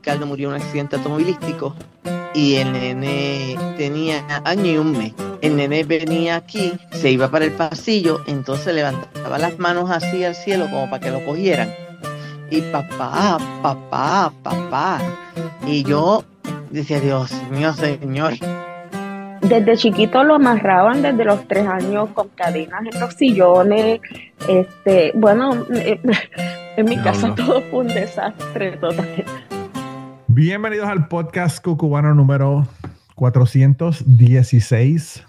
Ricardo 0.00 0.24
murió 0.24 0.48
en 0.48 0.54
un 0.54 0.62
accidente 0.62 0.96
automovilístico 0.96 1.74
y 2.32 2.54
el 2.54 2.72
nene 2.72 3.54
tenía 3.76 4.24
año 4.44 4.64
y 4.64 4.78
un 4.78 4.92
mes. 4.92 5.12
El 5.42 5.56
nene 5.56 5.84
venía 5.84 6.36
aquí, 6.36 6.72
se 6.90 7.10
iba 7.10 7.30
para 7.30 7.44
el 7.44 7.52
pasillo, 7.52 8.22
entonces 8.26 8.74
levantaba 8.74 9.38
las 9.38 9.58
manos 9.58 9.90
así 9.90 10.24
al 10.24 10.34
cielo 10.34 10.70
como 10.70 10.88
para 10.88 11.00
que 11.00 11.10
lo 11.10 11.22
cogieran. 11.26 11.68
Y 12.50 12.62
papá, 12.62 13.36
papá, 13.62 14.32
papá. 14.42 15.02
Y 15.66 15.82
yo 15.82 16.24
decía, 16.70 16.98
Dios 16.98 17.30
mío, 17.50 17.74
Señor. 17.74 18.32
Desde 19.42 19.76
chiquito 19.76 20.24
lo 20.24 20.36
amarraban 20.36 21.02
desde 21.02 21.26
los 21.26 21.46
tres 21.46 21.66
años 21.66 22.08
con 22.14 22.28
cadenas 22.30 22.86
en 22.90 23.00
los 23.00 23.12
sillones. 23.12 24.00
Este, 24.48 25.12
bueno, 25.14 25.66
en 26.76 26.86
mi 26.86 26.96
casa 27.02 27.34
todo 27.34 27.60
fue 27.70 27.80
un 27.80 27.88
desastre 27.88 28.78
total. 28.78 29.26
Bienvenidos 30.32 30.88
al 30.88 31.08
podcast 31.08 31.60
cucubano 31.60 32.14
número 32.14 32.64
416. 33.16 35.24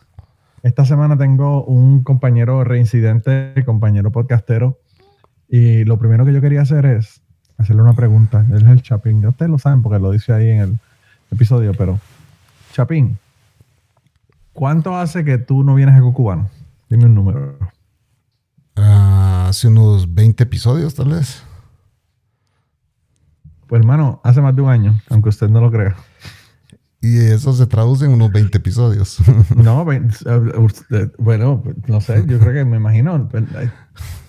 Esta 0.61 0.85
semana 0.85 1.17
tengo 1.17 1.63
un 1.63 2.03
compañero 2.03 2.63
reincidente, 2.63 3.52
compañero 3.66 4.11
podcastero. 4.11 4.77
Y 5.49 5.85
lo 5.85 5.97
primero 5.97 6.23
que 6.23 6.33
yo 6.33 6.39
quería 6.39 6.61
hacer 6.61 6.85
es 6.85 7.19
hacerle 7.57 7.81
una 7.81 7.94
pregunta. 7.94 8.45
Él 8.52 8.57
es 8.57 8.67
el 8.67 8.83
Chapín. 8.83 9.25
Ustedes 9.25 9.49
lo 9.49 9.57
saben 9.57 9.81
porque 9.81 9.97
lo 9.97 10.11
dice 10.11 10.33
ahí 10.33 10.52
en 10.52 10.59
el 10.59 10.77
episodio, 11.31 11.72
pero 11.75 11.99
Chapín, 12.72 13.17
¿cuánto 14.53 14.95
hace 14.95 15.25
que 15.25 15.39
tú 15.39 15.63
no 15.63 15.73
vienes 15.73 15.95
a 15.95 16.02
Cucubano? 16.02 16.47
Dime 16.91 17.05
un 17.05 17.16
número. 17.16 17.57
Uh, 18.77 19.47
hace 19.47 19.67
unos 19.67 20.13
20 20.13 20.44
episodios, 20.44 20.94
tal 20.94 21.09
vez. 21.09 21.44
Pues 23.72 23.80
hermano, 23.80 24.19
hace 24.25 24.41
más 24.41 24.53
de 24.53 24.61
un 24.61 24.69
año, 24.69 25.00
aunque 25.09 25.30
usted 25.30 25.47
no 25.47 25.61
lo 25.61 25.72
crea. 25.72 25.95
Y 27.00 27.19
eso 27.19 27.53
se 27.53 27.66
traduce 27.67 28.03
en 28.03 28.11
unos 28.11 28.30
20 28.30 28.58
episodios. 28.58 29.19
no, 29.55 29.86
bueno, 31.17 31.63
no 31.88 32.02
sé, 32.02 32.25
yo 32.28 32.38
creo 32.38 32.52
que 32.52 32.66
me 32.66 32.75
imagino, 32.75 33.30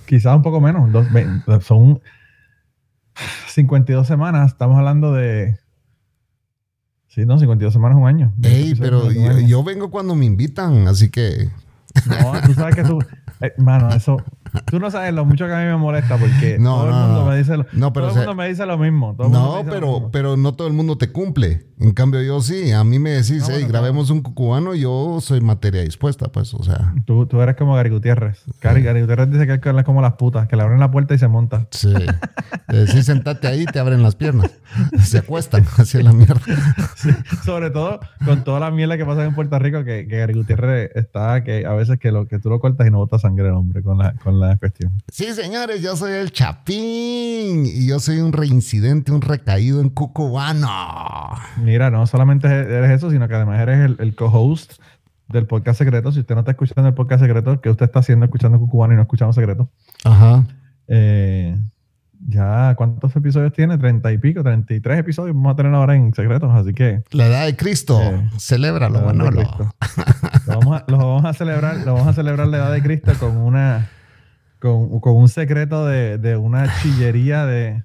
quizás 0.07 0.37
un 0.37 0.43
poco 0.43 0.61
menos, 0.61 0.89
son 1.65 2.01
52 3.49 4.07
semanas, 4.07 4.53
estamos 4.53 4.79
hablando 4.79 5.13
de... 5.13 5.59
Sí, 7.09 7.27
no, 7.27 7.37
52 7.37 7.73
semanas, 7.73 7.99
un 7.99 8.07
año. 8.07 8.33
Ey, 8.45 8.77
pero 8.77 9.11
yo, 9.11 9.65
vengo 9.65 9.91
cuando 9.91 10.15
me 10.15 10.25
invitan, 10.25 10.87
así 10.87 11.11
que... 11.11 11.51
No, 12.07 12.41
tú 12.47 12.55
sabes 12.55 12.77
que 12.77 12.85
tú... 12.85 13.01
Hermano, 13.41 13.89
eso... 13.89 14.19
Tú 14.67 14.79
no 14.79 14.91
sabes 14.91 15.15
lo 15.15 15.25
mucho 15.25 15.47
que 15.47 15.53
a 15.53 15.59
mí 15.59 15.65
me 15.65 15.77
molesta 15.77 16.17
porque 16.17 16.59
todo 16.63 16.89
el 16.89 16.95
mundo 16.95 17.27
me 17.27 17.37
dice 17.39 17.57
lo, 17.57 17.65
todo 17.65 18.09
el 18.09 18.15
mundo 18.15 18.35
me 18.35 18.49
dice 18.49 18.67
lo 18.67 18.79
mismo. 18.79 19.17
no, 19.19 19.65
pero, 19.69 20.11
pero 20.13 20.37
no 20.37 20.55
todo 20.55 20.69
el 20.69 20.75
mundo 20.75 20.99
te 20.99 21.11
cumple. 21.11 21.67
En 21.83 21.93
cambio, 21.93 22.23
yo 22.23 22.41
sí. 22.41 22.71
A 22.71 22.85
mí 22.85 23.01
me 23.01 23.11
decís, 23.11 23.45
hey, 23.51 23.65
grabemos 23.67 24.11
un 24.11 24.23
cucubano, 24.23 24.75
yo 24.75 25.19
soy 25.21 25.41
materia 25.41 25.83
dispuesta, 25.83 26.29
pues, 26.31 26.55
o 26.55 26.63
sea. 26.63 26.95
Tú, 27.07 27.27
tú 27.27 27.41
eres 27.41 27.57
como 27.57 27.75
Gary 27.75 27.91
Gutiérrez. 27.91 28.45
Gary, 28.61 28.83
Gutiérrez 28.83 29.31
dice 29.31 29.47
que 29.47 29.55
es 29.55 29.85
como 29.85 30.01
las 30.01 30.13
putas, 30.13 30.47
que 30.47 30.55
le 30.55 30.63
abren 30.63 30.79
la 30.79 30.93
puerta 30.93 31.15
y 31.15 31.19
se 31.19 31.27
monta. 31.27 31.67
Sí. 31.71 31.93
Sí, 32.87 33.03
sentate 33.03 33.49
ahí 33.49 33.65
te 33.65 33.79
abren 33.81 34.03
las 34.03 34.15
piernas. 34.15 34.51
Se 35.03 35.19
acuestan, 35.19 35.65
así 35.77 36.03
la 36.03 36.13
mierda. 36.13 36.41
Sobre 37.45 37.71
todo 37.71 38.01
con 38.25 38.45
toda 38.45 38.61
la 38.61 38.71
mierda 38.71 38.97
que 38.97 39.05
pasa 39.05 39.25
en 39.25 39.35
Puerto 39.35 39.59
Rico, 39.59 39.85
que, 39.85 40.07
que 40.07 40.19
Gary 40.19 40.35
Gutiérrez 40.35 40.91
está, 40.95 41.43
que 41.43 41.67
a 41.67 41.73
veces 41.73 41.99
que, 41.99 42.13
lo, 42.13 42.29
que 42.29 42.39
tú 42.39 42.49
lo 42.49 42.61
cortas 42.61 42.87
y 42.87 42.91
no 42.91 42.99
bota 42.99 43.19
sangre, 43.19 43.51
hombre, 43.51 43.83
con 43.83 43.99
la, 43.99 44.15
con 44.15 44.39
la 44.39 44.42
cuestión. 44.59 44.93
Sí, 45.11 45.33
señores, 45.35 45.83
yo 45.83 45.97
soy 45.97 46.13
el 46.13 46.33
Chapín 46.33 47.67
y 47.67 47.87
yo 47.87 48.01
soy 48.01 48.19
un 48.19 48.33
reincidente, 48.33 49.13
un 49.13 49.21
recaído 49.21 49.81
en 49.81 49.89
Cucubano. 49.89 50.69
Mira, 51.59 51.91
no 51.91 52.07
solamente 52.07 52.47
eres 52.49 52.91
eso, 52.91 53.11
sino 53.11 53.29
que 53.29 53.35
además 53.35 53.61
eres 53.61 53.91
el, 53.99 54.15
co-host 54.15 54.75
del 55.29 55.47
podcast 55.47 55.79
secreto. 55.79 56.13
Si 56.13 56.21
usted 56.21 56.35
no 56.35 56.41
está 56.41 56.53
escuchando 56.53 56.89
el 56.89 56.95
podcast 56.95 57.23
secreto, 57.23 57.61
¿qué 57.61 57.71
usted 57.71 57.87
está 57.87 58.01
haciendo 58.01 58.25
escuchando 58.27 58.59
Cucubano 58.59 58.93
y 58.93 58.97
no 58.97 59.03
escuchando 59.03 59.33
secreto? 59.33 59.71
Ajá. 60.05 60.45
Eh, 60.89 61.57
ya, 62.29 62.75
¿cuántos 62.77 63.15
episodios 63.17 63.53
tiene? 63.53 63.79
Treinta 63.79 64.13
y 64.13 64.19
pico, 64.19 64.43
treinta 64.43 64.75
y 64.75 64.81
tres 64.81 64.99
episodios 65.01 65.35
vamos 65.35 65.55
a 65.55 65.57
tener 65.57 65.75
ahora 65.75 65.97
en 65.97 66.15
secretos, 66.15 66.51
así 66.53 66.73
que... 66.73 67.03
La 67.11 67.27
edad 67.27 67.47
de 67.47 67.57
Cristo, 67.57 68.01
eh, 68.01 68.31
celébralo, 68.39 69.01
Manolo. 69.01 69.43
Lo 70.47 70.59
vamos, 70.59 70.81
a, 70.81 70.85
lo 70.87 70.99
vamos 70.99 71.25
a 71.25 71.33
celebrar, 71.33 71.79
lo 71.79 71.95
vamos 71.95 72.09
a 72.09 72.13
celebrar 72.13 72.47
la 72.47 72.59
edad 72.59 72.73
de 72.73 72.83
Cristo 72.83 73.13
con 73.19 73.37
una 73.37 73.89
con, 74.63 75.01
con 75.01 75.17
un 75.17 75.29
secreto 75.29 75.87
de, 75.87 76.19
de, 76.19 76.37
una 76.37 76.73
chillería 76.81 77.45
de 77.45 77.83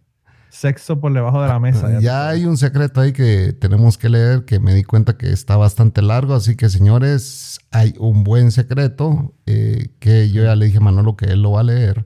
sexo 0.49 0.99
por 0.99 1.11
debajo 1.11 1.41
de 1.41 1.47
la 1.47 1.59
mesa. 1.59 1.99
Ya, 1.99 2.29
hay 2.29 2.45
un 2.45 2.55
secreto 2.55 3.01
ahí 3.01 3.13
que 3.13 3.51
tenemos 3.53 3.97
que 3.97 4.09
leer 4.09 4.45
que 4.45 4.59
me 4.59 4.75
di 4.75 4.83
cuenta 4.83 5.17
que 5.17 5.31
está 5.31 5.57
bastante 5.57 6.03
largo, 6.03 6.35
así 6.35 6.55
que 6.55 6.69
señores, 6.69 7.59
hay 7.71 7.95
un 7.97 8.23
buen 8.23 8.51
secreto 8.51 9.33
eh, 9.47 9.89
que 9.99 10.29
yo 10.29 10.43
ya 10.43 10.55
le 10.55 10.67
dije 10.67 10.77
a 10.77 10.81
Manolo 10.81 11.17
que 11.17 11.25
él 11.25 11.41
lo 11.41 11.53
va 11.53 11.61
a 11.61 11.63
leer. 11.63 12.05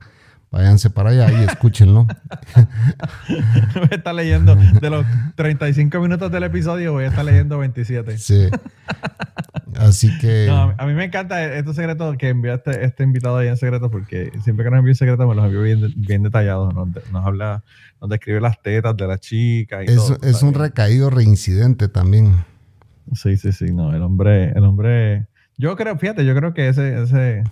Váyanse 0.52 0.90
para 0.90 1.10
allá 1.10 1.32
y 1.32 1.44
escúchenlo. 1.44 2.06
voy 3.74 3.88
a 3.90 3.94
estar 3.94 4.14
leyendo 4.14 4.54
de 4.54 4.90
los 4.90 5.06
35 5.34 5.98
minutos 5.98 6.30
del 6.30 6.42
episodio, 6.42 6.92
voy 6.92 7.04
a 7.04 7.06
estar 7.06 7.24
leyendo 7.24 7.56
27. 7.56 8.18
Sí. 8.18 8.48
Así 9.78 10.18
que. 10.18 10.50
a 10.50 10.86
mí 10.86 10.92
me 10.92 11.04
encanta 11.04 11.42
estos 11.42 11.76
secretos 11.76 12.18
que 12.18 12.28
enviaste 12.28 12.84
este, 12.84 13.02
invitado 13.02 13.38
ahí 13.38 13.48
en 13.48 13.56
secreto, 13.56 13.90
porque 13.90 14.30
siempre 14.44 14.64
que 14.64 14.70
nos 14.70 14.80
envía 14.80 14.92
un 14.92 14.96
secreto 14.96 15.26
me 15.26 15.34
los 15.34 15.46
envío 15.46 15.62
bien, 15.62 15.90
bien 15.96 16.22
detallados. 16.22 16.74
Nos, 16.74 17.26
habla, 17.26 17.64
nos 18.02 18.10
describe 18.10 18.42
las 18.42 18.60
tetas 18.60 18.94
de 18.94 19.06
la 19.06 19.16
chica 19.16 19.82
y 19.82 19.86
es, 19.86 19.96
todo. 19.96 20.18
Es 20.22 20.42
un 20.42 20.52
recaído 20.52 21.08
reincidente 21.08 21.88
también. 21.88 22.44
Sí, 23.14 23.38
sí, 23.38 23.52
sí. 23.52 23.72
No, 23.72 23.94
el 23.94 24.02
hombre, 24.02 24.50
el 24.50 24.64
hombre. 24.64 25.28
Yo 25.56 25.76
creo, 25.76 25.96
fíjate, 25.96 26.26
yo 26.26 26.34
creo 26.34 26.52
que 26.52 26.68
ese, 26.68 27.02
ese, 27.02 27.42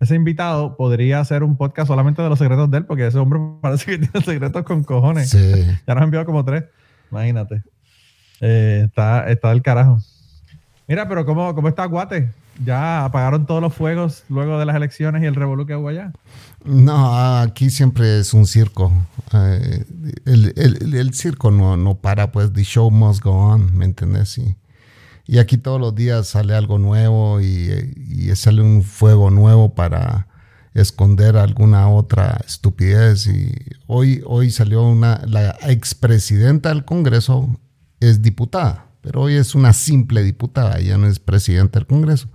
ese 0.00 0.14
invitado 0.14 0.76
podría 0.76 1.20
hacer 1.20 1.42
un 1.42 1.56
podcast 1.56 1.88
solamente 1.88 2.22
de 2.22 2.28
los 2.28 2.38
secretos 2.38 2.70
de 2.70 2.78
él, 2.78 2.86
porque 2.86 3.06
ese 3.06 3.18
hombre 3.18 3.40
parece 3.60 3.84
que 3.86 3.98
tiene 4.06 4.24
secretos 4.24 4.62
con 4.64 4.84
cojones. 4.84 5.30
Sí. 5.30 5.64
Ya 5.86 5.94
nos 5.94 6.02
ha 6.02 6.04
enviado 6.04 6.26
como 6.26 6.44
tres. 6.44 6.64
Imagínate. 7.10 7.62
Eh, 8.40 8.82
está, 8.86 9.28
está 9.28 9.50
del 9.50 9.62
carajo. 9.62 9.98
Mira, 10.86 11.08
pero 11.08 11.26
¿cómo, 11.26 11.54
cómo 11.54 11.68
está 11.68 11.84
Guate? 11.84 12.30
¿Ya 12.64 13.04
apagaron 13.04 13.46
todos 13.46 13.60
los 13.62 13.72
fuegos 13.72 14.24
luego 14.28 14.58
de 14.58 14.66
las 14.66 14.74
elecciones 14.74 15.22
y 15.22 15.26
el 15.26 15.34
revolú 15.34 15.64
que 15.66 15.76
hubo 15.76 15.88
allá? 15.88 16.12
No, 16.64 17.38
aquí 17.38 17.70
siempre 17.70 18.18
es 18.18 18.34
un 18.34 18.46
circo. 18.46 18.92
Eh, 19.32 19.84
el, 20.24 21.14
circo 21.14 21.50
no, 21.50 21.76
no 21.76 21.94
para, 21.94 22.32
pues 22.32 22.52
the 22.52 22.64
show 22.64 22.90
must 22.90 23.22
go 23.22 23.32
on, 23.32 23.76
¿me 23.76 23.84
entiendes? 23.84 24.38
Y, 24.38 24.56
y 25.28 25.38
aquí 25.38 25.58
todos 25.58 25.80
los 25.80 25.94
días 25.94 26.26
sale 26.26 26.54
algo 26.54 26.78
nuevo 26.78 27.40
y, 27.40 27.94
y, 28.08 28.34
sale 28.34 28.62
un 28.62 28.82
fuego 28.82 29.30
nuevo 29.30 29.76
para 29.76 30.26
esconder 30.74 31.36
alguna 31.36 31.88
otra 31.88 32.40
estupidez. 32.44 33.28
Y 33.28 33.54
hoy, 33.86 34.22
hoy 34.26 34.50
salió 34.50 34.82
una, 34.82 35.22
la 35.26 35.56
expresidenta 35.62 36.70
del 36.70 36.84
Congreso 36.84 37.48
es 38.00 38.22
diputada 38.22 38.88
pero 39.00 39.22
hoy 39.22 39.34
es 39.34 39.54
una 39.54 39.72
simple 39.72 40.22
diputada, 40.22 40.80
ya 40.80 40.98
no 40.98 41.06
es 41.06 41.18
presidenta 41.18 41.78
del 41.78 41.86
Congreso. 41.86 42.28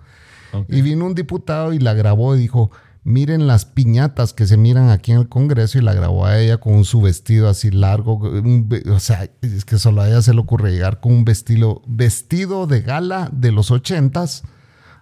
Y 0.68 0.82
vino 0.84 1.06
un 1.06 1.16
diputado 1.16 1.74
y 1.74 1.80
la 1.80 1.94
grabó 1.94 2.36
y 2.36 2.40
dijo, 2.40 2.72
miren 3.04 3.48
las 3.48 3.66
piñatas 3.66 4.34
que 4.34 4.46
se 4.46 4.58
miran 4.58 4.90
aquí 4.90 5.12
en 5.12 5.20
el 5.20 5.30
Congreso 5.30 5.78
y 5.78 5.82
la 5.82 5.94
grabó 5.94 6.26
a 6.26 6.40
ella 6.40 6.58
con 6.58 6.86
su 6.86 7.02
vestido 7.02 7.50
así 7.50 7.72
largo. 7.72 8.20
o 8.20 9.00
sea, 9.00 9.30
es 9.42 9.66
que 9.66 9.78
solo 9.78 10.02
a 10.02 10.08
ella 10.08 10.22
se 10.22 10.34
le 10.34 10.40
ocurre 10.40 10.72
llegar 10.72 11.00
con 11.00 11.14
un 11.14 11.26
vestido, 11.26 11.82
vestido 11.86 12.68
de 12.68 12.82
gala 12.82 13.30
de 13.32 13.52
los 13.52 13.72
ochentas 13.72 14.44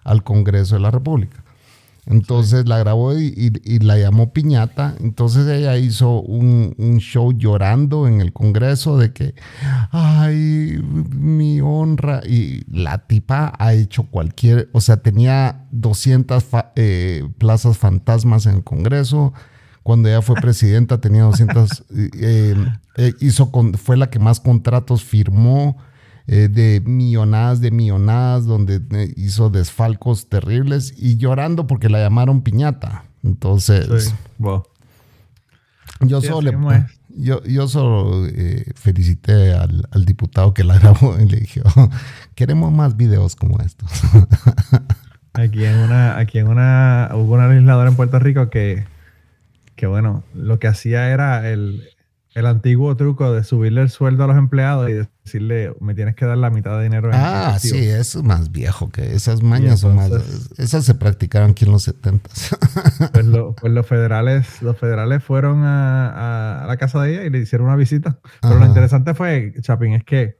al 0.04 0.24
Congreso 0.24 0.74
de 0.74 0.80
la 0.80 0.90
República. 0.90 1.44
Entonces 2.06 2.66
la 2.66 2.78
grabó 2.78 3.16
y, 3.16 3.50
la 3.78 3.96
llamó 3.96 4.32
Piñata. 4.32 4.96
Entonces 5.00 5.46
ella 5.46 5.78
hizo 5.78 6.20
un, 6.20 6.74
show 6.98 7.32
llorando 7.32 8.08
en 8.08 8.20
el 8.20 8.32
Congreso 8.32 8.98
de 8.98 9.12
que, 9.12 9.34
ay, 9.90 10.82
mi 10.82 11.60
honra. 11.60 12.20
Y 12.26 12.64
la 12.68 13.06
tipa 13.06 13.52
ha 13.58 13.74
hecho 13.74 14.04
cualquier, 14.04 14.68
o 14.72 14.80
sea, 14.80 14.96
tenía 14.96 15.66
200 15.70 16.44
eh, 16.74 17.28
plazas 17.38 17.78
fantasmas 17.78 18.46
en 18.46 18.56
el 18.56 18.64
Congreso. 18.64 19.32
Cuando 19.84 20.08
ella 20.08 20.22
fue 20.22 20.36
presidenta 20.36 21.00
tenía 21.00 21.22
200, 21.22 21.84
eh, 21.94 22.54
eh, 22.96 23.14
hizo 23.20 23.50
fue 23.82 23.96
la 23.96 24.10
que 24.10 24.18
más 24.18 24.40
contratos 24.40 25.04
firmó 25.04 25.76
eh, 26.28 26.48
de 26.48 26.80
millonadas 26.84 27.60
de 27.60 27.70
millonadas, 27.70 28.46
donde 28.46 28.80
eh, 28.92 29.12
hizo 29.16 29.50
desfalcos 29.50 30.28
terribles 30.28 30.94
y 30.96 31.16
llorando 31.16 31.66
porque 31.66 31.88
la 31.88 31.98
llamaron 31.98 32.42
piñata. 32.42 33.04
Entonces, 33.24 34.14
yo, 36.00 36.20
solo, 36.20 36.52
yo, 37.08 37.42
yo 37.44 37.68
solo 37.68 38.26
eh, 38.26 38.64
felicité 38.76 39.52
al, 39.52 40.04
diputado 40.04 40.54
que 40.54 40.64
la 40.64 40.78
grabó 40.80 41.18
y 41.18 41.28
le 41.28 41.38
dije, 41.38 41.62
oh, 41.76 41.88
queremos 42.34 42.72
más 42.72 42.96
videos 42.96 43.34
como 43.36 43.60
estos. 43.60 43.90
aquí 45.32 45.64
en 45.64 45.76
una, 45.78 46.18
aquí 46.18 46.38
en 46.38 46.48
una, 46.48 47.10
hubo 47.14 47.34
una 47.34 47.48
legisladora 47.48 47.90
en 47.90 47.96
Puerto 47.96 48.18
Rico 48.18 48.48
que, 48.48 48.84
que 49.74 49.86
bueno, 49.86 50.22
lo 50.34 50.58
que 50.58 50.68
hacía 50.68 51.10
era 51.10 51.48
el, 51.50 51.82
el 52.34 52.46
antiguo 52.46 52.96
truco 52.96 53.30
de 53.32 53.44
subirle 53.44 53.82
el 53.82 53.90
sueldo 53.90 54.24
a 54.24 54.26
los 54.26 54.36
empleados 54.36 54.88
y 54.88 54.94
decirle, 55.24 55.74
me 55.80 55.94
tienes 55.94 56.14
que 56.16 56.24
dar 56.24 56.38
la 56.38 56.48
mitad 56.50 56.78
de 56.78 56.84
dinero. 56.84 57.08
En 57.08 57.14
ah, 57.14 57.58
sí, 57.58 57.76
eso 57.76 58.20
es 58.20 58.24
más 58.24 58.50
viejo 58.50 58.88
que 58.90 59.14
esas 59.14 59.42
mañas 59.42 59.80
son 59.80 59.96
más. 59.96 60.10
Esas 60.56 60.84
se 60.84 60.94
practicaron 60.94 61.50
aquí 61.50 61.64
en 61.64 61.72
los 61.72 61.82
70. 61.84 62.30
Pues, 63.12 63.26
pues, 63.60 63.72
los 63.72 63.86
federales, 63.86 64.62
los 64.62 64.76
federales 64.78 65.22
fueron 65.22 65.62
a, 65.64 66.64
la 66.66 66.76
casa 66.76 67.02
de 67.02 67.12
ella 67.12 67.24
y 67.24 67.30
le 67.30 67.38
hicieron 67.38 67.66
una 67.66 67.76
visita. 67.76 68.18
Pero 68.40 68.58
lo 68.58 68.64
interesante 68.64 69.14
fue, 69.14 69.52
Chapin, 69.60 69.94
es 69.94 70.04
que 70.04 70.38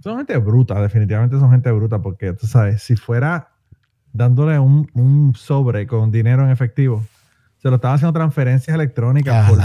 son 0.00 0.18
gente 0.18 0.36
bruta, 0.38 0.80
definitivamente 0.80 1.38
son 1.38 1.50
gente 1.50 1.70
bruta, 1.72 2.00
porque 2.00 2.32
tú 2.32 2.46
sabes, 2.46 2.82
si 2.82 2.96
fuera 2.96 3.50
dándole 4.12 4.58
un, 4.58 4.88
un 4.94 5.34
sobre 5.34 5.86
con 5.86 6.10
dinero 6.10 6.44
en 6.44 6.50
efectivo 6.50 7.04
se 7.64 7.70
lo 7.70 7.76
estaba 7.76 7.94
haciendo 7.94 8.12
transferencias 8.12 8.74
electrónicas 8.74 9.48
por 9.48 9.58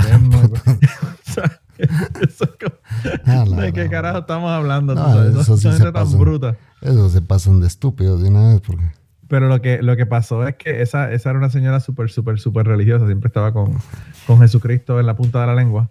¿De 3.57 3.74
qué 3.74 3.90
carajo 3.90 4.19
estamos 4.19 4.50
hablando? 4.50 4.94
eso, 5.38 5.57
sí 5.57 5.69
se 5.69 5.92
tan 5.92 6.18
bruta. 6.18 6.56
Eso 6.80 7.10
se 7.10 7.22
pasan 7.22 7.60
de 7.60 7.68
estúpidos 7.68 8.24
de 8.24 8.30
una 8.30 8.54
vez. 8.54 8.62
Porque... 8.62 8.86
Pero 9.28 9.50
lo 9.50 9.62
que, 9.62 9.81
lo 9.81 9.98
que 9.98 10.06
pasó 10.06 10.48
es 10.48 10.56
que 10.56 10.81
esa, 10.81 11.12
esa 11.12 11.31
era 11.31 11.40
una 11.40 11.50
señora 11.50 11.81
súper, 11.81 12.10
súper, 12.10 12.40
súper 12.40 12.68
religiosa. 12.68 13.06
Siempre 13.06 13.28
estaba 13.28 13.51
con, 13.51 13.78
con 14.25 14.40
Jesucristo 14.40 15.01
en 15.01 15.06
la 15.06 15.18
punta 15.18 15.42
de 15.42 15.48
la 15.48 15.56
lengua. 15.56 15.90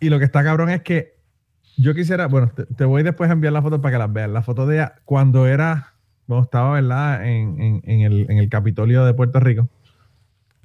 Y 0.00 0.10
lo 0.10 0.18
que 0.18 0.26
está 0.26 0.44
cabrón 0.44 0.68
es 0.68 0.82
que 0.82 1.16
yo 1.78 1.94
quisiera, 1.94 2.26
bueno, 2.26 2.52
te, 2.76 2.84
voy 2.84 3.02
después 3.02 3.30
a 3.30 3.32
enviar 3.32 3.54
la 3.54 3.62
foto 3.62 3.80
para 3.80 3.92
que 3.92 3.98
las 3.98 4.12
veas. 4.12 4.28
La 4.28 4.42
foto 4.42 4.66
de 4.66 4.76
ella 4.76 4.96
cuando 5.06 5.46
era, 5.46 5.94
cuando 6.26 6.44
estaba, 6.44 6.72
¿verdad? 6.72 7.26
En, 7.26 7.62
en, 7.62 7.80
en, 7.84 8.00
el, 8.02 8.26
en 8.28 8.36
el 8.36 8.50
Capitolio 8.50 9.06
de 9.06 9.14
Puerto 9.14 9.40
Rico 9.40 9.70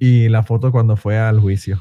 y 0.04 0.28
la 0.28 0.42
foto 0.42 0.70
cuando 0.70 0.98
fue 0.98 1.18
al 1.18 1.40
juicio. 1.40 1.80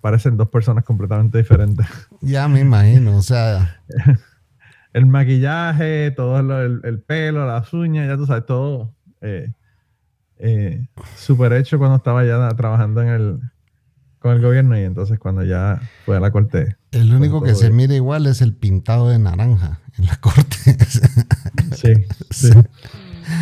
Parecen 0.00 0.38
dos 0.38 0.48
personas 0.48 0.82
completamente 0.82 1.36
diferentes. 1.36 1.86
Ya 2.22 2.48
me 2.48 2.60
imagino, 2.60 3.18
o 3.18 3.22
sea. 3.22 3.82
el 4.94 5.04
maquillaje, 5.04 6.10
todo 6.12 6.38
el, 6.38 7.02
pelo, 7.02 7.46
las 7.46 7.70
uñas, 7.74 8.08
ya 8.08 8.16
tú 8.16 8.24
sabes, 8.24 8.46
todo 8.46 8.94
eh, 9.20 9.52
eh, 10.38 10.86
súper 11.16 11.52
hecho 11.52 11.76
cuando 11.76 11.96
estaba 11.96 12.24
ya 12.24 12.48
trabajando 12.56 13.02
en 13.02 13.08
el, 13.08 13.40
con 14.20 14.32
el 14.32 14.40
gobierno 14.40 14.78
y 14.78 14.84
entonces 14.84 15.18
cuando 15.18 15.42
ya 15.42 15.82
fue 16.06 16.16
a 16.16 16.20
la 16.20 16.30
corte. 16.30 16.76
El 16.92 17.12
único 17.12 17.42
que 17.42 17.54
se 17.54 17.70
mira 17.70 17.94
igual 17.94 18.26
es 18.26 18.40
el 18.40 18.54
pintado 18.54 19.10
de 19.10 19.18
naranja 19.18 19.80
en 19.98 20.06
la 20.06 20.16
corte. 20.16 20.56
sí. 21.76 21.92
sí. 22.30 22.50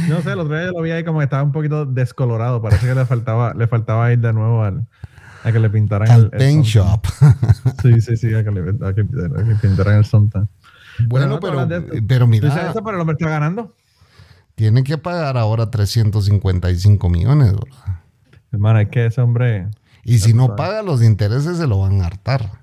No 0.09 0.23
sé, 0.23 0.33
el 0.33 0.41
otro 0.41 0.57
día 0.57 0.67
yo 0.67 0.73
lo 0.73 0.83
vi 0.83 0.91
ahí 0.91 1.05
como 1.05 1.19
que 1.19 1.25
estaba 1.25 1.43
un 1.43 1.53
poquito 1.53 1.87
descolorado. 1.87 2.63
Parece 2.63 2.87
que 2.87 2.95
le 2.95 3.05
faltaba, 3.05 3.55
le 3.55 3.67
faltaba 3.67 4.13
ir 4.13 4.19
de 4.21 4.33
nuevo 4.33 4.63
al, 4.63 4.87
a 5.45 5.53
que 5.53 5.59
le 5.59 5.71
pintaran 5.71 6.11
el, 6.11 6.31
paint 6.31 6.65
shop. 6.65 7.07
Sí, 7.83 8.01
sí, 8.01 8.17
sí, 8.17 8.35
a 8.35 8.45
que 8.45 8.51
le 8.51 9.55
pintaran 9.61 9.97
el 9.97 10.05
sonta. 10.05 10.49
Bueno, 11.07 11.41
pero, 11.41 11.67
pero, 12.07 12.27
mira. 12.27 12.71
Eso, 12.71 12.83
pero 12.83 12.97
el 12.97 13.01
hombre 13.01 13.17
está 13.19 13.29
ganando. 13.29 13.75
Tiene 14.55 14.85
que 14.85 14.99
pagar 14.99 15.37
ahora 15.37 15.71
355 15.71 17.09
millones, 17.09 17.53
¿verdad? 17.53 18.01
Hermano, 18.53 18.81
es 18.81 18.89
que 18.89 19.07
ese 19.07 19.21
hombre. 19.21 19.69
Y 20.05 20.19
si 20.19 20.35
no 20.35 20.57
paga 20.57 20.83
los 20.83 21.03
intereses, 21.03 21.57
se 21.57 21.67
lo 21.67 21.81
van 21.81 22.03
a 22.03 22.07
hartar. 22.07 22.62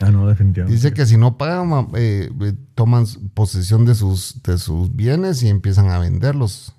Ah, 0.00 0.10
no, 0.10 0.28
definitivamente. 0.28 0.74
Dice 0.74 0.92
que 0.94 1.06
si 1.06 1.16
no 1.16 1.36
pagan, 1.36 1.88
eh, 1.94 2.30
eh, 2.40 2.52
toman 2.74 3.04
posesión 3.34 3.84
de 3.84 3.94
sus, 3.94 4.42
de 4.42 4.58
sus 4.58 4.94
bienes 4.94 5.42
y 5.42 5.48
empiezan 5.48 5.90
a 5.90 5.98
venderlos. 5.98 6.74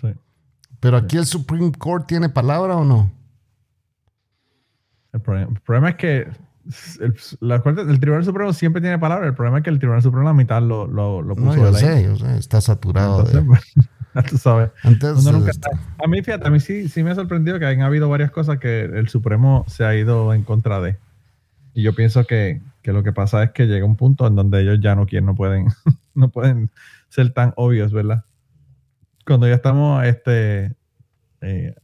Sí. 0.00 0.08
Pero 0.80 0.96
aquí 0.96 1.16
el 1.16 1.26
Supreme 1.26 1.72
Court 1.72 2.06
tiene 2.06 2.28
palabra 2.28 2.76
o 2.76 2.84
no? 2.84 3.10
El 5.12 5.20
problema, 5.20 5.90
es 5.90 5.96
que 5.96 6.26
el, 7.00 7.14
el, 7.40 8.00
Tribunal 8.00 8.24
Supremo 8.24 8.52
siempre 8.54 8.80
tiene 8.80 8.98
palabra. 8.98 9.26
El 9.26 9.34
problema 9.34 9.58
es 9.58 9.64
que 9.64 9.70
el 9.70 9.78
Tribunal 9.78 10.02
Supremo 10.02 10.24
la 10.26 10.32
mitad 10.32 10.62
lo, 10.62 10.86
lo, 10.86 11.20
lo 11.20 11.36
puso 11.36 11.56
no, 11.56 11.56
yo 11.56 11.74
sé, 11.74 12.04
yo 12.04 12.16
sé, 12.16 12.38
está 12.38 12.62
saturado. 12.62 13.24
tú 14.30 14.38
sabes. 14.38 14.70
a 14.82 16.08
mí, 16.08 16.22
fíjate, 16.22 16.48
a 16.48 16.50
mí 16.50 16.60
sí, 16.60 16.88
sí 16.88 17.02
me 17.02 17.10
ha 17.10 17.14
sorprendido 17.14 17.58
que 17.58 17.66
hayan 17.66 17.82
habido 17.82 18.08
varias 18.08 18.30
cosas 18.30 18.58
que 18.58 18.84
el 18.84 19.08
Supremo 19.08 19.66
se 19.68 19.84
ha 19.84 19.94
ido 19.94 20.32
en 20.32 20.44
contra 20.44 20.80
de. 20.80 20.96
Y 21.74 21.82
yo 21.82 21.94
pienso 21.94 22.26
que, 22.26 22.60
lo 22.84 23.02
que 23.02 23.12
pasa 23.12 23.42
es 23.42 23.50
que 23.52 23.66
llega 23.66 23.86
un 23.86 23.96
punto 23.96 24.26
en 24.26 24.34
donde 24.34 24.60
ellos 24.60 24.78
ya 24.82 24.94
no 24.94 25.06
quieren, 25.06 25.26
no 25.26 25.34
pueden, 25.34 25.68
no 26.14 26.28
pueden 26.28 26.70
ser 27.08 27.32
tan 27.32 27.52
obvios, 27.56 27.92
¿verdad? 27.92 28.24
Cuando 29.26 29.46
ya 29.46 29.54
estamos 29.54 30.04
este, 30.04 30.74
eh, 31.40 31.74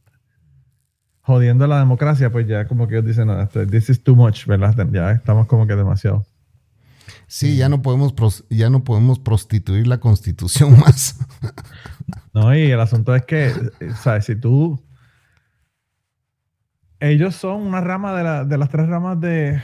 jodiendo 1.21 1.65
la 1.67 1.79
democracia, 1.79 2.31
pues 2.31 2.47
ya 2.47 2.67
como 2.67 2.87
que 2.87 2.95
ellos 2.95 3.07
dicen, 3.07 3.27
no, 3.27 3.41
este, 3.41 3.65
this 3.65 3.89
is 3.89 4.03
too 4.03 4.15
much, 4.15 4.45
¿verdad? 4.45 4.75
Ya 4.91 5.11
estamos 5.11 5.47
como 5.47 5.65
que 5.65 5.75
demasiado. 5.75 6.25
Sí, 7.27 7.57
ya 7.57 7.69
no 7.69 7.81
podemos 7.81 8.13
ya 8.49 8.69
no 8.69 8.83
podemos 8.83 9.19
prostituir 9.19 9.87
la 9.87 9.99
constitución 9.99 10.79
más. 10.79 11.17
No, 12.33 12.55
y 12.55 12.71
el 12.71 12.79
asunto 12.79 13.15
es 13.15 13.23
que, 13.25 13.53
¿sabes? 14.01 14.25
Si 14.25 14.35
tú. 14.35 14.79
Ellos 16.99 17.33
son 17.35 17.61
una 17.61 17.79
rama 17.79 18.13
de, 18.13 18.45
de 18.45 18.57
las 18.57 18.69
tres 18.69 18.87
ramas 18.89 19.21
de, 19.21 19.61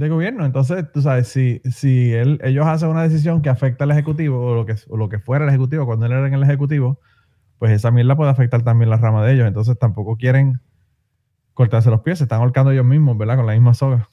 de 0.00 0.08
gobierno. 0.08 0.44
Entonces, 0.44 0.90
tú 0.92 1.02
sabes, 1.02 1.28
si, 1.28 1.60
si 1.70 2.12
él, 2.12 2.40
ellos 2.42 2.66
hacen 2.66 2.88
una 2.88 3.02
decisión 3.02 3.42
que 3.42 3.48
afecta 3.48 3.84
al 3.84 3.92
Ejecutivo 3.92 4.40
o 4.44 4.54
lo 4.54 4.66
que, 4.66 4.74
lo 4.92 5.08
que 5.08 5.18
fuera 5.18 5.44
el 5.44 5.50
Ejecutivo 5.50 5.86
cuando 5.86 6.06
él 6.06 6.12
era 6.12 6.26
en 6.26 6.34
el 6.34 6.42
Ejecutivo, 6.42 6.98
pues 7.58 7.72
esa 7.72 7.90
mierda 7.90 8.16
puede 8.16 8.30
afectar 8.30 8.62
también 8.62 8.90
la 8.90 8.96
rama 8.96 9.24
de 9.24 9.34
ellos. 9.34 9.46
Entonces 9.46 9.78
tampoco 9.78 10.16
quieren 10.16 10.60
cortarse 11.54 11.90
los 11.90 12.00
pies, 12.00 12.18
se 12.18 12.24
están 12.24 12.40
ahorcando 12.40 12.72
ellos 12.72 12.86
mismos, 12.86 13.16
¿verdad? 13.18 13.36
Con 13.36 13.46
la 13.46 13.52
misma 13.52 13.74
soga. 13.74 14.08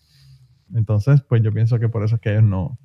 Entonces, 0.76 1.22
pues 1.22 1.42
yo 1.42 1.52
pienso 1.52 1.80
que 1.80 1.90
por 1.90 2.04
eso 2.04 2.16
es 2.16 2.22
que 2.22 2.32
ellos 2.32 2.44
no, 2.44 2.78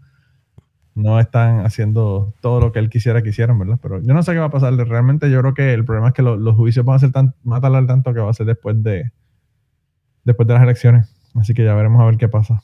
no 0.94 1.18
están 1.18 1.66
haciendo 1.66 2.34
todo 2.40 2.60
lo 2.60 2.72
que 2.72 2.78
él 2.78 2.88
quisiera 2.88 3.22
que 3.22 3.30
hicieran, 3.30 3.58
¿verdad? 3.58 3.78
Pero 3.82 4.00
yo 4.00 4.14
no 4.14 4.22
sé 4.22 4.32
qué 4.32 4.38
va 4.38 4.46
a 4.46 4.50
pasar. 4.50 4.74
Realmente 4.74 5.30
yo 5.30 5.40
creo 5.40 5.54
que 5.54 5.74
el 5.74 5.84
problema 5.84 6.08
es 6.08 6.14
que 6.14 6.22
los 6.22 6.56
juicios 6.56 6.84
van 6.84 6.96
a 6.96 6.98
ser 7.00 7.12
tan, 7.12 7.34
más 7.42 7.62
al 7.64 7.86
tanto 7.86 8.14
que 8.14 8.20
va 8.20 8.30
a 8.30 8.34
ser 8.34 8.46
después 8.46 8.80
de, 8.82 9.10
después 10.24 10.46
de 10.46 10.54
las 10.54 10.62
elecciones. 10.62 11.12
Así 11.34 11.54
que 11.54 11.64
ya 11.64 11.74
veremos 11.74 12.00
a 12.00 12.04
ver 12.04 12.18
qué 12.18 12.28
pasa. 12.28 12.62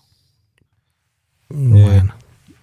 Bueno. 1.50 2.14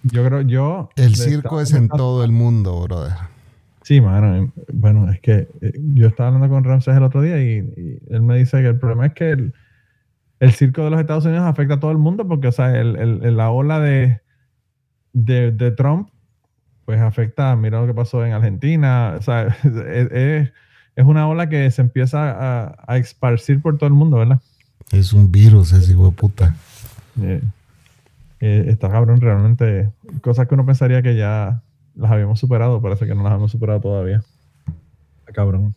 yo 0.02 0.24
creo, 0.24 0.40
yo... 0.42 0.90
El 0.96 1.16
circo 1.16 1.60
es 1.60 1.72
en 1.72 1.88
todo 1.88 2.24
el 2.24 2.32
mundo, 2.32 2.82
brother. 2.82 3.14
Sí, 3.86 4.00
mano. 4.00 4.34
Eh, 4.34 4.50
bueno, 4.72 5.08
es 5.08 5.20
que 5.20 5.48
eh, 5.60 5.72
yo 5.94 6.08
estaba 6.08 6.30
hablando 6.30 6.48
con 6.48 6.64
Ramses 6.64 6.96
el 6.96 7.04
otro 7.04 7.22
día 7.22 7.40
y, 7.40 8.00
él 8.10 8.22
me 8.22 8.36
dice 8.36 8.60
que 8.60 8.66
el 8.66 8.80
problema 8.80 9.06
es 9.06 9.12
que 9.12 9.30
el, 10.40 10.52
circo 10.52 10.82
de 10.82 10.90
los 10.90 10.98
Estados 10.98 11.24
Unidos 11.24 11.44
afecta 11.44 11.74
a 11.74 11.80
todo 11.80 11.92
el 11.92 11.98
mundo 11.98 12.26
porque, 12.26 12.48
o 12.48 12.52
sea, 12.52 12.76
el, 12.76 13.36
la 13.36 13.50
ola 13.50 13.78
de, 13.78 14.20
de, 15.12 15.70
Trump, 15.70 16.08
pues 16.84 17.00
afecta, 17.00 17.54
mira 17.54 17.80
lo 17.80 17.86
que 17.86 17.94
pasó 17.94 18.26
en 18.26 18.32
Argentina, 18.32 19.14
o 19.18 19.22
sea, 19.22 19.56
es, 19.62 20.50
una 20.96 21.28
ola 21.28 21.48
que 21.48 21.70
se 21.70 21.80
empieza 21.80 22.32
a, 22.32 22.76
a, 22.88 22.96
esparcir 22.98 23.62
por 23.62 23.78
todo 23.78 23.86
el 23.86 23.94
mundo, 23.94 24.16
¿verdad? 24.16 24.40
Es 24.90 25.12
un 25.12 25.30
virus 25.30 25.72
ese 25.72 25.92
hijo 25.92 26.06
de 26.06 26.12
puta. 26.12 26.56
Eh, 27.22 27.40
está 28.40 28.90
cabrón, 28.90 29.20
realmente. 29.20 29.90
Cosas 30.20 30.46
que 30.46 30.54
uno 30.54 30.66
pensaría 30.66 31.02
que 31.02 31.16
ya 31.16 31.62
las 31.94 32.10
habíamos 32.10 32.38
superado, 32.38 32.80
parece 32.80 33.06
que 33.06 33.14
no 33.14 33.22
las 33.22 33.34
hemos 33.34 33.50
superado 33.50 33.80
todavía. 33.80 34.22
Cabrón. 35.32 35.74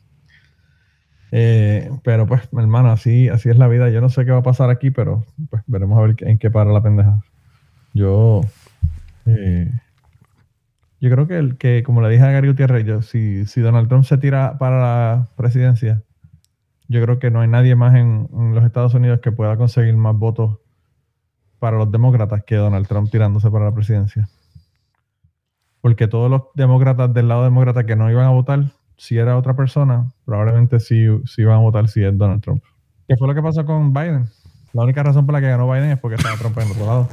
Eh, 1.31 1.89
pero 2.03 2.25
pues, 2.27 2.41
hermano, 2.53 2.91
así, 2.91 3.29
así 3.29 3.49
es 3.49 3.57
la 3.57 3.67
vida. 3.67 3.89
Yo 3.89 4.01
no 4.01 4.09
sé 4.09 4.25
qué 4.25 4.31
va 4.31 4.39
a 4.39 4.43
pasar 4.43 4.69
aquí, 4.69 4.91
pero 4.91 5.25
pues 5.49 5.63
veremos 5.67 5.97
a 5.97 6.01
ver 6.01 6.15
en 6.19 6.37
qué 6.37 6.49
para 6.51 6.71
la 6.71 6.81
pendeja. 6.81 7.21
Yo, 7.93 8.41
eh, 9.25 9.71
yo 10.99 11.09
creo 11.09 11.27
que, 11.27 11.37
el, 11.37 11.57
que, 11.57 11.83
como 11.83 12.01
le 12.01 12.09
dije 12.09 12.23
a 12.23 12.31
Gary 12.31 12.47
Gutiérrez, 12.47 13.05
si, 13.05 13.45
si 13.45 13.61
Donald 13.61 13.87
Trump 13.87 14.03
se 14.03 14.17
tira 14.17 14.57
para 14.57 14.79
la 14.79 15.27
presidencia, 15.35 16.03
yo 16.87 17.01
creo 17.03 17.19
que 17.19 17.31
no 17.31 17.41
hay 17.41 17.47
nadie 17.47 17.75
más 17.75 17.95
en 17.95 18.27
los 18.53 18.63
Estados 18.65 18.93
Unidos 18.93 19.19
que 19.21 19.31
pueda 19.31 19.57
conseguir 19.57 19.95
más 19.95 20.15
votos 20.15 20.57
para 21.59 21.77
los 21.77 21.91
demócratas 21.91 22.43
que 22.45 22.55
Donald 22.55 22.87
Trump 22.87 23.11
tirándose 23.11 23.51
para 23.51 23.65
la 23.65 23.73
presidencia. 23.73 24.27
Porque 25.81 26.07
todos 26.07 26.29
los 26.29 26.43
demócratas 26.55 27.13
del 27.13 27.27
lado 27.27 27.43
demócrata 27.43 27.85
que 27.85 27.95
no 27.95 28.09
iban 28.09 28.25
a 28.25 28.29
votar, 28.29 28.71
si 28.97 29.17
era 29.17 29.37
otra 29.37 29.55
persona, 29.55 30.11
probablemente 30.25 30.79
sí, 30.79 31.05
sí 31.25 31.41
iban 31.41 31.55
a 31.55 31.61
votar 31.61 31.87
si 31.87 32.03
es 32.03 32.17
Donald 32.17 32.41
Trump. 32.41 32.63
¿Qué 33.07 33.15
fue 33.17 33.27
lo 33.27 33.35
que 33.35 33.41
pasó 33.41 33.65
con 33.65 33.93
Biden? 33.93 34.29
La 34.73 34.83
única 34.83 35.03
razón 35.03 35.25
por 35.25 35.33
la 35.33 35.41
que 35.41 35.47
ganó 35.47 35.71
Biden 35.71 35.91
es 35.91 35.99
porque 35.99 36.15
estaba 36.15 36.37
Trump 36.37 36.57
en 36.57 36.65
el 36.65 36.71
otro 36.71 36.85
lado. 36.85 37.09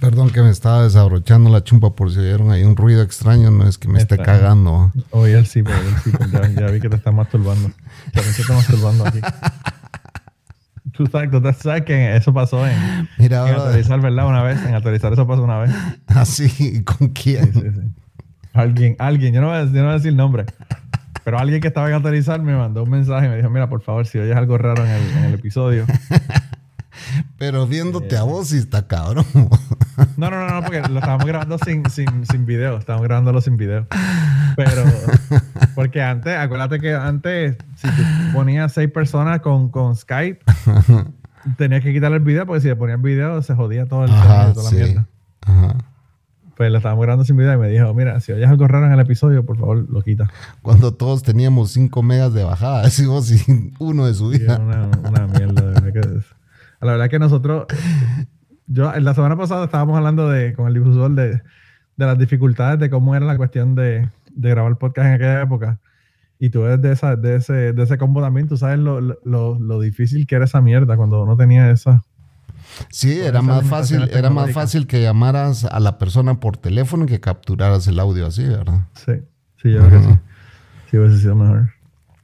Perdón 0.00 0.30
que 0.30 0.42
me 0.42 0.50
estaba 0.50 0.84
desabrochando 0.84 1.50
la 1.50 1.64
chumpa 1.64 1.94
por 1.94 2.12
si 2.12 2.20
oyeron 2.20 2.52
ahí 2.52 2.62
un 2.62 2.76
ruido 2.76 3.02
extraño, 3.02 3.50
no 3.50 3.66
es 3.66 3.78
que 3.78 3.88
me 3.88 3.98
esté 3.98 4.16
cagando. 4.16 4.92
Oye, 5.10 5.36
él 5.36 5.46
sí, 5.46 5.62
pero 5.62 5.76
él 5.76 5.94
sí, 6.04 6.12
ya, 6.32 6.48
ya, 6.48 6.66
vi 6.70 6.80
que 6.80 6.88
te 6.88 6.96
está 6.96 7.10
masturbando. 7.10 7.70
También 8.12 8.34
se 8.34 8.42
está 8.42 8.54
masturbando 8.54 9.06
aquí. 9.06 9.20
Sabes, 11.06 11.30
tú 11.30 11.40
sabes 11.62 11.82
que 11.84 12.16
eso 12.16 12.34
pasó 12.34 12.66
en, 12.66 13.08
Mira, 13.18 13.48
en 13.48 14.00
¿verdad? 14.02 14.26
Una 14.26 14.42
vez. 14.42 14.64
En 14.64 14.74
actualizar 14.74 15.12
eso 15.12 15.26
pasó 15.26 15.42
una 15.44 15.58
vez. 15.60 15.70
¿Ah, 16.08 16.24
sí? 16.24 16.82
¿Con 16.84 17.08
quién? 17.08 17.52
Sí, 17.52 17.60
sí, 17.60 17.70
sí. 17.72 17.80
Alguien, 18.52 18.96
alguien. 18.98 19.32
Yo 19.32 19.40
no 19.40 19.48
voy 19.48 19.56
a, 19.56 19.64
yo 19.64 19.72
no 19.72 19.82
voy 19.84 19.90
a 19.90 19.94
decir 19.94 20.14
nombre. 20.14 20.46
Pero 21.24 21.38
alguien 21.38 21.60
que 21.60 21.68
estaba 21.68 21.88
en 21.88 21.94
autorizar 21.94 22.40
me 22.40 22.56
mandó 22.56 22.82
un 22.82 22.90
mensaje 22.90 23.26
y 23.26 23.28
me 23.28 23.36
dijo, 23.36 23.50
mira, 23.50 23.68
por 23.68 23.82
favor, 23.82 24.06
si 24.06 24.18
oyes 24.18 24.34
algo 24.36 24.56
raro 24.56 24.84
en 24.84 24.90
el, 24.90 25.10
en 25.10 25.24
el 25.24 25.34
episodio. 25.34 25.84
Pero 27.38 27.66
viéndote 27.66 28.16
a 28.16 28.22
vos 28.22 28.48
sí 28.48 28.58
está 28.58 28.86
cabrón. 28.86 29.26
No, 30.16 30.30
no, 30.30 30.46
no, 30.46 30.54
no, 30.54 30.62
porque 30.62 30.80
lo 30.80 30.98
estábamos 30.98 31.26
grabando 31.26 31.58
sin, 31.58 31.88
sin, 31.90 32.26
sin 32.26 32.46
video. 32.46 32.78
Estábamos 32.78 33.06
grabándolo 33.06 33.40
sin 33.40 33.56
video. 33.56 33.86
Pero, 34.56 34.84
porque 35.78 36.02
antes, 36.02 36.36
acuérdate 36.36 36.80
que 36.80 36.92
antes, 36.92 37.56
si 37.76 37.86
tú 37.86 38.02
ponías 38.34 38.72
seis 38.72 38.90
personas 38.90 39.38
con, 39.42 39.68
con 39.68 39.94
Skype, 39.94 40.40
tenías 41.56 41.82
que 41.84 41.92
quitar 41.92 42.12
el 42.12 42.18
video 42.18 42.46
porque 42.46 42.62
si 42.62 42.66
le 42.66 42.74
ponías 42.74 43.00
video 43.00 43.40
se 43.42 43.54
jodía 43.54 43.86
todo 43.86 44.04
el 44.04 44.10
Ajá, 44.10 44.52
toda 44.54 44.64
la 44.64 44.70
sí. 44.70 44.74
mierda. 44.74 45.06
Ajá. 45.42 45.76
Pues 46.56 46.72
lo 46.72 46.78
estábamos 46.78 47.04
grabando 47.04 47.24
sin 47.24 47.36
video 47.36 47.54
y 47.54 47.58
me 47.58 47.68
dijo, 47.68 47.94
mira, 47.94 48.18
si 48.18 48.32
oyes 48.32 48.48
algo 48.48 48.66
raro 48.66 48.86
en 48.86 48.92
el 48.92 48.98
episodio, 48.98 49.46
por 49.46 49.56
favor, 49.56 49.86
lo 49.88 50.02
quita. 50.02 50.28
Cuando 50.62 50.92
todos 50.94 51.22
teníamos 51.22 51.70
5 51.70 52.02
megas 52.02 52.34
de 52.34 52.42
bajada, 52.42 52.82
decimos 52.86 53.30
y 53.30 53.72
uno 53.78 54.04
de 54.06 54.14
Sí, 54.14 54.18
subida. 54.18 54.54
es 54.54 54.58
una, 54.58 54.88
una 55.08 55.26
mierda. 55.28 55.62
de 55.62 55.80
verdad 55.80 55.92
que 55.92 56.00
es. 56.18 56.24
La 56.80 56.90
verdad 56.90 57.08
que 57.08 57.20
nosotros, 57.20 57.66
yo 58.66 58.92
la 58.98 59.14
semana 59.14 59.36
pasada 59.36 59.66
estábamos 59.66 59.96
hablando 59.96 60.28
de, 60.28 60.54
con 60.54 60.66
el 60.66 60.74
difusor 60.74 61.12
de, 61.12 61.40
de 61.96 62.06
las 62.06 62.18
dificultades 62.18 62.80
de 62.80 62.90
cómo 62.90 63.14
era 63.14 63.24
la 63.26 63.36
cuestión 63.36 63.76
de, 63.76 64.08
de 64.38 64.50
grabar 64.50 64.78
podcast 64.78 65.06
en 65.08 65.14
aquella 65.14 65.42
época. 65.42 65.80
Y 66.38 66.50
tú 66.50 66.62
ves 66.62 66.80
de, 66.80 66.92
esa, 66.92 67.16
de, 67.16 67.36
ese, 67.36 67.72
de 67.72 67.82
ese 67.82 67.98
combo 67.98 68.20
también, 68.20 68.46
tú 68.46 68.56
sabes 68.56 68.78
lo, 68.78 69.00
lo, 69.00 69.58
lo 69.58 69.80
difícil 69.80 70.26
que 70.26 70.36
era 70.36 70.44
esa 70.44 70.60
mierda 70.60 70.96
cuando 70.96 71.22
uno 71.22 71.36
tenía 71.36 71.70
esa. 71.70 72.04
Sí, 72.90 73.18
era 73.18 73.42
más 73.42 73.66
fácil, 73.66 74.08
era 74.12 74.30
más 74.30 74.52
fácil 74.52 74.86
que 74.86 75.02
llamaras 75.02 75.64
a 75.64 75.80
la 75.80 75.98
persona 75.98 76.38
por 76.38 76.56
teléfono 76.56 77.06
que 77.06 77.20
capturaras 77.20 77.86
el 77.88 77.98
audio 77.98 78.26
así, 78.26 78.44
¿verdad? 78.44 78.86
Sí, 78.94 79.12
sí, 79.60 79.72
yo 79.72 79.84
creo 79.86 80.00
que 80.00 80.06
sí. 80.06 80.18
Sí, 80.90 80.98
hubiese 80.98 81.18
sido 81.18 81.34
mejor. 81.34 81.70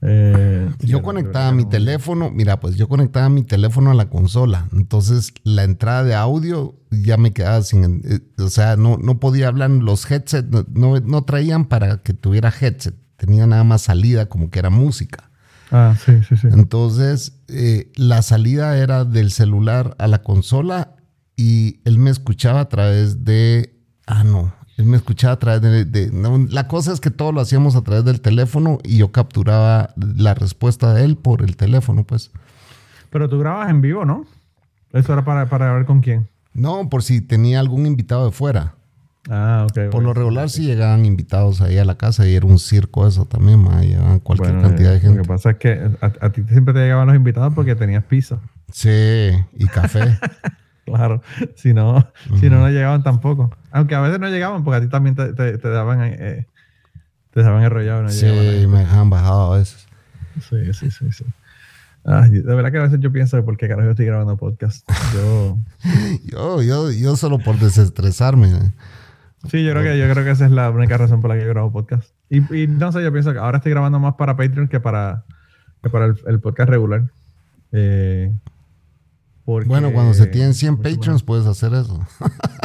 Eh, 0.06 0.68
Yo 0.80 1.00
conectaba 1.02 1.50
mi 1.52 1.64
teléfono, 1.64 2.30
mira, 2.30 2.61
pues 2.61 2.76
yo 2.76 2.88
conectaba 2.88 3.30
mi 3.30 3.42
teléfono 3.42 3.90
a 3.90 3.94
la 3.94 4.11
consola, 4.11 4.68
entonces 4.73 5.32
la 5.44 5.64
entrada 5.64 6.04
de 6.04 6.14
audio 6.14 6.75
ya 6.90 7.16
me 7.16 7.32
quedaba 7.32 7.62
sin, 7.62 8.02
eh, 8.04 8.20
o 8.38 8.49
sea, 8.49 8.76
no, 8.76 8.99
no 8.99 9.18
podía 9.18 9.49
hablar, 9.49 9.70
los 9.70 10.11
headsets 10.11 10.50
no, 10.50 10.66
no, 10.75 11.00
no 11.00 11.25
traían 11.25 11.64
para 11.64 12.02
que 12.02 12.12
tuviera 12.12 12.52
headset, 12.61 12.94
tenía 13.16 13.46
nada 13.46 13.64
más 13.64 13.82
salida 13.82 14.26
como 14.26 14.50
que 14.50 14.58
era 14.58 14.68
música. 14.68 15.30
Ah, 15.70 15.96
sí, 16.04 16.12
sí, 16.28 16.37
sí. 16.37 16.49
Entonces, 16.52 17.32
eh, 17.49 17.90
la 17.96 18.20
salida 18.20 18.76
era 18.76 19.04
del 19.06 19.30
celular 19.30 19.96
a 19.99 20.06
la 20.06 20.23
consola 20.23 20.96
y 21.37 21.80
él 21.84 21.99
me 21.99 22.11
escuchaba 22.11 22.61
a 22.61 22.68
través 22.68 23.25
de... 23.25 23.75
Ah, 24.06 24.23
no. 24.23 24.52
Él 24.76 24.86
me 24.86 24.96
escuchaba 24.96 25.34
a 25.34 25.38
través 25.38 25.62
de... 25.62 25.84
de- 25.84 26.10
no, 26.10 26.46
la 26.50 26.66
cosa 26.66 26.92
es 26.92 27.00
que 27.00 27.10
todo 27.10 27.32
lo 27.32 27.40
hacíamos 27.40 27.76
a 27.76 27.82
través 27.82 28.04
del 28.04 28.20
teléfono 28.20 28.78
y 28.82 28.98
yo 28.98 29.12
capturaba 29.12 29.90
la 29.96 30.34
respuesta 30.34 30.92
de 30.94 31.04
él 31.04 31.16
por 31.16 31.42
el 31.42 31.56
teléfono, 31.56 32.04
pues. 32.04 32.30
Pero 33.10 33.28
tú 33.28 33.38
grabas 33.38 33.70
en 33.70 33.80
vivo, 33.80 34.04
¿no? 34.04 34.26
Eso 34.92 35.12
era 35.12 35.24
para, 35.24 35.48
para 35.48 35.72
ver 35.72 35.86
con 35.86 36.00
quién. 36.00 36.28
No, 36.52 36.88
por 36.88 37.02
si 37.02 37.20
tenía 37.20 37.60
algún 37.60 37.86
invitado 37.86 38.26
de 38.26 38.32
fuera. 38.32 38.74
Ah, 39.30 39.66
ok. 39.68 39.74
Por 39.74 39.90
bueno. 39.90 40.08
lo 40.08 40.14
regular 40.14 40.50
sí 40.50 40.66
llegaban 40.66 41.06
invitados 41.06 41.60
ahí 41.60 41.78
a 41.78 41.84
la 41.84 41.96
casa 41.96 42.28
y 42.28 42.34
era 42.34 42.46
un 42.46 42.58
circo 42.58 43.06
eso 43.06 43.24
también, 43.24 43.62
ma, 43.62 43.80
llegaban 43.80 44.20
cualquier 44.20 44.52
Bueno, 44.52 44.68
cantidad 44.68 44.90
de 44.90 44.96
eh, 44.96 45.00
gente. 45.00 45.16
Lo 45.16 45.22
que 45.22 45.28
pasa 45.28 45.50
es 45.52 45.56
que 45.56 45.90
a, 46.00 46.12
a 46.26 46.30
ti 46.30 46.42
siempre 46.48 46.74
te 46.74 46.80
llegaban 46.80 47.06
los 47.06 47.16
invitados 47.16 47.54
porque 47.54 47.74
tenías 47.74 48.04
pizza. 48.04 48.38
Sí, 48.72 49.30
y 49.56 49.66
café. 49.66 50.18
Claro. 50.84 51.22
Si 51.56 51.72
no, 51.72 52.06
si 52.38 52.50
no, 52.50 52.58
no 52.60 52.68
llegaban 52.68 53.02
tampoco. 53.02 53.50
Aunque 53.74 53.94
a 53.96 54.00
veces 54.00 54.20
no 54.20 54.28
llegaban 54.28 54.62
porque 54.64 54.76
a 54.78 54.80
ti 54.80 54.88
también 54.88 55.14
te, 55.16 55.32
te, 55.32 55.58
te 55.58 55.68
daban 55.68 55.98
eh, 56.02 56.46
te 57.32 57.42
daban 57.42 57.62
enrollado. 57.64 58.02
No 58.04 58.08
sí, 58.08 58.24
me 58.68 58.78
dejaban 58.78 59.10
bajado 59.10 59.52
a 59.52 59.58
veces. 59.58 59.86
sí, 60.48 60.72
sí, 60.72 60.90
sí, 60.90 61.10
sí. 61.12 61.24
De 62.04 62.42
verdad 62.54 62.70
que 62.70 62.78
a 62.78 62.82
veces 62.82 63.00
yo 63.00 63.10
pienso 63.10 63.42
por 63.44 63.56
qué 63.56 63.66
carajo 63.66 63.86
yo 63.86 63.90
estoy 63.90 64.06
grabando 64.06 64.36
podcast. 64.36 64.88
Yo, 65.14 65.58
Yo, 66.24 66.62
yo, 66.62 66.90
yo 66.92 67.16
solo 67.16 67.38
por 67.40 67.58
desestresarme. 67.58 68.48
¿eh? 68.52 68.70
sí, 69.50 69.64
yo 69.64 69.72
creo 69.72 69.82
que 69.82 69.98
yo 69.98 70.08
creo 70.12 70.24
que 70.24 70.30
esa 70.30 70.44
es 70.44 70.50
la 70.52 70.70
única 70.70 70.96
razón 70.96 71.20
por 71.20 71.30
la 71.30 71.36
que 71.36 71.42
yo 71.44 71.48
grabo 71.48 71.72
podcast. 71.72 72.10
Y, 72.30 72.38
y 72.56 72.66
no 72.68 72.92
sé, 72.92 73.02
yo 73.02 73.10
pienso 73.12 73.32
que 73.32 73.38
ahora 73.38 73.58
estoy 73.58 73.72
grabando 73.72 73.98
más 73.98 74.14
para 74.14 74.36
Patreon 74.36 74.68
que 74.68 74.78
para, 74.80 75.24
que 75.82 75.90
para 75.90 76.04
el, 76.06 76.16
el 76.28 76.40
podcast 76.40 76.68
regular. 76.70 77.04
Eh, 77.72 78.32
porque- 79.44 79.68
Bueno, 79.68 79.90
cuando 79.92 80.14
se 80.14 80.26
tienen 80.26 80.54
100 80.54 80.74
mucho 80.74 80.82
más- 80.88 80.96
patrons 80.96 81.22
puedes 81.24 81.46
hacer 81.46 81.74
eso. 81.74 82.06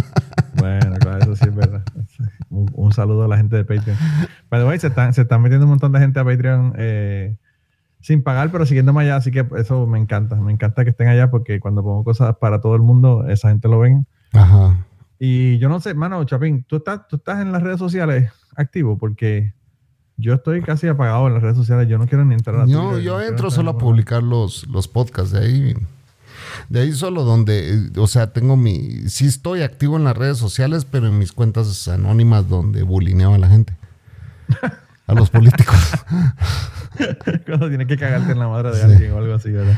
Bueno, 0.60 0.96
claro, 1.00 1.20
eso 1.20 1.36
sí 1.36 1.46
es 1.48 1.56
verdad. 1.56 1.84
Un, 2.50 2.70
un 2.74 2.92
saludo 2.92 3.26
a 3.26 3.28
la 3.28 3.38
gente 3.38 3.56
de 3.56 3.66
Patreon. 3.66 3.98
The 4.50 4.66
way, 4.66 4.80
se 4.80 4.88
están, 4.88 5.14
se 5.14 5.22
están 5.22 5.42
metiendo 5.42 5.66
un 5.66 5.72
montón 5.72 5.92
de 5.92 6.00
gente 6.00 6.20
a 6.20 6.26
Patreon 6.26 6.74
eh, 6.78 7.36
sin 8.00 8.24
pagar, 8.24 8.52
pero 8.52 8.66
siguiéndome 8.66 9.04
allá, 9.04 9.18
así 9.18 9.32
que 9.32 9.46
eso 9.58 9.86
me 9.88 10.00
encanta. 10.00 10.36
Me 10.36 10.52
encanta 10.52 10.84
que 10.84 10.92
estén 10.92 11.08
allá 11.08 11.30
porque 11.30 11.60
cuando 11.60 11.84
pongo 11.84 12.04
cosas 12.04 12.36
para 12.38 12.62
todo 12.62 12.76
el 12.76 12.82
mundo, 12.82 13.28
esa 13.28 13.50
gente 13.50 13.68
lo 13.68 13.80
ven. 13.80 14.06
Ajá. 14.34 14.86
Y 15.20 15.58
yo 15.60 15.70
no 15.70 15.80
sé, 15.80 15.94
mano, 15.94 16.24
Chapín, 16.24 16.64
¿tú 16.64 16.78
estás, 16.78 17.08
tú 17.08 17.18
estás 17.18 17.42
en 17.42 17.52
las 17.52 17.62
redes 17.62 17.80
sociales 17.80 18.32
activo 18.56 18.98
porque 18.98 19.54
yo 20.20 20.34
estoy 20.34 20.62
casi 20.62 20.88
apagado 20.88 21.28
en 21.28 21.34
las 21.34 21.44
redes 21.44 21.58
sociales. 21.58 21.88
Yo 21.88 21.98
no 21.98 22.08
quiero 22.08 22.26
ni 22.26 22.36
entrar 22.36 22.58
a 22.58 22.66
Yo, 22.66 22.90
Twitter, 22.90 23.04
yo 23.04 23.18
no 23.18 23.24
entro 23.24 23.50
solo 23.50 23.72
a 23.72 23.78
publicar 23.78 24.22
los, 24.22 24.68
los 24.68 24.88
podcasts 24.88 25.32
de 25.32 25.40
ahí. 25.40 25.76
De 26.70 26.82
ahí 26.82 26.94
solo 26.94 27.24
donde, 27.24 27.74
eh, 27.74 27.90
o 27.98 28.08
sea, 28.08 28.34
tengo 28.34 28.58
mi... 28.58 29.10
Sí 29.10 29.26
estoy 29.28 29.62
activo 29.62 29.98
en 29.98 30.04
las 30.04 30.16
redes 30.18 30.38
sociales, 30.38 30.86
pero 30.90 31.08
en 31.08 31.18
mis 31.18 31.32
cuentas 31.32 31.88
anónimas 31.88 32.48
donde 32.50 32.84
bulineo 32.84 33.34
a 33.34 33.38
la 33.38 33.48
gente. 33.50 33.74
A 35.08 35.14
los 35.14 35.30
políticos. 35.30 35.76
Cuando 37.46 37.70
tienes 37.70 37.88
que 37.88 37.98
cagarte 37.98 38.32
en 38.32 38.40
la 38.40 38.48
madre 38.48 38.70
de 38.72 38.76
Sí. 38.78 38.82
alguien 38.84 39.12
o 39.14 39.18
algo 39.18 39.34
así, 39.34 39.52
¿verdad? 39.52 39.78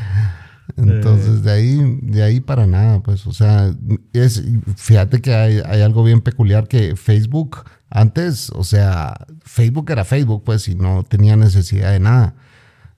Entonces, 0.76 1.42
de 1.42 1.52
ahí, 1.52 1.98
de 2.02 2.22
ahí 2.22 2.40
para 2.40 2.66
nada, 2.66 3.00
pues, 3.00 3.26
o 3.26 3.32
sea, 3.32 3.74
es, 4.12 4.42
fíjate 4.76 5.20
que 5.20 5.34
hay, 5.34 5.60
hay 5.64 5.82
algo 5.82 6.02
bien 6.04 6.20
peculiar 6.20 6.68
que 6.68 6.96
Facebook, 6.96 7.64
antes, 7.90 8.48
o 8.50 8.64
sea, 8.64 9.14
Facebook 9.42 9.90
era 9.90 10.04
Facebook, 10.04 10.44
pues, 10.44 10.68
y 10.68 10.74
no 10.74 11.02
tenía 11.02 11.36
necesidad 11.36 11.92
de 11.92 12.00
nada, 12.00 12.34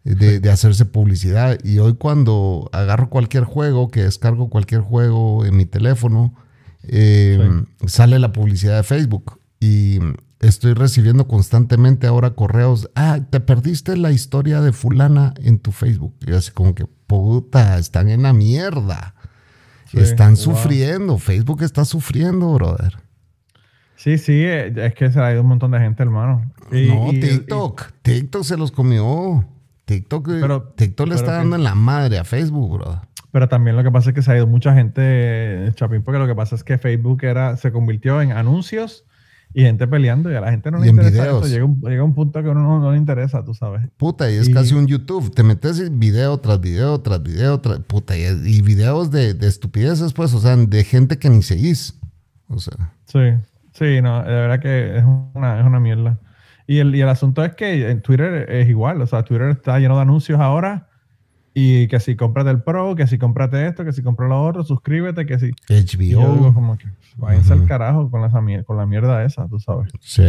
de, 0.05 0.39
de 0.41 0.51
hacerse 0.51 0.85
publicidad. 0.85 1.59
Y 1.65 1.79
hoy 1.79 1.95
cuando 1.95 2.69
agarro 2.73 3.09
cualquier 3.11 3.45
juego, 3.45 3.89
que 3.91 4.03
descargo 4.05 4.51
cualquier 4.51 4.83
juego 4.83 5.45
en 5.45 5.57
mi 5.57 5.65
teléfono, 5.65 6.35
eh, 6.83 7.65
sale 7.87 8.19
la 8.19 8.33
publicidad 8.33 8.77
de 8.77 8.83
Facebook. 8.83 9.41
Y 9.61 9.99
estoy 10.41 10.75
recibiendo 10.75 11.27
constantemente 11.27 12.07
ahora 12.07 12.31
correos, 12.35 12.91
ah, 12.95 13.21
te 13.31 13.41
perdiste 13.41 13.97
la 13.97 14.13
historia 14.13 14.61
de 14.61 14.73
fulana 14.73 15.33
en 15.39 15.59
tu 15.59 15.73
Facebook. 15.73 16.15
Y 16.21 16.31
yo 16.31 16.37
así 16.37 16.51
como 16.51 16.75
que, 16.75 16.87
puta, 17.07 17.79
están 17.79 18.09
en 18.11 18.23
la 18.23 18.33
mierda. 18.35 19.15
Sí, 19.91 19.99
están 20.01 20.35
wow. 20.35 20.37
sufriendo, 20.37 21.19
Facebook 21.19 21.63
está 21.63 21.85
sufriendo, 21.85 22.53
brother. 22.53 22.99
Sí, 23.97 24.19
sí, 24.19 24.33
eh, 24.45 24.73
es 24.77 24.95
que 24.95 25.11
se 25.11 25.21
ha 25.21 25.33
ido 25.33 25.41
un 25.41 25.49
montón 25.49 25.71
de 25.71 25.79
gente, 25.79 26.03
hermano. 26.03 26.53
Y- 26.71 26.89
no, 26.89 27.11
y- 27.13 27.21
TikTok, 27.21 27.93
TikTok 28.03 28.43
se 28.45 28.57
los 28.57 28.71
comió. 28.71 29.47
TikTok, 29.85 30.27
Pero- 30.41 30.63
TikTok 30.77 31.07
le 31.09 31.15
pero 31.15 31.21
está 31.21 31.33
que- 31.33 31.39
dando 31.39 31.57
en 31.57 31.65
la 31.65 31.75
madre 31.75 32.19
a 32.19 32.25
Facebook, 32.25 32.79
brother. 32.79 33.01
Pero 33.33 33.49
también 33.49 33.77
lo 33.77 33.83
que 33.83 33.91
pasa 33.91 34.11
es 34.11 34.15
que 34.15 34.23
se 34.23 34.31
ha 34.33 34.37
ido 34.37 34.47
mucha 34.47 34.75
gente, 34.75 35.01
eh, 35.05 35.73
Chapín, 35.75 36.03
porque 36.03 36.19
lo 36.19 36.27
que 36.27 36.35
pasa 36.35 36.55
es 36.55 36.63
que 36.65 36.79
Facebook 36.79 37.25
era, 37.25 37.57
se 37.57 37.73
convirtió 37.73 38.23
en 38.23 38.31
anuncios 38.33 39.05
y 39.53 39.63
gente 39.63 39.87
peleando 39.89 40.31
y 40.31 40.35
a 40.37 40.41
la 40.41 40.51
gente 40.53 40.71
no 40.71 40.79
le 40.79 40.89
interesa 40.89 41.25
eso. 41.27 41.47
Llega 41.47 41.65
un, 41.65 41.81
llega 41.81 42.03
un 42.05 42.15
punto 42.15 42.41
que 42.43 42.49
a 42.49 42.53
uno 42.53 42.63
no, 42.63 42.79
no 42.81 42.93
le 42.93 42.99
interesa, 42.99 43.45
tú 43.45 43.53
sabes. 43.55 43.83
Puta, 43.97 44.31
y 44.31 44.37
es 44.37 44.49
Y- 44.49 44.53
casi 44.53 44.75
un 44.75 44.87
YouTube. 44.87 45.35
Te 45.35 45.43
metes 45.43 45.97
video 45.99 46.39
tras 46.39 46.61
video 46.61 47.01
tras 47.01 47.23
video, 47.23 47.61
tras, 47.61 47.81
puta, 47.81 48.17
y, 48.17 48.23
y 48.23 48.63
videos 48.63 49.11
de, 49.11 49.35
de 49.35 49.47
estupideces, 49.49 50.13
pues, 50.13 50.33
o 50.35 50.39
sea, 50.41 50.57
de 50.57 50.85
gente 50.85 51.19
que 51.19 51.29
ni 51.29 51.43
seguís. 51.43 51.99
O 52.49 52.59
sea, 52.59 52.93
Sí, 53.07 53.19
sí, 53.73 54.01
no, 54.03 54.23
de 54.23 54.31
verdad 54.33 54.61
que 54.61 54.99
es 54.99 55.05
una, 55.35 55.59
es 55.61 55.67
una 55.67 55.81
mierda. 55.81 56.19
Y 56.67 56.79
el, 56.79 56.95
y 56.95 57.01
el 57.03 57.09
asunto 57.09 57.45
es 57.45 57.55
que 57.55 57.91
en 57.91 58.01
Twitter 58.01 58.51
es 58.51 58.69
igual, 58.69 59.01
o 59.03 59.07
sea, 59.07 59.23
Twitter 59.23 59.51
está 59.51 59.79
lleno 59.79 59.97
de 59.97 60.03
anuncios 60.03 60.41
ahora 60.41 60.89
y 61.53 61.87
que 61.89 62.01
si 62.01 62.17
cómprate 62.17 62.51
el 62.51 62.63
Pro, 62.63 62.97
que 62.97 63.07
si 63.07 63.19
cómprate 63.19 63.67
esto, 63.67 63.85
que 63.85 63.93
si 63.93 64.03
compras 64.03 64.29
lo 64.31 64.43
otro, 64.45 64.65
suscríbete, 64.65 65.27
que 65.27 65.39
si... 65.39 65.51
Y 65.69 66.09
yo 66.09 66.21
digo 66.21 66.49
HBO. 66.49 66.55
como 66.55 66.77
que 66.79 66.87
váyanse 67.17 67.53
al 67.53 67.61
Ujú. 67.61 67.69
carajo 67.69 68.11
con, 68.11 68.23
la 68.23 68.87
mierda 68.87 69.25
esa, 69.25 69.47
tú 69.47 69.61
sabes. 69.61 69.93
Sí. 70.01 70.25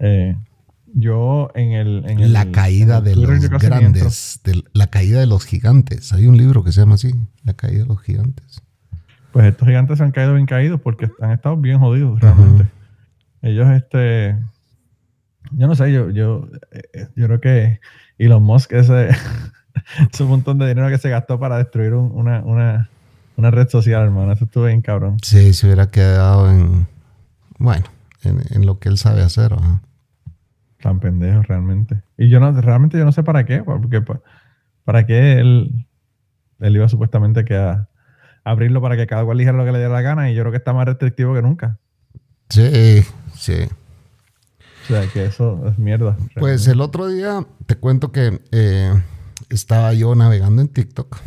Eh, 0.00 0.36
yo 0.92 1.50
en 1.54 1.72
el... 1.72 2.04
En 2.10 2.20
el 2.20 2.32
La 2.32 2.50
caída 2.50 2.98
en 2.98 3.06
el 3.06 3.14
de 3.20 3.26
Twitter 3.26 3.52
los 3.52 3.62
grandes, 3.62 4.40
de- 4.44 4.64
la 4.74 4.88
caída 4.88 5.20
de 5.20 5.26
los 5.26 5.46
gigantes. 5.46 6.12
Hay 6.12 6.26
un 6.26 6.36
libro 6.36 6.62
que 6.64 6.72
se 6.72 6.80
llama 6.80 6.96
así, 6.96 7.14
La 7.44 7.54
caída 7.54 7.82
de 7.84 7.86
los 7.86 8.02
gigantes. 8.02 8.60
Pues 9.32 9.46
estos 9.46 9.66
gigantes 9.68 9.98
se 9.98 10.04
han 10.04 10.10
caído 10.10 10.34
bien 10.34 10.46
caídos 10.46 10.80
porque 10.80 11.08
han 11.20 11.30
estado 11.30 11.56
bien 11.56 11.78
jodidos 11.78 12.20
realmente. 12.20 12.66
Ellos, 13.40 13.68
este... 13.70 14.36
Yo 15.52 15.66
no 15.66 15.74
sé, 15.74 15.92
yo, 15.92 16.10
yo, 16.10 16.48
eh, 16.72 17.08
yo 17.16 17.26
creo 17.26 17.40
que 17.40 17.80
Elon 18.18 18.42
Musk 18.42 18.72
ese 18.72 19.08
es 20.12 20.20
un 20.20 20.28
montón 20.28 20.58
de 20.58 20.68
dinero 20.68 20.88
que 20.88 20.98
se 20.98 21.10
gastó 21.10 21.38
para 21.38 21.58
destruir 21.58 21.94
un- 21.94 22.10
una, 22.14 22.40
una, 22.40 22.88
una 23.36 23.50
red 23.50 23.68
social, 23.68 24.02
hermano. 24.04 24.32
Eso 24.32 24.44
estuvo 24.46 24.64
bien 24.64 24.82
cabrón. 24.82 25.18
Sí, 25.22 25.52
se 25.54 25.66
hubiera 25.66 25.90
quedado 25.90 26.50
en, 26.50 26.86
bueno, 27.58 27.84
en, 28.22 28.40
en 28.50 28.66
lo 28.66 28.78
que 28.78 28.88
él 28.88 28.98
sabe 28.98 29.22
hacer. 29.22 29.52
ajá. 29.52 29.80
Tan 30.80 31.00
pendejo 31.00 31.42
realmente. 31.42 32.02
Y 32.18 32.28
yo 32.28 32.38
no, 32.40 32.52
realmente 32.60 32.98
yo 32.98 33.04
no 33.04 33.12
sé 33.12 33.22
para 33.22 33.44
qué, 33.46 33.62
porque 33.62 34.02
para 34.84 35.06
qué 35.06 35.40
él, 35.40 35.86
él 36.60 36.76
iba 36.76 36.88
supuestamente 36.88 37.44
que 37.44 37.56
a 37.56 37.88
abrirlo 38.44 38.80
para 38.80 38.96
que 38.96 39.06
cada 39.06 39.24
cual 39.24 39.38
eligiera 39.38 39.58
lo 39.58 39.64
que 39.64 39.72
le 39.72 39.78
diera 39.78 39.92
la 39.94 40.02
gana 40.02 40.30
y 40.30 40.34
yo 40.34 40.42
creo 40.42 40.52
que 40.52 40.58
está 40.58 40.72
más 40.72 40.86
restrictivo 40.86 41.34
que 41.34 41.42
nunca. 41.42 41.78
Sí, 42.50 43.02
sí. 43.34 43.54
O 44.86 44.92
sea, 44.92 45.06
que 45.08 45.26
eso 45.26 45.66
es 45.66 45.78
mierda. 45.78 46.16
Pues 46.36 46.68
el 46.68 46.80
otro 46.80 47.08
día 47.08 47.44
te 47.66 47.74
cuento 47.74 48.12
que 48.12 48.40
eh, 48.52 48.92
estaba 49.50 49.92
yo 49.92 50.14
navegando 50.14 50.62
en 50.62 50.68
TikTok 50.68 51.18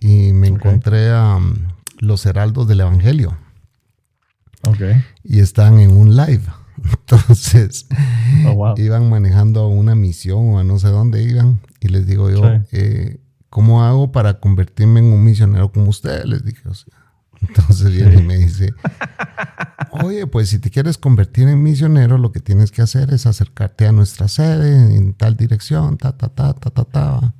y 0.00 0.32
me 0.32 0.48
encontré 0.48 1.10
a 1.10 1.36
um, 1.36 1.54
los 1.98 2.26
heraldos 2.26 2.66
del 2.66 2.80
Evangelio. 2.80 3.36
Ok. 4.66 4.80
Y 5.22 5.38
están 5.38 5.78
en 5.78 5.96
un 5.96 6.16
live. 6.16 6.42
Entonces, 6.84 7.86
oh, 8.46 8.74
iban 8.76 9.08
manejando 9.08 9.60
a 9.60 9.68
una 9.68 9.94
misión 9.94 10.54
o 10.54 10.58
a 10.58 10.64
no 10.64 10.78
sé 10.78 10.88
dónde 10.88 11.22
iban. 11.22 11.60
Y 11.80 11.88
les 11.88 12.06
digo 12.06 12.28
yo, 12.30 12.42
eh, 12.72 13.20
¿cómo 13.50 13.84
hago 13.84 14.10
para 14.10 14.40
convertirme 14.40 15.00
en 15.00 15.06
un 15.06 15.24
misionero 15.24 15.70
como 15.70 15.90
ustedes? 15.90 16.26
Les 16.26 16.44
dije, 16.44 16.68
o 16.68 16.74
sea. 16.74 17.05
Entonces 17.48 17.92
viene 17.92 18.20
y 18.20 18.22
me 18.22 18.36
dice, 18.36 18.72
oye, 19.90 20.26
pues 20.26 20.48
si 20.48 20.58
te 20.58 20.70
quieres 20.70 20.98
convertir 20.98 21.48
en 21.48 21.62
misionero, 21.62 22.18
lo 22.18 22.32
que 22.32 22.40
tienes 22.40 22.70
que 22.70 22.82
hacer 22.82 23.12
es 23.12 23.26
acercarte 23.26 23.86
a 23.86 23.92
nuestra 23.92 24.28
sede 24.28 24.96
en 24.96 25.14
tal 25.14 25.36
dirección, 25.36 25.98
ta, 25.98 26.16
ta, 26.16 26.28
ta, 26.28 26.54
ta, 26.54 26.70
ta, 26.70 26.84
ta. 26.84 27.34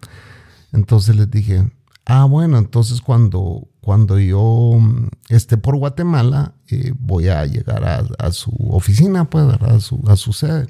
Entonces 0.73 1.17
les 1.17 1.31
dije, 1.31 1.71
ah, 2.05 2.25
bueno, 2.25 2.59
entonces 2.59 3.01
cuando, 3.01 3.69
cuando 3.81 4.19
yo 4.19 4.77
mm, 4.79 5.09
esté 5.29 5.57
por 5.57 5.77
Guatemala, 5.77 6.55
eh, 6.69 6.93
voy 6.99 7.29
a 7.29 7.45
llegar 7.47 7.85
a, 8.19 8.33
su 8.33 8.53
oficina, 8.71 9.25
pues, 9.25 9.47
¿verdad? 9.47 9.77
A 9.77 9.81
su, 9.81 10.03
a 10.07 10.17
su 10.17 10.33
sede. 10.33 10.67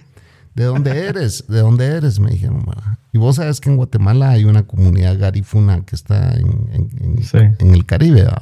¿De 0.54 0.64
dónde 0.64 1.06
eres? 1.06 1.45
¿De 1.49 1.61
dónde 1.61 1.85
eres? 1.85 2.18
Me 2.18 2.30
dijeron, 2.30 2.64
Y 3.12 3.18
vos 3.18 3.37
sabes 3.37 3.61
que 3.61 3.68
en 3.68 3.76
Guatemala 3.76 4.30
hay 4.30 4.45
una 4.45 4.62
comunidad 4.62 5.18
garifuna 5.18 5.85
que 5.85 5.95
está 5.95 6.35
en, 6.35 6.71
en, 7.33 7.75
el 7.75 7.85
Caribe, 7.85 8.23
¿verdad? 8.23 8.40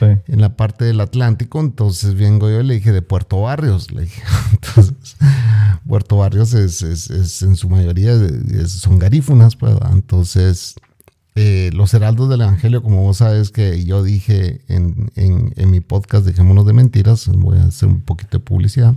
En 0.00 0.40
la 0.40 0.56
parte 0.56 0.84
del 0.84 1.00
Atlántico. 1.00 1.60
Entonces 1.60 2.14
vengo 2.14 2.50
yo 2.50 2.60
y 2.60 2.64
le 2.64 2.74
dije 2.74 2.92
de 2.92 3.02
Puerto 3.02 3.42
Barrios. 3.42 3.90
Le 3.92 4.02
dije. 4.02 4.22
Entonces, 4.52 5.16
Puerto 5.86 6.16
Barrios 6.16 6.54
es, 6.54 6.82
es, 6.82 7.42
en 7.42 7.56
su 7.56 7.68
mayoría 7.68 8.14
son 8.66 8.98
garífunas, 8.98 9.56
pues. 9.56 9.74
Entonces, 9.92 10.76
eh, 11.36 11.70
los 11.72 11.92
heraldos 11.94 12.28
del 12.28 12.42
Evangelio, 12.42 12.82
como 12.82 13.02
vos 13.02 13.18
sabes 13.18 13.50
que 13.50 13.84
yo 13.84 14.02
dije 14.02 14.60
en, 14.68 15.10
en, 15.16 15.70
mi 15.70 15.80
podcast 15.80 16.24
Dejémonos 16.24 16.64
de 16.64 16.72
Mentiras, 16.72 17.26
voy 17.28 17.58
a 17.58 17.64
hacer 17.64 17.88
un 17.88 18.02
poquito 18.02 18.38
de 18.38 18.44
publicidad. 18.44 18.94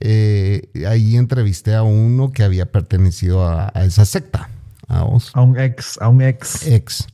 Eh, 0.00 0.68
ahí 0.88 1.16
entrevisté 1.16 1.74
a 1.74 1.84
uno 1.84 2.32
que 2.32 2.42
había 2.42 2.66
pertenecido 2.66 3.48
a, 3.48 3.68
esa 3.84 4.04
secta. 4.04 4.50
A, 4.88 5.04
vos. 5.04 5.30
a 5.34 5.42
un 5.42 5.58
ex, 5.58 5.98
a 6.00 6.08
un 6.08 6.22
ex. 6.22 6.66
Ex. 6.66 7.06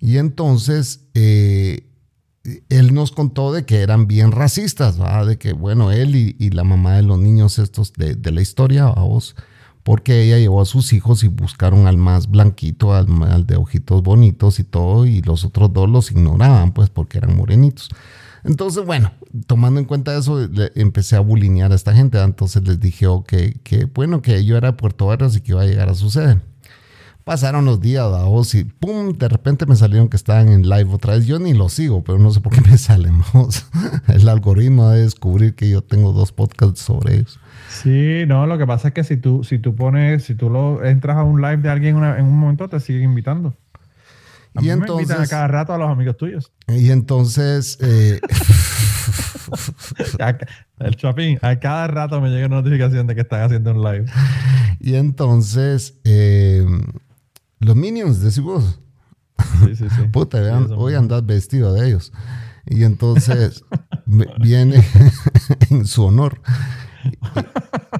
Y 0.00 0.16
entonces 0.16 1.00
eh, 1.14 1.82
él 2.68 2.94
nos 2.94 3.12
contó 3.12 3.52
de 3.52 3.64
que 3.66 3.80
eran 3.80 4.06
bien 4.06 4.32
racistas, 4.32 4.98
de 5.26 5.38
que, 5.38 5.52
bueno, 5.52 5.90
él 5.90 6.16
y, 6.16 6.50
la 6.50 6.64
mamá 6.64 6.94
de 6.94 7.02
los 7.02 7.18
niños 7.18 7.58
estos 7.58 7.92
de, 7.92 8.16
la 8.30 8.40
historia, 8.40 8.92
porque 9.82 10.22
ella 10.22 10.38
llevó 10.38 10.62
a 10.62 10.66
sus 10.66 10.92
hijos 10.92 11.22
y 11.24 11.28
buscaron 11.28 11.86
al 11.86 11.96
más 11.96 12.30
blanquito, 12.30 12.94
al, 12.94 13.46
de 13.46 13.56
ojitos 13.56 14.02
bonitos 14.02 14.58
y 14.58 14.64
todo, 14.64 15.06
y 15.06 15.20
los 15.22 15.44
otros 15.44 15.72
dos 15.72 15.88
los 15.88 16.10
ignoraban, 16.10 16.72
pues, 16.72 16.88
porque 16.90 17.18
eran 17.18 17.36
morenitos. 17.36 17.90
Entonces, 18.42 18.86
bueno, 18.86 19.12
tomando 19.46 19.80
en 19.80 19.86
cuenta 19.86 20.16
eso, 20.16 20.40
empecé 20.74 21.16
a 21.16 21.20
bulinear 21.20 21.72
a 21.72 21.74
esta 21.74 21.94
gente. 21.94 22.18
Entonces 22.18 22.66
les 22.66 22.80
dije 22.80 23.06
que, 23.26 23.84
bueno, 23.94 24.22
que 24.22 24.44
yo 24.44 24.56
era 24.56 24.68
de 24.68 24.76
Puerto 24.78 25.06
Barrios 25.06 25.36
y 25.36 25.42
que 25.42 25.52
iba 25.52 25.62
a 25.62 25.66
llegar 25.66 25.90
a 25.90 25.94
su 25.94 26.10
sede. 26.10 26.40
Pasaron 27.24 27.64
los 27.64 27.80
días, 27.80 28.08
vos, 28.08 28.54
y 28.54 28.64
pum, 28.64 29.12
de 29.12 29.28
repente 29.28 29.66
me 29.66 29.76
salieron 29.76 30.08
que 30.08 30.16
estaban 30.16 30.48
en 30.48 30.68
live 30.68 30.92
otra 30.92 31.14
vez. 31.14 31.26
Yo 31.26 31.38
ni 31.38 31.52
lo 31.52 31.68
sigo, 31.68 32.02
pero 32.02 32.18
no 32.18 32.30
sé 32.30 32.40
por 32.40 32.54
qué 32.54 32.62
me 32.68 32.78
salen. 32.78 33.22
El 34.08 34.28
algoritmo 34.28 34.88
de 34.88 35.02
descubrir 35.02 35.54
que 35.54 35.68
yo 35.68 35.82
tengo 35.82 36.12
dos 36.12 36.32
podcasts 36.32 36.80
sobre 36.80 37.16
ellos. 37.16 37.38
Sí, 37.68 38.24
no, 38.26 38.46
lo 38.46 38.58
que 38.58 38.66
pasa 38.66 38.88
es 38.88 38.94
que 38.94 39.04
si 39.04 39.16
tú, 39.16 39.44
si 39.44 39.58
tú 39.58 39.76
pones, 39.76 40.24
si 40.24 40.34
tú 40.34 40.50
lo 40.50 40.84
entras 40.84 41.18
a 41.18 41.22
un 41.22 41.40
live 41.40 41.58
de 41.58 41.68
alguien 41.68 42.02
en 42.02 42.24
un 42.24 42.38
momento, 42.38 42.68
te 42.68 42.80
siguen 42.80 43.04
invitando. 43.04 43.54
y 44.60 44.70
entonces, 44.70 44.96
me 44.96 45.02
invitan 45.02 45.22
a 45.22 45.26
cada 45.26 45.46
rato 45.46 45.74
a 45.74 45.78
los 45.78 45.88
amigos 45.90 46.16
tuyos. 46.16 46.50
Y 46.68 46.90
entonces. 46.90 47.78
Eh, 47.80 48.18
el 50.80 50.96
shopping, 50.96 51.36
a 51.42 51.56
cada 51.60 51.86
rato 51.86 52.20
me 52.20 52.30
llega 52.30 52.46
una 52.46 52.56
notificación 52.56 53.06
de 53.06 53.14
que 53.14 53.20
están 53.20 53.42
haciendo 53.42 53.72
un 53.72 53.82
live. 53.82 54.06
Y 54.82 54.94
entonces. 54.94 56.00
Eh, 56.04 56.64
los 57.60 57.76
Minions, 57.76 58.20
decís 58.20 58.40
vos. 58.40 58.80
Sí, 59.64 59.76
sí, 59.76 59.86
sí. 59.90 60.02
Puta, 60.12 60.40
vean, 60.40 60.68
hoy 60.72 60.94
andas 60.94 61.24
vestido 61.24 61.72
de 61.74 61.88
ellos. 61.88 62.12
Y 62.66 62.84
entonces 62.84 63.64
viene 64.40 64.82
en 65.70 65.86
su 65.86 66.04
honor. 66.04 66.40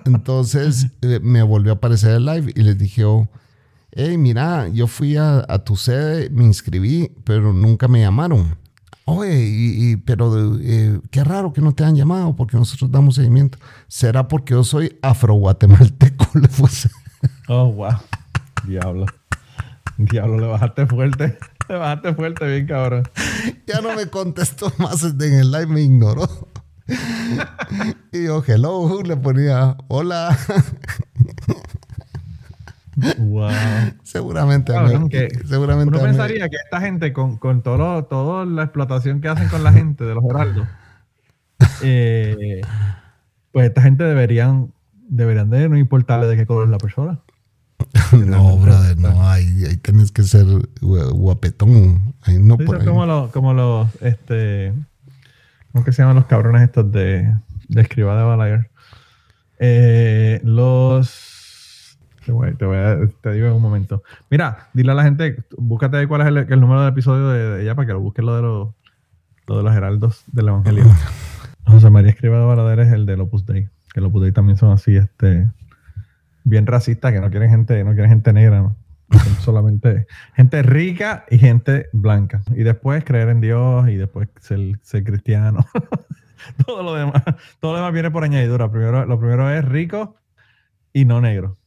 Entonces 0.04 0.88
eh, 1.02 1.20
me 1.22 1.42
volvió 1.42 1.72
a 1.72 1.76
aparecer 1.76 2.16
el 2.16 2.26
live 2.26 2.52
y 2.54 2.62
les 2.62 2.78
dije, 2.78 3.04
oh, 3.04 3.28
hey, 3.92 4.16
mira, 4.16 4.68
yo 4.68 4.86
fui 4.86 5.16
a, 5.16 5.42
tu 5.64 5.76
sede, 5.76 6.30
me 6.30 6.44
inscribí, 6.44 7.12
pero 7.24 7.52
nunca 7.52 7.86
me 7.88 8.00
llamaron. 8.00 8.58
Oye, 9.04 9.42
y, 9.42 9.96
pero 9.96 10.58
eh, 10.60 11.00
qué 11.10 11.24
raro 11.24 11.52
que 11.52 11.60
no 11.60 11.72
te 11.72 11.84
han 11.84 11.96
llamado 11.96 12.36
porque 12.36 12.56
nosotros 12.56 12.90
damos 12.90 13.16
seguimiento. 13.16 13.58
¿Será 13.88 14.28
porque 14.28 14.54
yo 14.54 14.62
soy 14.62 14.98
afro-guatemalteco? 15.02 16.26
oh, 17.48 17.72
wow. 17.72 17.96
Diablo. 18.64 19.06
Diablo, 20.06 20.38
le 20.38 20.46
bajaste 20.46 20.86
fuerte. 20.86 21.38
Le 21.68 21.76
bajaste 21.76 22.14
fuerte, 22.14 22.46
bien 22.46 22.66
cabrón. 22.66 23.04
Ya 23.64 23.80
no 23.80 23.94
me 23.94 24.06
contestó 24.06 24.72
más 24.78 25.04
en 25.04 25.20
el 25.20 25.52
live, 25.52 25.66
me 25.66 25.82
ignoró. 25.82 26.28
Y 28.12 28.24
yo, 28.24 28.42
hello, 28.44 29.02
le 29.04 29.16
ponía, 29.16 29.76
hola. 29.86 30.36
Wow. 33.18 33.50
Seguramente. 34.02 34.72
seguramente 35.46 35.96
uno 35.96 36.00
pensaría 36.00 36.48
que 36.48 36.56
esta 36.56 36.80
gente, 36.80 37.12
con, 37.12 37.36
con 37.36 37.62
todo 37.62 38.04
toda 38.04 38.44
la 38.44 38.64
explotación 38.64 39.20
que 39.20 39.28
hacen 39.28 39.48
con 39.48 39.62
la 39.62 39.72
gente 39.72 40.04
de 40.04 40.14
los 40.14 40.24
heraldos, 40.24 40.66
eh, 41.82 42.60
pues 43.52 43.68
esta 43.68 43.82
gente 43.82 44.04
deberían, 44.04 44.72
deberían 45.08 45.50
de 45.50 45.68
no 45.68 45.76
importarle 45.76 46.26
de 46.26 46.36
qué 46.36 46.46
color 46.46 46.64
es 46.64 46.70
la 46.70 46.78
persona. 46.78 47.20
no, 48.26 48.56
brother, 48.56 48.98
no, 48.98 49.28
ahí, 49.28 49.64
ahí 49.64 49.76
tienes 49.76 50.12
que 50.12 50.22
ser 50.22 50.46
guapetón. 50.80 52.14
Ahí 52.22 52.38
no 52.38 52.56
Como 52.58 53.06
los, 53.06 53.30
como 53.30 53.54
los, 53.54 53.88
este, 54.02 54.72
¿cómo 55.72 55.84
que 55.84 55.92
se 55.92 56.02
llaman 56.02 56.16
los 56.16 56.26
cabrones 56.26 56.62
estos 56.62 56.90
de, 56.92 57.34
de 57.68 57.80
escriba 57.80 58.16
de 58.16 58.22
Balaguer? 58.22 58.70
Eh, 59.58 60.40
los, 60.44 61.98
te, 62.24 62.32
voy, 62.32 62.54
te, 62.54 62.66
te, 63.20 63.32
digo 63.32 63.46
en 63.46 63.52
un 63.52 63.62
momento. 63.62 64.02
Mira, 64.30 64.68
dile 64.72 64.92
a 64.92 64.94
la 64.94 65.04
gente, 65.04 65.44
búscate 65.56 66.06
cuál 66.08 66.22
es 66.22 66.28
el, 66.28 66.38
el 66.38 66.60
número 66.60 66.80
del 66.80 66.90
episodio 66.90 67.28
de, 67.28 67.62
ella 67.62 67.74
para 67.74 67.86
que 67.86 67.92
lo 67.92 68.00
busques 68.00 68.24
lo 68.24 68.36
de 68.36 68.42
los, 68.42 68.68
lo 69.46 69.56
de 69.56 69.62
los 69.62 69.74
heraldos 69.74 70.24
del 70.32 70.48
evangelio. 70.48 70.84
José 71.66 71.90
María 71.90 72.10
Escriba 72.10 72.38
de 72.38 72.44
Balaguer 72.44 72.80
es 72.80 72.92
el 72.92 73.06
de 73.06 73.14
Opus 73.14 73.46
Dei, 73.46 73.68
que 73.92 74.00
el 74.00 74.06
Opus 74.06 74.22
Dei 74.22 74.32
también 74.32 74.56
son 74.56 74.72
así, 74.72 74.96
este 74.96 75.48
bien 76.44 76.66
racista 76.66 77.12
que 77.12 77.20
no 77.20 77.30
quieren 77.30 77.50
gente, 77.50 77.82
no 77.84 77.92
quieren 77.92 78.10
gente 78.10 78.32
negra, 78.32 78.74
solamente 79.40 80.06
gente 80.34 80.62
rica 80.62 81.24
y 81.30 81.38
gente 81.38 81.88
blanca. 81.92 82.42
Y 82.50 82.62
después 82.62 83.04
creer 83.04 83.28
en 83.28 83.40
Dios 83.40 83.88
y 83.88 83.96
después 83.96 84.28
ser, 84.40 84.78
ser 84.82 85.04
cristiano. 85.04 85.66
todo 86.66 86.82
lo 86.82 86.94
demás, 86.94 87.22
todo 87.60 87.72
lo 87.72 87.78
demás 87.78 87.92
viene 87.92 88.10
por 88.10 88.24
añadidura. 88.24 88.70
Primero, 88.70 89.04
lo 89.06 89.18
primero 89.18 89.50
es 89.50 89.64
rico 89.64 90.16
y 90.92 91.04
no 91.04 91.20
negro. 91.20 91.59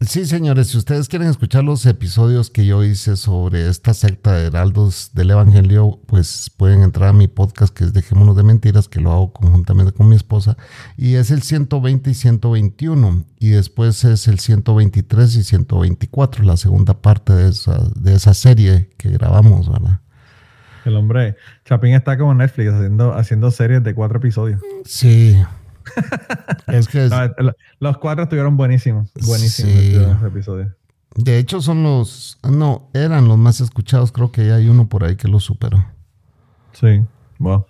Sí, 0.00 0.26
señores, 0.26 0.68
si 0.68 0.76
ustedes 0.76 1.08
quieren 1.08 1.28
escuchar 1.28 1.64
los 1.64 1.86
episodios 1.86 2.50
que 2.50 2.66
yo 2.66 2.82
hice 2.82 3.16
sobre 3.16 3.68
esta 3.68 3.94
secta 3.94 4.32
de 4.32 4.48
heraldos 4.48 5.12
del 5.14 5.30
Evangelio, 5.30 6.00
pues 6.06 6.50
pueden 6.56 6.82
entrar 6.82 7.10
a 7.10 7.12
mi 7.12 7.28
podcast 7.28 7.72
que 7.72 7.84
es 7.84 7.92
Dejémonos 7.92 8.36
de 8.36 8.42
Mentiras, 8.42 8.88
que 8.88 9.00
lo 9.00 9.12
hago 9.12 9.32
conjuntamente 9.32 9.92
con 9.92 10.08
mi 10.08 10.16
esposa, 10.16 10.56
y 10.96 11.14
es 11.14 11.30
el 11.30 11.42
120 11.42 12.10
y 12.10 12.14
121, 12.14 13.24
y 13.38 13.50
después 13.50 14.04
es 14.04 14.26
el 14.26 14.40
123 14.40 15.36
y 15.36 15.44
124, 15.44 16.44
la 16.44 16.56
segunda 16.56 17.00
parte 17.00 17.32
de 17.32 17.48
esa, 17.48 17.78
de 17.94 18.14
esa 18.14 18.34
serie 18.34 18.90
que 18.98 19.10
grabamos, 19.10 19.70
¿verdad? 19.72 20.00
El 20.84 20.96
hombre, 20.96 21.36
Chapín 21.64 21.94
está 21.94 22.18
como 22.18 22.34
Netflix 22.34 22.72
haciendo, 22.72 23.14
haciendo 23.14 23.50
series 23.50 23.82
de 23.82 23.94
cuatro 23.94 24.18
episodios. 24.18 24.60
Sí, 24.84 25.40
es 26.68 26.88
que 26.88 27.08
los 27.80 27.98
cuatro 27.98 28.24
estuvieron 28.24 28.56
buenísimos. 28.56 29.10
Buenísimos 29.26 30.22
episodios. 30.22 30.68
De 31.16 31.38
hecho, 31.38 31.60
son 31.60 31.82
los. 31.82 32.38
No, 32.42 32.90
eran 32.92 33.28
los 33.28 33.38
más 33.38 33.60
escuchados. 33.60 34.10
Creo 34.10 34.32
que 34.32 34.50
hay 34.52 34.68
uno 34.68 34.88
por 34.88 35.04
ahí 35.04 35.16
que 35.16 35.28
lo 35.28 35.38
superó. 35.40 35.84
Sí, 36.72 37.02
wow. 37.38 37.64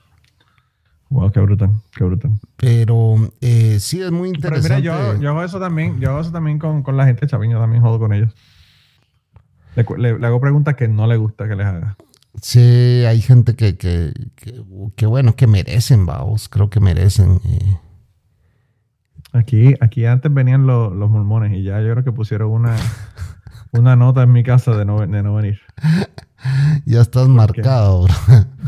Wow, 1.11 1.31
qué 1.31 1.41
brutal, 1.41 1.71
qué 1.95 2.05
brutal. 2.05 2.33
Pero 2.57 3.17
eh, 3.41 3.79
sí 3.79 4.01
es 4.01 4.11
muy 4.11 4.33
Pero 4.33 4.57
interesante. 4.57 4.81
mira, 4.81 5.13
yo, 5.15 5.21
yo 5.21 5.31
hago 5.31 5.45
eso 5.45 5.61
también, 5.61 6.01
yo 6.01 6.11
hago 6.11 6.21
eso 6.21 6.33
también 6.33 6.59
con, 6.59 6.83
con 6.83 6.97
la 6.97 7.05
gente 7.05 7.27
chaviño, 7.27 7.61
también 7.61 7.83
jodo 7.83 7.99
con 7.99 8.13
ellos. 8.15 8.33
Le, 9.77 9.85
cu- 9.85 9.97
le- 9.97 10.19
le 10.19 10.27
hago 10.27 10.41
preguntas 10.41 10.75
que 10.75 10.89
no 10.89 11.07
le 11.07 11.17
gusta 11.17 11.47
que 11.47 11.55
les 11.55 11.67
haga. 11.67 11.97
Sí, 12.41 12.59
hay 13.07 13.21
gente 13.21 13.55
que, 13.55 13.77
que, 13.77 14.13
que, 14.35 14.61
que, 14.97 15.07
bueno, 15.07 15.37
que 15.37 15.47
merecen, 15.47 16.05
vamos, 16.07 16.49
creo 16.49 16.69
que 16.71 16.81
merecen. 16.81 17.41
eh. 17.45 17.79
Aquí, 19.35 19.75
aquí 19.81 20.07
antes 20.07 20.33
venían 20.33 20.65
los, 20.65 20.95
los 20.95 21.11
mormones 21.11 21.53
y 21.53 21.65
ya 21.65 21.81
yo 21.81 21.91
creo 21.91 22.05
que 22.05 22.13
pusieron 22.13 22.53
una, 22.53 22.77
una 23.73 23.97
nota 23.97 24.23
en 24.23 24.33
mi 24.33 24.45
casa 24.45 24.77
de 24.77 24.85
no, 24.85 25.01
de 25.01 25.23
no 25.23 25.35
venir. 25.35 25.61
Ya 26.87 27.01
estás 27.01 27.27
marcado, 27.27 28.05
bro. 28.05 28.15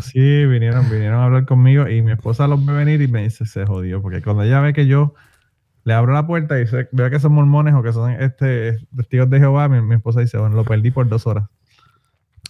Sí, 0.03 0.45
vinieron, 0.47 0.91
vinieron 0.91 1.21
a 1.21 1.25
hablar 1.27 1.47
conmigo 1.47 1.89
y 1.89 2.03
mi 2.03 2.13
esposa 2.13 2.49
los 2.49 2.65
ve 2.65 2.73
venir 2.73 3.01
y 3.01 3.07
me 3.07 3.23
dice, 3.23 3.47
se 3.47 3.65
jodió, 3.65 4.03
porque 4.03 4.23
cuando 4.23 4.43
ella 4.43 4.61
ve 4.61 4.73
que 4.73 4.87
yo 4.87 5.15
le 5.85 5.95
abro 5.95 6.13
la 6.13 6.27
puerta 6.27 6.61
y 6.61 6.67
se, 6.67 6.89
veo 6.91 7.11
que 7.11 7.21
son 7.21 7.33
mormones 7.33 7.75
o 7.75 7.83
que 7.83 7.93
son 7.93 8.11
este, 8.11 8.79
testigos 8.97 9.31
de 9.31 9.39
Jehová, 9.39 9.69
mi, 9.69 9.81
mi 9.83 9.95
esposa 9.95 10.21
dice, 10.21 10.37
bueno, 10.37 10.57
lo 10.57 10.65
perdí 10.65 10.91
por 10.91 11.09
dos 11.09 11.29
horas. 11.29 11.45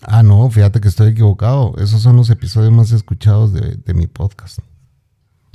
Ah, 0.01 0.23
no, 0.23 0.49
fíjate 0.49 0.81
que 0.81 0.89
estoy 0.89 1.11
equivocado. 1.11 1.75
Esos 1.77 2.01
son 2.01 2.17
los 2.17 2.31
episodios 2.31 2.73
más 2.73 2.93
escuchados 2.93 3.53
de, 3.53 3.77
de 3.77 3.95
mi 3.95 4.07
podcast. 4.07 4.61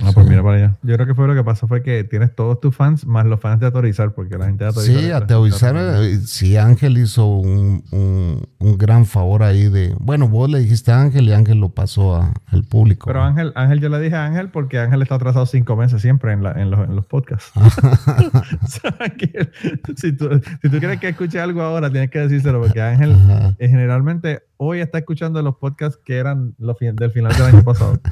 Ah, 0.04 0.10
pues 0.12 0.26
mira 0.26 0.42
para 0.42 0.56
allá. 0.56 0.76
Yo 0.82 0.94
creo 0.96 1.06
que 1.06 1.14
fue 1.14 1.26
lo 1.28 1.34
que 1.34 1.44
pasó 1.44 1.68
fue 1.68 1.82
que 1.82 2.02
tienes 2.04 2.34
todos 2.34 2.60
tus 2.60 2.74
fans 2.74 3.06
más 3.06 3.24
los 3.24 3.38
fans 3.40 3.60
de 3.60 3.66
autorizar, 3.66 4.12
porque 4.14 4.36
la 4.36 4.46
gente 4.46 4.64
de 4.64 4.68
autorizar. 4.68 5.00
Sí, 5.02 5.10
a 5.12 5.26
teorizar, 5.26 5.76
eh, 5.76 6.18
sí, 6.26 6.56
Ángel 6.56 6.98
hizo 6.98 7.26
un, 7.26 7.84
un- 7.92 8.46
un 8.58 8.78
gran 8.78 9.06
favor 9.06 9.42
ahí 9.42 9.68
de... 9.68 9.94
Bueno, 10.00 10.28
vos 10.28 10.50
le 10.50 10.58
dijiste 10.60 10.90
a 10.92 11.00
Ángel 11.00 11.28
y 11.28 11.32
Ángel 11.32 11.58
lo 11.58 11.68
pasó 11.70 12.16
a- 12.16 12.32
al 12.46 12.64
público. 12.64 13.06
Pero 13.06 13.20
¿no? 13.20 13.26
Ángel, 13.26 13.52
Ángel, 13.54 13.80
yo 13.80 13.88
le 13.88 14.00
dije 14.00 14.16
a 14.16 14.24
Ángel 14.26 14.48
porque 14.50 14.78
Ángel 14.78 15.02
está 15.02 15.14
atrasado 15.14 15.46
cinco 15.46 15.76
meses 15.76 16.02
siempre 16.02 16.32
en, 16.32 16.42
la- 16.42 16.52
en, 16.60 16.70
los, 16.70 16.80
en 16.88 16.96
los 16.96 17.06
podcasts. 17.06 17.52
O 17.56 18.66
sea, 18.66 18.92
que 19.16 19.50
si, 19.96 20.12
tú, 20.12 20.28
si 20.62 20.68
tú 20.68 20.78
quieres 20.78 20.98
que 21.00 21.08
escuche 21.08 21.40
algo 21.40 21.62
ahora, 21.62 21.90
tienes 21.90 22.10
que 22.10 22.18
decírselo 22.18 22.60
porque 22.60 22.80
Ángel 22.80 23.12
Ajá. 23.12 23.54
eh, 23.58 23.68
generalmente 23.68 24.42
hoy 24.56 24.80
está 24.80 24.98
escuchando 24.98 25.40
los 25.42 25.56
podcasts 25.56 25.98
que 26.04 26.16
eran 26.16 26.54
los 26.58 26.78
fin- 26.78 26.96
del 26.96 27.10
final 27.10 27.32
del 27.32 27.42
año 27.42 27.62
pasado. 27.62 28.00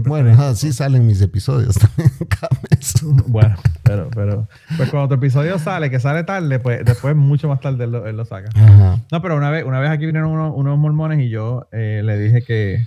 Bueno, 0.00 0.30
así 0.42 0.72
salen 0.72 1.06
mis 1.06 1.20
episodios 1.20 1.74
también 1.78 2.10
cada 2.28 2.48
mes. 2.70 2.94
Bueno, 3.26 3.54
pero, 3.82 4.08
pero, 4.14 4.48
pues 4.76 4.90
cuando 4.90 5.08
tu 5.08 5.14
episodio 5.14 5.58
sale, 5.58 5.90
que 5.90 6.00
sale 6.00 6.24
tarde, 6.24 6.58
pues 6.58 6.84
después 6.84 7.14
mucho 7.16 7.48
más 7.48 7.60
tarde 7.60 7.84
él 7.84 7.92
lo, 7.92 8.06
él 8.06 8.16
lo 8.16 8.24
saca. 8.24 8.48
Ajá. 8.54 8.98
No, 9.12 9.22
pero 9.22 9.36
una 9.36 9.50
vez, 9.50 9.64
una 9.64 9.80
vez 9.80 9.90
aquí 9.90 10.06
vinieron 10.06 10.30
unos, 10.30 10.52
unos 10.56 10.78
mormones 10.78 11.20
y 11.20 11.28
yo 11.28 11.68
eh, 11.72 12.02
le 12.04 12.18
dije 12.18 12.42
que, 12.42 12.86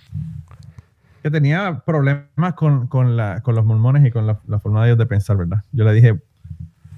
que 1.21 1.29
tenía 1.31 1.81
problemas 1.85 2.53
con, 2.55 2.87
con, 2.87 3.15
la, 3.15 3.41
con 3.41 3.55
los 3.55 3.65
mormones 3.65 4.05
y 4.05 4.11
con 4.11 4.25
la, 4.25 4.39
la 4.47 4.59
forma 4.59 4.81
de 4.83 4.89
ellos 4.89 4.97
de 4.97 5.05
pensar, 5.05 5.37
¿verdad? 5.37 5.63
Yo 5.71 5.83
le 5.85 5.93
dije, 5.93 6.19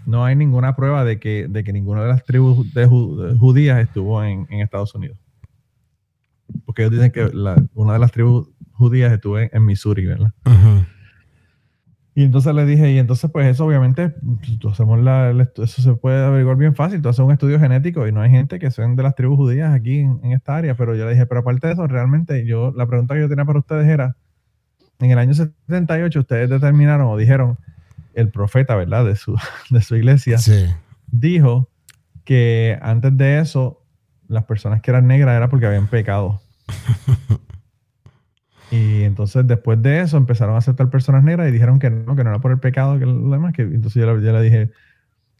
no 0.06 0.24
hay 0.26 0.36
ninguna 0.36 0.76
prueba 0.76 1.04
de 1.04 1.20
que, 1.20 1.48
de 1.50 1.64
que 1.64 1.74
ninguna 1.74 2.02
de 2.04 2.08
las 2.10 2.24
tribus 2.24 2.74
de 2.74 2.86
judías 2.88 3.80
estuvo 3.80 4.24
en, 4.24 4.48
en 4.50 4.62
Estados 4.62 4.94
Unidos. 4.96 5.18
Porque 6.66 6.84
ellos 6.84 6.94
dicen 6.94 7.12
que 7.12 7.30
la- 7.34 7.62
una 7.74 7.94
de 7.94 8.00
las 8.00 8.12
tribus 8.12 8.48
judías 8.84 9.12
estuvo 9.12 9.40
en, 9.40 9.50
en 9.52 9.66
Missouri, 9.66 10.06
¿verdad? 10.06 10.32
Ajá. 10.44 10.88
Y 12.16 12.24
entonces 12.24 12.54
le 12.54 12.66
dije, 12.68 12.92
y 12.92 13.00
entonces 13.00 13.32
pues 13.32 13.48
eso 13.48 13.66
obviamente, 13.66 14.10
pues, 14.10 14.72
hacemos 14.72 15.00
la, 15.00 15.32
eso 15.32 15.82
se 15.82 15.94
puede 15.96 16.24
averiguar 16.24 16.58
bien 16.58 16.76
fácil, 16.76 17.02
tú 17.02 17.10
haces 17.10 17.26
un 17.26 17.32
estudio 17.32 17.60
genético 17.60 18.08
y 18.08 18.12
no 18.12 18.22
hay 18.22 18.30
gente 18.30 18.60
que 18.60 18.70
sean 18.70 18.96
de 18.96 19.02
las 19.02 19.16
tribus 19.16 19.36
judías 19.38 19.74
aquí 19.74 20.00
en, 20.00 20.20
en 20.24 20.32
esta 20.34 20.56
área, 20.56 20.76
pero 20.76 20.96
yo 20.96 21.06
le 21.06 21.12
dije, 21.14 21.26
pero 21.26 21.40
aparte 21.42 21.66
de 21.68 21.74
eso, 21.74 21.88
realmente 21.88 22.46
yo, 22.46 22.72
la 22.76 22.86
pregunta 22.86 23.16
que 23.16 23.22
yo 23.22 23.30
tenía 23.30 23.46
para 23.46 23.58
ustedes 23.58 23.88
era, 23.88 24.16
en 25.00 25.10
el 25.10 25.18
año 25.18 25.34
78 25.34 26.20
ustedes 26.20 26.50
determinaron 26.52 27.08
o 27.08 27.18
dijeron, 27.18 27.58
el 28.14 28.30
profeta, 28.30 28.76
¿verdad? 28.76 29.06
De 29.06 29.16
su, 29.16 29.36
de 29.72 29.82
su 29.82 29.96
iglesia, 29.96 30.38
Sí. 30.38 30.68
dijo 31.08 31.68
que 32.26 32.78
antes 32.84 33.18
de 33.18 33.40
eso, 33.40 33.82
las 34.28 34.44
personas 34.44 34.82
que 34.84 34.92
eran 34.92 35.08
negras 35.08 35.36
era 35.36 35.50
porque 35.50 35.66
habían 35.66 35.88
pecado. 35.88 36.42
Y 38.74 39.04
entonces 39.04 39.46
después 39.46 39.80
de 39.84 40.02
eso 40.02 40.18
empezaron 40.18 40.56
a 40.56 40.58
aceptar 40.58 40.90
personas 40.90 41.24
negras 41.24 41.48
y 41.48 41.52
dijeron 41.52 41.78
que 41.78 41.92
no, 41.92 42.16
que 42.16 42.24
no 42.24 42.32
era 42.32 42.40
por 42.40 42.52
el 42.52 42.58
pecado, 42.58 42.98
que 42.98 43.06
lo 43.06 43.30
demás, 43.30 43.54
que 43.54 43.62
entonces 43.62 44.02
yo 44.02 44.12
le, 44.12 44.26
yo 44.26 44.34
le 44.34 44.42
dije, 44.42 44.72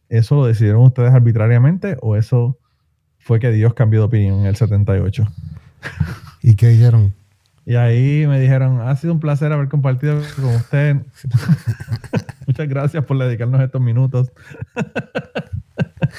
¿eso 0.08 0.36
lo 0.36 0.46
decidieron 0.46 0.82
ustedes 0.82 1.12
arbitrariamente 1.12 1.96
o 2.00 2.14
eso 2.14 2.56
fue 3.18 3.40
que 3.40 3.50
Dios 3.50 3.74
cambió 3.74 4.02
de 4.02 4.06
opinión 4.06 4.38
en 4.38 4.46
el 4.46 4.54
78? 4.54 5.26
¿Y 6.42 6.54
qué 6.54 6.68
dijeron? 6.68 7.12
Y 7.66 7.74
ahí 7.74 8.24
me 8.28 8.38
dijeron, 8.38 8.80
ha 8.80 8.94
sido 8.94 9.12
un 9.12 9.18
placer 9.18 9.50
haber 9.50 9.68
compartido 9.68 10.20
con 10.36 10.54
usted. 10.54 10.98
Muchas 12.46 12.68
gracias 12.68 13.04
por 13.04 13.18
dedicarnos 13.18 13.60
estos 13.60 13.80
minutos. 13.80 14.30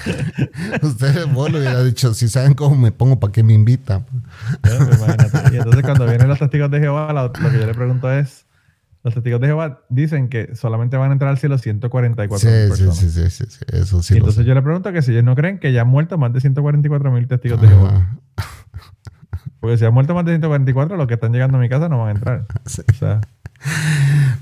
Ustedes, 0.82 1.32
vos 1.34 1.52
lo 1.52 1.60
hubiera 1.60 1.84
dicho, 1.84 2.14
si 2.14 2.28
saben 2.30 2.54
cómo 2.54 2.76
me 2.76 2.92
pongo, 2.92 3.20
¿para 3.20 3.32
qué 3.34 3.44
me 3.44 3.54
invitan? 3.54 4.06
Pues. 4.62 4.74
Y 5.54 5.58
entonces 5.58 5.84
cuando 5.84 6.06
vienen 6.06 6.28
los 6.28 6.40
testigos 6.40 6.70
de 6.72 6.80
Jehová, 6.80 7.12
lo, 7.14 7.24
lo 7.28 7.52
que 7.52 7.60
yo 7.60 7.66
le 7.66 7.74
pregunto 7.74 8.12
es, 8.12 8.46
los 9.04 9.14
testigos 9.14 9.40
de 9.42 9.48
Jehová 9.48 9.82
dicen 9.90 10.30
que 10.30 10.56
solamente 10.56 10.98
van 10.98 11.12
a 11.12 11.14
entrar 11.14 11.30
al 11.32 11.38
cielo 11.38 11.58
144 11.58 12.40
Sí, 12.40 12.48
mil 12.48 12.64
sí, 12.64 12.70
personas. 12.70 12.98
sí, 12.98 13.10
sí, 13.10 13.30
sí, 13.30 13.46
sí, 13.50 13.60
eso 13.72 14.02
sí 14.02 14.14
y 14.16 14.18
entonces 14.18 14.42
sé. 14.44 14.48
yo 14.48 14.56
le 14.56 14.62
pregunto 14.64 14.92
que 14.92 15.02
si 15.02 15.12
ellos 15.12 15.24
no 15.24 15.36
creen 15.36 15.60
que 15.60 15.72
ya 15.74 15.82
han 15.82 15.88
muerto 15.88 16.18
más 16.18 16.34
de 16.34 16.42
144 16.42 17.12
mil 17.12 17.28
testigos 17.28 17.62
de 17.62 17.68
Jehová. 17.68 18.18
Porque 19.60 19.78
si 19.78 19.86
han 19.86 19.94
muerto 19.94 20.14
más 20.14 20.26
de 20.26 20.32
144, 20.34 20.98
los 20.98 21.08
que 21.08 21.14
están 21.16 21.32
llegando 21.32 21.58
a 21.58 21.62
mi 21.62 21.70
casa 21.70 21.88
no 21.90 22.00
van 22.00 22.08
a 22.10 22.12
entrar. 22.12 22.46
Sí. 22.66 22.82
O 22.90 22.94
sea, 22.96 23.22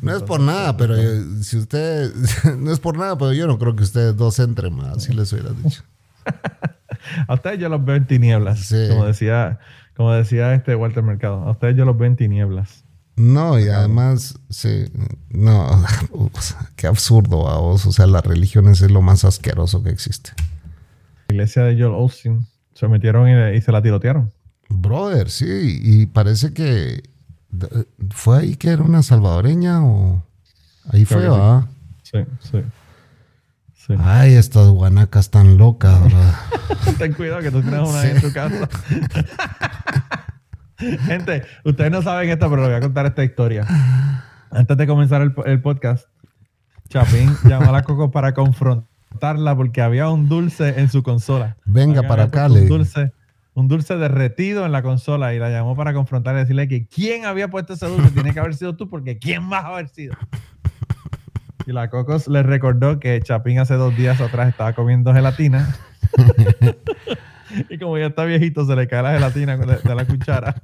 No 0.03 0.15
es 0.15 0.23
por 0.23 0.39
nada, 0.39 0.75
pero 0.77 0.95
eh, 0.97 1.21
si 1.41 1.57
usted, 1.57 2.11
no 2.57 2.71
es 2.71 2.79
por 2.79 2.97
nada, 2.97 3.17
pero 3.17 3.33
yo 3.33 3.47
no 3.47 3.57
creo 3.57 3.75
que 3.75 3.83
ustedes 3.83 4.15
dos 4.15 4.37
entren 4.39 4.75
más, 4.75 4.97
así 4.97 5.13
les 5.13 5.31
hubiera 5.33 5.51
dicho. 5.51 5.83
a 7.27 7.33
ustedes 7.33 7.59
yo 7.59 7.69
los 7.69 7.83
veo 7.83 7.95
en 7.95 8.05
tinieblas, 8.07 8.59
Sí. 8.61 8.87
como 8.89 9.05
decía, 9.05 9.59
como 9.95 10.11
decía 10.13 10.53
este 10.53 10.75
Walter 10.75 11.03
Mercado. 11.03 11.43
A 11.43 11.51
ustedes 11.51 11.75
yo 11.77 11.85
los 11.85 11.97
veo 11.97 12.07
en 12.07 12.15
tinieblas. 12.15 12.83
No, 13.15 13.59
y 13.59 13.67
además, 13.69 14.39
sí, 14.49 14.85
no, 15.29 15.83
qué 16.75 16.87
absurdo, 16.87 17.37
vos. 17.37 17.85
O 17.85 17.91
sea, 17.91 18.07
las 18.07 18.25
religiones 18.25 18.81
es 18.81 18.89
lo 18.91 19.01
más 19.01 19.23
asqueroso 19.23 19.83
que 19.83 19.91
existe. 19.91 20.31
La 21.27 21.35
iglesia 21.35 21.63
de 21.63 21.73
Joel 21.79 21.93
Austin 21.93 22.47
se 22.73 22.87
metieron 22.87 23.29
y, 23.29 23.55
y 23.57 23.61
se 23.61 23.71
la 23.71 23.81
tirotearon. 23.81 24.31
Brother, 24.69 25.29
sí, 25.29 25.79
y 25.83 26.05
parece 26.07 26.53
que 26.53 27.03
fue 28.11 28.39
ahí 28.39 28.55
que 28.55 28.69
era 28.69 28.83
una 28.83 29.03
salvadoreña 29.03 29.83
o 29.85 30.23
ahí 30.91 31.05
fue, 31.05 31.21
que 31.21 31.29
sí. 32.03 32.17
Sí, 32.41 32.49
sí. 32.51 32.63
Sí. 33.87 33.93
Ay, 33.99 34.35
estas 34.35 34.69
guanacas 34.69 35.29
tan 35.29 35.57
locas, 35.57 36.01
¿verdad? 36.01 36.33
Ten 36.97 37.13
cuidado 37.13 37.41
que 37.41 37.51
tú 37.51 37.61
tienes 37.61 37.81
una 37.81 38.01
Sí. 38.01 38.07
en 38.09 38.21
tu 38.21 38.31
casa. 38.31 38.69
Gente, 40.77 41.43
ustedes 41.63 41.91
no 41.91 42.01
saben 42.01 42.29
esto, 42.29 42.49
pero 42.49 42.61
les 42.61 42.69
voy 42.69 42.77
a 42.77 42.81
contar 42.81 43.05
esta 43.05 43.23
historia. 43.23 43.65
Antes 44.51 44.77
de 44.77 44.87
comenzar 44.87 45.21
el, 45.21 45.33
el 45.45 45.61
podcast, 45.61 46.05
Chapín 46.89 47.35
llamó 47.45 47.69
a 47.69 47.71
la 47.71 47.83
Coco 47.83 48.11
para 48.11 48.33
confrontarla 48.33 49.55
porque 49.55 49.81
había 49.81 50.09
un 50.09 50.27
dulce 50.29 50.79
en 50.79 50.89
su 50.89 51.03
consola. 51.03 51.57
Venga 51.65 52.03
para 52.03 52.23
acá, 52.23 52.47
le 52.49 52.61
un 52.63 52.67
dulce, 52.67 53.13
un 53.53 53.67
dulce 53.67 53.95
derretido 53.97 54.65
en 54.65 54.71
la 54.71 54.81
consola 54.81 55.33
y 55.33 55.39
la 55.39 55.49
llamó 55.49 55.75
para 55.75 55.93
confrontar 55.93 56.35
y 56.35 56.39
decirle 56.39 56.67
que 56.67 56.87
quién 56.87 57.25
había 57.25 57.49
puesto 57.49 57.73
ese 57.73 57.87
dulce 57.87 58.09
tiene 58.11 58.33
que 58.33 58.39
haber 58.39 58.55
sido 58.55 58.75
tú 58.75 58.89
porque 58.89 59.17
quién 59.17 59.43
más 59.43 59.65
haber 59.65 59.89
sido. 59.89 60.15
Y 61.65 61.71
la 61.71 61.89
Cocos 61.89 62.27
le 62.27 62.43
recordó 62.43 62.99
que 62.99 63.21
Chapín 63.21 63.59
hace 63.59 63.75
dos 63.75 63.95
días 63.95 64.19
atrás 64.19 64.49
estaba 64.49 64.73
comiendo 64.73 65.13
gelatina. 65.13 65.75
y 67.69 67.77
como 67.77 67.97
ya 67.97 68.07
está 68.07 68.25
viejito, 68.25 68.65
se 68.65 68.75
le 68.75 68.87
cae 68.87 69.03
la 69.03 69.13
gelatina 69.13 69.55
de, 69.55 69.77
de 69.77 69.95
la 69.95 70.05
cuchara. 70.05 70.55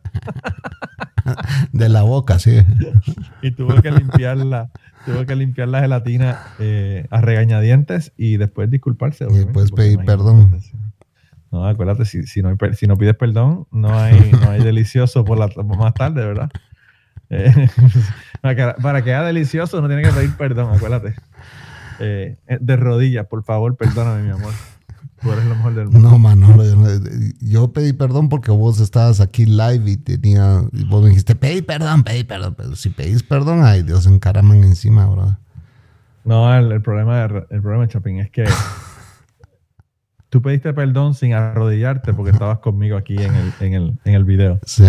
De 1.71 1.89
la 1.89 2.01
boca, 2.01 2.39
sí. 2.39 2.59
Y 3.41 3.51
tuvo 3.51 3.81
que 3.81 3.91
limpiarla, 3.91 4.71
tuvo 5.05 5.25
que 5.25 5.35
limpiar 5.35 5.67
la 5.67 5.81
gelatina 5.81 6.39
eh, 6.59 7.05
a 7.09 7.21
regañadientes 7.21 8.13
y 8.17 8.37
después 8.37 8.69
disculparse. 8.69 9.25
obviamente, 9.25 9.59
después 9.59 9.71
pedir 9.71 9.99
perdón. 10.05 10.59
No, 11.51 11.65
acuérdate, 11.67 12.05
si, 12.05 12.23
si, 12.27 12.41
no, 12.41 12.49
hay 12.49 12.73
si 12.75 12.85
no 12.85 12.95
pides 12.95 13.15
perdón, 13.15 13.65
no 13.71 13.99
hay, 13.99 14.31
no 14.33 14.49
hay 14.51 14.63
delicioso 14.63 15.25
por 15.25 15.37
la, 15.39 15.49
más 15.63 15.95
tarde, 15.95 16.25
¿verdad? 16.25 16.49
Eh, 17.31 17.53
para, 18.41 18.55
que, 18.55 18.81
para 18.81 19.03
que 19.03 19.13
haya 19.13 19.23
delicioso, 19.23 19.77
uno 19.77 19.87
tiene 19.87 20.01
que 20.01 20.11
pedir 20.11 20.31
perdón, 20.35 20.75
acuérdate. 20.75 21.13
Eh, 21.99 22.37
eh, 22.47 22.57
de 22.59 22.75
rodillas, 22.75 23.27
por 23.27 23.43
favor, 23.43 23.75
perdóname, 23.75 24.23
mi 24.23 24.31
amor. 24.31 24.51
Tú 25.21 25.31
eres 25.31 25.45
lo 25.45 25.55
mejor 25.55 25.75
del 25.75 25.89
mundo. 25.89 26.09
No, 26.09 26.17
Manolo, 26.17 26.63
yo, 26.63 26.75
no- 26.75 26.87
yo 27.39 27.71
pedí 27.71 27.93
perdón 27.93 28.29
porque 28.29 28.49
vos 28.49 28.79
estabas 28.79 29.19
aquí 29.21 29.45
live 29.45 29.91
y 29.91 29.97
tenía, 29.97 30.63
y 30.71 30.85
vos 30.85 31.03
me 31.03 31.09
dijiste, 31.09 31.35
pedí 31.35 31.61
perdón, 31.61 32.03
pedí 32.03 32.23
perdón, 32.23 32.55
pero 32.57 32.75
si 32.75 32.89
pedís 32.89 33.21
perdón, 33.21 33.61
ay 33.63 33.83
Dios, 33.83 34.07
encaraman 34.07 34.63
encima, 34.63 35.07
¿verdad? 35.07 35.37
No, 36.23 36.51
el, 36.57 36.71
el 36.71 36.81
problema 36.81 37.27
de, 37.27 37.45
el 37.51 37.61
problema 37.61 37.87
Chapín 37.87 38.19
es 38.19 38.31
que 38.31 38.45
tú 40.29 40.41
pediste 40.41 40.73
perdón 40.73 41.13
sin 41.13 41.33
arrodillarte 41.33 42.13
porque 42.13 42.31
estabas 42.31 42.59
conmigo 42.59 42.97
aquí 42.97 43.15
en 43.17 43.35
el, 43.35 43.53
en 43.59 43.73
el, 43.73 43.99
en 44.05 44.13
el 44.13 44.23
video. 44.23 44.59
Sí. 44.65 44.85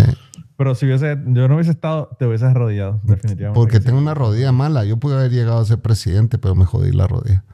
Pero 0.56 0.74
si 0.74 0.84
hubiese, 0.86 1.18
yo 1.26 1.48
no 1.48 1.54
hubiese 1.54 1.70
estado, 1.70 2.14
te 2.18 2.26
hubiese 2.26 2.44
arrodillado, 2.44 3.00
definitivamente. 3.02 3.58
Porque 3.58 3.80
tengo 3.80 3.98
una 3.98 4.12
rodilla 4.12 4.52
mala. 4.52 4.84
Yo 4.84 4.98
pude 4.98 5.16
haber 5.16 5.30
llegado 5.30 5.58
a 5.58 5.64
ser 5.64 5.78
presidente, 5.78 6.36
pero 6.36 6.54
me 6.54 6.66
jodí 6.66 6.92
la 6.92 7.06
rodilla. 7.06 7.44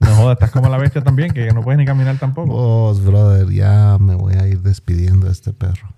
No 0.00 0.14
jodas, 0.14 0.34
estás 0.34 0.50
como 0.50 0.68
la 0.70 0.78
bestia 0.78 1.02
también, 1.02 1.32
que 1.32 1.50
no 1.52 1.62
puedes 1.62 1.78
ni 1.78 1.84
caminar 1.84 2.18
tampoco. 2.18 2.48
Vos, 2.52 3.04
brother, 3.04 3.50
ya 3.50 3.98
me 4.00 4.14
voy 4.14 4.34
a 4.34 4.46
ir 4.46 4.62
despidiendo 4.62 5.26
de 5.26 5.32
este 5.32 5.52
perro. 5.52 5.88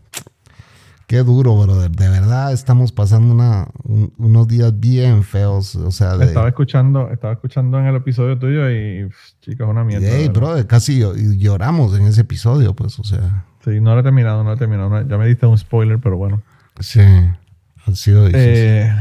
Qué 1.11 1.25
duro, 1.25 1.57
brother. 1.61 1.91
De 1.91 2.09
verdad, 2.09 2.53
estamos 2.53 2.93
pasando 2.93 3.35
una, 3.35 3.67
un- 3.83 4.13
unos 4.17 4.47
días 4.47 4.79
bien 4.79 5.25
feos. 5.25 5.75
O 5.75 5.91
sea, 5.91 6.17
de, 6.17 6.27
Estaba 6.27 6.47
escuchando, 6.47 7.11
estaba 7.11 7.33
escuchando 7.33 7.81
en 7.81 7.87
el 7.87 7.97
episodio 7.97 8.39
tuyo 8.39 8.71
y, 8.71 9.07
pff, 9.09 9.33
chicos, 9.41 9.69
una 9.69 9.83
mierda. 9.83 10.07
Ey, 10.07 10.13
de 10.13 10.19
verdad. 10.29 10.35
brother, 10.41 10.67
casi 10.69 11.01
llo- 11.01 11.17
lloramos 11.37 11.99
en 11.99 12.07
ese 12.07 12.21
episodio, 12.21 12.77
pues, 12.77 12.97
o 13.01 13.03
sea. 13.03 13.45
Sí, 13.65 13.81
no 13.81 13.95
lo 13.95 14.01
he 14.01 14.03
terminado, 14.05 14.45
no 14.45 14.51
lo 14.51 14.55
he 14.55 14.59
terminado. 14.59 14.89
no- 14.89 15.03
ya 15.03 15.19
me 15.19 15.27
diste 15.27 15.47
un 15.47 15.59
spoiler, 15.59 15.99
pero 15.99 16.17
bueno. 16.17 16.43
Sí, 16.79 17.01
ha 17.01 17.95
sido 17.97 18.27
difícil. 18.27 18.39
Eh, 18.49 18.95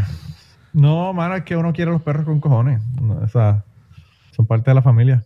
no, 0.74 1.13
mano, 1.13 1.36
es 1.36 1.43
que 1.43 1.56
uno 1.58 1.72
quiere 1.74 1.91
los 1.91 2.02
perros 2.02 2.26
con 2.26 2.39
cojones. 2.39 2.82
O 3.22 3.28
sea, 3.28 3.63
son 4.36 4.48
parte 4.48 4.72
de 4.72 4.74
la 4.74 4.82
familia. 4.82 5.24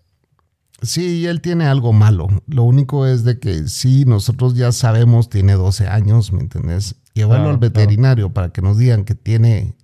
Sí, 0.84 1.26
él 1.26 1.42
tiene 1.42 1.66
algo 1.66 1.94
malo. 1.94 2.28
Lo 2.46 2.64
único 2.64 3.08
es 3.08 3.24
de 3.24 3.40
que 3.40 3.68
sí, 3.70 4.04
nosotros 4.06 4.54
ya 4.56 4.72
sabemos, 4.72 5.30
tiene 5.30 5.54
12 5.54 5.88
años, 5.88 6.34
¿me 6.34 6.42
entendés? 6.42 6.96
Llevarlo 7.14 7.46
Claro, 7.46 7.52
al 7.52 7.58
veterinario 7.58 8.34
para 8.34 8.50
que 8.50 8.62
nos 8.62 8.78
digan 8.78 9.06
que 9.06 9.16
tiene, 9.16 9.76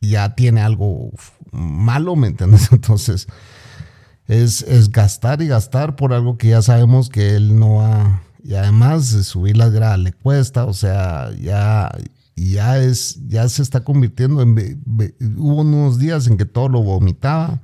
ya 0.00 0.34
tiene 0.34 0.60
algo 0.60 1.10
malo, 1.52 2.16
¿me 2.16 2.26
entendés? 2.26 2.68
Entonces, 2.72 3.28
es, 4.26 4.62
es 4.62 4.90
gastar 4.90 5.40
y 5.42 5.46
gastar 5.46 5.96
por 5.96 6.12
algo 6.12 6.36
que 6.38 6.48
ya 6.48 6.62
sabemos 6.62 7.08
que 7.08 7.36
él 7.36 7.58
no 7.58 7.76
va. 7.76 8.22
Y 8.42 8.54
además, 8.54 9.06
subir 9.06 9.56
las 9.56 9.72
gradas 9.72 9.98
le 10.00 10.12
cuesta, 10.12 10.64
o 10.64 10.72
sea, 10.72 11.30
ya, 11.40 11.90
ya 12.36 12.78
es, 12.78 13.20
ya 13.28 13.48
se 13.48 13.62
está 13.62 13.84
convirtiendo 13.84 14.42
en. 14.42 14.82
Hubo 15.36 15.60
unos 15.60 15.98
días 15.98 16.26
en 16.26 16.36
que 16.36 16.46
todo 16.46 16.68
lo 16.68 16.82
vomitaba. 16.82 17.60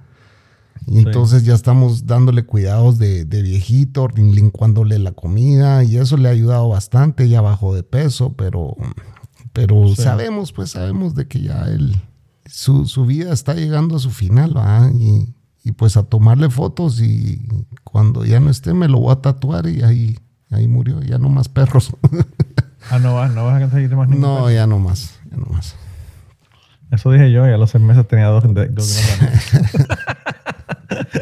Y 0.87 0.93
Sí. 0.93 0.99
entonces 0.99 1.45
ya 1.45 1.55
estamos 1.55 2.07
dándole 2.07 2.45
cuidados 2.45 2.99
de, 2.99 3.25
de 3.25 3.43
viejito, 3.43 4.09
lincuándole 4.09 4.99
la 4.99 5.13
comida 5.13 5.83
y 5.85 5.97
eso 5.97 6.17
le 6.17 6.29
ha 6.29 6.33
ayudado 6.33 6.69
bastante, 6.69 7.29
ya 7.29 7.41
bajó 7.41 7.75
de 7.75 7.83
peso, 7.83 8.35
pero, 8.37 8.77
pero 9.53 9.89
Sí. 9.89 10.03
sabemos, 10.03 10.53
pues 10.53 10.71
sabemos 10.71 11.15
de 11.15 11.27
que 11.27 11.41
ya 11.41 11.63
él, 11.65 11.97
su, 12.47 12.87
su 12.87 13.07
vida 13.07 13.33
está 13.33 13.55
llegando 13.55 13.97
a 13.97 13.99
su 14.01 14.11
final, 14.11 14.57
¿va? 14.57 14.91
Y, 14.95 15.35
y 15.63 15.73
pues 15.73 15.97
a 15.97 16.03
tomarle 16.03 16.51
fotos 16.51 17.01
y 17.01 17.41
cuando 17.85 18.25
ya 18.27 18.39
no 18.41 18.51
esté 18.51 18.75
me 18.75 18.87
lo 18.89 18.99
voy 19.01 19.13
a 19.13 19.17
tatuar 19.23 19.67
y 19.67 19.83
ahí, 19.83 20.19
ahí 20.51 20.69
murió, 20.69 21.01
ya 21.03 21.17
no 21.19 21.29
más 21.31 21.49
perros. 21.49 21.91
Ah, 22.91 22.99
no 22.99 23.15
vas, 23.15 23.33
no 23.33 23.47
vas 23.47 23.57
a 23.57 23.61
conseguirte 23.61 23.97
más 23.97 24.09
ningún 24.11 24.21
no, 24.21 24.35
perro. 24.37 24.51
ya 24.51 24.67
no 24.67 24.79
más, 24.79 25.19
ya 25.31 25.39
no 25.39 25.47
más. 25.47 25.75
Eso 26.91 27.11
dije 27.11 27.33
yo, 27.33 27.47
y 27.47 27.51
a 27.53 27.57
los 27.57 27.71
seis 27.71 27.83
meses 27.83 28.07
tenía 28.07 28.27
dos, 28.27 28.45
de- 28.55 28.69
dos 28.69 29.19
grandes. 29.19 29.53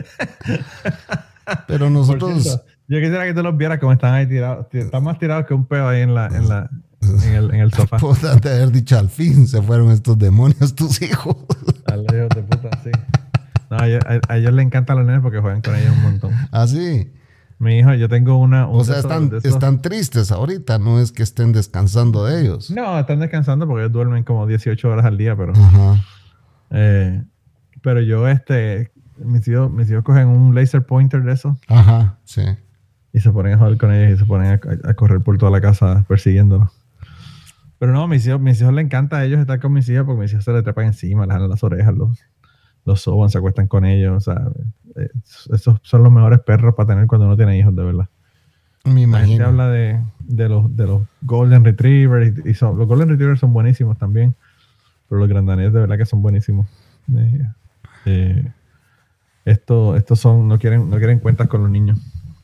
Pero 1.67 1.91
nosotros... 1.91 2.43
cierto, 2.43 2.65
yo 2.89 2.99
quisiera 2.99 3.25
que 3.25 3.35
tú 3.35 3.43
los 3.43 3.57
vieras 3.57 3.79
como 3.79 3.93
están 3.93 4.15
ahí 4.15 4.27
tirados. 4.27 4.67
Están 4.73 5.03
más 5.05 5.19
tirados 5.19 5.47
que 5.47 5.55
un 5.55 5.65
pedo 5.67 5.89
ahí 5.89 6.03
en 6.03 6.15
la, 6.15 6.27
en 6.27 6.49
la, 6.49 6.71
en 7.01 7.35
el, 7.35 7.55
en 7.55 7.61
el 7.61 7.73
sofá. 7.73 7.97
Puta, 8.01 8.37
de 8.37 8.51
haber 8.55 8.71
dicho 8.71 8.99
al 8.99 9.09
fin 9.09 9.47
se 9.47 9.63
fueron 9.63 9.91
estos 9.91 10.19
demonios, 10.19 10.75
tus 10.75 11.01
hijos. 11.03 11.37
Al 11.87 12.05
lejos 12.05 12.29
de 12.35 12.43
puta, 12.43 12.71
sí. 12.85 12.91
No, 13.71 13.77
a, 13.79 13.87
ellos- 13.89 14.03
a- 14.29 14.37
ellos 14.37 14.53
les 14.53 14.65
encantan 14.67 14.97
los 14.99 15.07
nenes 15.07 15.21
porque 15.23 15.41
juegan 15.41 15.61
con 15.63 15.75
ellos 15.77 15.93
un 15.97 16.03
montón. 16.03 16.33
Así. 16.51 17.13
Mi 17.63 17.79
hijo, 17.79 17.95
yo 17.95 18.09
tengo 18.09 18.39
una. 18.39 18.67
un 18.67 18.81
O 18.81 18.85
sea, 18.85 18.99
están, 18.99 19.81
tristes 19.81 20.33
ahorita, 20.33 20.81
no 20.81 20.99
es 20.99 21.13
que 21.13 21.23
estén 21.23 21.53
descansando 21.53 22.25
de 22.25 22.41
ellos. 22.41 22.73
No, 22.73 22.99
están 22.99 23.21
descansando 23.21 23.69
porque 23.69 23.83
ellos 23.83 23.93
duermen 23.93 24.25
como 24.25 24.49
18 24.49 24.89
horas 24.89 25.05
al 25.05 25.17
día, 25.17 25.37
pero. 25.37 25.53
Ajá. 25.53 26.05
eh, 26.71 27.23
pero 27.81 28.01
yo, 28.01 28.27
este. 28.27 28.91
Mis 29.17 29.47
hijos, 29.47 29.71
mis 29.71 29.89
hijos 29.89 30.03
cogen 30.03 30.27
un 30.27 30.57
laser 30.57 30.85
pointer 30.85 31.23
de 31.23 31.35
eso 31.35 31.57
Ajá, 31.69 32.19
sí. 32.25 32.43
y 33.13 33.21
se 33.21 33.31
ponen 33.31 33.53
a 33.53 33.59
jugar 33.59 33.77
con 33.77 33.93
ellos 33.93 34.17
y 34.17 34.19
se 34.19 34.25
ponen 34.27 34.53
a, 34.53 34.89
a 34.89 34.95
correr 34.95 35.21
por 35.21 35.39
toda 35.39 35.53
la 35.53 35.61
casa 35.61 36.05
persiguiéndolos. 36.09 36.69
Pero 37.79 37.93
no, 37.93 38.09
mis 38.09 38.27
hijos, 38.27 38.41
mis 38.41 38.61
hijos 38.61 38.75
les 38.75 38.85
encanta 38.85 39.19
a 39.19 39.25
ellos 39.25 39.39
estar 39.39 39.61
con 39.61 39.73
mis 39.73 39.89
hijos 39.89 40.05
porque 40.05 40.23
mis 40.23 40.33
hijos 40.33 40.45
se 40.45 40.53
les 40.53 40.65
trepan 40.65 40.87
encima, 40.87 41.27
les 41.27 41.35
jalan 41.35 41.49
las 41.51 41.63
orejas, 41.63 41.95
los, 41.95 42.19
los 42.85 43.01
soban, 43.01 43.31
se 43.31 43.39
acuestan 43.39 43.69
con 43.69 43.85
ellos. 43.85 44.17
O 44.17 44.21
sea, 44.21 44.49
esos 45.53 45.79
son 45.83 46.03
los 46.03 46.13
mejores 46.13 46.41
perros 46.41 46.75
para 46.75 46.89
tener 46.89 47.07
cuando 47.07 47.27
uno 47.27 47.37
tiene 47.37 47.59
hijos, 47.59 47.75
de 47.75 47.83
verdad. 47.85 48.09
Me 48.85 49.07
La 49.07 49.19
gente 49.21 49.35
imagino. 49.35 49.47
habla 49.47 49.69
de, 49.69 50.01
de 50.21 50.49
los, 50.49 50.77
de 50.77 50.87
los 50.87 51.03
Golden 51.23 51.65
Retrievers 51.65 52.35
y, 52.45 52.51
y 52.51 52.55
son- 52.55 52.77
los 52.79 52.87
Golden 52.89 53.09
Retrievers 53.11 53.39
son 53.41 53.53
buenísimos 53.53 53.97
también, 53.99 54.35
pero 55.09 55.21
los 55.21 55.29
Grandanés 55.29 55.73
de 55.73 55.81
verdad 55.81 55.97
que 55.99 56.07
son 56.07 56.21
buenísimos. 56.23 56.67
Eh, 57.17 57.47
eh, 58.07 58.53
esto, 59.45 59.97
estos 59.97 60.19
son, 60.21 60.49
no 60.49 60.59
quieren, 60.59 60.89
no 60.91 60.97
quieren 60.99 61.19
cuentas 61.21 61.49
con 61.49 61.63
los 61.63 61.71
niños, 61.71 61.99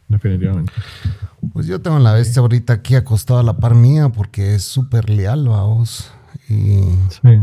definitivamente. 0.09 0.73
Pues 1.53 1.67
yo 1.67 1.81
tengo 1.81 1.99
la 1.99 2.13
bestia 2.13 2.41
ahorita 2.41 2.73
aquí 2.73 2.95
acostada 2.95 3.41
a 3.41 3.45
la 3.45 3.57
par 3.59 3.75
mía 3.75 4.09
porque 4.09 4.55
es 4.55 4.63
súper 4.65 5.11
leal, 5.11 5.49
vamos. 5.49 6.13
Y, 6.49 6.85
Sí. 7.11 7.41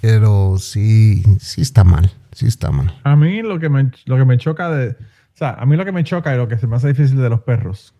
pero 0.00 0.56
sí, 0.58 1.22
sí 1.40 1.60
está 1.60 1.84
mal, 1.84 2.10
sí 2.32 2.46
está 2.46 2.70
mal. 2.70 2.92
A 3.04 3.16
mí 3.16 3.42
lo 3.42 3.58
que 3.58 3.68
me, 3.68 3.90
lo 4.06 4.16
que 4.16 4.24
me 4.24 4.36
choca 4.38 4.70
de, 4.70 4.90
o 4.90 4.94
sea, 5.34 5.50
a 5.54 5.66
mí 5.66 5.76
lo 5.76 5.84
que 5.84 5.92
me 5.92 6.04
choca 6.04 6.34
y 6.34 6.36
lo 6.38 6.48
que 6.48 6.58
se 6.58 6.66
me 6.66 6.76
hace 6.76 6.88
difícil 6.88 7.18
de 7.18 7.28
los 7.30 7.40
perros, 7.42 7.94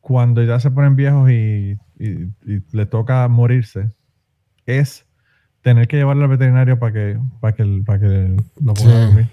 cuando 0.00 0.42
ya 0.42 0.58
se 0.60 0.70
ponen 0.70 0.96
viejos 0.96 1.30
y, 1.30 1.78
y- 1.98 2.28
y 2.46 2.62
le 2.72 2.86
toca 2.86 3.26
morirse, 3.28 3.90
es 4.66 5.06
tener 5.62 5.86
que 5.88 5.96
llevarlo 5.96 6.24
al 6.24 6.30
veterinario 6.30 6.78
para 6.78 6.92
que, 6.92 7.18
para 7.40 7.54
que, 7.54 7.82
para 7.86 7.98
que 8.00 8.36
lo 8.62 8.74
Sí. 8.76 8.84
pueda 8.84 9.04
dormir. 9.06 9.28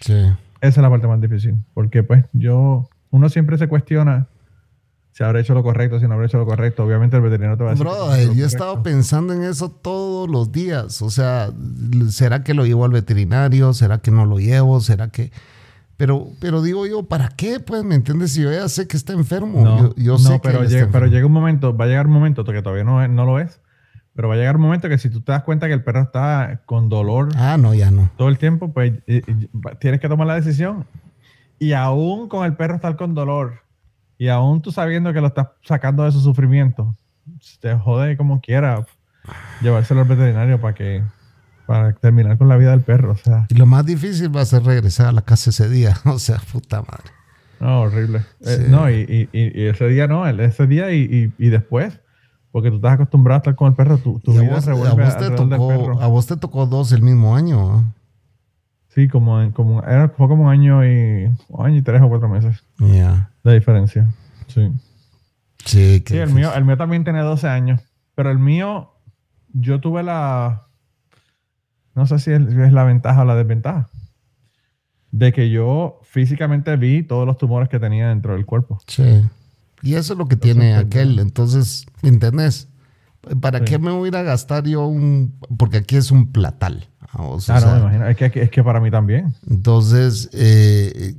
Sí. 0.00 0.12
Esa 0.60 0.80
es 0.80 0.82
la 0.82 0.88
parte 0.90 1.06
más 1.06 1.20
difícil, 1.20 1.56
porque 1.74 2.02
pues 2.02 2.24
yo, 2.32 2.88
uno 3.10 3.28
siempre 3.28 3.58
se 3.58 3.68
cuestiona 3.68 4.28
si 5.16 5.22
habrá 5.22 5.38
hecho 5.38 5.54
lo 5.54 5.62
correcto, 5.62 6.00
si 6.00 6.08
no 6.08 6.14
habrá 6.14 6.26
hecho 6.26 6.38
lo 6.38 6.44
correcto. 6.44 6.82
Obviamente 6.84 7.14
el 7.16 7.22
veterinario 7.22 7.56
te 7.56 7.62
va 7.62 7.70
a 7.70 7.74
decir. 7.74 7.86
que 7.86 8.26
lo 8.26 8.32
yo 8.34 8.44
he 8.44 8.48
estado 8.48 8.82
pensando 8.82 9.32
en 9.32 9.44
eso 9.44 9.70
todos 9.70 10.28
los 10.28 10.50
días. 10.50 11.02
O 11.02 11.10
sea, 11.10 11.50
¿será 12.10 12.42
que 12.42 12.52
lo 12.52 12.66
llevo 12.66 12.84
al 12.84 12.90
veterinario? 12.90 13.72
¿Será 13.74 13.98
que 13.98 14.10
no 14.10 14.26
lo 14.26 14.40
llevo? 14.40 14.80
¿Será 14.80 15.10
que.? 15.10 15.30
Pero, 15.96 16.26
pero 16.40 16.62
digo 16.62 16.84
yo, 16.88 17.04
¿para 17.04 17.28
qué? 17.28 17.60
Pues, 17.60 17.84
¿me 17.84 17.94
entiendes? 17.94 18.32
Si 18.32 18.42
yo 18.42 18.50
ya 18.50 18.68
sé 18.68 18.88
que 18.88 18.96
está 18.96 19.12
enfermo. 19.12 19.62
No, 19.62 19.78
yo, 19.78 19.94
yo 19.96 20.12
no, 20.14 20.18
sé 20.18 20.32
que 20.34 20.48
pero, 20.48 20.62
está 20.64 20.68
llega, 20.74 20.86
pero 20.90 21.04
enfermo. 21.06 21.12
llega 21.14 21.26
un 21.26 21.32
momento, 21.32 21.76
va 21.76 21.84
a 21.84 21.88
llegar 21.88 22.06
un 22.08 22.12
momento 22.12 22.42
que 22.44 22.60
todavía 22.60 22.82
no, 22.82 23.06
no 23.06 23.24
lo 23.24 23.38
es, 23.38 23.60
pero 24.16 24.26
va 24.26 24.34
a 24.34 24.36
llegar 24.36 24.56
un 24.56 24.62
momento 24.62 24.88
que 24.88 24.98
si 24.98 25.10
tú 25.10 25.20
te 25.20 25.30
das 25.30 25.44
cuenta 25.44 25.68
que 25.68 25.74
el 25.74 25.84
perro 25.84 26.02
está 26.02 26.62
con 26.66 26.88
dolor 26.88 27.28
Ah, 27.36 27.56
no, 27.56 27.72
ya 27.72 27.92
no. 27.92 28.10
todo 28.16 28.28
el 28.28 28.38
tiempo, 28.38 28.72
pues 28.72 28.94
tienes 29.78 30.00
que 30.00 30.08
tomar 30.08 30.26
la 30.26 30.34
decisión. 30.34 30.86
Y 31.60 31.72
aún 31.72 32.28
con 32.28 32.44
el 32.44 32.56
perro 32.56 32.74
estar 32.74 32.96
con 32.96 33.14
dolor, 33.14 33.60
y 34.18 34.28
aún 34.28 34.62
tú 34.62 34.70
sabiendo 34.72 35.12
que 35.12 35.20
lo 35.20 35.28
estás 35.28 35.48
sacando 35.64 36.04
de 36.04 36.12
su 36.12 36.20
sufrimiento, 36.20 36.94
te 37.60 37.74
jode 37.74 38.16
como 38.16 38.40
quiera 38.40 38.84
llevárselo 39.62 40.02
al 40.02 40.08
veterinario 40.08 40.60
para 40.60 40.74
que 40.74 41.02
para 41.66 41.94
terminar 41.94 42.36
con 42.36 42.48
la 42.48 42.56
vida 42.58 42.72
del 42.72 42.82
perro. 42.82 43.12
O 43.12 43.16
sea, 43.16 43.46
Y 43.48 43.54
lo 43.54 43.64
más 43.64 43.86
difícil 43.86 44.34
va 44.34 44.42
a 44.42 44.44
ser 44.44 44.62
regresar 44.64 45.06
a 45.06 45.12
la 45.12 45.22
casa 45.22 45.48
ese 45.50 45.68
día. 45.68 45.96
O 46.04 46.18
sea, 46.18 46.36
puta 46.52 46.82
madre. 46.82 47.10
no, 47.60 47.80
horrible. 47.82 48.22
Eh, 48.44 48.66
no, 48.68 48.90
y, 48.90 48.96
y- 49.08 49.28
y- 49.32 49.66
ese 49.68 49.88
día 49.88 50.06
no, 50.06 50.26
ese 50.28 50.66
día 50.66 50.92
y, 50.92 51.32
y- 51.38 51.48
después, 51.48 52.00
porque 52.52 52.68
tú 52.68 52.76
estás 52.76 52.92
acostumbrado 52.92 53.36
a 53.36 53.38
estar 53.38 53.54
con 53.56 53.68
el 53.68 53.74
perro, 53.74 53.96
tu, 53.96 54.20
a 54.26 54.30
vida 54.42 54.54
vos, 54.54 54.68
a 54.68 54.72
revuelve 54.72 55.04
vos 55.04 55.16
te 55.16 55.24
del 55.24 55.36
tocó, 55.36 55.68
perro. 55.68 56.02
a 56.02 56.06
vos 56.06 56.26
te 56.26 56.36
tocó 56.36 56.66
dos 56.66 56.92
el 56.92 57.00
mismo 57.02 57.34
año. 57.34 57.78
¿ah? 57.78 57.84
Sí, 58.94 59.08
como, 59.08 59.52
como 59.52 59.82
era, 59.82 60.08
fue 60.10 60.28
como 60.28 60.44
un 60.44 60.50
año 60.50 60.84
y 60.84 61.26
un 61.48 61.66
año 61.66 61.76
y 61.78 61.82
tres 61.82 62.00
o 62.00 62.08
cuatro 62.08 62.28
meses 62.28 62.62
Ya. 62.78 63.30
de 63.42 63.54
diferencia. 63.54 64.06
Sí. 64.46 64.70
Sí, 65.64 66.02
Sí, 66.06 66.16
el 66.18 66.30
mío, 66.30 66.52
el 66.54 66.64
mío 66.64 66.76
también 66.76 67.04
tiene 67.04 67.20
12 67.20 67.48
años. 67.48 67.80
Pero 68.14 68.30
el 68.30 68.38
mío, 68.38 68.92
yo 69.52 69.80
tuve 69.80 70.02
la. 70.02 70.66
No 71.94 72.06
sé 72.06 72.18
si 72.18 72.30
es, 72.32 72.42
si 72.52 72.60
es 72.60 72.72
la 72.72 72.84
ventaja 72.84 73.22
o 73.22 73.24
la 73.24 73.34
desventaja. 73.34 73.88
De 75.10 75.32
que 75.32 75.48
yo 75.50 76.00
físicamente 76.02 76.76
vi 76.76 77.02
todos 77.02 77.26
los 77.26 77.38
tumores 77.38 77.68
que 77.68 77.78
tenía 77.80 78.08
dentro 78.08 78.34
del 78.34 78.44
cuerpo. 78.46 78.78
Sí. 78.86 79.22
Y 79.82 79.94
eso 79.94 80.12
es 80.12 80.18
lo 80.18 80.26
que 80.28 80.36
tiene 80.36 80.74
pues, 80.74 80.86
aquel. 80.86 81.16
ya. 81.16 81.22
Entonces, 81.22 81.86
¿entendés? 82.02 82.68
¿Para 83.40 83.60
Sí. 83.60 83.64
qué 83.64 83.78
me 83.78 83.90
voy 83.90 84.06
a 84.06 84.08
ir 84.08 84.16
a 84.16 84.22
gastar 84.22 84.64
yo 84.64 84.86
un...? 84.86 85.34
Porque 85.56 85.78
aquí 85.78 85.96
es 85.96 86.10
un 86.10 86.30
platal. 86.30 86.88
Vamos, 87.16 87.48
o 87.48 87.52
Ah, 87.52 87.56
no, 87.60 87.66
sea, 87.66 87.74
me 87.74 87.80
imagino. 87.80 88.08
Es 88.08 88.16
que, 88.16 88.42
es 88.42 88.50
que 88.50 88.62
para 88.64 88.80
mí 88.80 88.90
también. 88.90 89.34
Entonces, 89.48 90.28
eh, 90.32 91.14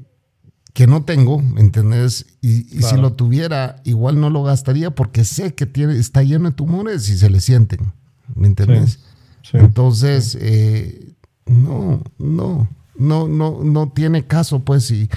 que 0.73 0.87
no 0.87 1.03
tengo, 1.03 1.41
¿me 1.41 1.61
entendés? 1.61 2.25
Y, 2.41 2.77
y 2.77 2.81
si 2.81 2.97
lo 2.97 3.13
tuviera, 3.13 3.77
igual 3.85 4.19
no 4.19 4.29
lo 4.29 4.43
gastaría 4.43 4.91
porque 4.91 5.23
sé 5.23 5.53
que 5.55 5.65
tiene, 5.65 5.97
está 5.97 6.21
lleno 6.23 6.49
de 6.49 6.55
tumores 6.55 7.07
y 7.09 7.17
se 7.17 7.29
le 7.29 7.39
sienten, 7.39 7.93
¿me 8.35 8.47
entendés? 8.47 8.99
Sí. 9.41 9.57
Entonces, 9.57 10.37
eh, 10.41 11.13
no, 11.45 12.01
no, 12.17 12.67
no, 12.97 13.27
no, 13.27 13.63
no 13.63 13.91
tiene 13.93 14.25
caso, 14.27 14.65
pues, 14.65 14.91
y, 14.91 15.09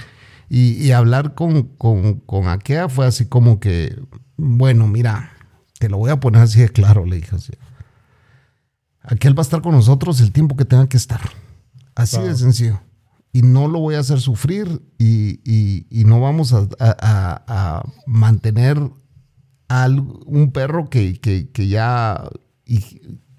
y, 0.49 0.73
y 0.81 0.91
hablar 0.91 1.33
con, 1.33 1.63
con, 1.63 2.15
con 2.21 2.47
Akea 2.47 2.87
fue 2.87 3.05
así 3.07 3.25
como 3.25 3.59
que, 3.59 3.99
bueno, 4.37 4.87
mira, 4.87 5.33
Te 5.79 5.89
lo 5.89 5.97
voy 5.97 6.11
a 6.11 6.19
poner 6.19 6.41
así 6.41 6.59
de 6.61 6.69
claro, 6.69 7.05
le 7.05 7.17
dije. 7.17 7.35
Así. 7.35 7.51
Aquel 9.09 9.35
va 9.35 9.41
a 9.41 9.47
estar 9.47 9.61
con 9.61 9.73
nosotros 9.73 10.21
el 10.21 10.31
tiempo 10.31 10.55
que 10.55 10.65
tenga 10.65 10.87
que 10.87 10.97
estar. 10.97 11.19
Así 11.95 12.21
de 12.21 12.35
sencillo. 12.35 12.79
Y 13.33 13.41
no 13.41 13.67
lo 13.67 13.79
voy 13.79 13.95
a 13.95 13.99
hacer 13.99 14.19
sufrir 14.19 14.83
y, 14.99 15.85
no 16.05 16.21
vamos 16.21 16.53
a, 16.53 17.83
mantener 18.05 18.79
a 19.67 19.87
un 19.87 20.51
perro 20.51 20.89
que, 20.89 21.49
ya 21.55 22.23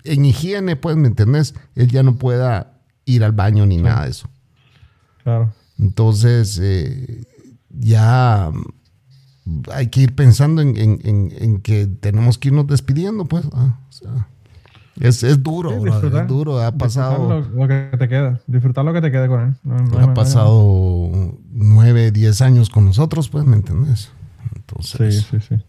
en 0.04 0.24
higiene, 0.24 0.74
pues, 0.74 0.96
¿me 0.96 1.06
entendés? 1.06 1.54
Él 1.76 1.88
ya 1.88 2.02
no 2.02 2.16
pueda 2.16 2.80
ir 3.04 3.22
al 3.22 3.32
baño 3.32 3.64
ni 3.64 3.76
nada 3.76 4.04
de 4.04 4.10
eso. 4.10 4.28
Claro. 5.22 5.52
Entonces, 5.78 6.58
eh, 6.60 7.24
ya 7.68 8.50
hay 9.72 9.86
que 9.86 10.00
ir 10.00 10.16
pensando 10.16 10.62
en, 10.62 11.60
que 11.62 11.86
tenemos 11.86 12.38
que 12.38 12.48
irnos 12.48 12.66
despidiendo, 12.66 13.24
pues. 13.26 13.44
Ah, 13.52 13.78
es, 14.98 15.42
duro, 15.42 15.70
es 15.86 16.26
duro. 16.26 16.60
Ha 16.60 16.72
pasado. 16.72 17.44
Lo, 17.54 17.68
que 17.68 17.90
te 17.98 18.08
queda. 18.08 18.40
Disfrutar 18.46 18.84
lo 18.84 18.92
que 18.92 19.00
te 19.00 19.10
quede 19.10 19.28
con 19.28 19.40
él. 19.40 19.54
ha 20.00 20.14
pasado 20.14 21.10
nueve, 21.52 22.10
diez 22.10 22.42
años 22.42 22.70
con 22.70 22.86
nosotros, 22.86 23.28
pues, 23.28 23.44
¿me 23.44 23.56
entiendes? 23.56 24.12
Entonces. 24.54 25.24
Sí, 25.24 25.38
sí, 25.38 25.46
sí. 25.48 25.64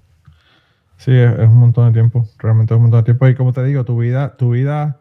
Sí, 0.98 1.12
es, 1.12 1.40
un 1.40 1.58
montón 1.58 1.88
de 1.88 1.94
tiempo. 1.94 2.28
Realmente 2.38 2.74
es 2.74 2.78
un 2.78 2.84
montón 2.84 3.00
de 3.00 3.06
tiempo. 3.06 3.28
Y 3.28 3.36
como 3.36 3.54
te 3.54 3.64
digo, 3.64 3.84
tu 3.86 3.98
vida, 3.98 4.38
tu 4.38 4.52
vida, 4.52 5.00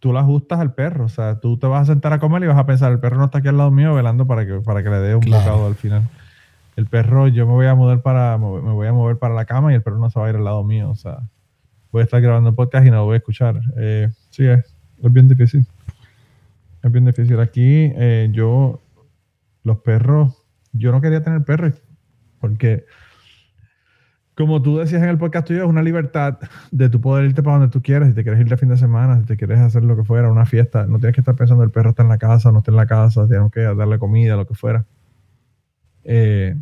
tú 0.00 0.12
la 0.12 0.20
ajustas 0.20 0.60
al 0.60 0.74
perro. 0.74 1.04
O 1.04 1.08
sea, 1.08 1.40
tú 1.40 1.58
te 1.58 1.66
vas 1.66 1.82
a 1.82 1.92
sentar 1.92 2.12
a 2.12 2.18
comer 2.18 2.42
y 2.42 2.46
vas 2.46 2.58
a 2.58 2.66
pensar, 2.66 2.90
el 2.90 2.98
perro 2.98 3.18
no 3.18 3.26
está 3.26 3.38
aquí 3.38 3.48
al 3.48 3.56
lado 3.56 3.70
mío 3.70 3.94
velando 3.94 4.26
para 4.26 4.46
que, 4.46 4.54
para 4.60 4.82
que 4.82 4.90
le 4.90 4.98
dé 4.98 5.14
un 5.14 5.24
bocado 5.30 5.66
al 5.66 5.74
final 5.74 6.08
el 6.76 6.86
perro, 6.86 7.26
yo 7.26 7.46
me 7.46 7.52
voy 7.52 7.66
a 7.66 7.74
mudar 7.74 8.02
para, 8.02 8.36
me 8.36 8.72
voy 8.72 8.86
a 8.86 8.92
mover 8.92 9.18
para 9.18 9.34
la 9.34 9.46
cama 9.46 9.72
y 9.72 9.74
el 9.74 9.82
perro 9.82 9.98
no 9.98 10.10
se 10.10 10.20
va 10.20 10.26
a 10.26 10.30
ir 10.30 10.36
al 10.36 10.44
lado 10.44 10.62
mío. 10.62 10.90
O 10.90 10.94
sea, 10.94 11.20
voy 11.96 12.04
estar 12.04 12.20
grabando 12.20 12.54
podcast 12.54 12.86
y 12.86 12.90
no 12.90 12.96
lo 12.96 13.04
voy 13.06 13.14
a 13.14 13.18
escuchar. 13.18 13.58
Eh, 13.78 14.10
sí, 14.30 14.46
es, 14.46 14.62
bien 15.00 15.28
difícil. 15.28 15.66
Es 16.82 16.92
bien 16.92 17.06
difícil. 17.06 17.40
Aquí 17.40 17.90
eh, 17.96 18.28
yo, 18.32 18.82
los 19.62 19.78
perros, 19.78 20.42
yo 20.72 20.92
no 20.92 21.00
quería 21.00 21.22
tener 21.22 21.42
perros 21.42 21.74
porque, 22.38 22.84
como 24.36 24.60
tú 24.60 24.76
decías 24.76 25.02
en 25.02 25.08
el 25.08 25.16
podcast 25.16 25.46
tuyo, 25.46 25.62
es 25.62 25.68
una 25.68 25.82
libertad 25.82 26.38
de 26.70 26.90
tu 26.90 27.00
poder 27.00 27.24
irte 27.24 27.42
para 27.42 27.58
donde 27.58 27.72
tú 27.72 27.80
quieras. 27.80 28.10
Si 28.10 28.14
te 28.14 28.22
quieres 28.22 28.40
ir 28.40 28.48
de 28.48 28.58
fin 28.58 28.68
de 28.68 28.76
semana, 28.76 29.18
si 29.20 29.24
te 29.24 29.38
quieres 29.38 29.58
hacer 29.58 29.82
lo 29.82 29.96
que 29.96 30.04
fuera, 30.04 30.30
una 30.30 30.44
fiesta, 30.44 30.86
no 30.86 30.98
tienes 30.98 31.14
que 31.14 31.22
estar 31.22 31.34
pensando 31.34 31.64
el 31.64 31.70
perro 31.70 31.90
está 31.90 32.02
en 32.02 32.10
la 32.10 32.18
casa, 32.18 32.52
no 32.52 32.58
está 32.58 32.72
en 32.72 32.76
la 32.76 32.86
casa, 32.86 33.26
tengo 33.26 33.50
que 33.50 33.60
darle 33.60 33.98
comida, 33.98 34.36
lo 34.36 34.46
que 34.46 34.54
fuera. 34.54 34.84
Eh, 36.04 36.56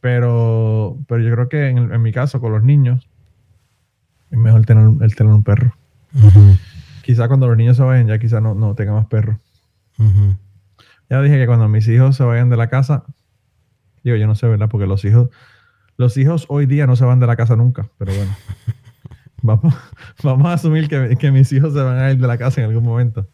pero, 0.00 0.98
pero 1.08 1.22
yo 1.22 1.34
creo 1.34 1.48
que 1.48 1.68
en, 1.68 2.02
mi 2.02 2.12
caso, 2.12 2.40
con 2.40 2.52
los 2.52 2.62
niños, 2.62 3.08
es 4.36 4.42
mejor 4.42 4.64
tener, 4.66 4.90
el 5.00 5.16
tener 5.16 5.32
un 5.32 5.42
perro. 5.42 5.74
Quizá 7.02 7.28
cuando 7.28 7.48
los 7.48 7.56
niños 7.56 7.76
se 7.76 7.82
vayan, 7.82 8.06
ya 8.06 8.18
quizá 8.18 8.40
no, 8.40 8.54
no 8.54 8.74
tenga 8.74 8.92
más 8.92 9.06
perros. 9.06 9.36
Ya 11.08 11.22
dije 11.22 11.38
que 11.38 11.46
cuando 11.46 11.68
mis 11.68 11.88
hijos 11.88 12.16
se 12.16 12.24
vayan 12.24 12.50
de 12.50 12.56
la 12.56 12.68
casa, 12.68 13.04
digo, 14.02 14.16
yo 14.16 14.26
no 14.26 14.34
sé, 14.34 14.46
¿verdad? 14.46 14.68
Porque 14.68 14.86
los 14.86 15.04
hijos, 15.04 15.30
los 15.96 16.16
hijos 16.16 16.46
hoy 16.48 16.66
día 16.66 16.86
no 16.86 16.96
se 16.96 17.04
van 17.04 17.20
de 17.20 17.26
la 17.26 17.36
casa 17.36 17.56
nunca, 17.56 17.88
pero 17.98 18.12
bueno. 18.14 18.36
vamos, 19.42 19.74
vamos 20.22 20.46
a 20.46 20.52
asumir 20.54 20.88
que, 20.88 21.16
que 21.16 21.30
mis 21.30 21.52
hijos 21.52 21.72
se 21.72 21.80
van 21.80 21.98
a 21.98 22.10
ir 22.10 22.18
de 22.18 22.26
la 22.26 22.36
casa 22.36 22.60
en 22.60 22.68
algún 22.68 22.84
momento. 22.84 23.28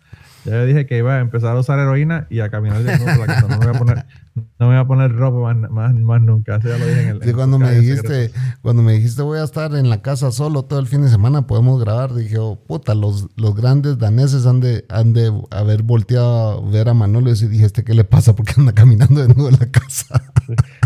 Ya 0.44 0.64
dije 0.64 0.86
que 0.86 0.98
iba 0.98 1.14
a 1.14 1.20
empezar 1.20 1.56
a 1.56 1.60
usar 1.60 1.78
heroína 1.78 2.26
y 2.28 2.40
a 2.40 2.50
caminar 2.50 2.82
de 2.82 2.98
nuevo 2.98 3.18
por 3.18 3.28
la 3.28 3.34
casa. 3.34 3.48
No 3.48 3.58
me 3.58 3.66
voy 3.66 3.76
a 3.76 3.78
poner, 3.78 4.06
no 4.34 4.44
me 4.58 4.66
voy 4.66 4.76
a 4.76 4.84
poner 4.86 5.12
ropa 5.12 5.54
más, 5.70 5.94
más, 5.94 6.22
nunca. 6.22 6.56
Eso 6.56 6.68
ya 6.68 6.78
lo 6.78 6.86
dije 6.86 7.02
en 7.02 7.08
el. 7.08 7.22
Sí, 7.22 7.32
cuando 7.32 7.58
me 7.58 7.70
dijiste, 7.72 8.32
cuando 8.60 8.82
me 8.82 8.92
dijiste 8.94 9.22
voy 9.22 9.38
a 9.38 9.44
estar 9.44 9.74
en 9.74 9.88
la 9.88 10.02
casa 10.02 10.32
solo 10.32 10.64
todo 10.64 10.80
el 10.80 10.86
fin 10.86 11.02
de 11.02 11.10
semana, 11.10 11.46
podemos 11.46 11.80
grabar. 11.80 12.14
Dije, 12.14 12.38
oh, 12.38 12.56
puta, 12.56 12.94
los, 12.94 13.28
los 13.36 13.54
grandes 13.54 13.98
daneses 13.98 14.46
han 14.46 14.60
de, 14.60 14.84
han 14.88 15.12
de 15.12 15.32
haber 15.50 15.82
volteado 15.82 16.66
a 16.66 16.70
ver 16.70 16.88
a 16.88 16.94
Manolo 16.94 17.30
y 17.30 17.34
dije, 17.34 17.64
¿este 17.64 17.84
qué 17.84 17.94
le 17.94 18.04
pasa? 18.04 18.34
Porque 18.34 18.54
anda 18.56 18.72
caminando 18.72 19.20
de 19.20 19.28
nuevo 19.28 19.48
en 19.48 19.58
la 19.60 19.70
casa. 19.70 20.22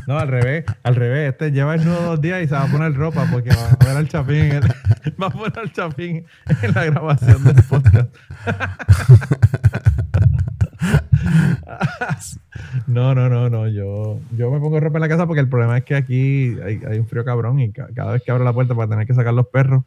No, 0.07 0.19
al 0.19 0.29
revés, 0.29 0.64
al 0.85 0.95
revés. 0.95 1.33
Este 1.33 1.51
lleva 1.51 1.75
el 1.75 1.85
nudo 1.85 2.01
dos 2.01 2.21
días 2.21 2.40
y 2.42 2.47
se 2.47 2.55
va 2.55 2.62
a 2.62 2.69
poner 2.69 2.95
ropa 2.95 3.27
porque 3.31 3.51
va 3.51 3.71
a 3.71 3.77
ver 3.85 3.97
al 3.97 4.09
chapín. 4.09 4.51
va 5.21 5.27
a 5.27 5.31
poner 5.31 5.59
al 5.59 5.73
chapín 5.73 6.25
en 6.62 6.75
la 6.75 6.85
grabación 6.85 7.42
del 7.42 7.61
podcast. 7.64 8.14
no, 12.87 13.16
no, 13.16 13.29
no, 13.29 13.51
no. 13.51 13.66
Yo, 13.66 14.21
yo 14.37 14.51
me 14.53 14.61
pongo 14.61 14.79
ropa 14.79 14.99
en 14.99 15.03
la 15.03 15.09
casa 15.09 15.27
porque 15.27 15.40
el 15.40 15.49
problema 15.49 15.79
es 15.79 15.85
que 15.85 15.97
aquí 15.97 16.57
hay, 16.64 16.99
un 16.99 17.09
frío 17.09 17.25
cabrón 17.25 17.59
y 17.59 17.73
cada 17.73 18.12
vez 18.12 18.23
que 18.23 18.31
abro 18.31 18.45
la 18.45 18.53
puerta 18.53 18.77
para 18.77 18.88
tener 18.88 19.09
que 19.09 19.14
sacar 19.14 19.35
los 19.35 19.49
perros, 19.49 19.83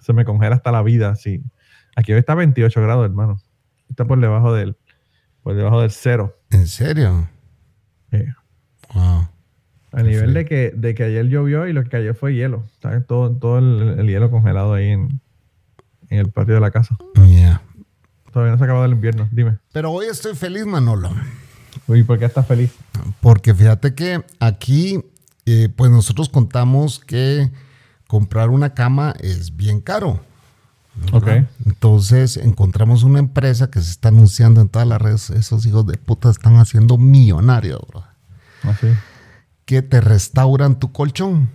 se 0.00 0.12
me 0.12 0.24
congela 0.24 0.56
hasta 0.56 0.72
la 0.72 0.82
vida. 0.82 1.14
Sí. 1.14 1.40
Aquí 1.94 2.12
hoy 2.12 2.18
está 2.18 2.34
28 2.34 2.82
grados, 2.82 3.04
hermano. 3.04 3.40
Está 3.88 4.06
por 4.06 4.18
debajo 4.18 4.52
del, 4.52 4.76
por 5.44 5.54
debajo 5.54 5.80
del 5.80 5.92
cero. 5.92 6.36
¿En 6.50 6.66
serio? 6.66 7.28
Sí. 8.10 8.24
Wow. 8.94 9.28
A 9.92 10.02
nivel 10.02 10.32
de 10.32 10.46
que, 10.46 10.72
de 10.74 10.94
que 10.94 11.04
ayer 11.04 11.26
llovió 11.26 11.66
y 11.68 11.72
lo 11.72 11.82
que 11.84 11.90
cayó 11.90 12.14
fue 12.14 12.34
hielo. 12.34 12.64
Todo, 13.06 13.30
todo 13.30 13.58
el, 13.58 14.06
hielo 14.06 14.30
congelado 14.30 14.72
ahí 14.72 14.88
en, 14.88 15.20
en 16.08 16.18
el 16.18 16.30
patio 16.30 16.54
de 16.54 16.60
la 16.60 16.70
casa. 16.70 16.96
Yeah. 17.26 17.60
Todavía 18.32 18.52
no 18.52 18.58
se 18.58 18.64
ha 18.64 18.66
acabado 18.66 18.86
el 18.86 18.92
invierno, 18.92 19.28
dime. 19.30 19.58
Pero 19.72 19.92
hoy 19.92 20.06
estoy 20.06 20.34
feliz, 20.34 20.64
Manolo. 20.64 21.10
Uy, 21.86 22.02
¿por 22.04 22.18
qué 22.18 22.24
estás 22.24 22.46
feliz? 22.46 22.74
Porque 23.20 23.54
fíjate 23.54 23.94
que 23.94 24.24
aquí, 24.40 25.04
eh, 25.44 25.68
pues 25.74 25.90
nosotros 25.90 26.30
contamos 26.30 26.98
que 26.98 27.50
comprar 28.06 28.48
una 28.48 28.72
cama 28.72 29.14
es 29.20 29.56
bien 29.56 29.80
caro. 29.80 30.20
Ok. 31.12 31.28
Entonces 31.66 32.36
encontramos 32.36 33.02
una 33.02 33.18
empresa 33.18 33.70
que 33.70 33.80
se 33.80 33.90
está 33.90 34.08
anunciando 34.08 34.60
en 34.60 34.68
todas 34.68 34.88
las 34.88 35.00
redes. 35.00 35.30
Esos 35.30 35.66
hijos 35.66 35.86
de 35.86 35.98
puta 35.98 36.30
están 36.30 36.56
haciendo 36.56 36.96
millonarios, 36.96 37.80
bro. 37.88 38.04
Así. 38.62 38.88
Que 39.72 39.80
te 39.80 40.02
restauran 40.02 40.78
tu 40.78 40.92
colchón. 40.92 41.48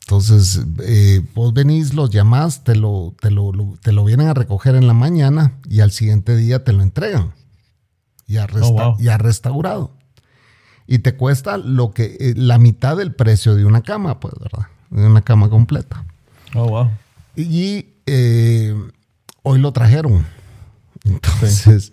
Entonces, 0.00 0.62
eh, 0.82 1.20
vos 1.34 1.52
venís, 1.52 1.92
los 1.92 2.08
llamás, 2.08 2.64
te 2.64 2.74
lo, 2.74 3.14
te, 3.20 3.30
lo, 3.30 3.52
te 3.82 3.92
lo 3.92 4.02
vienen 4.02 4.28
a 4.28 4.32
recoger 4.32 4.76
en 4.76 4.86
la 4.86 4.94
mañana 4.94 5.58
y 5.68 5.80
al 5.80 5.92
siguiente 5.92 6.34
día 6.36 6.64
te 6.64 6.72
lo 6.72 6.82
entregan. 6.82 7.34
Ya, 8.26 8.46
oh, 8.62 8.96
ya 8.98 9.18
restaurado. 9.18 9.92
Y 10.86 11.00
te 11.00 11.14
cuesta 11.14 11.58
lo 11.58 11.90
que, 11.90 12.16
eh, 12.18 12.32
la 12.34 12.56
mitad 12.56 12.96
del 12.96 13.14
precio 13.14 13.56
de 13.56 13.66
una 13.66 13.82
cama, 13.82 14.18
pues, 14.18 14.32
¿verdad? 14.40 14.68
De 14.88 15.06
una 15.06 15.20
cama 15.20 15.50
completa. 15.50 16.06
Oh, 16.54 16.66
wow. 16.66 16.90
Y 17.36 17.88
eh, 18.06 18.74
hoy 19.42 19.58
lo 19.58 19.70
trajeron. 19.72 20.24
Entonces, 21.04 21.92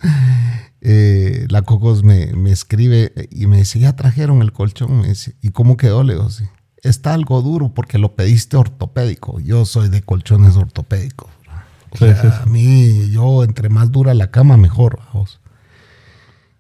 la 0.82 1.62
Cocos 1.62 2.04
me, 2.04 2.34
me, 2.34 2.52
escribe 2.52 3.12
y 3.32 3.48
me 3.48 3.58
dice, 3.58 3.80
ya 3.80 3.96
trajeron 3.96 4.42
el 4.42 4.54
colchón. 4.54 5.02
Me 5.02 5.10
dice, 5.10 5.36
¿y 5.42 5.50
cómo 5.50 5.78
quedó? 5.78 6.04
Le 6.04 6.14
digo, 6.14 6.30
sí 6.30 6.46
está 6.84 7.14
algo 7.14 7.42
duro 7.42 7.74
porque 7.74 7.98
lo 7.98 8.16
pediste 8.16 8.58
ortopédico. 8.58 9.40
Yo 9.40 9.66
soy 9.66 9.90
de 9.90 10.02
colchones 10.02 10.56
ortopédicos. 10.56 11.30
A 12.02 12.46
mí, 12.46 13.10
yo, 13.10 13.44
entre 13.44 13.70
más 13.70 13.92
dura 13.92 14.14
la 14.14 14.30
cama, 14.30 14.58
mejor. 14.58 15.00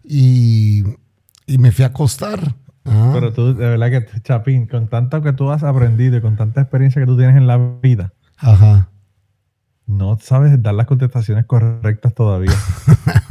Y, 0.03 0.83
y 1.45 1.57
me 1.59 1.71
fui 1.71 1.83
a 1.83 1.87
acostar. 1.87 2.55
¿ah? 2.85 3.11
Pero 3.13 3.31
tú, 3.31 3.53
de 3.53 3.77
verdad 3.77 3.91
que, 3.91 4.21
Chapín, 4.21 4.65
con 4.65 4.87
tanto 4.87 5.21
que 5.21 5.33
tú 5.33 5.51
has 5.51 5.63
aprendido 5.63 6.17
y 6.17 6.21
con 6.21 6.35
tanta 6.35 6.61
experiencia 6.61 7.01
que 7.01 7.05
tú 7.05 7.15
tienes 7.15 7.37
en 7.37 7.45
la 7.45 7.57
vida, 7.57 8.13
Ajá. 8.37 8.89
no 9.85 10.17
sabes 10.19 10.61
dar 10.61 10.73
las 10.73 10.87
contestaciones 10.87 11.45
correctas 11.45 12.15
todavía. 12.15 12.53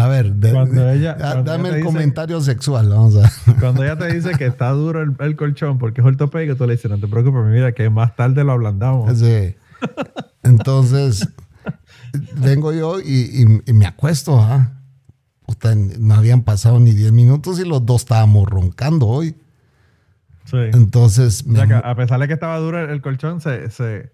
a 0.00 0.08
ver, 0.08 0.38
dame 0.38 1.68
el 1.68 1.84
comentario 1.84 2.40
sexual. 2.40 2.88
Vamos 2.88 3.16
a. 3.16 3.30
Cuando 3.60 3.84
ella 3.84 3.98
te 3.98 4.12
dice 4.12 4.32
que 4.32 4.46
está 4.46 4.70
duro 4.70 5.02
el, 5.02 5.36
colchón 5.36 5.78
porque 5.78 6.00
es 6.00 6.06
ortopédico, 6.06 6.56
tú 6.56 6.66
le 6.66 6.72
dices, 6.74 6.90
no 6.90 6.98
te 6.98 7.06
preocupes, 7.06 7.44
mi 7.44 7.52
vida, 7.52 7.72
que 7.72 7.90
más 7.90 8.16
tarde 8.16 8.44
lo 8.44 8.52
ablandamos. 8.52 9.18
Sí. 9.18 9.54
Entonces, 10.42 11.28
vengo 12.36 12.72
yo 12.72 13.00
y, 13.00 13.46
me 13.72 13.86
acuesto. 13.86 14.40
¿ah? 14.40 14.72
no 15.98 16.14
habían 16.14 16.42
pasado 16.42 16.78
ni 16.78 16.92
10 16.92 17.12
minutos 17.12 17.60
y 17.60 17.64
los 17.64 17.84
dos 17.84 18.02
estábamos 18.02 18.48
roncando 18.48 19.06
hoy. 19.06 19.34
Sí. 20.44 20.56
Entonces. 20.72 21.44
a 21.84 21.94
pesar 21.94 22.20
de 22.20 22.26
que 22.26 22.34
estaba 22.34 22.58
duro 22.58 22.90
el, 22.90 23.02
colchón, 23.02 23.40
se, 23.40 23.70
se, 23.70 24.12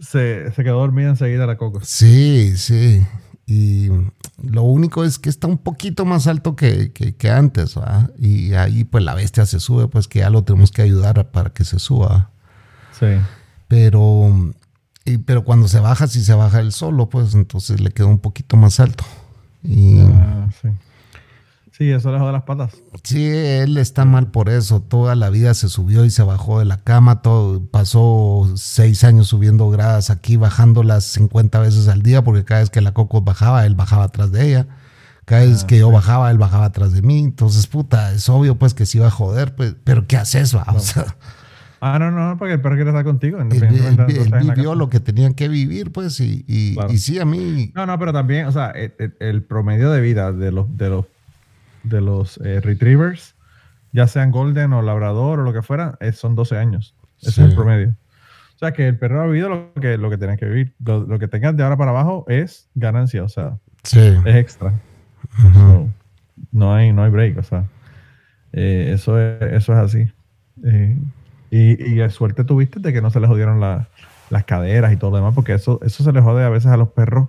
se, 0.00 0.50
se 0.50 0.64
quedó 0.64 0.78
dormida 0.78 1.10
enseguida 1.10 1.46
la 1.46 1.56
coco. 1.56 1.80
Sí, 1.82 2.56
sí. 2.56 3.04
Y 3.46 3.88
lo 4.42 4.62
único 4.62 5.04
es 5.04 5.18
que 5.18 5.28
está 5.28 5.46
un 5.46 5.58
poquito 5.58 6.04
más 6.04 6.26
alto 6.26 6.56
que, 6.56 6.92
antes, 7.30 7.74
Y 8.18 8.54
ahí 8.54 8.84
pues 8.84 9.04
la 9.04 9.14
bestia 9.14 9.44
se 9.46 9.60
sube, 9.60 9.88
pues 9.88 10.08
que 10.08 10.20
ya 10.20 10.30
lo 10.30 10.44
tenemos 10.44 10.70
que 10.70 10.82
ayudar 10.82 11.30
para 11.30 11.50
que 11.50 11.64
se 11.64 11.78
suba. 11.78 12.30
Sí. 12.98 13.06
Pero, 13.68 14.54
pero 15.26 15.44
cuando 15.44 15.68
se 15.68 15.80
baja, 15.80 16.06
si 16.06 16.24
se 16.24 16.34
baja 16.34 16.60
él 16.60 16.72
solo, 16.72 17.08
pues 17.08 17.34
entonces 17.34 17.80
le 17.80 17.90
queda 17.90 18.06
un 18.06 18.18
poquito 18.18 18.56
más 18.56 18.80
alto. 18.80 19.04
Y, 19.62 20.00
ah, 20.00 20.48
sí. 20.62 20.68
Sí, 21.76 21.90
eso 21.90 22.12
le 22.12 22.20
jode 22.20 22.30
las 22.32 22.44
patas. 22.44 22.70
Sí, 23.02 23.26
él 23.26 23.76
está 23.78 24.04
mal 24.04 24.30
por 24.30 24.48
eso. 24.48 24.80
Toda 24.80 25.16
la 25.16 25.28
vida 25.28 25.54
se 25.54 25.68
subió 25.68 26.04
y 26.04 26.10
se 26.10 26.22
bajó 26.22 26.60
de 26.60 26.64
la 26.66 26.76
cama. 26.84 27.20
Todo, 27.20 27.66
pasó 27.66 28.48
seis 28.54 29.02
años 29.02 29.26
subiendo 29.26 29.68
gradas 29.70 30.08
aquí, 30.10 30.36
bajándolas 30.36 31.04
50 31.04 31.58
veces 31.58 31.88
al 31.88 32.02
día, 32.02 32.22
porque 32.22 32.44
cada 32.44 32.60
vez 32.60 32.70
que 32.70 32.80
la 32.80 32.92
Coco 32.92 33.22
bajaba, 33.22 33.66
él 33.66 33.74
bajaba 33.74 34.04
atrás 34.04 34.30
de 34.30 34.46
ella. 34.46 34.66
Cada 35.24 35.44
vez 35.46 35.64
Ah, 35.64 35.66
que 35.66 35.78
yo 35.78 35.90
bajaba, 35.90 36.30
él 36.30 36.38
bajaba 36.38 36.66
atrás 36.66 36.92
de 36.92 37.02
mí. 37.02 37.18
Entonces, 37.24 37.66
puta, 37.66 38.12
es 38.12 38.28
obvio 38.28 38.54
pues 38.56 38.72
que 38.72 38.86
se 38.86 38.98
iba 38.98 39.08
a 39.08 39.10
joder, 39.10 39.56
pues, 39.56 39.74
pero 39.82 40.06
¿qué 40.06 40.16
haces, 40.16 40.54
va? 40.54 40.64
O 40.72 40.78
sea, 40.78 41.16
Ah, 41.80 41.98
no, 41.98 42.10
no, 42.12 42.38
porque 42.38 42.54
el 42.54 42.60
perro 42.62 42.76
quiere 42.76 42.90
estar 42.90 43.04
contigo. 43.04 43.38
él, 43.40 43.48
vivió 43.48 44.74
lo 44.76 44.88
que 44.88 45.00
tenían 45.00 45.34
que 45.34 45.48
vivir, 45.48 45.90
pues, 45.92 46.20
y, 46.20 46.44
y, 46.46 46.74
Claro. 46.74 46.92
y 46.92 46.98
sí, 46.98 47.18
a 47.18 47.24
mí, 47.24 47.72
No, 47.74 47.84
no, 47.84 47.98
pero 47.98 48.12
también, 48.12 48.46
o 48.46 48.52
sea, 48.52 48.70
el, 48.70 48.94
el- 48.98 49.16
el 49.18 49.42
promedio 49.42 49.90
de 49.90 50.00
vida 50.00 50.30
de 50.32 50.52
los 50.52 50.66
de 50.76 50.88
los 50.88 51.06
de 51.84 52.00
los 52.00 52.38
eh, 52.44 52.60
retrievers, 52.60 53.36
ya 53.92 54.06
sean 54.08 54.30
golden 54.30 54.72
o 54.72 54.82
labrador 54.82 55.40
o 55.40 55.42
lo 55.44 55.52
que 55.52 55.62
fuera, 55.62 55.96
es- 56.00 56.16
son 56.18 56.34
12 56.34 56.56
años. 56.58 56.96
Ese 57.22 57.30
Sí. 57.32 57.42
es 57.42 57.48
el 57.50 57.54
promedio. 57.54 57.94
O 58.56 58.58
sea, 58.58 58.72
que 58.72 58.86
el 58.88 58.98
perro 58.98 59.20
ha 59.22 59.26
vivido 59.26 59.48
lo 59.48 59.72
que 59.80 59.98
lo 59.98 60.10
que 60.10 60.18
que 60.38 60.46
vivir. 60.46 60.74
Lo, 60.84 61.04
lo 61.04 61.18
que 61.18 61.28
tengas 61.28 61.56
de 61.56 61.62
ahora 61.62 61.76
para 61.76 61.90
abajo 61.90 62.24
es 62.28 62.68
ganancia, 62.74 63.22
o 63.24 63.28
sea, 63.28 63.58
sí. 63.82 63.98
es 64.24 64.34
extra. 64.36 64.72
So, 65.54 65.88
no 66.52 66.74
hay 66.74 66.92
no 66.92 67.02
hay 67.04 67.10
break, 67.10 67.38
o 67.38 67.42
sea, 67.42 67.64
eh, 68.52 68.90
eso 68.94 69.18
es 69.18 69.42
eso 69.52 69.72
es 69.72 69.78
así. 69.78 70.12
Eh, 70.64 70.96
y, 71.50 71.82
y 72.00 72.10
suerte 72.10 72.44
tuviste 72.44 72.78
de 72.80 72.92
que 72.92 73.00
no 73.02 73.10
se 73.10 73.20
les 73.20 73.28
jodieron 73.28 73.60
la- 73.60 73.88
las 74.30 74.44
caderas 74.44 74.92
y 74.92 74.96
todo 74.96 75.10
lo 75.10 75.16
demás, 75.18 75.34
porque 75.34 75.54
eso, 75.54 75.78
eso 75.82 76.02
se 76.04 76.12
les 76.12 76.22
jode 76.22 76.44
a 76.44 76.48
veces 76.48 76.70
a 76.70 76.76
los 76.76 76.88
perros 76.90 77.28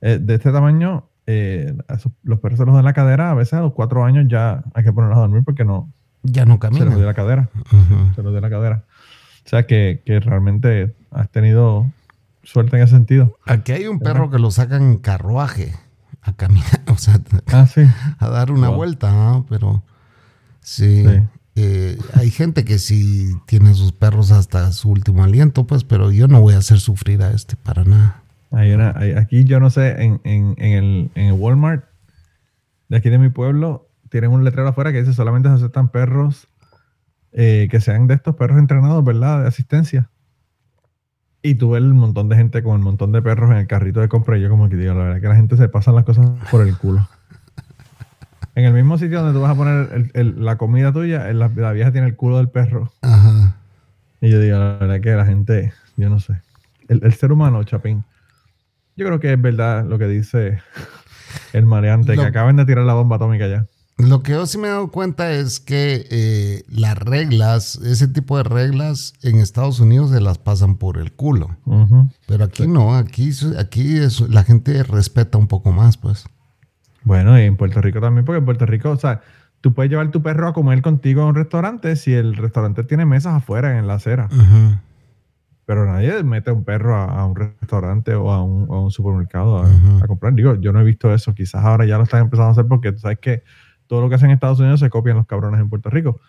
eh, 0.00 0.18
de 0.20 0.34
este 0.34 0.50
tamaño. 0.52 1.07
Eh, 1.30 1.76
esos- 1.90 2.12
los 2.22 2.40
perros 2.40 2.58
se 2.58 2.64
les 2.64 2.70
joden 2.72 2.84
la 2.86 2.94
cadera, 2.94 3.30
a 3.30 3.34
veces 3.34 3.52
a 3.54 3.60
los 3.60 3.74
cuatro 3.74 4.02
años 4.04 4.24
ya 4.28 4.62
hay 4.74 4.82
que 4.82 4.92
ponerlos 4.94 5.18
a 5.18 5.20
dormir 5.20 5.42
porque 5.44 5.62
no 5.64 5.92
Ya 6.22 6.46
no 6.46 6.54
se 6.54 6.70
les 6.70 6.78
camina. 6.78 6.90
jodió 6.90 7.04
la 7.06 7.12
cadera. 7.14 7.50
Se 7.70 7.76
les 8.22 8.24
jodió 8.24 8.40
la 8.40 8.48
cadera. 8.50 8.84
O 9.44 9.48
sea 9.48 9.66
que, 9.66 10.02
que 10.06 10.20
realmente 10.20 10.94
has 11.10 11.30
tenido 11.30 11.86
suerte 12.42 12.76
en 12.78 12.82
ese 12.82 12.94
sentido. 12.94 13.36
Aquí 13.46 13.72
hay 13.72 13.86
un 13.86 13.98
perro 13.98 14.30
que 14.30 14.38
lo 14.38 14.50
sacan 14.50 14.82
en 14.82 14.96
carruaje 14.98 15.74
a 16.22 16.32
caminar, 16.32 16.80
o 16.88 16.96
sea, 16.96 17.20
Ah, 17.52 17.66
sí. 17.66 17.82
a 18.18 18.28
dar 18.30 18.50
una 18.50 18.68
Wow. 18.68 18.76
vuelta, 18.76 19.08
¿ah? 19.10 19.44
pero 19.50 19.82
sí. 20.60 21.04
Sí. 21.06 21.22
eh, 21.56 21.98
hay 22.14 22.30
gente 22.30 22.64
que 22.64 22.78
sí 22.78 23.34
tiene 23.46 23.74
sus 23.74 23.92
perros 23.92 24.30
hasta 24.30 24.70
su 24.72 24.90
último 24.90 25.24
aliento, 25.24 25.66
pues, 25.66 25.84
pero 25.84 26.10
yo 26.12 26.26
no 26.28 26.40
voy 26.40 26.54
a 26.54 26.58
hacer 26.58 26.78
sufrir 26.80 27.22
a 27.22 27.30
este 27.32 27.56
para 27.56 27.84
nada. 27.84 28.22
Hay 28.50 28.72
una, 28.72 28.92
hay- 28.96 29.12
aquí 29.12 29.44
yo 29.44 29.60
no 29.60 29.70
sé, 29.70 30.02
en, 30.02 30.20
en, 30.24 30.54
en 30.58 30.72
el, 30.72 31.10
en 31.14 31.24
el 31.26 31.32
Walmart 31.32 31.84
de 32.88 32.96
aquí 32.96 33.10
de 33.10 33.18
mi 33.18 33.28
pueblo, 33.28 33.88
tienen 34.08 34.30
un 34.30 34.44
letrero 34.44 34.68
afuera 34.68 34.90
que 34.92 35.00
dice 35.00 35.12
solamente 35.12 35.48
se 35.50 35.56
aceptan 35.56 35.90
perros 35.90 36.48
eh, 37.32 37.68
que 37.70 37.80
sean 37.80 38.06
de 38.06 38.14
estos 38.14 38.36
perros 38.36 38.58
entrenados, 38.58 39.04
¿verdad? 39.04 39.42
De 39.42 39.48
asistencia. 39.48 40.08
Y 41.42 41.54
tú 41.56 41.70
ves 41.72 41.82
el 41.82 41.92
montón 41.94 42.28
de 42.30 42.36
gente 42.36 42.62
con 42.62 42.74
el 42.76 42.82
montón 42.82 43.12
de 43.12 43.20
perros 43.22 43.50
en 43.50 43.58
el 43.58 43.66
carrito 43.66 44.00
de 44.00 44.08
compra 44.08 44.38
y 44.38 44.40
yo 44.40 44.48
como 44.48 44.68
que 44.68 44.76
digo, 44.76 44.94
la 44.94 45.04
verdad 45.04 45.20
que 45.20 45.28
la 45.28 45.36
gente 45.36 45.56
se 45.56 45.68
pasa 45.68 45.92
las 45.92 46.04
cosas 46.04 46.26
por 46.50 46.66
el 46.66 46.76
culo. 46.76 47.06
En 48.54 48.64
el 48.64 48.72
mismo 48.72 48.98
sitio 48.98 49.20
donde 49.20 49.34
tú 49.38 49.42
vas 49.42 49.52
a 49.52 49.54
poner 49.54 49.88
el- 49.92 50.10
el- 50.14 50.44
la 50.44 50.56
comida 50.56 50.92
tuya, 50.92 51.32
la, 51.32 51.48
la 51.54 51.72
vieja 51.72 51.92
tiene 51.92 52.08
el 52.08 52.16
culo 52.16 52.38
del 52.38 52.48
perro. 52.48 52.90
Ajá. 53.02 53.54
Y 54.20 54.30
yo 54.30 54.40
digo, 54.40 54.58
la 54.58 54.78
verdad 54.78 55.00
que 55.00 55.10
la 55.14 55.26
gente, 55.26 55.72
yo 55.96 56.08
no 56.10 56.18
sé. 56.18 56.40
El, 56.88 57.04
el 57.04 57.12
ser 57.12 57.30
humano, 57.30 57.62
Chapín, 57.62 58.02
yo 58.98 59.06
creo 59.06 59.20
que 59.20 59.32
es 59.32 59.40
verdad 59.40 59.86
lo 59.86 59.98
que 59.98 60.06
dice 60.08 60.58
el 61.52 61.64
mareante, 61.66 62.14
Lo- 62.16 62.22
que 62.22 62.28
acaban 62.28 62.56
de 62.56 62.66
tirar 62.66 62.84
la 62.84 62.94
bomba 62.94 63.16
atómica 63.16 63.46
ya. 63.48 63.66
Lo 63.96 64.22
que 64.22 64.30
yo 64.32 64.46
sí 64.46 64.58
me 64.58 64.68
he 64.68 64.70
dado 64.70 64.92
cuenta 64.92 65.32
es 65.32 65.58
que 65.58 66.06
eh, 66.10 66.62
las 66.68 66.96
reglas, 66.96 67.76
ese 67.84 68.06
tipo 68.06 68.36
de 68.36 68.44
reglas 68.44 69.12
en 69.22 69.40
Estados 69.40 69.80
Unidos 69.80 70.10
se 70.12 70.20
las 70.20 70.38
pasan 70.38 70.76
por 70.76 70.98
el 70.98 71.10
culo. 71.12 71.56
Pero 72.28 72.44
aquí 72.44 72.68
no, 72.68 72.94
aquí, 72.96 73.30
aquí 73.58 73.96
es- 73.98 74.20
la 74.20 74.44
gente 74.44 74.82
respeta 74.84 75.36
un 75.38 75.48
poco 75.48 75.72
más, 75.72 75.96
pues. 75.96 76.26
Bueno, 77.02 77.36
y 77.40 77.42
en 77.42 77.56
Puerto 77.56 77.80
Rico 77.80 78.00
también, 78.00 78.24
porque 78.24 78.38
en 78.38 78.44
Puerto 78.44 78.66
Rico, 78.66 78.90
o 78.90 78.96
sea, 78.96 79.20
tú 79.60 79.74
puedes 79.74 79.90
llevar 79.90 80.12
tu 80.12 80.22
perro 80.22 80.46
a 80.46 80.52
comer 80.52 80.80
contigo 80.80 81.22
a 81.22 81.26
un 81.26 81.34
restaurante 81.34 81.96
si 81.96 82.12
el 82.14 82.36
restaurante 82.36 82.84
tiene 82.84 83.04
mesas 83.04 83.34
afuera 83.34 83.78
en 83.80 83.88
la 83.88 83.94
acera. 83.94 84.28
Pero 85.68 85.84
nadie 85.84 86.22
mete 86.24 86.48
a 86.48 86.54
un 86.54 86.64
perro 86.64 86.96
a, 86.96 87.04
a 87.04 87.26
un 87.26 87.36
restaurante 87.36 88.14
o 88.14 88.32
a 88.32 88.42
un, 88.42 88.70
a 88.70 88.80
un 88.80 88.90
supermercado 88.90 89.58
a, 89.58 89.68
a 90.02 90.06
comprar. 90.06 90.32
Digo, 90.32 90.54
yo 90.54 90.72
no 90.72 90.80
he 90.80 90.84
visto 90.84 91.12
eso. 91.12 91.34
Quizás 91.34 91.62
ahora 91.62 91.84
ya 91.84 91.98
lo 91.98 92.04
están 92.04 92.22
empezando 92.22 92.48
a 92.48 92.52
hacer 92.52 92.64
porque 92.66 92.90
tú 92.90 93.00
sabes 93.00 93.18
que 93.18 93.42
todo 93.86 94.00
lo 94.00 94.08
que 94.08 94.14
hacen 94.14 94.30
en 94.30 94.36
Estados 94.36 94.60
Unidos 94.60 94.80
se 94.80 94.88
copian 94.88 95.18
los 95.18 95.26
cabrones 95.26 95.60
en 95.60 95.68
Puerto 95.68 95.90
Rico. 95.90 96.22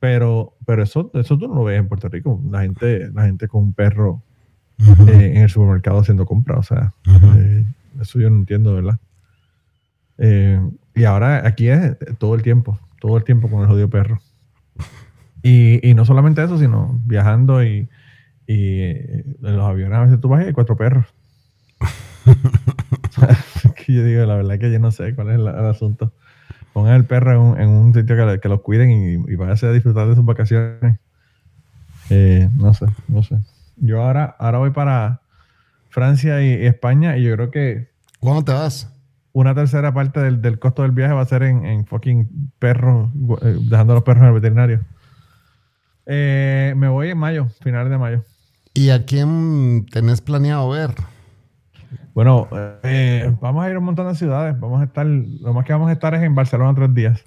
Pero, 0.00 0.54
pero 0.64 0.82
eso, 0.82 1.10
eso 1.12 1.36
tú 1.36 1.48
no 1.48 1.56
lo 1.56 1.64
ves 1.64 1.78
en 1.78 1.86
Puerto 1.86 2.08
Rico. 2.08 2.40
La 2.50 2.62
gente, 2.62 3.10
la 3.12 3.26
gente 3.26 3.46
con 3.46 3.64
un 3.64 3.72
perro 3.74 4.22
eh, 4.78 5.32
en 5.34 5.42
el 5.42 5.50
supermercado 5.50 5.98
haciendo 5.98 6.24
compras. 6.24 6.58
O 6.58 6.62
sea, 6.62 6.94
eh, 7.36 7.66
eso 8.00 8.18
yo 8.18 8.30
no 8.30 8.36
entiendo, 8.36 8.72
¿verdad? 8.72 8.98
Eh, 10.16 10.66
y 10.94 11.04
ahora 11.04 11.46
aquí 11.46 11.68
es 11.68 11.94
todo 12.16 12.34
el 12.34 12.40
tiempo, 12.40 12.78
todo 13.02 13.18
el 13.18 13.24
tiempo 13.24 13.50
con 13.50 13.60
el 13.60 13.66
jodido 13.66 13.90
perro. 13.90 14.18
Y, 15.42 15.86
y 15.86 15.92
no 15.92 16.06
solamente 16.06 16.42
eso, 16.42 16.56
sino 16.56 16.98
viajando 17.04 17.62
y, 17.62 17.86
y 18.48 18.80
eh, 18.80 19.24
en 19.42 19.56
los 19.56 19.64
aviones 19.64 19.96
a 19.96 20.02
veces 20.02 20.20
tú 20.20 20.28
vas 20.28 20.42
y 20.42 20.46
hay 20.46 20.52
cuatro 20.52 20.76
perros. 20.76 21.06
que 23.76 23.92
yo 23.92 24.04
digo, 24.04 24.24
la 24.26 24.34
verdad 24.34 24.58
que 24.58 24.72
yo 24.72 24.80
no 24.80 24.90
sé 24.90 25.14
cuál 25.14 25.28
es 25.28 25.34
el, 25.36 25.46
el 25.46 25.66
asunto. 25.66 26.12
Pongan 26.72 26.96
el 26.96 27.04
perro 27.04 27.32
en 27.32 27.38
un, 27.38 27.60
en 27.60 27.68
un 27.68 27.94
sitio 27.94 28.16
que, 28.40 28.48
los 28.48 28.60
cuiden 28.62 28.90
y, 28.90 29.32
y 29.32 29.40
a 29.40 29.72
disfrutar 29.72 30.08
de 30.08 30.16
sus 30.16 30.24
vacaciones. 30.24 30.98
Eh, 32.10 32.48
no 32.56 32.74
sé, 32.74 32.86
no 33.06 33.22
sé. 33.22 33.38
Yo 33.76 34.02
ahora, 34.02 34.34
ahora 34.38 34.58
voy 34.58 34.70
para 34.70 35.20
Francia 35.90 36.42
y, 36.42 36.62
y 36.62 36.66
España 36.66 37.16
y 37.16 37.24
yo 37.24 37.34
creo 37.34 37.50
que 37.50 37.88
¿Cuándo 38.20 38.44
te 38.44 38.52
vas? 38.52 38.92
una 39.32 39.54
tercera 39.54 39.94
parte 39.94 40.20
del, 40.20 40.42
del 40.42 40.58
costo 40.58 40.82
del 40.82 40.90
viaje 40.90 41.12
va 41.12 41.20
a 41.20 41.26
ser 41.26 41.44
en, 41.44 41.64
en 41.64 41.86
fucking 41.86 42.52
perros, 42.58 43.10
eh, 43.42 43.56
dejando 43.62 43.92
a 43.92 43.96
los 43.96 44.02
perros 44.02 44.22
en 44.22 44.28
el 44.28 44.34
veterinario. 44.34 44.80
Eh, 46.06 46.74
me 46.76 46.88
voy 46.88 47.10
en 47.10 47.18
mayo, 47.18 47.46
finales 47.62 47.90
de 47.90 47.98
mayo. 47.98 48.24
¿Y 48.78 48.90
a 48.90 49.04
quién 49.04 49.86
tenés 49.90 50.20
planeado 50.20 50.68
ver? 50.68 50.94
Bueno, 52.14 52.46
eh, 52.84 53.34
vamos 53.40 53.64
a 53.64 53.70
ir 53.70 53.74
a 53.74 53.80
un 53.80 53.86
montón 53.86 54.06
de 54.06 54.14
ciudades. 54.14 54.58
Vamos 54.60 54.80
a 54.80 54.84
estar, 54.84 55.04
lo 55.04 55.52
más 55.52 55.64
que 55.64 55.72
vamos 55.72 55.88
a 55.88 55.92
estar 55.94 56.14
es 56.14 56.22
en 56.22 56.36
Barcelona 56.36 56.76
tres 56.76 56.94
días. 56.94 57.24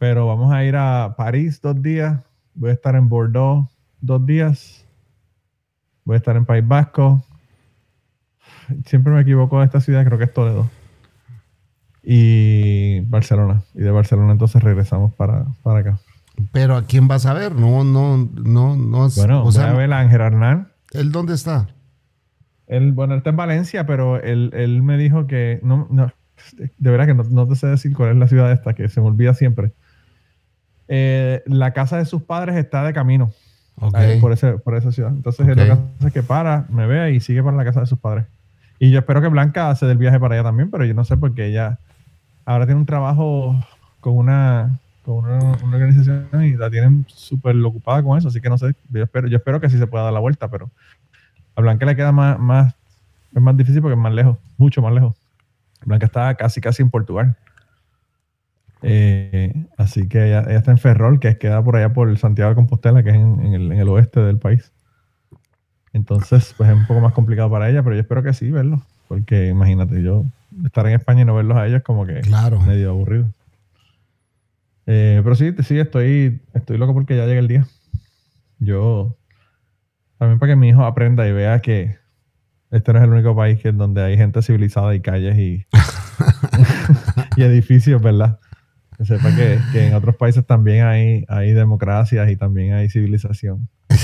Pero 0.00 0.26
vamos 0.26 0.52
a 0.52 0.64
ir 0.64 0.74
a 0.74 1.14
París 1.16 1.60
dos 1.62 1.80
días. 1.80 2.20
Voy 2.54 2.70
a 2.70 2.72
estar 2.72 2.96
en 2.96 3.08
Bordeaux 3.08 3.70
dos 4.00 4.26
días. 4.26 4.84
Voy 6.04 6.14
a 6.14 6.18
estar 6.18 6.34
en 6.34 6.44
País 6.44 6.66
Vasco. 6.66 7.24
Siempre 8.86 9.12
me 9.12 9.20
equivoco 9.20 9.60
de 9.60 9.66
esta 9.66 9.80
ciudad, 9.80 10.04
creo 10.04 10.18
que 10.18 10.24
es 10.24 10.34
Toledo. 10.34 10.68
Y 12.02 13.02
Barcelona. 13.02 13.62
Y 13.72 13.82
de 13.82 13.92
Barcelona 13.92 14.32
entonces 14.32 14.60
regresamos 14.64 15.14
para, 15.14 15.46
para 15.62 15.78
acá. 15.78 16.00
Pero 16.52 16.76
¿a 16.76 16.84
quién 16.84 17.08
vas 17.08 17.26
a 17.26 17.34
ver? 17.34 17.54
No, 17.54 17.84
no, 17.84 18.16
no, 18.16 18.76
no. 18.76 19.08
Bueno, 19.16 19.44
o 19.44 19.52
sea, 19.52 19.70
a 19.70 19.74
ver 19.74 19.92
a 19.92 20.00
Ángel 20.00 20.20
Hernán. 20.20 20.68
¿él 20.92 21.12
dónde 21.12 21.34
está? 21.34 21.68
Él, 22.66 22.92
bueno, 22.92 23.14
él 23.14 23.18
está 23.18 23.30
en 23.30 23.36
Valencia, 23.36 23.86
pero 23.86 24.20
él, 24.22 24.50
él 24.54 24.82
me 24.82 24.96
dijo 24.98 25.26
que 25.26 25.60
no, 25.62 25.86
no, 25.90 26.12
de 26.56 26.90
verdad 26.90 27.06
que 27.06 27.14
no, 27.14 27.24
no 27.24 27.46
te 27.46 27.54
sé 27.56 27.66
decir 27.66 27.94
cuál 27.94 28.10
es 28.10 28.16
la 28.16 28.28
ciudad 28.28 28.50
esta, 28.52 28.74
que 28.74 28.88
se 28.88 29.00
me 29.00 29.06
olvida 29.06 29.34
siempre. 29.34 29.72
Eh, 30.88 31.42
la 31.46 31.72
casa 31.72 31.98
de 31.98 32.04
sus 32.04 32.22
padres 32.22 32.56
está 32.56 32.84
de 32.84 32.92
camino 32.92 33.32
Ok. 33.80 33.94
ahí 33.94 34.20
por, 34.20 34.32
ese, 34.32 34.58
por 34.58 34.76
esa 34.76 34.92
ciudad. 34.92 35.10
Entonces, 35.10 35.46
Ok. 35.48 35.56
lo 35.56 35.64
que 35.64 35.70
hace 35.72 36.06
es 36.06 36.12
que 36.12 36.22
para, 36.22 36.66
me 36.70 36.86
vea 36.86 37.10
y 37.10 37.20
sigue 37.20 37.42
para 37.42 37.56
la 37.56 37.64
casa 37.64 37.80
de 37.80 37.86
sus 37.86 37.98
padres. 37.98 38.26
Y 38.78 38.90
yo 38.90 38.98
espero 38.98 39.20
que 39.20 39.28
Blanca 39.28 39.70
hace 39.70 39.86
del 39.86 39.98
viaje 39.98 40.20
para 40.20 40.34
allá 40.34 40.44
también, 40.44 40.70
pero 40.70 40.84
yo 40.84 40.94
no 40.94 41.04
sé 41.04 41.16
porque 41.16 41.46
ella 41.46 41.78
ahora 42.44 42.66
tiene 42.66 42.80
un 42.80 42.86
trabajo 42.86 43.58
con 44.00 44.16
una, 44.16 44.78
con 45.06 45.24
una, 45.24 45.38
una 45.38 45.76
organización 45.76 46.26
y 46.44 46.56
la 46.56 46.68
tienen 46.68 47.04
súper 47.08 47.56
ocupada 47.64 48.02
con 48.02 48.18
eso, 48.18 48.28
así 48.28 48.40
que 48.40 48.50
no 48.50 48.58
sé. 48.58 48.74
Yo 48.90 49.04
espero, 49.04 49.28
yo 49.28 49.36
espero 49.36 49.60
que 49.60 49.70
sí 49.70 49.78
se 49.78 49.86
pueda 49.86 50.04
dar 50.04 50.12
la 50.12 50.18
vuelta, 50.20 50.48
pero 50.50 50.68
a 51.54 51.60
Blanca 51.60 51.86
le 51.86 51.94
queda 51.94 52.10
más, 52.12 52.38
más, 52.38 52.74
es 53.34 53.40
más 53.40 53.56
difícil 53.56 53.80
porque 53.80 53.94
es 53.94 54.00
más 54.00 54.12
lejos, 54.12 54.36
mucho 54.58 54.82
más 54.82 54.92
lejos. 54.92 55.14
Blanca 55.84 56.06
está 56.06 56.34
casi, 56.34 56.60
casi 56.60 56.82
en 56.82 56.90
Portugal. 56.90 57.36
Eh, 58.82 59.54
así 59.78 60.08
que 60.08 60.26
ella, 60.26 60.42
ella 60.48 60.58
está 60.58 60.72
en 60.72 60.78
Ferrol, 60.78 61.20
que 61.20 61.38
queda 61.38 61.62
por 61.62 61.76
allá 61.76 61.92
por 61.92 62.16
Santiago 62.18 62.50
de 62.50 62.56
Compostela, 62.56 63.02
que 63.02 63.10
es 63.10 63.16
en, 63.16 63.40
en 63.46 63.54
el, 63.54 63.72
en 63.72 63.78
el 63.78 63.88
oeste 63.88 64.20
del 64.20 64.38
país. 64.38 64.72
Entonces, 65.92 66.52
pues 66.56 66.68
es 66.68 66.76
un 66.76 66.86
poco 66.86 67.00
más 67.00 67.12
complicado 67.12 67.48
para 67.50 67.70
ella, 67.70 67.82
pero 67.82 67.94
yo 67.94 68.02
espero 68.02 68.22
que 68.22 68.34
sí 68.34 68.50
verlo. 68.50 68.82
Porque 69.08 69.48
imagínate, 69.48 70.02
yo 70.02 70.24
estar 70.64 70.86
en 70.86 70.94
España 70.94 71.22
y 71.22 71.24
no 71.24 71.34
verlos 71.34 71.56
a 71.56 71.66
ellos 71.66 71.82
como 71.82 72.04
que 72.04 72.20
Claro. 72.20 72.60
medio 72.60 72.90
aburrido. 72.90 73.26
Eh, 74.86 75.20
pero 75.22 75.34
sí, 75.34 75.52
sí, 75.64 75.78
estoy, 75.78 76.40
estoy 76.54 76.78
loco 76.78 76.94
porque 76.94 77.16
ya 77.16 77.26
llega 77.26 77.40
el 77.40 77.48
día. 77.48 77.66
Yo, 78.58 79.18
también 80.18 80.38
para 80.38 80.52
que 80.52 80.56
mi 80.56 80.68
hijo 80.68 80.84
aprenda 80.84 81.26
y 81.28 81.32
vea 81.32 81.60
que 81.60 81.96
este 82.70 82.92
no 82.92 82.98
es 82.98 83.04
el 83.04 83.10
único 83.10 83.34
país 83.36 83.60
que 83.60 83.72
donde 83.72 84.02
hay 84.02 84.16
gente 84.16 84.42
civilizada 84.42 84.94
y 84.94 85.00
calles 85.00 85.36
y, 85.38 85.66
y 87.36 87.42
edificios, 87.42 88.00
¿verdad? 88.00 88.38
Que 88.96 89.04
sepa 89.04 89.34
que, 89.34 89.58
que 89.72 89.88
en 89.88 89.94
otros 89.94 90.16
países 90.16 90.46
también 90.46 90.86
hay, 90.86 91.24
hay 91.28 91.52
democracias 91.52 92.30
y 92.30 92.36
también 92.36 92.74
hay 92.74 92.88
civilización. 92.88 93.68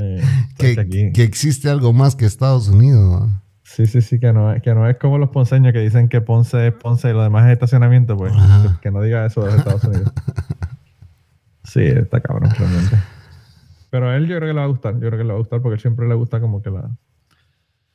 Eh, 0.00 0.22
Que, 0.56 0.74
pues 0.74 1.12
que 1.12 1.24
existe 1.24 1.68
algo 1.68 1.92
más 1.92 2.14
que 2.14 2.24
Estados 2.24 2.68
Unidos. 2.68 3.28
¿no? 3.28 3.42
Sí, 3.78 3.86
sí, 3.86 4.00
sí, 4.00 4.18
que 4.18 4.32
no, 4.32 4.52
es, 4.52 4.60
que 4.60 4.74
no 4.74 4.88
es 4.88 4.96
como 4.96 5.18
los 5.18 5.30
ponceños 5.30 5.72
que 5.72 5.78
dicen 5.78 6.08
que 6.08 6.20
Ponce 6.20 6.66
es 6.66 6.74
Ponce 6.74 7.10
y 7.10 7.12
lo 7.12 7.22
demás 7.22 7.46
es 7.46 7.52
estacionamiento, 7.52 8.16
pues 8.16 8.32
Ajá. 8.34 8.80
que, 8.82 8.90
no 8.90 9.00
diga 9.00 9.24
eso 9.24 9.42
de 9.42 9.56
Estados 9.56 9.84
Unidos. 9.84 10.12
Sí, 11.62 11.82
está 11.82 12.20
cabrón 12.20 12.50
realmente. 12.58 12.96
Pero 13.90 14.08
a 14.08 14.16
él 14.16 14.26
yo 14.26 14.36
creo 14.38 14.48
que 14.48 14.54
le 14.54 14.60
va 14.60 14.64
a 14.64 14.68
gustar, 14.68 14.94
yo 14.94 15.00
creo 15.00 15.18
que 15.18 15.18
le 15.18 15.28
va 15.28 15.34
a 15.34 15.38
gustar 15.38 15.60
porque 15.60 15.74
él 15.74 15.80
siempre 15.80 16.08
le 16.08 16.14
gusta 16.14 16.40
como 16.40 16.60
que 16.60 16.70
la... 16.70 16.90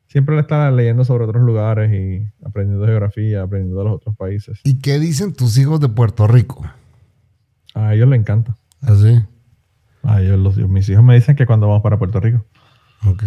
Siempre 0.05 0.35
le 0.35 0.41
está 0.41 0.71
leyendo 0.71 1.03
sobre 1.03 1.25
otros 1.25 1.41
lugares 1.41 1.91
y 1.91 2.31
aprendiendo 2.45 2.85
geografía, 2.85 3.41
aprendiendo 3.41 3.79
de 3.79 3.85
los 3.85 3.95
otros 3.95 4.15
países. 4.15 4.61
¿Y 4.63 4.79
qué 4.79 4.99
dicen 4.99 5.33
tus 5.33 5.57
hijos 5.57 5.81
de 5.81 5.89
Puerto 5.89 6.27
Rico? 6.27 6.63
A 7.73 7.93
ellos 7.93 8.07
le 8.07 8.15
encanta. 8.15 8.55
Así. 8.79 9.21
A 10.03 10.21
ellos, 10.21 10.39
los, 10.39 10.55
mis 10.55 10.87
hijos 10.87 11.03
me 11.03 11.15
dicen 11.15 11.35
que 11.35 11.45
cuando 11.45 11.67
vamos 11.67 11.83
para 11.83 11.97
Puerto 11.97 12.21
Rico. 12.21 12.45
Ok. 13.05 13.23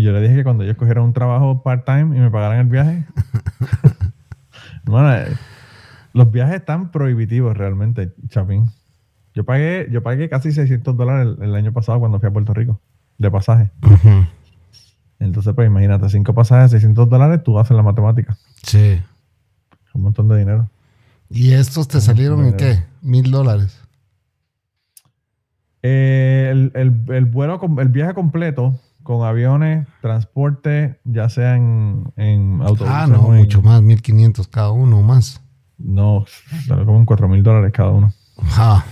Y 0.00 0.02
yo 0.02 0.12
le 0.12 0.22
dije 0.22 0.36
que 0.36 0.44
cuando 0.44 0.64
ellos 0.64 0.76
cogieran 0.78 1.04
un 1.04 1.12
trabajo 1.12 1.62
part-time 1.62 2.16
y 2.16 2.20
me 2.20 2.30
pagaran 2.30 2.60
el 2.60 2.66
viaje. 2.68 3.04
bueno, 4.84 5.12
eh, 5.14 5.26
los 6.14 6.32
viajes 6.32 6.56
están 6.56 6.90
prohibitivos 6.90 7.54
realmente, 7.54 8.14
Chapín. 8.28 8.70
Yo 9.34 9.44
pagué, 9.44 9.88
yo 9.90 10.02
pagué 10.02 10.30
casi 10.30 10.52
600 10.52 10.96
dólares 10.96 11.36
el, 11.38 11.44
el 11.50 11.54
año 11.54 11.70
pasado 11.74 11.98
cuando 12.00 12.18
fui 12.18 12.30
a 12.30 12.32
Puerto 12.32 12.54
Rico, 12.54 12.80
de 13.18 13.30
pasaje. 13.30 13.70
Entonces, 15.18 15.52
pues 15.54 15.66
imagínate, 15.66 16.08
cinco 16.08 16.32
pasajes, 16.34 16.70
600 16.70 17.06
dólares, 17.10 17.42
tú 17.44 17.58
haces 17.58 17.76
la 17.76 17.82
matemática. 17.82 18.38
Sí. 18.62 19.02
Un 19.92 20.00
montón 20.02 20.28
de 20.28 20.38
dinero. 20.38 20.70
¿Y 21.28 21.52
estos 21.52 21.88
te 21.88 22.00
salieron 22.00 22.42
en 22.46 22.56
qué? 22.56 22.82
Mil 23.02 23.30
dólares. 23.30 23.78
Eh, 25.82 26.48
el, 26.50 26.72
el- 26.74 27.14
el 27.14 27.24
vuelo, 27.26 27.60
el 27.78 27.88
viaje 27.88 28.14
completo 28.14 28.80
con 29.10 29.26
aviones, 29.26 29.88
transporte, 30.00 31.00
ya 31.04 31.28
sea 31.28 31.56
en, 31.56 32.04
en 32.16 32.60
autobuses. 32.62 32.88
Ah, 32.96 33.06
no, 33.08 33.32
en- 33.34 33.38
mucho 33.40 33.60
más, 33.60 33.82
mil 33.82 34.00
quinientos 34.02 34.46
cada 34.46 34.70
uno 34.70 34.98
o 34.98 35.02
más. 35.02 35.40
No, 35.78 36.24
salió 36.66 36.84
como 36.86 36.98
en 37.00 37.06
4 37.06 37.28
mil 37.28 37.42
dólares 37.42 37.72
cada 37.74 37.90
uno. 37.90 38.12
Ajá. 38.40 38.84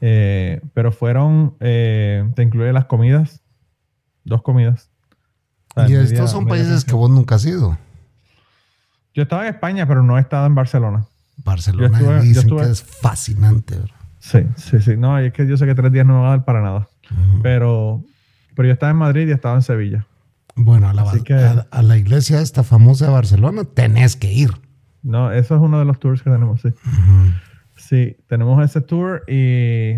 Eh, 0.00 0.60
pero 0.74 0.92
fueron, 0.92 1.54
eh, 1.58 2.30
te 2.36 2.42
incluye 2.44 2.72
las 2.72 2.84
comidas, 2.84 3.40
dos 4.24 4.42
comidas. 4.42 4.90
O 5.70 5.80
sea, 5.80 5.88
Y 5.88 5.92
media- 5.92 6.04
estos 6.04 6.30
son 6.30 6.44
media 6.44 6.62
países 6.64 6.84
que 6.84 6.94
vos 6.94 7.10
nunca 7.10 7.34
has 7.34 7.44
ido. 7.46 7.76
Yo 9.14 9.22
estaba 9.24 9.48
en 9.48 9.54
España, 9.54 9.86
pero 9.88 10.02
no 10.04 10.16
he 10.16 10.20
estado 10.20 10.46
en 10.46 10.54
Barcelona. 10.54 11.06
Barcelona 11.44 11.88
Yo 11.88 11.94
estuve- 11.96 12.16
yo 12.18 12.22
dicen 12.22 12.42
estuve- 12.44 12.62
que 12.66 12.70
es 12.70 12.82
fascinante. 12.84 13.78
bro. 13.78 13.92
Sí, 14.20 14.40
sí, 14.56 14.80
sí. 14.80 14.96
No, 14.96 15.18
es 15.18 15.32
que 15.32 15.46
yo 15.46 15.56
sé 15.56 15.66
que 15.66 15.74
tres 15.74 15.90
días 15.92 16.06
no 16.06 16.14
me 16.14 16.20
va 16.20 16.26
a 16.28 16.30
dar 16.30 16.44
para 16.44 16.60
nada. 16.62 16.88
Pero, 17.42 18.02
pero 18.56 18.66
yo 18.66 18.72
estaba 18.72 18.90
en 18.90 18.98
Madrid 18.98 19.28
y 19.28 19.30
estaba 19.30 19.54
en 19.54 19.62
Sevilla. 19.62 20.06
Bueno, 20.56 20.88
a 20.88 20.94
la, 20.94 21.02
Así 21.02 21.22
que- 21.22 21.34
a, 21.34 21.66
a 21.70 21.82
la 21.82 21.96
iglesia 21.96 22.40
esta 22.40 22.62
famosa 22.64 23.06
de 23.06 23.12
Barcelona 23.12 23.62
tenés 23.64 24.16
que 24.16 24.32
ir. 24.32 24.50
No, 25.02 25.30
eso 25.30 25.54
es 25.54 25.60
uno 25.60 25.78
de 25.78 25.84
los 25.84 26.00
tours 26.00 26.22
que 26.22 26.30
tenemos, 26.30 26.62
sí. 26.62 26.70
Sí, 27.76 28.16
tenemos 28.26 28.64
ese 28.64 28.80
tour 28.80 29.22
y. 29.28 29.96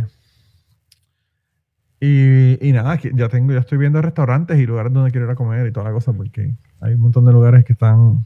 Y, 2.00 2.59
y 2.68 2.72
nada, 2.72 2.96
ya 3.14 3.28
tengo, 3.28 3.52
ya 3.52 3.59
estoy 3.61 3.76
viendo 3.78 4.00
restaurantes 4.00 4.59
y 4.59 4.66
lugares 4.66 4.92
donde 4.92 5.11
quiero 5.11 5.26
ir 5.26 5.32
a 5.32 5.34
comer 5.34 5.66
y 5.66 5.72
toda 5.72 5.86
la 5.86 5.92
cosa, 5.92 6.12
porque 6.12 6.54
hay 6.80 6.94
un 6.94 7.00
montón 7.00 7.24
de 7.24 7.32
lugares 7.32 7.64
que 7.64 7.72
están 7.72 8.24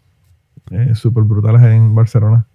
eh, 0.70 0.94
súper 0.94 1.22
brutales 1.24 1.62
en 1.62 1.94
Barcelona. 1.94 2.46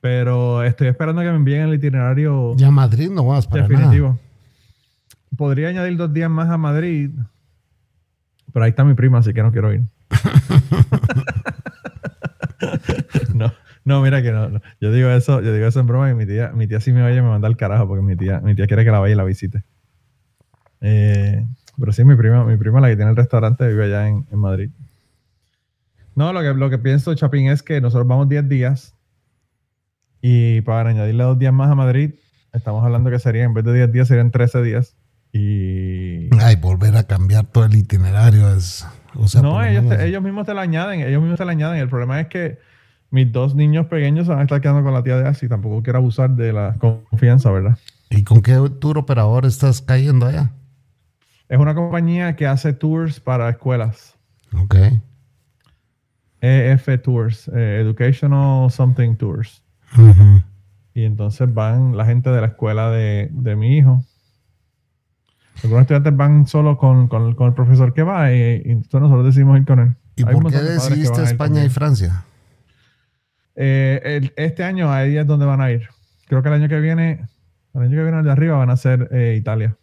Pero 0.00 0.62
estoy 0.64 0.88
esperando 0.88 1.22
que 1.22 1.28
me 1.30 1.36
envíen 1.36 1.62
el 1.62 1.74
itinerario 1.74 2.54
Ya 2.56 2.68
a 2.68 2.70
Madrid 2.72 3.10
no 3.10 3.24
vas 3.26 3.46
para 3.46 3.68
definitivo. 3.68 4.18
Podría 5.36 5.68
añadir 5.68 5.96
dos 5.96 6.12
días 6.12 6.30
más 6.30 6.50
a 6.50 6.58
Madrid, 6.58 7.10
pero 8.52 8.64
ahí 8.64 8.70
está 8.70 8.84
mi 8.84 8.94
prima, 8.94 9.18
así 9.18 9.34
que 9.34 9.42
no 9.42 9.52
quiero 9.52 9.72
ir. 9.72 9.82
no, 13.34 13.52
no, 13.84 14.02
mira 14.02 14.22
que 14.22 14.32
no, 14.32 14.48
no. 14.48 14.60
Yo 14.80 14.92
digo 14.92 15.10
eso, 15.10 15.42
yo 15.42 15.52
digo 15.52 15.66
eso 15.66 15.80
en 15.80 15.86
broma 15.86 16.10
y 16.10 16.14
mi 16.14 16.26
tía, 16.26 16.52
mi 16.52 16.66
tía 16.66 16.80
sí 16.80 16.92
me 16.92 17.02
vaya 17.02 17.18
y 17.18 17.22
me 17.22 17.28
manda 17.28 17.48
al 17.48 17.56
carajo 17.56 17.86
porque 17.86 18.02
mi 18.02 18.16
tía, 18.16 18.40
mi 18.40 18.54
tía 18.54 18.66
quiere 18.66 18.84
que 18.84 18.90
la 18.90 18.98
vaya 18.98 19.14
y 19.14 19.16
la 19.16 19.24
visite. 19.24 19.62
Eh, 20.80 21.44
pero 21.78 21.92
sí, 21.92 22.04
mi 22.04 22.16
prima, 22.16 22.44
mi 22.44 22.56
prima, 22.56 22.80
la 22.80 22.88
que 22.88 22.96
tiene 22.96 23.10
el 23.10 23.16
restaurante, 23.16 23.66
vive 23.68 23.84
allá 23.84 24.08
en, 24.08 24.26
en 24.30 24.38
Madrid. 24.38 24.70
No, 26.14 26.32
lo 26.32 26.40
que, 26.40 26.54
lo 26.54 26.70
que 26.70 26.78
pienso, 26.78 27.14
Chapín, 27.14 27.48
es 27.48 27.62
que 27.62 27.80
nosotros 27.80 28.08
vamos 28.08 28.28
10 28.28 28.48
días 28.48 28.96
y 30.22 30.62
para 30.62 30.90
añadirle 30.90 31.24
dos 31.24 31.38
días 31.38 31.52
más 31.52 31.70
a 31.70 31.74
Madrid, 31.74 32.14
estamos 32.52 32.84
hablando 32.84 33.10
que 33.10 33.18
serían, 33.18 33.48
en 33.48 33.54
vez 33.54 33.64
de 33.64 33.74
10 33.74 33.92
días, 33.92 34.08
serían 34.08 34.30
13 34.30 34.62
días. 34.62 34.95
Y. 35.36 36.28
Ay, 36.40 36.56
volver 36.56 36.96
a 36.96 37.04
cambiar 37.04 37.44
todo 37.46 37.64
el 37.64 37.74
itinerario 37.74 38.54
es. 38.54 38.86
O 39.14 39.28
sea, 39.28 39.42
no, 39.42 39.60
lo 39.60 39.64
ellos, 39.64 39.88
te- 39.88 40.06
ellos 40.06 40.22
mismos 40.22 40.46
te 40.46 40.54
la 40.54 40.62
añaden, 40.62 41.00
ellos 41.00 41.20
mismos 41.20 41.38
te 41.38 41.44
la 41.44 41.52
añaden. 41.52 41.78
El 41.80 41.88
problema 41.88 42.20
es 42.20 42.26
que 42.28 42.58
mis 43.10 43.30
dos 43.32 43.54
niños 43.54 43.86
pequeños 43.86 44.26
se 44.26 44.30
van 44.32 44.40
a 44.40 44.42
estar 44.42 44.60
quedando 44.60 44.82
con 44.82 44.92
la 44.92 45.02
tía 45.02 45.16
de 45.16 45.28
Así. 45.28 45.48
Tampoco 45.48 45.82
quiero 45.82 45.98
abusar 45.98 46.30
de 46.30 46.52
la 46.52 46.74
confianza, 46.78 47.50
¿verdad? 47.50 47.78
¿Y 48.10 48.24
con 48.24 48.40
qué 48.42 48.54
tour 48.80 48.98
operador 48.98 49.46
estás 49.46 49.82
cayendo 49.82 50.26
allá? 50.26 50.52
Es 51.48 51.58
una 51.58 51.74
compañía 51.74 52.34
que 52.36 52.46
hace 52.46 52.72
tours 52.72 53.20
para 53.20 53.48
escuelas. 53.50 54.16
Ok. 54.56 54.74
EF 56.40 56.88
Tours, 57.02 57.48
eh, 57.54 57.78
Educational 57.80 58.70
Something 58.70 59.16
Tours. 59.16 59.62
Y 60.94 61.04
entonces 61.04 61.52
van 61.52 61.96
la 61.96 62.04
gente 62.04 62.30
de 62.30 62.40
la 62.40 62.48
escuela 62.48 62.90
de, 62.90 63.28
de 63.32 63.56
mi 63.56 63.76
hijo. 63.76 64.04
Algunos 65.62 65.82
estudiantes 65.82 66.16
van 66.16 66.46
solo 66.46 66.76
con, 66.78 67.08
con- 67.08 67.34
con 67.34 67.48
el 67.48 67.54
profesor 67.54 67.92
que 67.94 68.02
va 68.02 68.32
y, 68.32 68.36
y 68.64 68.70
entonces 68.70 69.00
nosotros 69.00 69.24
decidimos 69.26 69.58
ir 69.58 69.64
con 69.66 69.78
él. 69.80 69.96
¿Y 70.16 70.26
Hay 70.26 70.34
por 70.34 70.50
qué 70.50 70.58
de 70.58 70.72
decidiste 70.74 71.22
España 71.22 71.64
y. 71.64 71.68
Francia? 71.68 72.24
Eh, 73.54 74.00
el- 74.04 74.32
este 74.36 74.64
año 74.64 74.92
ahí 74.92 75.16
es 75.16 75.26
donde 75.26 75.46
van 75.46 75.60
a 75.60 75.70
ir. 75.70 75.88
Creo 76.28 76.42
que 76.42 76.48
el 76.48 76.54
año 76.54 76.68
que 76.68 76.80
viene, 76.80 77.26
el 77.74 77.80
año 77.82 77.90
que 77.96 78.02
viene 78.02 78.22
de 78.22 78.30
arriba 78.30 78.56
van 78.58 78.70
a 78.70 78.76
ser 78.76 79.08
eh, 79.12 79.36
Italia. 79.38 79.76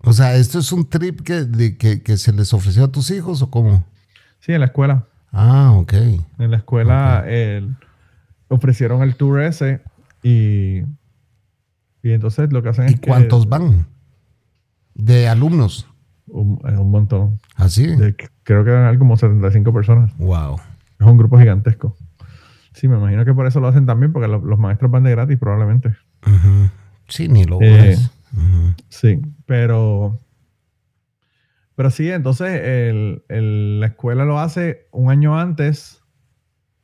O 0.00 0.12
sea, 0.12 0.34
¿esto 0.36 0.58
es 0.60 0.70
un 0.72 0.88
trip 0.88 1.20
que, 1.22 1.44
de, 1.44 1.76
que, 1.76 2.02
que 2.02 2.16
se 2.16 2.32
les 2.32 2.54
ofreció 2.54 2.84
a 2.84 2.92
tus 2.92 3.10
hijos 3.10 3.42
o 3.42 3.50
cómo? 3.50 3.84
Sí, 4.40 4.52
en 4.52 4.60
la 4.60 4.66
escuela. 4.66 5.04
Ah, 5.32 5.72
ok. 5.74 5.92
En 6.38 6.50
la 6.50 6.56
escuela 6.58 7.24
el- 7.26 7.76
ofrecieron 8.48 9.02
el 9.02 9.16
tour 9.16 9.40
ese 9.42 9.82
y, 10.22 10.78
y 12.02 12.12
entonces 12.12 12.50
lo 12.52 12.62
que 12.62 12.70
hacen 12.70 12.88
¿Y 12.88 12.94
es 12.94 13.00
que- 13.00 13.08
cuántos 13.08 13.48
van? 13.48 13.86
De 14.98 15.26
alumnos. 15.28 15.88
Un, 16.26 16.60
es 16.68 16.78
un 16.78 16.90
montón. 16.90 17.38
¿Así? 17.56 17.86
De- 17.96 18.14
creo 18.42 18.64
que 18.64 18.70
eran 18.70 18.98
como 18.98 19.16
75 19.16 19.72
personas. 19.72 20.14
Wow. 20.18 20.56
Es 21.00 21.06
un 21.06 21.16
grupo 21.16 21.38
gigantesco. 21.38 21.96
Sí, 22.74 22.86
me 22.88 22.98
imagino 22.98 23.24
que 23.24 23.32
por 23.32 23.46
eso 23.46 23.60
lo 23.60 23.68
hacen 23.68 23.86
también, 23.86 24.12
porque 24.12 24.28
lo- 24.28 24.44
los 24.44 24.58
maestros 24.58 24.90
van 24.90 25.04
de 25.04 25.10
gratis 25.12 25.38
probablemente. 25.38 25.96
Sí, 27.08 27.28
ni 27.28 27.44
lo 27.44 27.58
Eh. 27.62 27.96
Sí, 28.90 29.20
pero. 29.46 30.20
Pero 31.74 31.90
sí, 31.90 32.10
entonces 32.10 32.60
el- 32.62 33.22
el- 33.28 33.80
la 33.80 33.86
escuela 33.86 34.24
lo 34.24 34.38
hace 34.40 34.88
un 34.90 35.10
año 35.10 35.38
antes. 35.38 36.02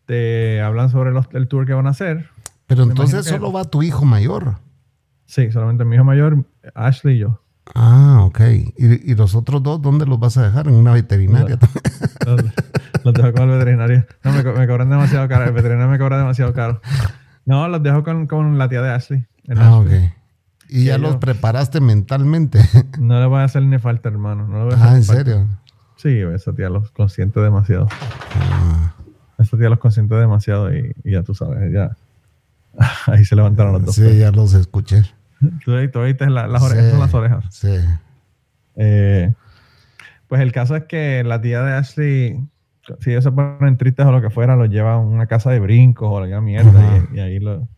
Te 0.07 0.61
hablan 0.63 0.89
sobre 0.91 1.11
los- 1.13 1.29
el 1.33 1.49
tour 1.49 1.67
que 1.67 1.75
van 1.75 1.87
a 1.87 1.91
hacer. 1.91 2.29
Pero 2.67 2.87
me 2.87 2.93
entonces 2.93 3.25
que- 3.25 3.31
solo 3.31 3.53
va 3.53 3.65
tu 3.65 3.83
hijo 3.83 4.05
mayor. 4.05 4.57
Sí, 5.27 5.51
solamente 5.51 5.85
mi 5.85 5.97
hijo 5.97 6.05
mayor, 6.05 6.45
Ashley 6.75 7.17
y 7.17 7.19
yo. 7.21 7.41
Ah, 7.75 8.21
ok. 8.25 8.41
¿Y, 8.77 9.13
y 9.13 9.15
los 9.15 9.35
otros 9.35 9.63
dos 9.63 9.81
dónde 9.81 10.05
los 10.07 10.19
vas 10.21 10.37
a 10.37 10.43
dejar? 10.45 10.69
¿En 10.69 10.75
una 10.75 10.93
veterinaria? 10.93 11.59
Los, 12.27 12.43
los 13.05 13.15
dejo 13.15 13.33
con 13.35 13.51
el 13.51 13.59
veterinario. 13.59 14.07
No, 14.23 14.33
me, 14.33 14.43
co- 14.43 14.53
me 14.55 14.67
cobran 14.67 14.89
demasiado 14.89 15.29
caro. 15.29 15.45
El 15.45 15.53
veterinario 15.53 15.89
me 15.91 15.99
cobra 15.99 16.17
demasiado 16.19 16.53
caro. 16.55 16.81
No, 17.45 17.69
los 17.69 17.83
dejo 17.83 18.03
con, 18.03 18.27
con 18.27 18.57
la 18.57 18.69
tía 18.69 18.81
de 18.81 18.91
Ashley. 18.91 19.27
ah, 19.57 19.77
ok. 19.77 19.87
Asheville. 19.87 20.15
¿Y 20.71 20.85
ya 20.85 20.97
los 20.99 21.17
preparaste 21.17 21.81
mentalmente? 21.81 22.61
No 22.99 23.21
le 23.21 23.27
voy 23.27 23.41
a 23.41 23.45
hacer 23.45 23.63
ni 23.63 23.79
falta, 23.79 24.09
hermano. 24.09 24.47
No 24.49 24.59
le 24.61 24.65
voy 24.65 24.73
a 24.73 24.77
hacer 24.77 24.89
ah, 24.89 24.97
¿en 24.97 25.05
falta. 25.05 25.25
serio? 25.25 25.49
Sí, 25.97 26.35
esa 26.35 26.53
tía 26.55 26.71
los 26.71 26.91
consiente 26.93 27.41
demasiado. 27.41 27.89
Ah, 28.41 28.95
Esa 29.39 29.57
tía 29.59 29.69
los 29.69 29.79
consiente 29.79 30.15
demasiado 30.15 30.75
y, 30.75 30.95
y 31.05 31.13
ya 31.13 31.23
tú 31.23 31.35
sabes, 31.35 31.71
ya. 31.73 31.97
Ahí 33.07 33.25
se 33.25 33.37
levantaron 33.37 33.73
los 33.75 33.85
dos. 33.85 33.95
sí, 33.97 34.19
ya 34.19 34.31
los 34.31 34.55
escuché. 34.55 35.03
Tú, 35.65 35.73
tú 35.91 35.99
oíste 36.01 36.29
la- 36.31 36.47
las 36.47 36.63
orejas, 36.63 36.85
Sí, 36.85 36.91
son 36.91 37.01
las 37.01 37.15
orejas. 37.15 37.45
Sí. 37.51 37.77
Eh, 38.77 39.33
pues 40.29 40.41
el 40.41 40.53
caso 40.53 40.75
es 40.77 40.85
que 40.85 41.23
la 41.25 41.41
tía 41.41 41.63
de 41.63 41.73
Ashley, 41.75 42.41
si 43.01 43.11
ellos 43.11 43.25
se 43.25 43.31
ponen 43.33 43.77
tristes 43.77 44.05
o 44.07 44.13
lo 44.13 44.21
que 44.21 44.31
fuera, 44.31 44.57
los 44.57 44.69
lleva 44.69 44.95
a 44.95 44.99
una 44.99 45.27
casa 45.27 45.51
de 45.51 45.61
brincos 45.61 46.09
o 46.11 46.25
llama 46.27 46.41
mierda 46.43 47.07
y, 47.13 47.17
y 47.17 47.21
ahí 47.21 47.39
lo, 47.41 47.69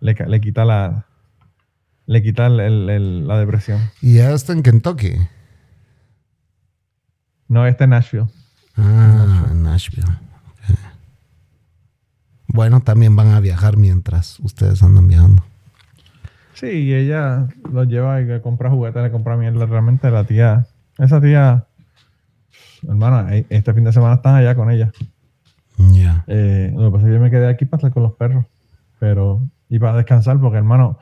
le, 0.00 0.14
le 0.14 0.40
quita 0.40 0.64
la 0.64 1.06
le 2.06 2.22
quita 2.22 2.46
el- 2.46 2.58
el- 2.60 2.90
el- 2.90 3.28
la 3.28 3.38
depresión. 3.38 3.80
¿Y 4.02 4.14
ya 4.16 4.32
está 4.32 4.52
en 4.52 4.62
Kentucky? 4.62 5.12
No, 7.48 7.66
este 7.66 7.84
es 7.84 7.90
Nashville. 7.90 8.26
Ah, 8.76 9.46
en 9.50 9.62
Nashville. 9.62 10.06
Bueno, 12.48 12.80
también 12.80 13.14
van 13.14 13.28
a 13.28 13.40
viajar 13.40 13.76
mientras 13.76 14.40
ustedes 14.40 14.82
andan 14.82 15.06
viajando. 15.06 15.44
Sí, 16.60 16.66
y 16.66 16.92
ella 16.92 17.48
los 17.72 17.88
lleva 17.88 18.20
y 18.20 18.26
le 18.26 18.42
compra 18.42 18.68
juguetes, 18.68 19.02
le 19.02 19.10
compra 19.10 19.34
mierda. 19.38 19.64
Realmente 19.64 20.10
la 20.10 20.24
tía, 20.24 20.66
esa 20.98 21.18
tía, 21.18 21.64
hermana, 22.86 23.34
eh, 23.34 23.46
este 23.48 23.72
fin 23.72 23.84
de 23.84 23.94
semana 23.94 24.16
están 24.16 24.34
allá 24.34 24.54
con 24.54 24.70
ella. 24.70 24.92
Ya. 25.78 26.22
Eh, 26.26 26.70
lo 26.76 26.90
que 26.90 26.90
pasa 26.90 27.06
es 27.06 27.08
que 27.08 27.14
yo 27.14 27.20
me 27.20 27.30
quedé 27.30 27.48
aquí 27.48 27.64
para 27.64 27.78
estar 27.78 27.92
con 27.94 28.02
los 28.02 28.12
perros, 28.12 28.44
pero 28.98 29.40
y 29.70 29.78
para 29.78 29.96
descansar, 29.96 30.38
porque 30.38 30.58
hermano, 30.58 30.98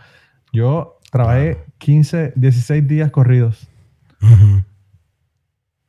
yo 0.53 1.01
trabajé 1.11 1.59
15, 1.79 2.35
16 2.37 2.87
días 2.87 3.11
corridos. 3.11 3.67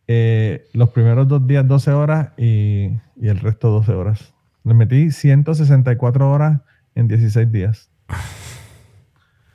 Eh, 0.08 0.68
los 0.74 0.90
primeros 0.90 1.28
dos 1.28 1.46
días 1.46 1.68
12 1.68 1.92
horas 1.92 2.30
y, 2.38 2.90
y 3.22 3.28
el 3.28 3.40
resto 3.40 3.70
12 3.70 3.92
horas. 3.92 4.34
Le 4.64 4.74
metí 4.74 5.12
164 5.12 6.32
horas 6.32 6.62
en 6.96 7.08
16 7.08 7.52
días. 7.52 7.92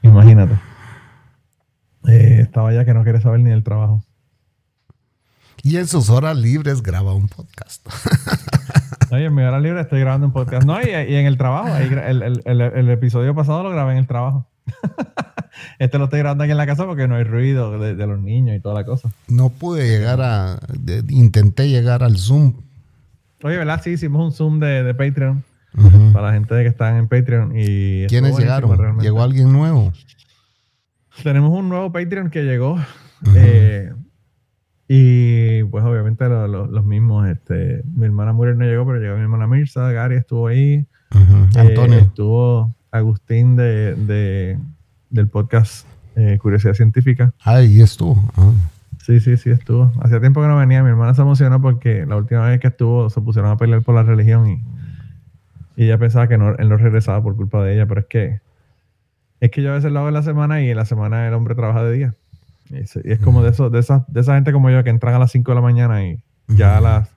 Imagínate. 0.09 0.55
Eh, 2.09 2.39
estaba 2.43 2.73
ya 2.73 2.85
que 2.85 2.95
no 2.95 3.03
quiere 3.03 3.21
saber 3.21 3.41
ni 3.41 3.51
del 3.51 3.65
trabajo. 3.65 4.05
Y 5.63 5.77
en 5.79 5.87
sus 5.87 6.11
horas 6.11 6.37
libres 6.37 6.83
graba 6.83 7.15
un 7.15 7.29
podcast. 7.29 7.87
Oye, 9.11 9.25
en 9.27 9.35
mi 9.35 9.43
hora 9.43 9.59
libre 9.61 9.81
estoy 9.81 10.01
grabando 10.01 10.27
un 10.27 10.33
podcast. 10.33 10.67
No, 10.67 10.81
y, 10.83 10.87
y 10.91 11.15
en 11.15 11.27
el 11.27 11.39
trabajo. 11.39 11.73
ahí 11.73 11.87
el, 11.87 12.23
el- 12.23 12.43
el- 12.45 12.61
el 12.61 12.91
episodio 12.91 13.35
pasado 13.35 13.63
lo 13.63 13.71
grabé 13.71 13.93
en 13.93 13.99
el 13.99 14.07
trabajo. 14.07 14.47
este 15.79 15.99
lo 15.99 16.05
estoy 16.05 16.19
grabando 16.19 16.45
aquí 16.45 16.51
en 16.51 16.57
la 16.59 16.67
casa 16.67 16.85
porque 16.85 17.09
no 17.09 17.17
hay 17.17 17.25
ruido 17.25 17.79
de, 17.79 17.95
de 17.95 18.07
los 18.07 18.21
niños 18.21 18.57
y 18.57 18.61
toda 18.61 18.75
la 18.75 18.85
cosa. 18.85 19.11
No 19.29 19.49
pude 19.49 19.89
llegar 19.89 20.21
a. 20.21 20.59
de- 20.79 21.05
intenté 21.09 21.69
llegar 21.69 22.03
al 22.03 22.19
Zoom. 22.19 22.55
Oye, 23.43 23.57
¿verdad? 23.57 23.81
Sí, 23.83 23.91
hicimos 23.91 24.23
un 24.25 24.33
Zoom 24.33 24.59
de, 24.61 24.83
de 24.83 24.95
Patreon 24.95 25.43
Para 26.12 26.29
la 26.29 26.33
gente 26.35 26.55
que 26.55 26.66
está 26.68 26.97
en 26.97 27.09
Patreon. 27.09 27.53
y 27.57 28.07
¿Quiénes 28.07 28.39
llegaron? 28.39 28.77
realmente. 28.79 29.05
¿Llegó 29.05 29.22
alguien 29.22 29.53
nuevo? 29.53 29.93
Tenemos 31.22 31.51
un 31.51 31.68
nuevo 31.68 31.91
Patreon 31.93 32.31
que 32.31 32.43
llegó. 32.45 32.79
eh, 33.35 33.93
y 34.89 35.62
pues 35.64 35.83
obviamente 35.85 36.29
lo- 36.29 36.47
lo- 36.47 36.66
los 36.66 36.85
mismos. 36.85 37.27
Este, 37.29 37.83
mi 37.95 38.05
hermana 38.07 38.33
Muriel 38.33 38.59
no 38.59 38.64
llegó, 38.64 38.87
pero 38.87 38.99
llegó 39.01 39.16
mi 39.16 39.22
hermana 39.22 39.47
Mirza, 39.47 39.91
Gary 39.93 40.16
estuvo 40.16 40.47
ahí. 40.49 40.87
Eh, 41.14 41.59
Antonio. 41.59 41.99
estuvo 42.01 42.75
Agustín 42.91 43.57
de, 43.57 43.95
de- 43.95 44.59
del 45.11 45.29
podcast 45.29 45.87
eh, 46.16 46.39
Curiosidad 46.41 46.75
Científica. 46.75 47.33
Ahí 47.45 47.81
estuvo. 47.81 48.22
Ah. 48.37 48.53
Sí, 49.05 49.20
sí, 49.20 49.37
sí, 49.37 49.51
estuvo. 49.51 49.93
Hacía 50.01 50.20
tiempo 50.20 50.41
que 50.41 50.49
no 50.49 50.57
venía. 50.57 50.83
Mi 50.83 50.89
hermana 50.91 51.14
se 51.14 51.22
emocionó 51.22 51.61
porque 51.61 52.07
la 52.07 52.16
última 52.16 52.47
vez 52.49 52.61
que 52.61 52.68
estuvo 52.68 53.11
se 53.11 53.20
pusieron 53.20 53.51
a 53.51 53.57
pelear 53.57 53.83
por 53.83 53.95
la 53.95 54.03
religión 54.03 54.49
y, 54.49 54.62
y 55.77 55.85
ella 55.85 55.99
pensaba 55.99 56.29
que 56.29 56.39
no, 56.39 56.55
él 56.57 56.68
no 56.68 56.77
regresaba 56.77 57.22
por 57.22 57.37
culpa 57.37 57.62
de 57.64 57.75
ella, 57.75 57.87
pero 57.87 58.01
es 58.01 58.07
que 58.07 58.41
es 59.41 59.51
que 59.51 59.62
yo 59.62 59.70
a 59.72 59.75
veces 59.75 59.93
lo 59.93 59.99
hago 59.99 60.09
en 60.09 60.14
la 60.14 60.22
semana 60.22 60.62
y 60.62 60.70
en 60.70 60.77
la 60.77 60.85
semana 60.87 61.27
el 61.29 61.35
hombre 61.35 61.55
trabaja 61.55 61.83
de 61.85 61.93
día. 61.93 62.14
Y, 62.70 62.87
se- 62.87 63.03
y 63.05 63.12
es 63.12 63.18
como 63.18 63.43
de 63.43 63.51
eso, 63.51 63.68
de 63.68 63.79
esa, 63.81 64.05
de 64.09 64.20
esa 64.22 64.35
gente 64.37 64.53
como 64.53 64.70
yo 64.70 64.83
que 64.85 64.91
entran 64.91 65.14
a 65.14 65.18
las 65.18 65.33
5 65.33 65.51
de 65.51 65.55
la 65.55 65.61
mañana 65.61 66.05
y 66.07 66.22
ya 66.49 66.79
a 66.79 66.81
las 66.81 67.11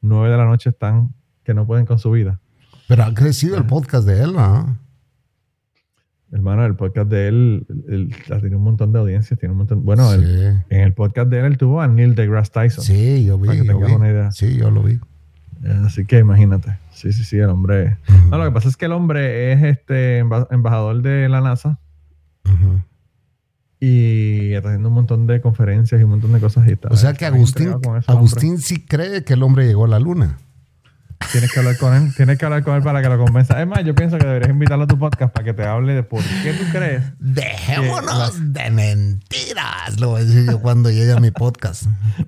9 0.00 0.30
de 0.30 0.36
la 0.36 0.44
noche 0.44 0.70
están 0.70 1.10
que 1.42 1.54
no 1.54 1.66
pueden 1.66 1.86
con 1.86 1.98
su 1.98 2.10
vida. 2.12 2.38
Pero 2.86 3.02
ha 3.04 3.12
crecido 3.14 3.56
el 3.56 3.64
podcast 3.66 4.06
de 4.06 4.22
él, 4.22 4.34
¿ah? 4.36 4.76
Hermano, 6.30 6.64
el 6.64 6.76
podcast 6.76 7.10
de 7.10 7.28
él, 7.28 7.66
él- 7.88 8.14
él 8.28 8.40
tiene 8.40 8.56
un 8.56 8.62
montón 8.62 8.92
de 8.92 8.98
audiencias, 9.00 9.38
tiene 9.38 9.52
un 9.52 9.58
montón. 9.58 9.84
Bueno, 9.84 10.12
él- 10.12 10.62
en 10.70 10.80
el 10.80 10.94
podcast 10.94 11.28
de 11.28 11.40
él, 11.40 11.44
él 11.46 11.58
tuvo 11.58 11.80
a 11.82 11.88
Neil 11.88 12.14
deGrasse 12.14 12.50
Tyson. 12.52 12.84
Sí, 12.84 13.24
yo 13.26 13.38
vi. 13.38 13.48
Para 13.48 13.60
que 13.60 13.66
yo 13.66 13.72
tengas 13.74 13.88
vi. 13.90 13.94
una 13.96 14.08
idea. 14.10 14.30
Sí, 14.30 14.56
yo 14.56 14.70
lo 14.70 14.82
vi. 14.82 14.98
Así 15.86 16.04
que 16.04 16.18
imagínate. 16.18 16.76
Sí, 16.92 17.12
sí, 17.12 17.24
sí, 17.24 17.38
el 17.38 17.48
hombre. 17.50 17.96
No, 18.30 18.38
lo 18.38 18.44
que 18.44 18.50
pasa 18.50 18.68
es 18.68 18.76
que 18.76 18.86
el 18.86 18.92
hombre 18.92 19.52
es 19.52 19.62
este 19.62 20.22
emba- 20.24 20.46
embajador 20.50 21.02
de 21.02 21.28
la 21.28 21.40
NASA 21.40 21.78
y 23.80 24.52
está 24.52 24.68
haciendo 24.68 24.88
un 24.90 24.94
montón 24.94 25.26
de 25.26 25.40
conferencias 25.40 26.00
y 26.00 26.04
un 26.04 26.10
montón 26.10 26.32
de 26.32 26.38
cosas. 26.40 26.66
Y 26.68 26.72
está- 26.72 26.88
O 26.88 26.96
sea 26.96 27.14
que 27.14 27.26
Agustín. 27.26 27.74
Agustín 28.06 28.58
sí 28.58 28.84
cree 28.84 29.24
que 29.24 29.32
el 29.34 29.42
hombre 29.42 29.66
llegó 29.66 29.84
a 29.86 29.88
la 29.88 29.98
luna. 29.98 30.38
Tienes 31.30 31.52
que 31.52 31.60
hablar 31.60 31.76
con 31.78 31.94
él, 31.94 32.12
tienes 32.16 32.36
que 32.36 32.44
hablar 32.44 32.64
con 32.64 32.74
él 32.74 32.82
para 32.82 33.00
que 33.00 33.08
lo 33.08 33.16
convenza. 33.16 33.60
Es 33.60 33.66
más, 33.68 33.84
yo 33.84 33.94
pienso 33.94 34.18
que 34.18 34.26
deberías 34.26 34.50
invitarlo 34.50 34.84
a 34.84 34.86
tu 34.88 34.98
podcast 34.98 35.32
para 35.32 35.44
que 35.44 35.52
te 35.54 35.64
hable 35.64 35.94
de 35.94 36.02
por 36.02 36.20
qué 36.42 36.52
tú 36.52 36.64
crees. 36.72 37.04
Dejémonos 37.20 38.52
de 38.52 38.70
mentiras, 38.72 40.00
lo 40.00 40.08
voy 40.10 40.22
a 40.22 40.24
decir 40.24 40.46
yo 40.50 40.60
cuando 40.60 40.90
llegue 40.90 41.12
a 41.12 41.20
mi 41.20 41.30
podcast. 41.30 41.84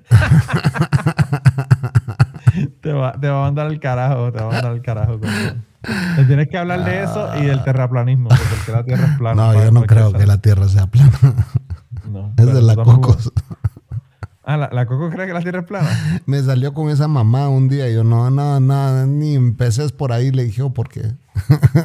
Te 2.81 2.91
va, 2.93 3.13
te 3.19 3.29
va 3.29 3.39
a 3.39 3.41
mandar 3.45 3.67
al 3.67 3.79
carajo, 3.79 4.31
te 4.31 4.39
va 4.39 4.49
a 4.49 4.51
mandar 4.53 4.71
al 4.71 4.81
carajo. 4.81 5.19
Le 6.17 6.23
tienes 6.25 6.47
que 6.49 6.57
hablar 6.57 6.83
de 6.83 7.03
eso 7.03 7.29
y 7.41 7.45
del 7.45 7.63
terraplanismo, 7.63 8.29
de 8.29 8.35
por 8.37 8.65
qué 8.65 8.71
la 8.71 8.83
Tierra 8.83 9.05
es 9.05 9.17
plana. 9.17 9.35
No, 9.47 9.53
yo 9.53 9.71
no 9.71 9.83
creo 9.83 10.13
que 10.13 10.25
la 10.25 10.37
Tierra 10.39 10.67
sea 10.67 10.87
plana. 10.87 11.11
No, 12.09 12.33
Es 12.37 12.45
de 12.53 12.61
la 12.61 12.75
Cocos. 12.75 13.31
Ah, 14.47 14.57
¿la, 14.57 14.69
la 14.71 14.85
Coco 14.85 15.09
cree 15.09 15.25
que 15.25 15.33
la 15.33 15.41
Tierra 15.41 15.61
es 15.61 15.65
plana? 15.65 15.89
Me 16.27 16.39
salió 16.43 16.71
con 16.75 16.91
esa 16.91 17.07
mamá 17.07 17.49
un 17.49 17.67
día. 17.67 17.89
y 17.89 17.95
Yo 17.95 18.03
no, 18.03 18.29
no, 18.29 18.59
no, 18.59 19.07
ni 19.07 19.33
empecé 19.33 19.89
por 19.89 20.11
ahí. 20.13 20.29
Le 20.29 20.43
dije, 20.43 20.61
"Oh, 20.61 20.71
porque 20.71 21.13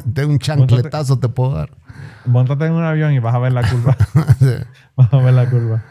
de 0.05 0.25
un 0.25 0.37
chancletazo 0.37 1.17
te 1.17 1.27
puedo 1.27 1.55
dar. 1.55 1.71
Móntate 2.25 2.67
en 2.67 2.73
un 2.73 2.83
avión 2.83 3.13
y 3.13 3.19
vas 3.19 3.33
a 3.33 3.39
ver 3.39 3.51
la 3.53 3.67
curva. 3.67 3.97
vas 4.95 5.11
a 5.11 5.17
ver 5.17 5.33
la 5.33 5.49
curva. 5.49 5.81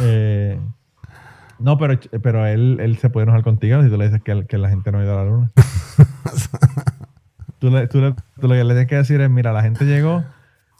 Eh, 0.00 0.58
no, 1.64 1.78
pero, 1.78 1.98
pero 2.22 2.46
él, 2.46 2.76
él 2.78 2.98
se 2.98 3.08
puede 3.08 3.24
enojar 3.24 3.42
contigo 3.42 3.82
si 3.82 3.88
tú 3.88 3.96
le 3.96 4.04
dices 4.04 4.22
que, 4.22 4.46
que 4.46 4.58
la 4.58 4.68
gente 4.68 4.92
no 4.92 4.98
ha 4.98 5.02
ido 5.02 5.18
a 5.18 5.24
la 5.24 5.30
luna. 5.30 5.50
tú, 7.58 7.70
le, 7.70 7.88
tú, 7.88 8.02
le, 8.02 8.12
tú 8.38 8.48
lo 8.48 8.50
que 8.50 8.64
le 8.64 8.74
tienes 8.74 8.86
que 8.86 8.96
decir 8.96 9.18
es, 9.22 9.30
mira, 9.30 9.50
la 9.50 9.62
gente 9.62 9.86
llegó 9.86 10.22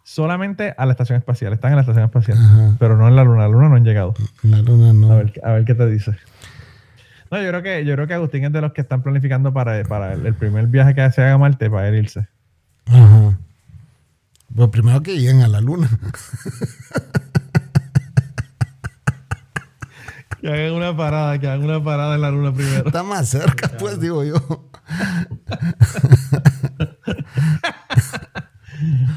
solamente 0.03 0.75
a 0.77 0.85
la 0.85 0.93
estación 0.93 1.17
espacial. 1.17 1.55
Están 1.55 1.71
en 1.71 1.77
la 1.77 1.81
estación 1.81 2.05
espacial, 2.05 2.37
Ajá. 2.37 2.77
pero 2.79 2.99
no 2.99 3.09
en 3.09 3.17
la 3.17 3.25
luna. 3.25 3.45
La 3.45 3.49
luna 3.49 3.71
no 3.71 3.77
han 3.77 3.85
llegado. 3.85 4.13
La 4.43 4.61
luna 4.61 4.93
no. 4.93 5.11
A 5.11 5.17
ver, 5.17 5.41
a 5.43 5.53
ver 5.53 5.65
qué 5.65 5.75
te 5.75 5.87
dice. 5.87 6.15
No, 7.31 7.41
yo 7.41 7.49
creo 7.49 7.63
que, 7.63 7.87
yo 7.87 7.95
creo 7.95 8.07
que 8.07 8.13
Agustín 8.13 8.45
es 8.45 8.53
de 8.53 8.61
los 8.61 8.75
que 8.75 8.83
están 8.83 9.03
planificando 9.03 9.55
para, 9.55 9.83
para 9.85 10.13
el, 10.13 10.27
el 10.27 10.35
primer 10.35 10.67
viaje 10.67 10.95
que 10.95 11.11
se 11.13 11.23
haga 11.23 11.33
a 11.33 11.39
Marte 11.39 11.71
para 11.71 11.89
él 11.89 11.95
irse. 11.95 12.29
Ajá. 12.85 13.39
Pues 14.55 14.69
primero 14.69 15.03
que 15.03 15.17
lleguen 15.17 15.41
a 15.41 15.49
la 15.49 15.63
luna. 15.63 15.89
Que 20.45 20.53
hagan 20.53 20.75
una 20.75 20.95
parada, 20.95 21.39
que 21.39 21.47
hagan 21.49 21.65
una 21.65 21.83
parada 21.83 22.17
en 22.17 22.21
la 22.21 22.31
luna 22.31 22.53
primero. 22.53 22.87
Está 22.87 23.03
más 23.03 23.31
cerca, 23.31 23.71
pues, 23.79 23.99
digo 23.99 24.23
yo. 24.25 24.35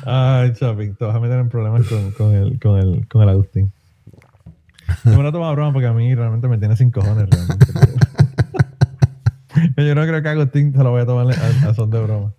Ay, 0.05 0.53
Chapin, 0.53 0.95
te 0.95 1.03
vas 1.03 1.13
a 1.15 1.19
meter 1.19 1.37
en 1.39 1.49
problemas 1.49 1.85
con, 1.87 2.11
con, 2.11 2.33
el, 2.33 2.57
con, 2.61 2.79
el, 2.79 3.05
con 3.09 3.23
el 3.23 3.29
Agustín. 3.29 3.73
No 5.03 5.17
me 5.17 5.23
lo 5.23 5.33
tomo 5.33 5.47
a 5.47 5.51
broma 5.51 5.73
porque 5.73 5.87
a 5.87 5.91
mí 5.93 6.15
realmente 6.15 6.47
me 6.47 6.57
tiene 6.59 6.77
sin 6.77 6.91
cojones. 6.91 7.27
Realmente. 7.29 7.65
Yo 9.75 9.95
no 9.95 10.03
creo 10.03 10.21
que 10.21 10.29
a 10.29 10.31
Agustín 10.31 10.71
se 10.71 10.81
lo 10.81 10.91
voy 10.91 11.01
a 11.01 11.05
tomar 11.05 11.27
a, 11.37 11.69
a 11.69 11.73
son 11.73 11.89
de 11.89 12.01
broma. 12.01 12.31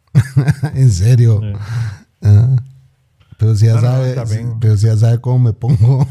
en 0.74 0.90
serio. 0.90 1.42
Ah. 2.22 2.56
Pero 3.36 3.54
si 3.54 3.66
ya 3.66 3.74
No, 3.74 3.82
no, 3.82 3.86
sabe, 3.86 4.08
está 4.08 4.24
bien. 4.24 4.58
pero 4.60 4.78
si 4.78 4.86
ya 4.86 4.96
sabe 4.96 5.20
cómo 5.20 5.38
me 5.40 5.52
pongo. 5.52 6.08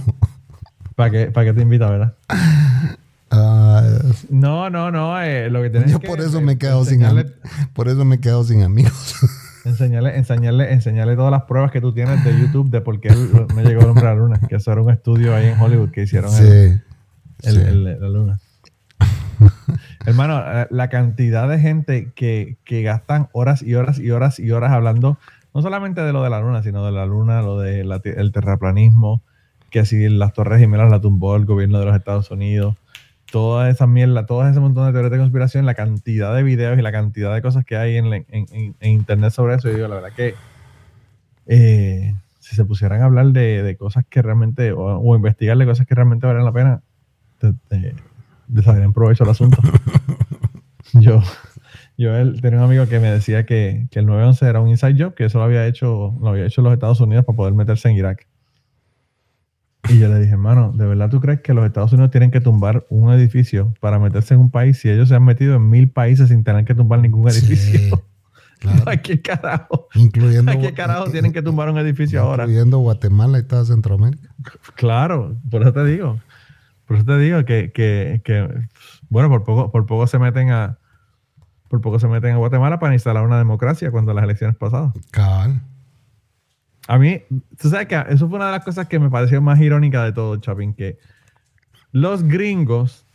¿Para 0.96 1.10
qué, 1.10 1.26
¿Para 1.32 1.48
qué 1.48 1.54
te 1.54 1.62
invita, 1.64 1.90
verdad? 1.90 2.16
Ah, 3.30 3.84
No, 4.30 4.70
no, 4.70 4.90
no. 4.92 5.22
eh, 5.22 5.50
lo 5.50 5.62
que 5.62 5.70
tienes 5.70 5.92
yo 5.92 6.00
que 6.00 6.08
por 6.08 6.22
eso 6.22 6.40
eh, 6.40 6.42
me 6.42 6.54
he 6.54 6.58
quedado 6.58 6.86
sin 6.86 7.02
por 7.74 7.88
eso 7.90 8.06
me 8.06 8.16
he 8.16 8.20
quedado 8.20 8.44
sin 8.44 8.64
amigos. 8.64 9.16
enseñarle, 9.66 10.16
enseñarle, 10.18 10.72
enseñarle 10.72 11.16
todas 11.16 11.32
las 11.32 11.44
pruebas 11.44 11.72
que 11.72 11.82
tú 11.82 11.94
tienes 11.94 12.24
de 12.24 12.32
YouTube 12.40 12.70
de 12.70 12.80
por 12.82 13.02
qué 13.02 13.10
no 13.10 13.62
llegó 13.62 13.82
el 13.82 13.88
hombre 13.90 14.08
a 14.08 14.12
la 14.12 14.16
luna. 14.16 14.40
Que 14.48 14.56
eso 14.56 14.72
era 14.72 14.82
un 14.82 14.90
estudio 14.92 15.36
ahí 15.36 15.48
en 15.48 15.60
Hollywood 15.60 15.90
que 15.92 16.04
hicieron 16.04 16.34
el- 16.34 16.38
sí. 16.38 16.82
el- 17.50 17.54
sí. 17.56 17.60
el- 17.62 17.84
la 18.00 18.08
luna. 18.10 18.40
Hermano, 20.06 20.42
eh, 20.46 20.68
la 20.70 20.90
cantidad 20.90 21.50
de 21.50 21.60
gente 21.60 22.12
que, 22.16 22.58
que 22.64 22.82
gastan 22.82 23.28
horas 23.34 23.62
y 23.62 23.76
horas 23.76 24.00
y 24.00 24.10
horas 24.12 24.40
y 24.40 24.50
horas 24.52 24.72
hablando, 24.72 25.18
no 25.54 25.62
solamente 25.62 26.02
de 26.02 26.14
lo 26.14 26.24
de 26.24 26.30
la 26.30 26.40
luna, 26.40 26.64
sino 26.64 26.86
de 26.86 26.92
la 26.94 27.06
luna, 27.06 27.42
lo 27.42 27.60
del 27.60 28.32
terraplanismo, 28.32 29.22
que 29.70 29.86
si 29.86 30.08
las 30.08 30.34
Torres 30.34 30.60
Gemelas 30.60 30.90
la 30.90 31.02
tumbó 31.02 31.36
el 31.36 31.46
gobierno 31.46 31.80
de 31.80 31.86
los 31.86 31.96
Estados 31.96 32.32
Unidos, 32.32 32.76
toda 33.32 33.70
esa 33.70 33.88
mierda, 33.88 34.26
todo 34.26 34.48
ese 34.48 34.60
montón 34.60 34.86
de 34.86 34.92
teorías 34.94 35.12
de 35.12 35.18
conspiración, 35.18 35.66
la 35.66 35.74
cantidad 35.74 36.34
de 36.36 36.44
videos 36.44 36.78
y 36.78 36.82
la 36.82 36.92
cantidad 36.92 37.34
de 37.34 37.42
cosas 37.42 37.66
que 37.66 37.76
hay 37.78 37.98
en, 37.98 38.06
en- 38.14 38.26
en- 38.30 38.76
en 38.80 38.92
internet 38.92 39.32
sobre 39.32 39.56
eso, 39.56 39.68
yo 39.70 39.76
digo, 39.76 39.88
la 39.88 39.96
verdad 39.96 40.14
que 40.16 40.36
eh, 41.48 42.14
si 42.40 42.56
se 42.56 42.66
pusieran 42.66 43.02
a 43.02 43.06
hablar 43.06 43.28
de, 43.28 43.64
de 43.64 43.76
cosas 43.78 44.06
que 44.10 44.22
realmente, 44.22 44.72
o, 44.72 44.98
o 45.00 45.16
investigar 45.16 45.58
de 45.58 45.66
cosas 45.66 45.86
que 45.88 45.96
realmente 45.96 46.26
valen 46.28 46.46
la 46.46 46.52
pena, 46.52 46.82
te, 47.40 47.54
te- 47.70 47.96
le 48.54 48.62
sacarían 48.64 48.94
provecho 48.94 49.24
al 49.24 49.30
asunto. 49.32 49.58
yo 50.94 51.22
yo 51.98 52.16
él, 52.16 52.40
tenía 52.42 52.60
un 52.60 52.66
amigo 52.66 52.86
que 52.88 53.00
me 53.00 53.12
decía 53.12 53.46
que, 53.46 53.88
que 53.92 54.00
el 54.00 54.06
9-11 54.06 54.48
era 54.48 54.62
un 54.62 54.70
inside 54.70 54.96
job, 55.04 55.16
que 55.16 55.26
eso 55.26 55.40
lo 55.40 55.46
había 55.46 55.66
hecho 55.66 56.16
lo 56.22 56.30
había 56.30 56.46
hecho 56.46 56.62
los 56.62 56.72
Estados 56.74 57.02
Unidos 57.02 57.26
para 57.26 57.36
poder 57.36 57.54
meterse 57.56 57.90
en 57.90 57.96
Irak. 57.96 58.28
Y 59.90 60.00
yo 60.00 60.08
le 60.10 60.20
dije, 60.20 60.32
hermano, 60.34 60.72
¿de 60.74 60.86
verdad 60.86 61.10
tú 61.10 61.20
crees 61.22 61.42
que 61.42 61.54
los 61.54 61.66
Estados 61.66 61.94
Unidos 61.94 62.12
tienen 62.12 62.32
que 62.32 62.42
tumbar 62.42 62.86
un 62.90 63.12
edificio 63.14 63.74
para 63.80 64.00
meterse 64.00 64.34
en 64.34 64.40
un 64.42 64.52
país 64.52 64.78
si 64.80 64.90
ellos 64.90 65.10
se 65.10 65.16
han 65.16 65.24
metido 65.24 65.56
en 65.56 65.70
mil 65.70 65.90
países 65.90 66.30
sin 66.30 66.44
tener 66.44 66.66
que 66.66 66.76
tumbar 66.76 67.00
ningún 67.00 67.30
Sí. 67.32 67.46
edificio? 67.46 68.04
Claro. 68.60 68.84
¿A 68.90 68.98
qué 68.98 69.22
carajo? 69.22 69.88
Incluyendo, 69.94 70.52
¿A 70.52 70.58
qué 70.58 70.74
carajo 70.74 71.12
tienen 71.12 71.32
que 71.32 71.44
tumbar 71.44 71.70
un 71.70 71.78
edificio 71.78 72.20
ahora? 72.20 72.46
Incluyendo 72.46 72.80
Guatemala 72.80 73.38
y 73.38 73.44
toda 73.44 73.64
Centroamérica. 73.66 74.30
Claro, 74.74 75.36
por 75.52 75.62
eso 75.62 75.74
te 75.74 75.86
digo. 75.86 76.18
Por 76.88 76.98
eso 76.98 77.06
te 77.06 77.20
digo 77.20 77.46
que, 77.46 77.72
que, 77.72 78.20
que 78.26 78.50
bueno, 79.10 79.30
por 79.30 79.44
poco, 79.44 79.72
por 79.72 79.86
poco 79.86 80.08
se 80.08 80.18
meten 80.18 80.50
a 80.50 80.80
por 81.70 81.82
poco 81.82 82.00
se 82.00 82.08
meten 82.08 82.34
a 82.34 82.38
Guatemala 82.38 82.80
para 82.80 82.96
instalar 82.96 83.24
una 83.24 83.38
democracia 83.38 83.92
cuando 83.92 84.12
las 84.16 84.24
elecciones 84.24 84.56
pasadas. 84.56 84.92
Cabal. 85.12 85.62
A 86.88 86.98
mí, 86.98 87.22
tú 87.60 87.70
sabes 87.70 87.88
que 87.88 88.02
eso 88.10 88.30
fue 88.30 88.38
una 88.38 88.46
de 88.48 88.54
las 88.54 88.64
cosas 88.64 88.88
que 88.88 88.98
me 88.98 89.10
pareció 89.10 89.42
más 89.42 89.60
irónica 89.60 90.06
de 90.06 90.14
todo, 90.14 90.38
Chapin, 90.38 90.74
que 90.74 90.98
los 91.92 92.24
gringos 92.24 93.06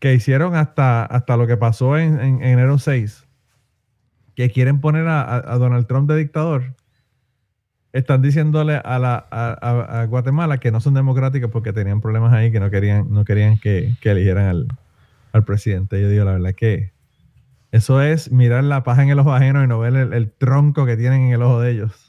que 0.00 0.14
hicieron 0.14 0.56
hasta, 0.56 1.04
hasta 1.04 1.36
lo 1.36 1.46
que 1.46 1.56
pasó 1.56 1.96
en, 1.96 2.42
enero 2.42 2.78
6, 2.78 3.26
que 4.34 4.50
quieren 4.50 4.80
poner 4.80 5.06
a, 5.06 5.56
Donald 5.58 5.86
Trump 5.86 6.10
de 6.10 6.16
dictador, 6.16 6.74
están 7.92 8.20
diciéndole 8.20 8.80
a, 8.84 8.98
la, 8.98 9.14
a, 9.30 10.04
Guatemala 10.06 10.58
que 10.58 10.72
no 10.72 10.80
son 10.80 10.94
democráticos 10.94 11.50
porque 11.52 11.72
tenían 11.72 12.00
problemas 12.00 12.32
ahí, 12.32 12.50
que 12.50 12.58
no 12.58 12.68
querían, 12.68 13.10
no 13.10 13.24
querían 13.24 13.58
que, 13.58 13.94
eligieran 14.02 14.48
al, 14.48 14.68
al, 15.32 15.44
presidente. 15.44 16.02
Yo 16.02 16.08
digo, 16.08 16.24
la 16.24 16.32
verdad 16.32 16.54
que 16.54 16.92
eso 17.70 18.02
es 18.02 18.32
mirar 18.32 18.64
la 18.64 18.82
paja 18.82 19.04
en 19.04 19.10
el 19.10 19.20
ojo 19.20 19.32
ajeno 19.32 19.62
y 19.62 19.68
no 19.68 19.78
ver 19.78 19.94
el 19.94 20.32
tronco 20.32 20.84
que 20.84 20.96
tienen 20.96 21.22
en 21.22 21.32
el 21.32 21.42
ojo 21.42 21.60
de 21.60 21.70
ellos. 21.70 22.03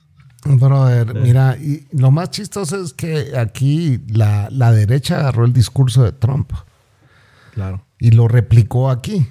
Brother, 0.45 1.15
mira, 1.15 1.57
y 1.57 1.87
lo 1.91 2.11
más 2.11 2.29
chistoso 2.29 2.81
es 2.81 2.93
que 2.93 3.37
aquí 3.37 3.99
la, 4.07 4.49
derecha 4.71 5.19
agarró 5.19 5.45
el 5.45 5.53
discurso 5.53 6.03
de 6.03 6.11
Trump. 6.11 6.51
Claro. 7.53 7.83
Y 7.99 8.11
lo 8.11 8.27
replicó 8.27 8.89
aquí. 8.89 9.27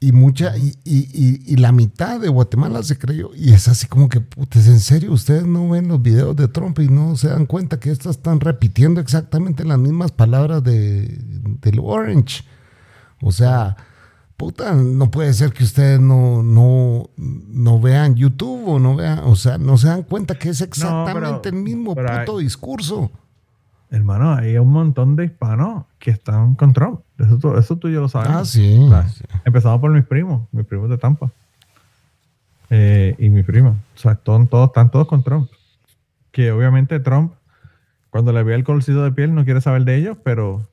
Y 0.00 0.12
mucha, 0.12 0.56
y, 0.56 0.76
y, 0.84 1.56
la 1.56 1.72
mitad 1.72 2.20
de 2.20 2.28
Guatemala 2.28 2.84
se 2.84 2.98
creyó. 2.98 3.30
Y 3.34 3.52
es 3.52 3.66
así 3.66 3.88
como 3.88 4.08
que, 4.08 4.20
putes, 4.20 4.68
en 4.68 4.78
serio, 4.78 5.12
ustedes 5.12 5.44
no 5.44 5.68
ven 5.68 5.88
los 5.88 6.00
videos 6.00 6.36
de 6.36 6.46
Trump 6.46 6.78
y 6.78 6.88
no 6.88 7.16
se 7.16 7.28
dan 7.28 7.46
cuenta 7.46 7.80
que 7.80 7.90
estos 7.90 8.16
están 8.16 8.38
repitiendo 8.38 9.00
exactamente 9.00 9.64
las 9.64 9.78
mismas 9.78 10.12
palabras 10.12 10.62
de, 10.62 11.18
del 11.62 11.80
Orange. 11.80 12.44
O 13.22 13.32
sea, 13.32 13.76
puta, 14.38 14.72
no 14.72 15.10
puede 15.10 15.34
ser 15.34 15.52
que 15.52 15.64
ustedes 15.64 16.00
no, 16.00 16.44
no, 16.44 17.10
no 17.16 17.80
vean 17.80 18.14
YouTube 18.14 18.68
o 18.68 18.78
no 18.78 18.94
vean, 18.94 19.18
o 19.24 19.34
sea, 19.34 19.58
no 19.58 19.76
se 19.76 19.88
dan 19.88 20.04
cuenta 20.04 20.36
que 20.38 20.50
es 20.50 20.60
exactamente 20.60 21.48
el 21.48 21.56
mismo 21.56 21.94
puto 21.94 22.38
discurso. 22.38 23.10
Hermano, 23.90 24.34
hay 24.34 24.56
un 24.56 24.70
montón 24.70 25.16
de 25.16 25.24
hispanos 25.24 25.86
que 25.98 26.12
están 26.12 26.54
con 26.54 26.72
Trump. 26.72 27.00
Eso, 27.18 27.58
eso 27.58 27.76
tú 27.76 27.88
y 27.88 27.94
yo 27.94 28.00
lo 28.00 28.08
sabes. 28.08 28.28
Ah, 28.30 28.44
sí, 28.44 28.88
Empezamos 29.44 29.80
por 29.80 29.90
mis 29.90 30.04
primos, 30.04 30.46
mis 30.52 30.64
primos 30.64 30.88
de 30.88 30.98
Tampa. 30.98 31.32
Eh, 32.70 33.16
y 33.18 33.30
mi 33.30 33.42
prima. 33.42 33.70
O 33.70 33.98
sea, 33.98 34.14
todos, 34.14 34.48
todos, 34.48 34.68
están 34.68 34.90
todos 34.90 35.08
con 35.08 35.24
Trump. 35.24 35.50
Que 36.30 36.52
obviamente 36.52 37.00
Trump, 37.00 37.32
cuando 38.10 38.32
le 38.32 38.44
ve 38.44 38.54
el 38.54 38.62
colcido 38.62 39.02
de 39.02 39.10
piel, 39.10 39.34
no 39.34 39.44
quiere 39.44 39.60
saber 39.60 39.84
de 39.84 39.96
ellos, 39.96 40.16
pero 40.22 40.64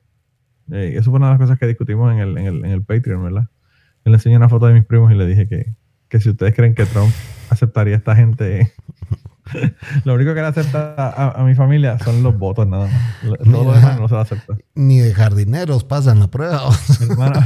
eh, 0.70 0.94
eso 0.96 1.10
fue 1.10 1.16
una 1.16 1.26
de 1.26 1.32
las 1.32 1.40
cosas 1.40 1.58
que 1.58 1.66
discutimos 1.66 2.12
en 2.12 2.20
el, 2.20 2.38
en 2.38 2.46
el, 2.46 2.64
en 2.64 2.70
el 2.70 2.82
Patreon, 2.82 3.24
¿verdad? 3.24 3.48
Le 4.10 4.16
enseñé 4.16 4.36
una 4.36 4.48
foto 4.48 4.66
de 4.66 4.74
mis 4.74 4.84
primos 4.84 5.12
y 5.12 5.14
le 5.14 5.26
dije 5.26 5.48
que, 5.48 5.72
que 6.08 6.20
si 6.20 6.30
ustedes 6.30 6.54
creen 6.54 6.74
que 6.74 6.86
Trump 6.86 7.12
aceptaría 7.50 7.94
a 7.94 7.98
esta 7.98 8.16
gente, 8.16 8.72
lo 10.04 10.14
único 10.14 10.34
que 10.34 10.40
le 10.40 10.46
acepta 10.46 10.94
a, 10.96 11.42
mi 11.44 11.54
familia 11.54 11.98
son 11.98 12.22
los 12.22 12.38
votos, 12.38 12.66
nada 12.66 12.86
más. 12.86 13.38
Todo 13.44 13.64
lo 13.64 13.72
demás 13.72 13.98
no 14.00 14.08
se 14.08 14.14
va 14.14 14.20
a 14.20 14.24
aceptar. 14.24 14.58
Ni 14.74 14.98
de 14.98 15.14
jardineros 15.14 15.84
pasan 15.84 16.20
la 16.20 16.28
prueba. 16.28 16.62
hermano, 17.00 17.40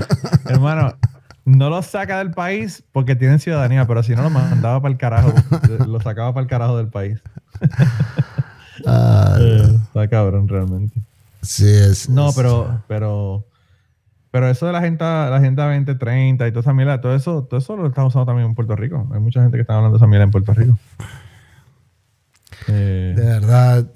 hermano, 0.46 0.94
no 1.44 1.70
los 1.70 1.86
saca 1.86 2.18
del 2.18 2.30
país 2.30 2.82
porque 2.92 3.16
tienen 3.16 3.38
ciudadanía, 3.38 3.86
pero 3.86 4.02
si 4.02 4.14
no 4.14 4.22
lo 4.22 4.30
mandaba 4.30 4.80
para 4.80 4.92
el 4.92 4.98
carajo, 4.98 5.32
lo 5.86 6.00
sacaba 6.00 6.32
para 6.32 6.42
el 6.42 6.48
carajo 6.48 6.76
del 6.76 6.88
país. 6.88 7.20
Ah, 8.86 9.36
eh, 9.38 9.78
está 9.88 10.08
cabrón 10.08 10.48
realmente. 10.48 11.00
Sí, 11.42 11.66
es. 11.66 12.08
No, 12.08 12.32
pero, 12.34 12.82
pero 12.88 13.44
pero 14.31 14.49
eso 14.49 14.66
de 14.66 14.72
la 14.72 14.78
Agenda, 14.78 15.28
la 15.28 15.37
agenda 15.37 15.64
2030 15.66 16.47
y 16.47 16.51
toda 16.51 16.61
esa 16.61 16.72
mierda, 16.72 17.01
todo 17.01 17.14
eso, 17.14 17.45
todo 17.45 17.59
eso 17.59 17.76
lo 17.76 17.89
estamos 17.89 18.12
usando 18.12 18.26
también 18.26 18.49
en 18.49 18.55
Puerto 18.55 18.76
Rico. 18.76 19.09
Hay 19.12 19.20
mucha 19.20 19.43
gente 19.43 19.57
que 19.57 19.62
está 19.62 19.74
hablando 19.74 19.97
de 19.97 19.99
esa 19.99 20.07
mierda 20.07 20.24
en 20.24 20.31
Puerto 20.31 20.55
Rico. 20.55 20.78
Eh, 22.68 23.14
de 23.16 23.24
verdad, 23.24 23.87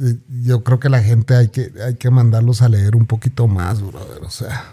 yo 0.42 0.64
creo 0.64 0.80
que 0.80 0.88
la 0.88 1.02
gente 1.02 1.36
hay 1.36 1.48
que, 1.48 1.70
hay 1.86 1.94
que 1.96 2.10
mandarlos 2.10 2.62
a 2.62 2.68
leer 2.68 2.96
un 2.96 3.06
poquito 3.06 3.46
más, 3.46 3.80
brother. 3.82 4.22
O 4.22 4.30
sea. 4.30 4.64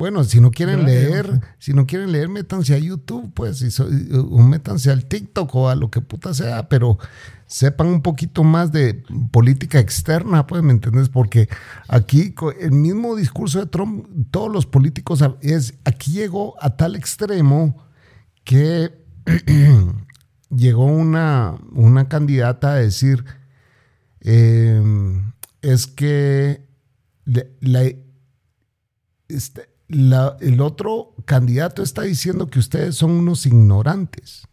Bueno, 0.00 0.24
si 0.24 0.40
no 0.40 0.50
quieren 0.50 0.86
leer, 0.86 1.42
si 1.58 1.74
no 1.74 1.86
quieren 1.86 2.10
leer, 2.10 2.30
métanse 2.30 2.72
a 2.72 2.78
YouTube, 2.78 3.30
pues, 3.34 3.78
o 3.78 4.38
métanse 4.38 4.90
al 4.90 5.04
TikTok 5.04 5.54
o 5.54 5.68
a 5.68 5.74
lo 5.74 5.90
que 5.90 6.00
puta 6.00 6.32
sea, 6.32 6.70
pero 6.70 6.96
sepan 7.46 7.88
un 7.88 8.00
poquito 8.00 8.42
más 8.42 8.72
de 8.72 9.04
política 9.30 9.78
externa, 9.78 10.46
pues, 10.46 10.62
¿me 10.62 10.72
entiendes? 10.72 11.10
Porque 11.10 11.50
aquí 11.86 12.34
el 12.60 12.72
mismo 12.72 13.14
discurso 13.14 13.60
de 13.60 13.66
Trump, 13.66 14.06
todos 14.30 14.50
los 14.50 14.64
políticos, 14.64 15.22
es, 15.42 15.74
aquí 15.84 16.12
llegó 16.12 16.54
a 16.62 16.78
tal 16.78 16.96
extremo 16.96 17.84
que 18.42 19.04
llegó 20.48 20.86
una, 20.86 21.58
una 21.72 22.08
candidata 22.08 22.72
a 22.72 22.76
decir, 22.76 23.22
em, 24.22 25.34
es 25.60 25.86
que 25.86 26.66
este, 29.28 29.69
el 29.90 30.60
otro 30.60 31.14
candidato 31.24 31.82
está 31.82 32.02
diciendo 32.02 32.48
que 32.48 32.58
ustedes 32.58 32.96
son 32.96 33.12
unos 33.12 33.46
ignorantes. 33.46 34.46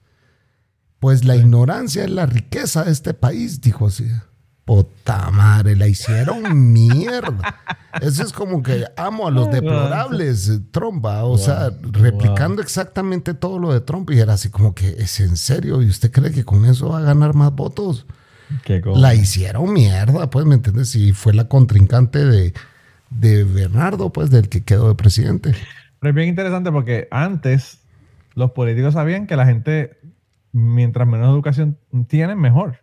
Pues 1.00 1.26
la 1.26 1.36
ignorancia 1.36 2.04
es 2.04 2.10
la 2.10 2.26
riqueza 2.26 2.84
de 2.84 2.92
este 2.92 3.14
país, 3.14 3.62
dijo 3.62 3.88
así. 3.88 4.10
Puta 4.66 5.32
madre, 5.32 5.76
la 5.76 5.88
hicieron 5.88 6.74
mierda. 6.74 7.62
Eso 8.02 8.24
es 8.24 8.34
como 8.34 8.62
que 8.64 8.86
amo 8.98 9.28
a 9.28 9.32
los 9.32 9.50
deplorables, 9.50 10.50
eh, 10.50 10.60
Trump, 10.72 11.06
o 11.06 11.38
sea, 11.38 11.72
replicando 11.82 12.62
exactamente 12.62 13.34
todo 13.34 13.60
lo 13.60 13.72
de 13.74 13.82
Trump. 13.82 14.10
Y 14.12 14.20
era 14.20 14.34
así 14.34 14.50
como 14.50 14.76
que, 14.76 14.90
¿es 14.90 15.20
en 15.20 15.38
serio? 15.38 15.82
¿Y 15.82 15.88
usted 15.88 16.12
cree 16.12 16.32
que 16.32 16.44
con 16.44 16.66
eso 16.66 16.90
va 16.90 16.98
a 16.98 17.04
ganar 17.04 17.34
más 17.34 17.54
votos? 17.54 18.06
la 18.96 19.14
hicieron 19.14 19.74
mierda, 19.74 20.30
pues, 20.30 20.46
¿me 20.46 20.56
entiendes? 20.56 20.96
Y 20.96 21.12
fue 21.14 21.34
la 21.34 21.48
contrincante 21.48 22.24
de, 22.26 22.54
de 23.10 23.44
Bernardo, 23.44 24.12
pues, 24.12 24.30
del 24.30 24.50
que 24.50 24.64
quedó 24.64 24.90
de 24.90 24.96
presidente. 24.96 25.56
Pero 26.00 26.10
es 26.10 26.16
bien 26.16 26.30
interesante 26.30 26.72
porque 26.72 27.08
antes 27.12 27.82
los 28.36 28.52
políticos 28.52 28.94
sabían 28.94 29.28
que 29.28 29.36
la 29.36 29.46
gente 29.46 29.98
mientras 30.52 31.08
menos 31.08 31.30
educación 31.30 31.78
tienen, 32.08 32.40
mejor. 32.40 32.80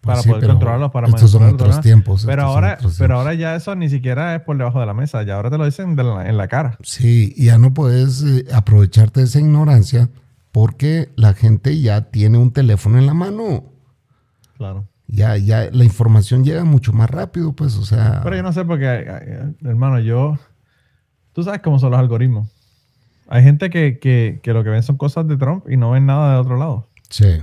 Pues 0.00 0.18
para 0.18 0.28
poder 0.28 0.50
controlarlos, 0.50 0.90
para 0.90 1.06
estos 1.06 1.30
son 1.30 1.44
otros 1.44 1.80
tiempos. 1.80 2.24
Pero 2.26 2.42
ahora, 2.42 2.76
pero 2.98 3.18
ahora 3.18 3.34
ya 3.34 3.54
eso 3.54 3.76
ni 3.76 3.88
siquiera 3.88 4.34
es 4.34 4.42
por 4.42 4.58
debajo 4.58 4.80
de 4.80 4.86
la 4.86 4.94
mesa, 4.94 5.22
ya 5.22 5.36
ahora 5.36 5.48
te 5.48 5.58
lo 5.58 5.64
dicen 5.64 5.96
en 5.96 6.36
la 6.36 6.48
cara. 6.48 6.76
Sí, 6.82 7.32
y 7.36 7.46
ya 7.46 7.58
no 7.58 7.72
puedes 7.72 8.22
eh, 8.24 8.46
aprovecharte 8.52 9.20
de 9.20 9.26
esa 9.26 9.38
ignorancia 9.38 10.08
porque 10.50 11.10
la 11.14 11.34
gente 11.34 11.80
ya 11.80 12.10
tiene 12.10 12.38
un 12.38 12.52
teléfono 12.52 12.98
en 12.98 13.06
la 13.06 13.14
mano. 13.14 13.64
Claro. 14.56 14.88
Ya, 15.12 15.36
ya 15.36 15.68
la 15.70 15.84
información 15.84 16.42
llega 16.42 16.64
mucho 16.64 16.94
más 16.94 17.10
rápido, 17.10 17.52
pues, 17.52 17.76
o 17.76 17.84
sea. 17.84 18.22
Pero 18.24 18.34
yo 18.34 18.42
no 18.42 18.52
sé 18.54 18.64
porque, 18.64 19.06
hermano, 19.62 20.00
yo. 20.00 20.38
Tú 21.34 21.42
sabes 21.42 21.60
cómo 21.60 21.78
son 21.78 21.90
los 21.90 22.00
algoritmos. 22.00 22.48
Hay 23.28 23.42
gente 23.42 23.68
que, 23.68 23.98
que, 23.98 24.40
que, 24.42 24.52
lo 24.54 24.64
que 24.64 24.70
ven 24.70 24.82
son 24.82 24.96
cosas 24.96 25.28
de 25.28 25.36
Trump 25.36 25.66
y 25.68 25.76
no 25.76 25.90
ven 25.90 26.06
nada 26.06 26.32
de 26.32 26.40
otro 26.40 26.56
lado. 26.56 26.88
Sí. 27.10 27.42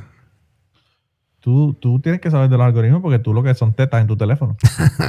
Tú, 1.41 1.75
tú 1.79 1.99
tienes 1.99 2.19
que 2.21 2.31
saber 2.31 2.49
de 2.49 2.57
los 2.57 2.65
algoritmos 2.65 3.03
porque 3.03 3.19
tú 3.19 3.35
lo 3.35 3.43
que 3.43 3.53
son 3.53 3.73
tetas 3.73 4.01
en 4.01 4.07
tu 4.07 4.17
teléfono. 4.17 4.57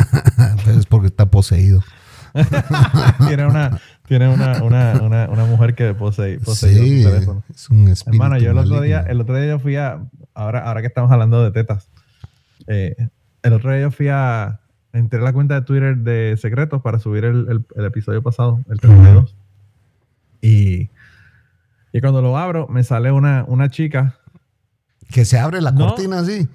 es 0.67 0.85
porque 0.85 1.07
está 1.07 1.31
poseído. 1.31 1.83
tiene 3.27 3.47
una, 3.47 3.81
tiene 4.07 4.29
una, 4.29 4.63
una, 4.63 5.01
una, 5.03 5.29
una 5.31 5.45
mujer 5.47 5.75
que 5.75 5.95
posee, 5.95 6.39
posee 6.41 6.75
sí, 6.75 7.03
tu 7.05 7.11
teléfono. 7.11 7.43
Es 7.49 7.71
un 7.71 7.89
espíritu. 7.89 8.23
Hermano, 8.23 8.39
yo 8.39 8.51
el 8.51 8.59
otro 8.59 8.83
día, 8.83 9.01
el 9.01 9.19
otro 9.19 9.37
día 9.37 9.47
yo 9.47 9.59
fui 9.59 9.77
a, 9.77 10.03
ahora, 10.35 10.61
ahora 10.61 10.83
que 10.83 10.89
estamos 10.89 11.11
hablando 11.11 11.43
de 11.43 11.53
tetas, 11.53 11.91
eh, 12.67 13.09
el 13.43 13.53
otro 13.53 13.71
día 13.73 13.83
yo 13.83 13.91
fui 13.91 14.09
a, 14.09 14.61
entré 14.93 15.21
a 15.21 15.23
la 15.23 15.33
cuenta 15.33 15.55
de 15.55 15.63
Twitter 15.63 15.97
de 15.97 16.37
secretos 16.37 16.83
para 16.83 16.99
subir 16.99 17.25
el, 17.25 17.47
el, 17.49 17.65
el 17.75 17.85
episodio 17.85 18.23
pasado, 18.23 18.61
el 18.69 18.79
32. 18.81 19.35
Y, 20.43 20.91
y 21.93 22.01
cuando 22.01 22.23
lo 22.23 22.37
abro, 22.37 22.67
me 22.69 22.85
sale 22.85 23.13
una, 23.13 23.45
una 23.47 23.69
chica. 23.69 24.17
Que 25.11 25.25
se 25.25 25.39
abre 25.39 25.61
la 25.61 25.75
cortina 25.75 26.21
así. 26.21 26.49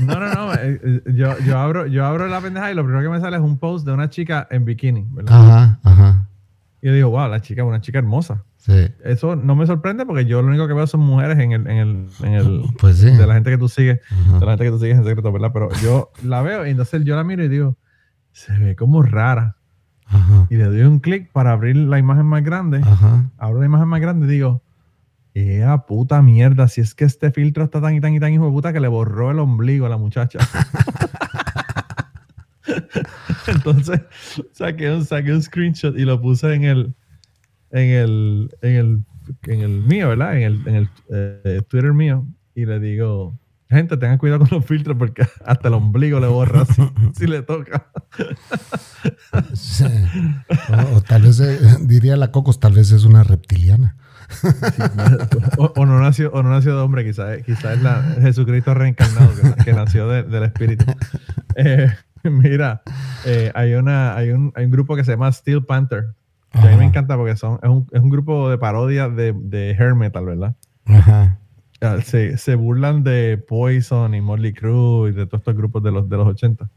No, 0.00 0.20
no, 0.20 0.32
no. 0.32 0.54
Eh, 0.54 0.80
eh, 0.82 1.02
yo, 1.14 1.38
yo, 1.40 1.58
abro, 1.58 1.86
yo 1.86 2.04
abro 2.04 2.26
la 2.28 2.40
pendeja 2.40 2.70
y 2.70 2.74
lo 2.74 2.84
primero 2.84 3.02
que 3.02 3.08
me 3.08 3.20
sale 3.20 3.36
es 3.36 3.42
un 3.42 3.58
post 3.58 3.86
de 3.86 3.92
una 3.92 4.10
chica 4.10 4.46
en 4.50 4.64
bikini, 4.64 5.06
¿verdad? 5.10 5.34
Ajá, 5.34 5.80
ajá. 5.82 6.28
Y 6.82 6.86
yo 6.86 6.92
digo, 6.92 7.10
wow, 7.10 7.28
la 7.28 7.40
chica 7.40 7.62
es 7.62 7.68
una 7.68 7.80
chica 7.80 7.98
hermosa. 7.98 8.44
Sí. 8.66 8.88
Eso 9.04 9.36
no 9.36 9.54
me 9.54 9.64
sorprende 9.64 10.04
porque 10.04 10.24
yo 10.24 10.42
lo 10.42 10.48
único 10.48 10.66
que 10.66 10.74
veo 10.74 10.88
son 10.88 10.98
mujeres 11.00 11.38
en 11.38 11.52
el, 11.52 11.68
en 11.68 11.76
el, 11.76 12.08
en 12.24 12.34
el 12.34 12.62
pues 12.80 12.98
sí. 12.98 13.10
de 13.12 13.24
la 13.24 13.34
gente 13.34 13.50
que 13.50 13.58
tú 13.58 13.68
sigues, 13.68 14.00
de 14.40 14.44
la 14.44 14.52
gente 14.52 14.64
que 14.64 14.70
tú 14.70 14.80
sigues 14.80 14.98
en 14.98 15.04
secreto, 15.04 15.30
¿verdad? 15.30 15.52
Pero 15.52 15.68
yo 15.80 16.10
la 16.24 16.42
veo 16.42 16.66
y 16.66 16.70
entonces 16.70 17.04
yo 17.04 17.14
la 17.14 17.22
miro 17.22 17.44
y 17.44 17.48
digo, 17.48 17.76
se 18.32 18.58
ve 18.58 18.74
como 18.74 19.02
rara. 19.02 19.56
Ajá. 20.08 20.46
y 20.50 20.54
le 20.54 20.66
doy 20.66 20.82
un 20.82 21.00
clic 21.00 21.32
para 21.32 21.50
abrir 21.50 21.74
la 21.76 21.98
imagen 21.98 22.26
más 22.26 22.44
grande. 22.44 22.80
Ajá. 22.84 23.28
Abro 23.38 23.58
la 23.58 23.66
imagen 23.66 23.88
más 23.88 24.00
grande 24.00 24.26
y 24.26 24.30
digo, 24.30 24.62
¡Ea 25.34 25.78
puta 25.78 26.22
mierda! 26.22 26.66
Si 26.66 26.80
es 26.80 26.94
que 26.94 27.04
este 27.04 27.30
filtro 27.30 27.64
está 27.64 27.80
tan 27.80 27.94
y 27.94 28.00
tan 28.00 28.14
y 28.14 28.20
tan 28.20 28.32
hijo 28.32 28.46
de 28.46 28.52
puta 28.52 28.72
que 28.72 28.80
le 28.80 28.88
borró 28.88 29.30
el 29.30 29.38
ombligo 29.38 29.84
a 29.84 29.88
la 29.88 29.96
muchacha. 29.96 30.38
Entonces 33.46 34.00
saqué 34.52 34.90
un, 34.90 35.04
saqué 35.04 35.32
un 35.32 35.42
screenshot 35.42 35.98
y 35.98 36.04
lo 36.04 36.20
puse 36.20 36.54
en 36.54 36.64
el, 36.64 36.94
en 37.70 37.90
el, 37.90 38.50
en 38.62 38.74
el, 38.76 39.04
en 39.44 39.60
el 39.60 39.82
mío, 39.82 40.08
¿verdad? 40.10 40.36
En 40.36 40.42
el, 40.42 40.62
en 40.68 40.74
el 40.76 40.88
eh, 41.10 41.62
Twitter 41.68 41.92
mío. 41.92 42.26
Y 42.54 42.64
le 42.66 42.80
digo, 42.80 43.38
gente, 43.68 43.96
tengan 43.96 44.18
cuidado 44.18 44.40
con 44.40 44.48
los 44.58 44.64
filtros 44.66 44.96
porque 44.98 45.26
hasta 45.44 45.68
el 45.68 45.74
ombligo 45.74 46.20
le 46.20 46.26
borra 46.28 46.64
si, 46.64 46.82
si 47.14 47.26
le 47.26 47.42
toca. 47.42 47.88
Sí. 49.54 49.84
O, 50.92 50.96
o 50.96 51.00
tal 51.02 51.22
vez, 51.22 51.40
eh, 51.40 51.58
diría 51.80 52.16
la 52.16 52.30
Cocos, 52.32 52.60
tal 52.60 52.72
vez 52.74 52.90
es 52.92 53.04
una 53.04 53.24
reptiliana. 53.24 53.96
o, 55.58 55.72
o 55.76 55.86
no 55.86 56.00
nació, 56.00 56.32
o 56.32 56.42
no 56.42 56.50
nació 56.50 56.74
de 56.74 56.82
hombre, 56.82 57.04
quizás 57.04 57.42
quizá 57.44 57.74
es 57.74 57.82
la 57.82 58.02
Jesucristo 58.20 58.74
reencarnado 58.74 59.30
que, 59.56 59.64
que 59.64 59.72
nació 59.72 60.08
de- 60.08 60.24
del 60.24 60.42
Espíritu. 60.44 60.84
Eh, 61.54 61.92
mira, 62.24 62.82
eh, 63.24 63.52
hay, 63.54 63.74
una, 63.74 64.16
hay, 64.16 64.30
un, 64.30 64.52
hay 64.56 64.64
un 64.64 64.70
grupo 64.72 64.96
que 64.96 65.04
se 65.04 65.12
llama 65.12 65.30
Steel 65.30 65.64
Panther. 65.64 66.15
A 66.56 66.66
mí 66.70 66.76
me 66.76 66.84
encanta 66.84 67.16
porque 67.16 67.36
son, 67.36 67.58
es, 67.62 67.68
un, 67.68 67.86
es 67.92 68.00
un 68.00 68.10
grupo 68.10 68.48
de 68.48 68.58
parodia 68.58 69.08
de, 69.08 69.32
de 69.32 69.70
hair 69.78 69.94
metal, 69.94 70.24
¿verdad? 70.24 70.56
Ajá. 70.84 71.38
Ah, 71.80 71.98
Se, 72.02 72.38
se 72.38 72.54
burlan 72.54 73.02
de 73.02 73.36
Poison 73.36 74.14
y 74.14 74.20
Motley 74.20 74.54
Crue 74.54 75.10
y 75.10 75.12
de 75.12 75.26
todos 75.26 75.40
estos 75.40 75.56
grupos 75.56 75.82
de 75.82 75.92
los, 75.92 76.08
de 76.08 76.16
los 76.16 76.26
80. 76.26 76.70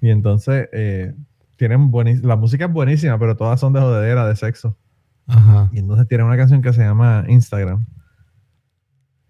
Y 0.00 0.10
entonces, 0.10 0.68
eh, 0.72 1.14
tienen 1.56 1.90
la 2.22 2.36
música 2.36 2.66
es 2.66 2.72
buenísima, 2.72 3.18
pero 3.18 3.36
todas 3.36 3.60
son 3.60 3.72
de 3.72 3.80
jodedera, 3.80 4.26
de 4.26 4.36
sexo. 4.36 4.76
Ajá. 5.26 5.70
Y 5.72 5.78
entonces 5.78 6.06
tiene 6.06 6.24
una 6.24 6.36
canción 6.36 6.60
que 6.60 6.72
se 6.72 6.82
llama 6.82 7.24
Instagram. 7.28 7.86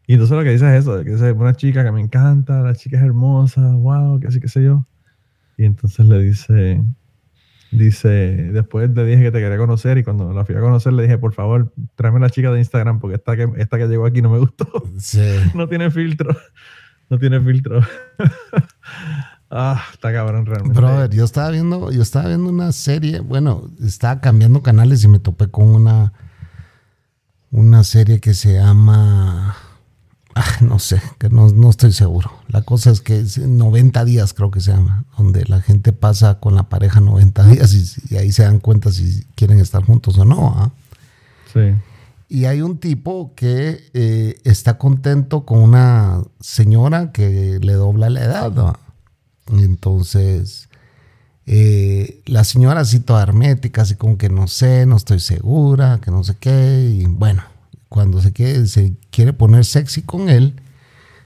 Y 0.07 0.15
entonces 0.15 0.37
lo 0.37 0.43
que 0.43 0.51
dice 0.51 0.67
es 0.77 0.83
eso, 0.83 1.03
que 1.03 1.11
dice 1.11 1.33
una 1.33 1.55
chica 1.55 1.85
que 1.85 1.93
me 1.93 2.01
encanta, 2.01 2.61
la 2.61 2.75
chica 2.75 2.99
es 2.99 3.05
hermosa, 3.05 3.73
wow, 3.75 4.21
que 4.21 4.27
así 4.27 4.41
que 4.41 4.49
sé 4.49 4.63
yo. 4.65 4.87
Y 5.57 5.65
entonces 5.65 6.05
le 6.07 6.21
dice, 6.21 6.85
dice, 7.77 8.09
después 8.09 8.91
le 8.91 9.05
dije 9.05 9.23
que 9.23 9.31
te 9.31 9.41
quería 9.41 9.59
conocer 9.59 9.99
y 9.99 10.05
cuando 10.05 10.33
la 10.33 10.45
fui 10.45 10.55
a 10.55 10.61
conocer 10.61 10.93
le 10.93 11.03
dije, 11.03 11.19
por 11.19 11.33
favor, 11.33 11.73
tráeme 11.95 12.21
la 12.21 12.31
chica 12.31 12.51
de 12.51 12.59
Instagram 12.59 13.01
porque 13.01 13.17
esta 13.17 13.37
que, 13.37 13.49
esta 13.57 13.79
que 13.79 13.87
llegó 13.87 14.07
aquí 14.07 14.23
no 14.23 14.31
me 14.31 14.39
gustó. 14.39 14.67
Sí. 14.99 15.21
no 15.55 15.69
tiene 15.69 15.91
filtro. 15.91 16.37
No 17.11 17.19
tiene 17.19 17.41
filtro. 17.41 17.81
ah, 19.51 19.83
está 19.93 20.13
cabrón 20.13 20.47
realmente. 20.47 20.79
Brother, 20.79 21.11
yo 21.11 21.25
estaba 21.25 21.51
viendo, 21.51 21.91
yo 21.91 22.03
estaba 22.03 22.29
viendo 22.29 22.49
una 22.49 22.73
serie, 22.73 23.21
bueno, 23.21 23.71
estaba 23.85 24.21
cambiando 24.21 24.63
canales 24.63 25.05
y 25.05 25.09
me 25.09 25.19
topé 25.19 25.49
con 25.49 25.69
una 25.69 26.13
una 27.55 27.85
serie 27.85 28.19
que 28.19 28.35
se 28.35 28.55
llama 28.55 29.57
no 30.61 30.79
sé, 30.79 31.01
que 31.19 31.29
no, 31.29 31.49
no 31.51 31.71
estoy 31.71 31.93
seguro. 31.93 32.33
La 32.49 32.63
cosa 32.63 32.91
es 32.91 33.01
que 33.01 33.21
es 33.21 33.39
90 33.39 34.05
días 34.05 34.35
creo 34.35 34.51
que 34.51 34.61
se 34.61 34.73
llama, 34.73 35.05
donde 35.17 35.45
la 35.47 35.61
gente 35.61 35.93
pasa 35.93 36.41
con 36.41 36.55
la 36.55 36.65
pareja 36.65 37.01
90 37.01 37.47
días 37.49 37.75
y, 37.75 38.15
y 38.15 38.19
ahí 38.19 38.33
se 38.33 38.43
dan 38.43 38.61
cuenta 38.61 38.91
si 38.93 39.25
quieren 39.35 39.61
estar 39.61 39.85
juntos 39.85 40.19
o 40.19 40.25
no. 40.25 40.55
¿ah? 40.57 40.71
Sí. 41.53 41.75
Y 42.29 42.47
hay 42.47 42.63
un 42.63 42.79
tipo 42.79 43.33
que 43.37 43.91
eh, 43.95 44.41
está 44.45 44.79
contento 44.79 45.45
con 45.45 45.61
una 45.61 46.23
señora 46.41 47.13
que 47.13 47.59
le 47.63 47.75
dobla 47.75 48.11
la 48.11 48.25
edad. 48.25 48.77
Entonces, 49.47 50.69
eh, 51.47 52.23
la 52.27 52.45
señora 52.45 52.81
así 52.81 53.01
toda 53.01 53.23
hermética, 53.23 53.83
así 53.83 53.95
como 53.95 54.17
que 54.17 54.31
no 54.31 54.49
sé, 54.49 54.87
no 54.87 54.97
estoy 54.97 55.21
segura, 55.21 56.01
que 56.03 56.11
no 56.11 56.25
sé 56.25 56.35
qué. 56.41 56.91
Y 56.93 57.05
bueno, 57.05 57.43
cuando 57.95 58.21
se, 58.21 58.33
quiere, 58.33 58.67
se 58.67 58.97
quiere 59.13 59.33
poner 59.33 59.65
sexy 59.65 60.03
con 60.03 60.29
él, 60.29 60.61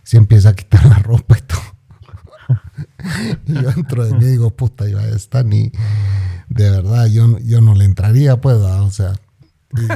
se 0.02 0.18
empieza 0.18 0.50
a 0.50 0.52
quitar 0.52 0.84
la 0.84 0.98
ropa 0.98 1.38
y 1.38 1.40
todo. 1.40 2.58
y 3.46 3.54
yo 3.54 3.70
dentro 3.70 4.04
de 4.04 4.12
mí 4.12 4.26
digo, 4.26 4.50
puta, 4.50 4.86
yo 4.86 4.98
a 4.98 5.08
esta 5.08 5.42
ni... 5.42 5.72
De 6.50 6.68
verdad, 6.68 7.06
yo, 7.06 7.38
yo 7.38 7.62
no 7.62 7.74
le 7.74 7.86
entraría, 7.86 8.38
pues, 8.42 8.58
¿verdad? 8.58 8.82
o 8.82 8.90
sea... 8.90 9.14
y- 9.78 9.88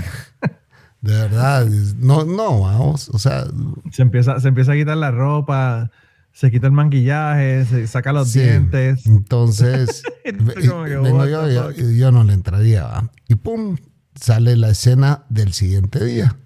de 1.02 1.12
verdad, 1.12 1.66
no, 1.98 2.24
no, 2.24 2.62
vamos, 2.62 3.10
o 3.10 3.18
sea, 3.18 3.44
Se 3.90 4.00
empieza, 4.00 4.40
se 4.40 4.48
empieza 4.48 4.72
a 4.72 4.76
quitar 4.76 4.96
la 4.96 5.10
ropa, 5.10 5.90
se 6.32 6.50
quita 6.50 6.68
el 6.68 6.72
maquillaje, 6.72 7.66
se 7.66 7.86
saca 7.86 8.14
los 8.14 8.30
sí. 8.30 8.40
dientes. 8.40 9.04
Entonces, 9.04 10.04
vengo 10.24 10.86
yo, 11.26 11.50
yo, 11.50 11.70
yo 11.72 12.12
no 12.12 12.24
le 12.24 12.32
entraría, 12.32 12.84
¿va? 12.84 13.10
y 13.28 13.34
pum, 13.34 13.76
sale 14.14 14.56
la 14.56 14.70
escena 14.70 15.24
del 15.28 15.52
siguiente 15.52 16.02
día. 16.02 16.36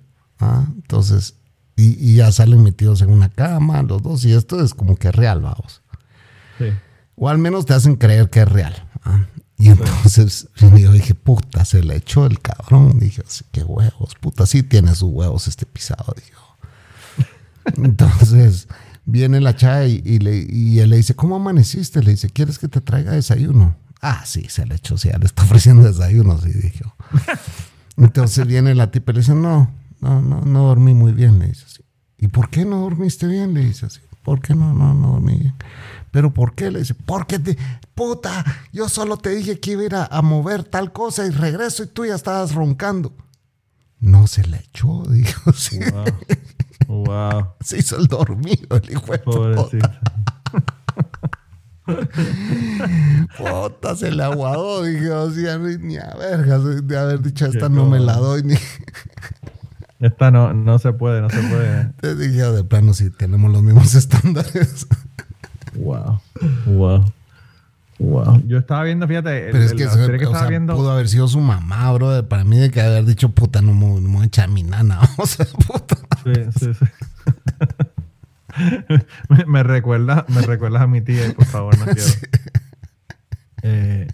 ¿Ah? 0.41 0.67
Entonces, 0.75 1.35
y, 1.77 1.97
y 1.99 2.17
ya 2.17 2.33
salen 2.33 2.63
metidos 2.63 3.03
en 3.03 3.11
una 3.11 3.29
cama, 3.29 3.83
los 3.83 4.03
dos, 4.03 4.25
y 4.25 4.33
esto 4.33 4.63
es 4.63 4.75
como 4.75 4.97
que 4.97 5.13
real, 5.13 5.41
vamos. 5.41 5.83
Sí. 6.59 6.67
O 7.17 7.29
al 7.29 7.39
menos 7.39 7.67
te 7.67 7.75
hacen 7.75 7.97
creer 7.97 8.31
que 8.31 8.41
es 8.41 8.49
real. 8.49 8.89
¿ah? 9.05 9.27
Y 9.59 9.69
entonces 9.69 10.49
yo 10.57 10.93
dije, 10.93 11.15
puta, 11.15 11.65
se 11.65 11.83
le 11.83 11.97
echó 11.97 12.27
el 12.27 12.41
cabrón. 12.41 12.99
Dije, 12.99 13.23
sí, 13.27 13.45
qué 13.53 13.63
huevos, 13.63 14.15
puta, 14.21 14.47
sí 14.47 14.63
tiene 14.63 14.95
sus 14.95 15.11
huevos 15.11 15.49
este 15.49 15.67
pisado. 15.67 16.15
Dijo. 16.15 16.57
Entonces 17.83 18.69
viene 19.05 19.41
la 19.41 19.57
chava 19.57 19.87
y, 19.87 20.03
y 20.05 20.19
le, 20.19 20.47
y 20.49 20.81
él 20.81 20.91
le 20.91 20.97
dice, 20.97 21.15
¿cómo 21.15 21.37
amaneciste? 21.37 22.03
Le 22.03 22.13
dice, 22.13 22.29
¿quieres 22.29 22.59
que 22.59 22.69
te 22.69 22.81
traiga 22.81 23.13
desayuno? 23.13 23.77
Ah, 24.03 24.23
sí, 24.27 24.47
se 24.49 24.67
le 24.67 24.75
echó, 24.75 24.99
sí, 24.99 25.09
ya 25.11 25.19
le 25.19 25.27
está 25.27 25.43
ofreciendo 25.45 25.85
desayuno, 25.85 26.39
sí, 26.41 26.53
dijo. 26.53 26.95
Entonces 27.97 28.47
viene 28.47 28.75
la 28.75 28.91
tipa 28.91 29.13
y 29.13 29.15
le 29.15 29.21
dice, 29.21 29.35
no, 29.35 29.71
no, 30.01 30.21
no, 30.23 30.41
no 30.43 30.63
dormí 30.69 30.95
muy 30.95 31.13
bien, 31.13 31.39
le 31.39 31.49
dice 31.49 31.65
así. 31.67 31.83
¿Y 32.19 32.29
por 32.29 32.49
qué 32.51 32.65
no 32.65 32.81
dormiste 32.81 33.27
bien? 33.27 33.55
Le 33.55 33.61
dice 33.65 33.87
así. 33.87 34.01
¿Por 34.23 34.41
qué 34.41 34.55
no, 34.55 34.75
no, 34.75 34.95
no 34.95 35.13
dormí 35.13 35.39
bien? 35.39 35.55
¿Pero 36.11 36.33
por 36.33 36.55
qué? 36.55 36.71
Le 36.71 36.81
dice, 36.81 36.95
porque 36.95 37.39
te, 37.39 37.57
puta, 37.95 38.45
yo 38.73 38.89
solo 38.89 39.17
te 39.19 39.31
dije 39.31 39.61
que 39.61 39.73
iba 39.73 39.83
a 39.83 39.85
ir 39.85 39.95
a, 39.95 40.07
a 40.07 40.23
mover 40.23 40.65
tal 40.65 40.93
cosa 40.93 41.27
y 41.27 41.31
regreso 41.31 41.83
y 41.83 41.87
tú 41.89 42.07
ya 42.07 42.15
estabas 42.15 42.55
roncando. 42.55 43.13
No 44.01 44.27
se 44.27 44.47
le 44.47 44.59
echó, 44.59 45.03
dijo, 45.11 45.53
sí, 45.53 45.79
Wow. 46.89 47.05
wow. 47.05 47.47
se 47.61 47.79
hizo 47.79 47.97
el 47.97 48.07
dormido, 48.07 48.77
el 48.77 48.91
hijo 48.91 49.13
de 49.13 49.19
puta, 49.19 49.69
puta, 53.39 53.97
se 53.97 54.11
le 54.11 54.23
aguadó, 54.23 54.83
dije, 54.83 55.11
o 55.11 55.31
sea, 55.31 55.59
ni, 55.59 55.97
a 55.97 56.15
vergas 56.19 56.87
de 56.87 56.99
haber 56.99 57.21
dicho, 57.23 57.47
esta 57.47 57.69
no 57.69 57.87
me 57.87 58.01
la 58.01 58.17
doy, 58.17 58.43
ni, 58.43 58.55
Esta 60.01 60.31
no, 60.31 60.53
no 60.53 60.79
se 60.79 60.93
puede, 60.93 61.21
no 61.23 61.31
se 61.31 61.41
puede. 61.43 61.85
te 62.01 62.15
dije, 62.15 62.43
de 62.43 62.65
plano, 62.65 62.93
si 62.95 63.11
tenemos 63.11 63.51
los 63.51 63.63
mismos 63.63 63.95
estándares. 63.97 64.87
Wow. 65.75 66.21
Wow. 66.67 67.13
Wow. 67.99 68.43
Yo 68.47 68.59
estaba 68.59 68.83
viendo, 68.85 69.09
fíjate, 69.09 69.47
el- 69.47 69.53
Pero 69.53 69.65
es 69.65 69.71
el- 69.73 69.79
que, 69.79 69.85
la 69.87 69.91
se- 69.93 70.05
serie 70.05 70.19
que 70.21 70.27
o 70.27 70.33
sea, 70.39 70.47
viendo. 70.49 70.77
pudo 70.77 70.91
haber 70.91 71.09
sido 71.09 71.29
su 71.29 71.41
mamá, 71.41 71.91
bro. 71.93 72.29
Para 72.29 72.45
mí, 72.45 72.59
de 72.59 72.71
que 72.71 72.83
haber 72.83 73.05
dicho, 73.07 73.31
puta, 73.31 73.63
no 73.63 73.73
me, 73.73 73.87
no 73.87 74.01
me 74.03 74.15
voy 74.17 74.23
a 74.25 74.27
echar 74.27 74.45
a 74.47 74.53
mi 74.53 74.63
nana. 74.63 75.01
O 75.17 75.27
sea, 75.27 75.47
puta. 75.67 75.97
Sí, 76.25 76.33
sí, 76.59 76.75
sí. 76.75 76.85
me, 79.29 79.45
me 79.47 79.63
recuerda, 79.63 80.25
me 80.29 80.43
recuerdas 80.43 80.83
a 80.83 80.87
mi 80.87 81.01
tía, 81.01 81.33
por 81.35 81.47
favor, 81.47 81.79
no 81.79 81.85
quiero. 81.87 82.11
Eh, 83.63 84.09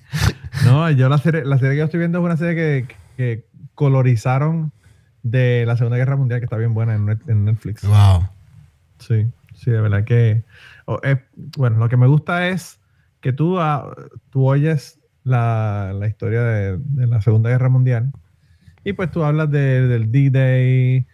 no, 0.64 0.90
yo 0.90 1.08
la 1.08 1.18
serie, 1.18 1.44
la 1.44 1.58
serie 1.58 1.72
que 1.74 1.78
yo 1.78 1.84
estoy 1.84 1.98
viendo 1.98 2.18
es 2.18 2.24
una 2.24 2.36
serie 2.36 2.54
que, 2.54 2.96
que 3.16 3.46
colorizaron 3.74 4.72
de 5.22 5.64
la 5.66 5.76
Segunda 5.76 5.96
Guerra 5.98 6.16
Mundial, 6.16 6.40
que 6.40 6.44
está 6.46 6.56
bien 6.56 6.74
buena 6.74 6.94
en, 6.94 7.06
Net- 7.06 7.28
en 7.28 7.44
Netflix. 7.44 7.84
Wow. 7.84 8.28
Sí, 8.98 9.26
sí, 9.54 9.70
de 9.70 9.80
verdad 9.80 10.04
que. 10.04 10.44
o, 10.86 11.00
eh, 11.02 11.22
bueno, 11.56 11.78
lo 11.78 11.88
que 11.88 11.96
me 11.96 12.06
gusta 12.06 12.48
es 12.48 12.80
que 13.20 13.32
tú, 13.32 13.58
ah, 13.60 13.94
tú 14.30 14.46
oyes 14.48 15.00
la, 15.24 15.92
la 15.94 16.08
historia 16.08 16.42
de, 16.42 16.78
de 16.78 17.06
la 17.06 17.20
Segunda 17.20 17.50
Guerra 17.50 17.68
Mundial 17.68 18.10
y 18.84 18.92
pues 18.94 19.10
tú 19.12 19.22
hablas 19.24 19.50
de- 19.50 19.86
del 19.86 20.10
D-Day, 20.10 21.06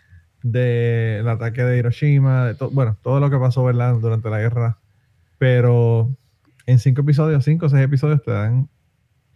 del 0.43 1.29
ataque 1.29 1.63
de 1.65 1.79
Hiroshima, 1.79 2.47
de 2.47 2.55
to- 2.55 2.71
bueno, 2.71 2.97
todo 3.03 3.21
lo 3.21 3.29
que 3.29 3.37
pasó 3.39 3.65
¿verdad? 3.65 3.95
durante 4.01 4.31
la 4.31 4.39
guerra. 4.39 4.79
Pero 5.37 6.11
en 6.67 6.79
cinco 6.79 7.03
episodios, 7.03 7.45
cinco 7.45 7.67
o 7.67 7.69
seis 7.69 7.85
episodios 7.85 8.23
te 8.23 8.31
dan 8.31 8.69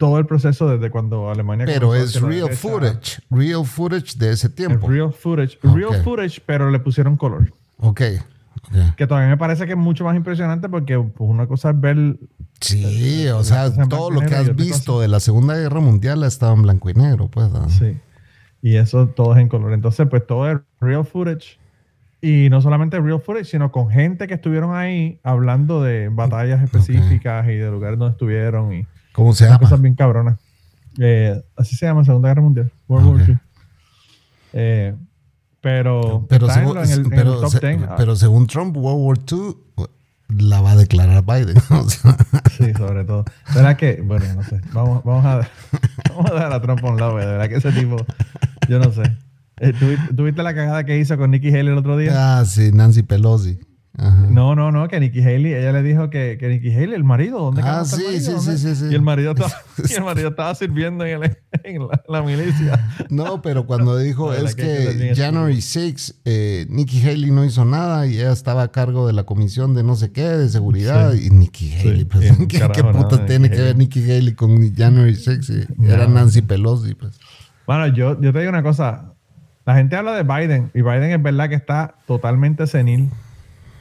todo 0.03 0.19
el 0.19 0.25
proceso 0.25 0.67
desde 0.67 0.91
cuando 0.91 1.29
Alemania. 1.29 1.65
Pero 1.65 1.95
es 1.95 2.19
real 2.19 2.49
derecha. 2.49 2.55
footage. 2.57 3.21
Real 3.31 3.65
footage 3.65 4.17
de 4.17 4.31
ese 4.31 4.47
Es 4.47 4.55
tiempo. 4.55 4.89
real 4.89 5.13
footage. 5.13 5.57
Real 5.63 6.03
footage, 6.03 6.41
pero 6.45 6.69
le 6.69 6.79
pusieron 6.79 7.15
color. 7.15 7.53
Ok. 7.77 8.01
Que 8.97 9.07
todavía 9.07 9.29
me 9.29 9.37
parece 9.37 9.65
que 9.65 9.71
es 9.71 9.77
mucho 9.77 10.03
más 10.03 10.17
impresionante 10.17 10.67
porque 10.67 10.99
pues, 10.99 11.29
una 11.29 11.47
cosa 11.47 11.69
es 11.69 11.79
ver. 11.79 12.17
Sí, 12.59 13.27
o 13.29 13.45
sea, 13.45 13.71
todo 13.87 14.11
lo 14.11 14.19
que 14.19 14.35
has 14.35 14.53
visto 14.57 14.93
cosa. 14.93 15.01
de 15.03 15.07
la 15.07 15.21
Segunda 15.21 15.55
Guerra 15.55 15.79
Mundial 15.79 16.21
ha 16.23 16.27
estado 16.27 16.53
en 16.53 16.63
blanco 16.63 16.89
y 16.89 16.95
negro, 16.95 17.29
pues. 17.29 17.49
Sí. 17.69 17.97
Y 18.61 18.75
eso 18.75 19.07
todo 19.07 19.35
es 19.35 19.39
en 19.39 19.47
color. 19.47 19.71
Entonces, 19.71 20.05
pues 20.09 20.27
todo 20.27 20.51
es 20.51 20.57
real 20.81 21.05
footage. 21.05 21.57
Y 22.19 22.49
no 22.49 22.61
solamente 22.61 22.99
real 22.99 23.21
footage, 23.21 23.45
sino 23.45 23.71
con 23.71 23.89
gente 23.89 24.27
que 24.27 24.33
estuvieron 24.33 24.75
ahí 24.75 25.21
hablando 25.23 25.81
de 25.81 26.09
batallas 26.09 26.61
específicas 26.61 27.47
y 27.47 27.55
de 27.55 27.71
lugares 27.71 27.97
donde 27.97 28.11
estuvieron 28.11 28.73
y 28.73 28.85
¿Cómo 29.13 29.33
se 29.33 29.45
llama? 29.45 29.59
cosas 29.59 29.81
bien 29.81 29.95
cabronas. 29.95 30.37
Eh, 30.99 31.41
así 31.55 31.75
se 31.75 31.85
llama 31.85 32.03
Segunda 32.05 32.29
Guerra 32.29 32.41
Mundial. 32.41 32.71
World 32.87 33.07
War. 33.07 33.29
II. 33.29 33.37
Eh, 34.53 34.95
Pero, 35.61 36.25
Pero, 36.27 36.49
según, 36.49 36.77
en 36.77 36.83
el, 36.83 36.99
en 36.99 37.05
el 37.05 37.09
pero, 37.09 37.39
top 37.39 37.49
se- 37.51 37.59
10. 37.67 37.81
pero 37.97 38.15
según 38.17 38.47
Trump, 38.47 38.75
World 38.75 39.01
War 39.01 39.17
II 39.31 39.85
la 40.47 40.61
va 40.61 40.71
a 40.71 40.75
declarar 40.75 41.23
Biden. 41.23 41.55
O 41.69 41.89
sea, 41.89 42.17
Sí, 42.57 42.73
sobre 42.73 43.05
todo. 43.05 43.23
¿Verdad 43.55 43.77
que? 43.77 44.01
Bueno, 44.05 44.25
no 44.35 44.43
sé. 44.43 44.59
Vamos, 44.73 45.03
vamos, 45.05 45.25
a, 45.25 45.47
vamos 46.09 46.31
a 46.31 46.33
dejar 46.33 46.53
a 46.53 46.61
Trump 46.61 46.83
a 46.83 46.89
un 46.91 46.99
lado. 46.99 47.17
De 47.17 47.25
verdad 47.25 47.47
que 47.49 47.55
ese 47.55 47.71
tipo, 47.71 47.95
yo 48.67 48.79
no 48.79 48.91
sé. 48.91 49.03
Eh, 49.57 49.71
¿tú, 49.79 49.87
vi- 49.87 50.15
tú 50.15 50.23
viste 50.25 50.43
la 50.43 50.53
cagada 50.53 50.83
que 50.83 50.97
hizo 50.99 51.17
con 51.17 51.31
Nikki 51.31 51.47
Haley 51.49 51.67
el 51.67 51.77
otro 51.77 51.95
día? 51.97 52.11
ah, 52.39 52.45
sí, 52.45 52.71
Nancy 52.73 53.03
Pelosi. 53.03 53.59
Ajá. 53.95 54.25
No, 54.27 54.55
no, 54.55 54.71
no, 54.71 54.87
que 54.87 54.99
Nikki 54.99 55.21
Haley, 55.21 55.53
ella 55.53 55.71
le 55.71 55.83
dijo 55.83 56.09
que, 56.09 56.37
que 56.39 56.47
Nikki 56.49 56.71
Haley, 56.73 56.95
el 56.95 57.03
marido, 57.03 57.37
¿dónde 57.39 57.61
Ah, 57.63 57.83
está 57.83 57.97
el 57.97 58.01
sí, 58.01 58.05
marido? 58.07 58.19
sí, 58.25 58.31
¿Dónde? 58.47 58.57
sí, 58.57 58.67
sí, 58.69 58.75
sí. 58.75 58.85
Y 58.91 58.95
el 58.95 59.01
marido 59.03 59.31
estaba, 59.33 59.51
y 59.87 59.93
el 59.93 60.03
marido 60.03 60.29
estaba 60.29 60.55
sirviendo 60.55 61.05
en, 61.05 61.23
el- 61.23 61.37
en 61.63 61.87
la, 61.87 62.01
la 62.07 62.21
milicia. 62.23 62.89
No, 63.09 63.43
pero 63.43 63.67
cuando 63.67 63.95
dijo 63.97 64.29
verdad 64.29 64.45
es 64.45 64.55
que 64.55 64.63
que 64.63 65.13
January 65.15 65.61
6, 65.61 66.21
eh, 66.25 66.65
Nikki 66.69 67.01
Haley 67.07 67.29
no 67.29 67.45
hizo 67.45 67.65
nada 67.65 68.07
y 68.07 68.15
ella 68.17 68.31
estaba 68.31 68.63
a 68.63 68.71
cargo 68.71 69.05
de 69.05 69.13
la 69.13 69.25
comisión 69.25 69.75
de 69.75 69.83
no 69.83 69.95
sé 69.95 70.11
qué, 70.11 70.23
de 70.23 70.49
seguridad. 70.49 71.11
Sí. 71.13 71.27
Y 71.27 71.29
Nikki 71.29 71.73
Haley, 71.75 72.05
pues, 72.05 72.29
sí, 72.35 72.47
¿qué, 72.47 72.59
carajo, 72.59 72.73
qué 72.73 72.83
puta 72.97 73.15
Nikki 73.17 73.27
tiene 73.27 73.49
que 73.51 73.61
ver. 73.61 73.77
Nikki 73.77 74.03
Haley 74.11 74.33
con 74.33 74.75
January 74.75 75.15
6? 75.15 75.51
Y 75.79 75.85
Era. 75.87 76.07
Nancy 76.07 76.41
Pelosi, 76.41 76.95
pues. 76.95 77.19
Bueno, 77.67 77.85
yo, 77.87 78.19
yo 78.19 78.33
te 78.33 78.39
digo 78.39 78.49
una 78.49 78.63
cosa. 78.63 79.13
La 79.65 79.75
gente 79.75 79.95
habla 79.95 80.13
de 80.15 80.23
Biden 80.23 80.71
y 80.73 80.81
Biden 80.81 81.11
es 81.11 81.21
verdad 81.21 81.47
que 81.47 81.55
está 81.55 81.95
totalmente 82.07 82.65
senil, 82.67 83.09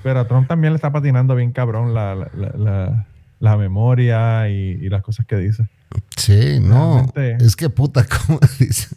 pero 0.02 0.20
a 0.20 0.26
Trump 0.28 0.48
también 0.48 0.72
le 0.72 0.76
está 0.76 0.90
patinando 0.92 1.34
bien 1.34 1.52
cabrón 1.52 1.94
la, 1.94 2.14
la, 2.14 3.06
la- 3.40 3.56
memoria 3.56 4.48
y, 4.48 4.78
y 4.80 4.88
las 4.88 5.02
cosas 5.02 5.26
que 5.26 5.36
dice. 5.36 5.68
Sí, 6.16 6.58
no. 6.60 7.06
Realmente- 7.14 7.44
Es 7.44 7.56
que 7.56 7.68
puta, 7.70 8.04
¿cómo 8.26 8.38
dice? 8.58 8.94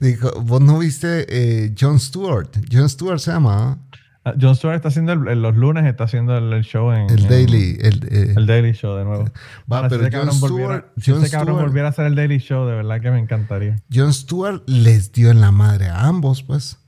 Dijo, 0.00 0.30
vos 0.40 0.60
no 0.60 0.78
viste 0.78 1.26
eh, 1.28 1.74
Jon 1.78 1.98
Stewart. 1.98 2.48
Jon 2.72 2.88
Stewart 2.88 3.18
se 3.18 3.32
llama, 3.32 3.78
Ah, 4.26 4.32
Jon 4.40 4.56
Stewart 4.56 4.76
está 4.76 4.88
haciendo 4.88 5.12
el- 5.12 5.42
los 5.42 5.54
lunes, 5.54 5.84
está 5.84 6.04
haciendo 6.04 6.38
el, 6.38 6.50
el 6.50 6.64
show 6.64 6.90
en 6.92 7.10
¿ah? 7.10 7.12
El 7.12 7.24
en- 7.24 7.28
Daily. 7.28 7.78
El, 7.78 8.08
eh, 8.10 8.32
El 8.34 8.46
Daily 8.46 8.72
Show 8.72 8.96
de 8.96 9.04
nuevo. 9.04 9.24
Va, 9.24 9.30
Bueno, 9.66 9.90
si 9.90 9.96
pero 9.96 10.06
ese 10.08 10.16
Jon 10.16 10.26
cabrón 10.26 10.40
volviera, 10.40 10.74
Stewart- 10.78 10.94
si 10.96 11.30
cabrón 11.30 11.56
Stewart- 11.56 11.62
volviera 11.66 11.88
a 11.88 11.90
hacer 11.90 12.06
el 12.06 12.14
Daily 12.14 12.38
Show, 12.38 12.66
de 12.66 12.74
verdad 12.74 13.00
que 13.02 13.10
me 13.10 13.18
encantaría. 13.18 13.76
Jon 13.92 14.14
Stewart 14.14 14.62
les 14.66 15.12
dio 15.12 15.30
en 15.30 15.42
la 15.42 15.52
madre 15.52 15.88
a 15.88 16.06
ambos, 16.06 16.42
pues. 16.42 16.78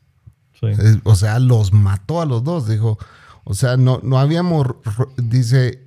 O 1.05 1.15
sea, 1.15 1.39
los 1.39 1.73
mató 1.73 2.21
a 2.21 2.27
los 2.27 2.45
dos, 2.45 2.69
dijo. 2.69 2.99
O 3.45 3.55
sea, 3.55 3.77
no, 3.77 4.01
no 4.03 4.19
habíamos, 4.19 4.67
dice, 5.17 5.87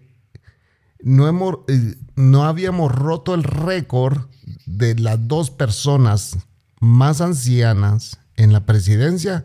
no, 1.02 1.28
hemos, 1.28 1.60
eh, 1.68 1.96
no 2.16 2.46
habíamos 2.46 2.94
roto 2.94 3.34
el 3.34 3.44
récord 3.44 4.28
de 4.66 4.96
las 4.96 5.28
dos 5.28 5.50
personas 5.52 6.38
más 6.80 7.20
ancianas 7.22 8.20
en 8.38 8.54
la 8.54 8.66
presidencia 8.66 9.44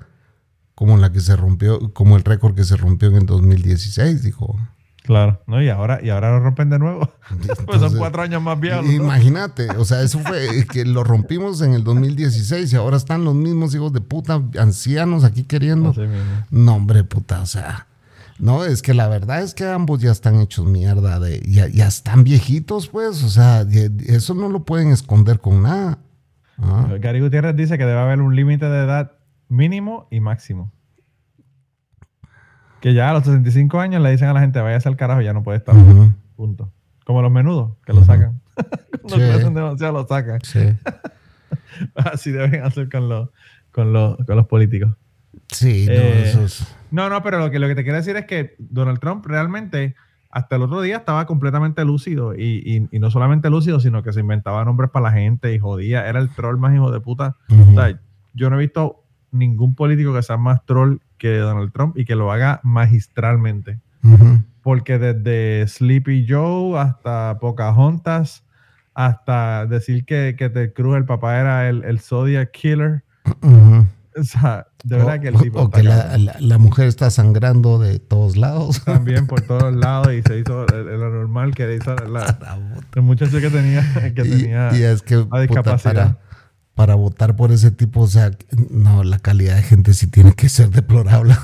como 0.74 0.96
la 0.96 1.12
que 1.12 1.20
se 1.20 1.36
rompió, 1.36 1.92
como 1.92 2.16
el 2.16 2.24
récord 2.24 2.54
que 2.54 2.64
se 2.64 2.76
rompió 2.76 3.08
en 3.08 3.16
el 3.16 3.26
2016, 3.26 4.22
dijo. 4.22 4.56
Claro. 5.04 5.38
¿No? 5.46 5.62
Y 5.62 5.68
ahora, 5.68 6.00
y 6.02 6.08
ahora 6.08 6.30
lo 6.30 6.40
rompen 6.40 6.70
de 6.70 6.78
nuevo. 6.78 7.00
pues 7.28 7.58
son 7.58 7.66
Entonces, 7.74 7.98
cuatro 7.98 8.22
años 8.22 8.40
más 8.40 8.58
viejos. 8.58 8.90
Imagínate, 8.90 9.68
o 9.72 9.84
sea, 9.84 10.00
eso 10.00 10.18
fue 10.20 10.60
eh, 10.60 10.66
que 10.66 10.86
lo 10.86 11.04
rompimos 11.04 11.60
en 11.60 11.74
el 11.74 11.84
2016 11.84 12.72
y 12.72 12.76
ahora 12.76 12.96
están 12.96 13.22
los 13.22 13.34
mismos 13.34 13.74
hijos 13.74 13.92
de 13.92 14.00
puta 14.00 14.42
ancianos 14.58 15.22
aquí 15.22 15.44
queriendo. 15.44 15.90
Así 15.90 16.00
mismo. 16.00 16.46
No, 16.50 16.76
hombre, 16.76 17.04
puta, 17.04 17.42
o 17.42 17.46
sea. 17.46 17.86
No, 18.38 18.64
es 18.64 18.80
que 18.80 18.94
la 18.94 19.06
verdad 19.08 19.42
es 19.42 19.52
que 19.52 19.66
ambos 19.66 20.00
ya 20.00 20.10
están 20.10 20.40
hechos 20.40 20.66
mierda, 20.66 21.20
de, 21.20 21.40
ya, 21.46 21.68
ya 21.68 21.86
están 21.86 22.24
viejitos, 22.24 22.88
pues, 22.88 23.22
o 23.22 23.28
sea, 23.28 23.64
eso 24.06 24.34
no 24.34 24.48
lo 24.48 24.64
pueden 24.64 24.88
esconder 24.88 25.38
con 25.38 25.62
nada. 25.62 25.98
Ah, 26.58 26.88
Gary 26.98 27.20
Gutiérrez 27.20 27.54
dice 27.54 27.78
que 27.78 27.84
debe 27.84 28.00
haber 28.00 28.20
un 28.20 28.34
límite 28.34 28.66
de 28.66 28.84
edad 28.84 29.12
mínimo 29.48 30.08
y 30.10 30.20
máximo. 30.20 30.72
Que 32.84 32.92
ya 32.92 33.08
a 33.08 33.14
los 33.14 33.24
65 33.24 33.80
años 33.80 34.02
le 34.02 34.10
dicen 34.10 34.28
a 34.28 34.34
la 34.34 34.40
gente, 34.40 34.60
váyase 34.60 34.90
al 34.90 34.96
carajo, 34.96 35.22
ya 35.22 35.32
no 35.32 35.42
puede 35.42 35.56
estar. 35.56 35.74
ujú, 35.74 36.12
Punto. 36.36 36.70
Como 37.06 37.22
los 37.22 37.32
menudos, 37.32 37.72
que 37.86 37.94
lo 37.94 38.04
sacan. 38.04 38.42
Cuando 39.00 39.16
Sí. 39.16 39.32
crecen 39.32 39.54
demasiado, 39.54 39.92
lo 39.94 40.06
sacan. 40.06 40.40
sí, 40.42 40.58
Así 41.94 42.30
deben 42.30 42.62
hacer 42.62 42.90
con 42.90 43.08
los, 43.08 43.30
con 43.72 43.92
los, 43.94 44.16
con 44.26 44.36
los 44.36 44.46
políticos. 44.46 44.92
sí, 45.48 45.86
no, 45.86 45.92
Eh, 45.94 46.22
eso 46.28 46.44
es- 46.44 46.76
No, 46.90 47.08
no, 47.08 47.22
pero 47.22 47.38
lo 47.38 47.50
que, 47.50 47.58
lo 47.58 47.66
que 47.68 47.74
te 47.74 47.84
quiero 47.84 47.96
decir 47.96 48.16
es 48.16 48.26
que 48.26 48.54
Donald 48.58 48.98
Trump 49.00 49.24
realmente 49.26 49.94
hasta 50.30 50.56
el 50.56 50.62
otro 50.62 50.80
día 50.82 50.98
estaba 50.98 51.26
completamente 51.26 51.84
lúcido 51.86 52.34
y, 52.34 52.62
y- 52.64 52.88
y 52.94 52.98
no 52.98 53.10
solamente 53.10 53.48
lúcido, 53.50 53.80
sino 53.80 54.02
que 54.02 54.12
se 54.12 54.20
inventaba 54.20 54.64
nombres 54.64 54.90
para 54.90 55.04
la 55.04 55.12
gente 55.12 55.54
y 55.54 55.58
jodía. 55.58 56.06
Era 56.08 56.20
el 56.20 56.28
troll 56.28 56.58
más 56.58 56.74
hijo 56.74 56.90
de 56.90 57.00
puta. 57.00 57.36
O 57.48 57.72
sea, 57.74 57.98
yo 58.34 58.50
no 58.50 58.56
he 58.56 58.60
visto 58.60 59.04
ningún 59.30 59.74
político 59.74 60.12
que 60.12 60.22
sea 60.22 60.36
más 60.36 60.64
troll 60.66 60.98
que 61.24 61.38
Donald 61.38 61.72
Trump 61.72 61.96
y 61.96 62.04
que 62.04 62.16
lo 62.16 62.30
haga 62.30 62.60
magistralmente. 62.62 63.80
Porque 64.62 64.98
desde 64.98 65.66
Sleepy 65.66 66.26
Joe 66.28 66.78
hasta 66.78 67.38
Pocahontas, 67.40 68.44
hasta 68.94 69.64
decir 69.64 70.04
que, 70.04 70.34
que 70.38 70.50
Ted 70.50 70.74
Cruz, 70.74 70.96
el 70.98 71.06
papá, 71.06 71.38
era 71.40 71.68
el, 71.70 71.82
el 71.84 71.98
Zodiac 72.00 72.50
Killer. 72.50 73.04
O 74.16 74.22
sea, 74.22 74.66
de 74.84 74.96
verdad 74.98 75.20
que 75.20 75.28
el 75.28 75.36
tipo 75.38 75.60
o 75.62 75.70
que 75.70 75.82
la, 75.82 76.16
la- 76.18 76.36
la 76.38 76.58
mujer 76.58 76.86
está 76.86 77.10
sangrando 77.10 77.78
de 77.78 77.98
todos 77.98 78.36
lados. 78.36 78.84
también 78.84 79.26
por 79.26 79.40
todos 79.40 79.74
lados 79.84 80.12
y 80.12 80.22
se 80.22 80.38
hizo 80.38 80.66
el 80.68 81.02
anormal 81.02 81.54
que 81.54 81.74
hizo 81.74 81.96
la- 81.96 82.36
el 82.94 83.02
muchacho 83.02 83.40
que 83.40 83.50
tenía 83.50 83.82
que 84.14 84.22
tenía 84.22 84.70
y 84.76 84.82
es 84.82 85.02
que 85.02 85.16
la 85.16 85.24
puta, 85.24 85.40
discapacidad. 85.40 85.94
para, 85.94 86.18
para 86.74 86.94
votar 86.96 87.36
por 87.36 87.52
ese 87.52 87.70
tipo, 87.70 88.00
o 88.00 88.08
sea, 88.08 88.32
no, 88.70 89.04
la 89.04 89.18
calidad 89.18 89.56
de 89.56 89.62
gente 89.62 89.94
sí 89.94 90.08
tiene 90.08 90.34
que 90.34 90.48
ser 90.48 90.70
deplorable. 90.70 91.34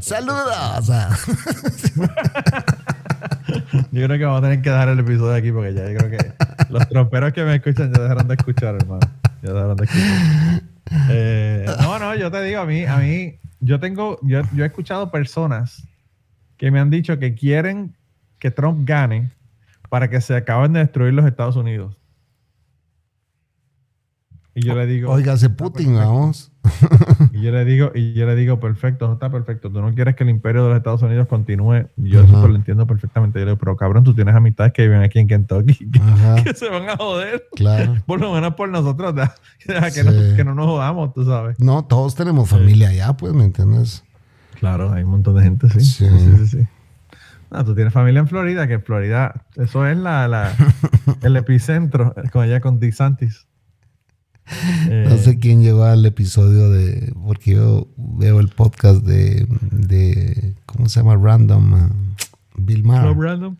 Saludos. 0.00 0.90
Yo 3.92 4.06
creo 4.06 4.18
que 4.18 4.24
vamos 4.24 4.38
a 4.38 4.42
tener 4.42 4.62
que 4.62 4.70
dejar 4.70 4.88
el 4.88 5.00
episodio 5.00 5.34
aquí 5.34 5.52
porque 5.52 5.74
ya 5.74 5.88
yo 5.88 5.98
creo 5.98 6.10
que 6.10 6.32
los 6.70 6.88
tromperos 6.88 7.32
que 7.32 7.44
me 7.44 7.56
escuchan 7.56 7.92
ya 7.92 8.02
dejaron 8.02 8.26
de 8.28 8.34
escuchar, 8.34 8.74
hermano. 8.76 9.00
Ya 9.42 9.52
dejaron 9.52 9.76
de 9.76 9.84
escuchar. 9.84 10.62
Eh, 11.10 11.66
no, 11.80 11.98
no, 11.98 12.14
yo 12.14 12.30
te 12.30 12.42
digo, 12.42 12.60
a 12.60 12.66
mí, 12.66 12.84
a 12.84 12.96
mí, 12.96 13.38
yo 13.60 13.80
tengo, 13.80 14.18
yo, 14.22 14.42
yo 14.52 14.64
he 14.64 14.66
escuchado 14.66 15.10
personas 15.10 15.86
que 16.56 16.70
me 16.70 16.80
han 16.80 16.90
dicho 16.90 17.18
que 17.18 17.34
quieren 17.34 17.94
que 18.38 18.50
Trump 18.50 18.86
gane 18.86 19.30
para 19.88 20.08
que 20.08 20.20
se 20.20 20.34
acaben 20.36 20.72
de 20.72 20.80
destruir 20.80 21.14
los 21.14 21.26
Estados 21.26 21.56
Unidos. 21.56 21.96
Y 24.54 24.62
yo 24.62 24.74
le 24.74 24.86
digo, 24.86 25.10
Óigase 25.10 25.48
Putin, 25.48 25.94
vamos. 25.96 26.52
Y 27.32 27.40
yo 27.40 27.50
le 27.52 27.64
digo, 27.64 27.90
y 27.94 28.12
yo 28.12 28.26
le 28.26 28.36
digo, 28.36 28.60
perfecto, 28.60 29.06
no 29.08 29.14
está 29.14 29.30
perfecto. 29.30 29.70
Tú 29.70 29.80
no 29.80 29.94
quieres 29.94 30.14
que 30.14 30.24
el 30.24 30.30
imperio 30.30 30.62
de 30.64 30.68
los 30.68 30.76
Estados 30.76 31.00
Unidos 31.02 31.26
continúe. 31.26 31.86
Yo 31.96 32.20
Ajá. 32.22 32.28
eso 32.38 32.48
lo 32.48 32.56
entiendo 32.56 32.86
perfectamente. 32.86 33.38
Yo 33.38 33.46
le 33.46 33.52
digo, 33.52 33.58
pero 33.58 33.76
cabrón, 33.78 34.04
tú 34.04 34.14
tienes 34.14 34.34
amistades 34.34 34.74
que 34.74 34.82
viven 34.82 35.02
aquí 35.02 35.18
en 35.20 35.26
Kentucky 35.28 35.90
que, 36.44 36.54
se 36.54 36.68
van 36.68 36.90
a 36.90 36.96
joder. 36.98 37.44
claro. 37.56 37.94
Por 38.06 38.20
lo 38.20 38.32
menos 38.32 38.54
por 38.54 38.68
nosotros, 38.68 39.14
que, 39.58 39.90
Sí. 39.90 40.00
no, 40.04 40.36
que 40.36 40.44
no 40.44 40.54
nos 40.54 40.66
jodamos, 40.66 41.14
tú 41.14 41.24
sabes. 41.24 41.58
No, 41.58 41.84
todos 41.86 42.14
tenemos 42.14 42.48
familia 42.48 42.90
allá, 42.90 43.14
pues, 43.14 43.32
¿me 43.32 43.44
entiendes? 43.44 44.04
Claro, 44.60 44.92
hay 44.92 45.02
un 45.02 45.10
montón 45.10 45.34
de 45.36 45.42
gente, 45.44 45.68
sí. 45.70 45.80
Sí. 45.80 46.06
Sí, 46.08 46.46
sí. 46.46 46.68
No, 47.50 47.64
tú 47.64 47.74
tienes 47.74 47.92
familia 47.92 48.20
en 48.20 48.28
Florida, 48.28 48.68
que 48.68 48.78
Florida, 48.78 49.44
eso 49.56 49.86
es 49.86 49.96
la, 49.96 50.28
la- 50.28 50.52
el 51.22 51.36
epicentro, 51.36 52.14
con 52.32 52.42
allá 52.44 52.60
con 52.60 52.78
DeSantis. 52.78 53.46
Eh, 54.88 55.06
No 55.08 55.16
sé 55.18 55.38
quién 55.38 55.62
llegó 55.62 55.84
al 55.84 56.04
episodio 56.06 56.70
de. 56.70 57.12
Porque 57.24 57.52
yo 57.52 57.88
veo 57.96 58.40
el 58.40 58.48
podcast 58.48 59.02
de. 59.04 59.46
de 59.70 60.54
¿Cómo 60.66 60.88
se 60.88 61.00
llama? 61.00 61.16
Random. 61.16 61.74
ah, 61.74 61.90
Bill 62.56 62.84
Maher. 62.84 63.02
Club 63.12 63.22
Random. 63.22 63.56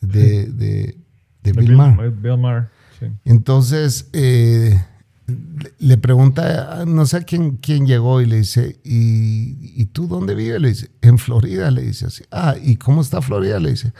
De, 0.00 0.46
de, 0.46 0.96
de 1.42 1.52
Bill 1.52 1.74
Maher. 1.76 2.10
Bill 2.12 2.38
Maher, 2.38 2.68
sí. 3.00 3.06
Entonces, 3.24 4.08
eh, 4.12 4.80
le- 5.26 5.72
le 5.78 5.96
pregunta, 5.98 6.84
no 6.86 7.06
sé 7.06 7.16
a 7.16 7.20
quién, 7.22 7.56
quién 7.56 7.86
llegó 7.86 8.20
y 8.20 8.26
le 8.26 8.36
dice, 8.36 8.78
¿Y, 8.84 9.56
¿y 9.80 9.86
tú 9.86 10.06
dónde 10.06 10.34
vives? 10.34 10.60
Le 10.60 10.68
dice, 10.68 10.90
en 11.02 11.18
Florida, 11.18 11.70
le 11.70 11.82
dice 11.82 12.06
así. 12.06 12.22
Ah, 12.30 12.54
¿y 12.62 12.76
cómo 12.76 13.00
está 13.00 13.20
Florida? 13.20 13.58
Le 13.58 13.70
dice, 13.70 13.92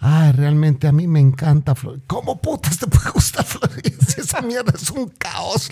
ah, 0.00 0.32
realmente 0.34 0.86
a 0.88 0.92
mí 0.92 1.06
me 1.06 1.20
encanta 1.20 1.74
Florida. 1.74 2.02
¿Cómo 2.06 2.40
putas 2.40 2.78
te 2.78 2.86
puede 2.86 3.10
gustar 3.10 3.44
Florida? 3.44 3.96
Si 4.08 4.20
esa 4.20 4.40
mierda 4.42 4.72
es 4.74 4.90
un 4.90 5.08
caos. 5.18 5.70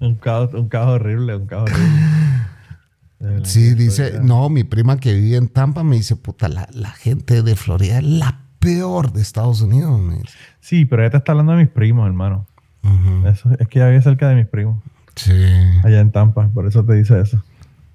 Un 0.00 0.14
caos, 0.16 0.54
un 0.54 0.68
caos 0.68 0.88
horrible, 0.90 1.36
un 1.36 1.46
caos 1.46 1.70
horrible. 1.70 3.44
Sí, 3.44 3.74
dice, 3.74 4.10
Florida- 4.10 4.22
no, 4.24 4.48
mi 4.48 4.64
prima 4.64 4.98
que 4.98 5.12
vive 5.14 5.36
en 5.36 5.48
Tampa 5.48 5.82
me 5.82 5.96
dice, 5.96 6.14
puta, 6.16 6.48
la, 6.48 6.68
la 6.72 6.90
gente 6.90 7.42
de 7.42 7.56
Florida 7.56 7.98
es 7.98 8.04
la 8.04 8.40
peor 8.60 9.12
de 9.12 9.22
Estados 9.22 9.60
Unidos. 9.60 9.98
Me 10.00 10.16
dice. 10.18 10.34
Sí, 10.60 10.84
pero 10.84 11.02
ella 11.02 11.10
te 11.10 11.16
está 11.18 11.32
hablando 11.32 11.52
de 11.52 11.58
mis 11.58 11.68
primos, 11.68 12.06
hermano. 12.06 12.46
Eso, 13.26 13.50
es 13.58 13.66
que 13.68 13.80
ella 13.80 13.88
vive 13.88 14.02
cerca 14.02 14.28
de 14.28 14.36
mis 14.36 14.46
primos, 14.46 14.82
Sí. 15.16 15.32
allá 15.84 16.00
en 16.00 16.10
Tampa, 16.12 16.48
por 16.48 16.66
eso 16.66 16.84
te 16.84 16.94
dice 16.94 17.20
eso. 17.20 17.42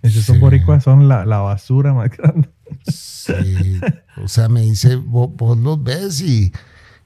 Son 0.04 0.36
Sí. 0.36 0.38
boricuas, 0.40 0.84
son 0.84 1.08
la, 1.08 1.26
la 1.26 1.38
basura 1.40 1.94
más 1.94 2.10
grande. 2.18 2.50
Sí, 2.88 3.80
o 4.24 4.28
sea, 4.28 4.50
me 4.50 4.62
dice, 4.62 4.96
vos, 4.98 5.30
vos 5.36 5.58
los 5.58 5.82
ves 5.84 6.22
y, 6.22 6.52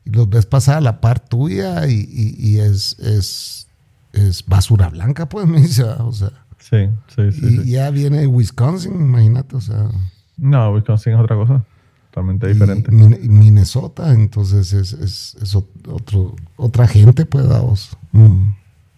y 0.05 0.09
los 0.09 0.29
ves 0.29 0.45
pasar 0.45 0.77
a 0.77 0.81
la 0.81 0.99
par 1.01 1.19
tuya 1.19 1.87
y, 1.87 1.93
y- 2.09 2.35
y 2.37 2.59
es, 2.59 2.97
es, 2.99 3.67
es 4.13 4.45
basura 4.45 4.89
blanca, 4.89 5.29
pues 5.29 5.47
me 5.47 5.61
dice, 5.61 5.83
o 5.83 6.11
sea. 6.11 6.31
Sí, 6.59 6.89
sí, 7.15 7.31
sí. 7.31 7.61
Y 7.65 7.71
ya 7.71 7.89
viene 7.91 8.25
Wisconsin, 8.27 8.93
imagínate, 8.93 9.55
o 9.55 9.61
sea. 9.61 9.89
No, 10.37 10.71
Wisconsin 10.71 11.13
es 11.13 11.19
otra 11.19 11.35
cosa, 11.35 11.63
totalmente 12.09 12.47
diferente. 12.47 12.91
Minnesota, 12.91 14.11
entonces 14.11 14.73
es, 14.73 14.93
es, 14.93 15.55
otro, 15.55 16.35
otra 16.57 16.87
gente, 16.87 17.25
pues, 17.25 17.47
daos. 17.47 17.95
Mm. 18.11 18.49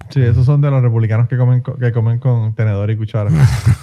Sí, 0.10 0.22
esos 0.22 0.46
son 0.46 0.62
de 0.62 0.72
los 0.72 0.82
republicanos 0.82 1.28
que 1.28 1.38
comen, 1.38 1.62
que 1.62 1.92
comen 1.92 2.20
con 2.20 2.56
tenedor 2.56 2.90
y 2.90 2.98
cuchara. 2.98 3.30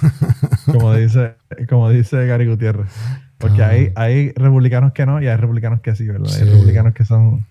como 0.65 0.93
dice, 0.93 1.35
como 1.69 1.89
dice 1.89 2.25
Gary 2.25 2.47
Gutiérrez. 2.47 2.91
Porque 3.37 3.63
hay, 3.63 3.91
hay 3.95 4.31
republicanos 4.31 4.93
que 4.93 5.05
no 5.05 5.21
y 5.21 5.27
hay 5.27 5.37
republicanos 5.37 5.81
que 5.81 5.95
sí, 5.95 6.07
¿verdad? 6.07 6.31
Hay 6.35 6.43
republicanos 6.43 6.93
que 6.93 7.05
son 7.05 7.45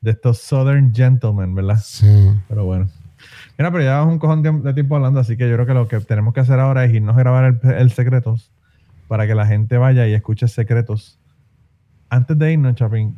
de 0.00 0.10
estos 0.10 0.38
Southern 0.38 0.92
Gentlemen, 0.94 1.54
¿verdad? 1.54 1.78
Sí. 1.82 2.06
Pero 2.48 2.64
bueno. 2.64 2.88
Mira, 3.56 3.70
pero 3.70 3.84
ya 3.84 4.02
un 4.02 4.18
cojón 4.18 4.42
de 4.42 4.74
tiempo 4.74 4.96
hablando, 4.96 5.20
así 5.20 5.36
que 5.36 5.48
yo 5.48 5.54
creo 5.54 5.66
que 5.66 5.74
lo 5.74 5.86
que 5.86 6.00
tenemos 6.00 6.34
que 6.34 6.40
hacer 6.40 6.58
ahora 6.58 6.84
es 6.84 6.92
irnos 6.92 7.16
a 7.16 7.20
grabar 7.20 7.58
el, 7.62 7.70
el 7.70 7.90
secretos 7.92 8.50
para 9.06 9.26
que 9.26 9.34
la 9.34 9.46
gente 9.46 9.76
vaya 9.76 10.08
y 10.08 10.14
escuche 10.14 10.48
secretos. 10.48 11.18
Antes 12.08 12.36
de 12.38 12.52
irnos, 12.52 12.74
Chapín, 12.74 13.14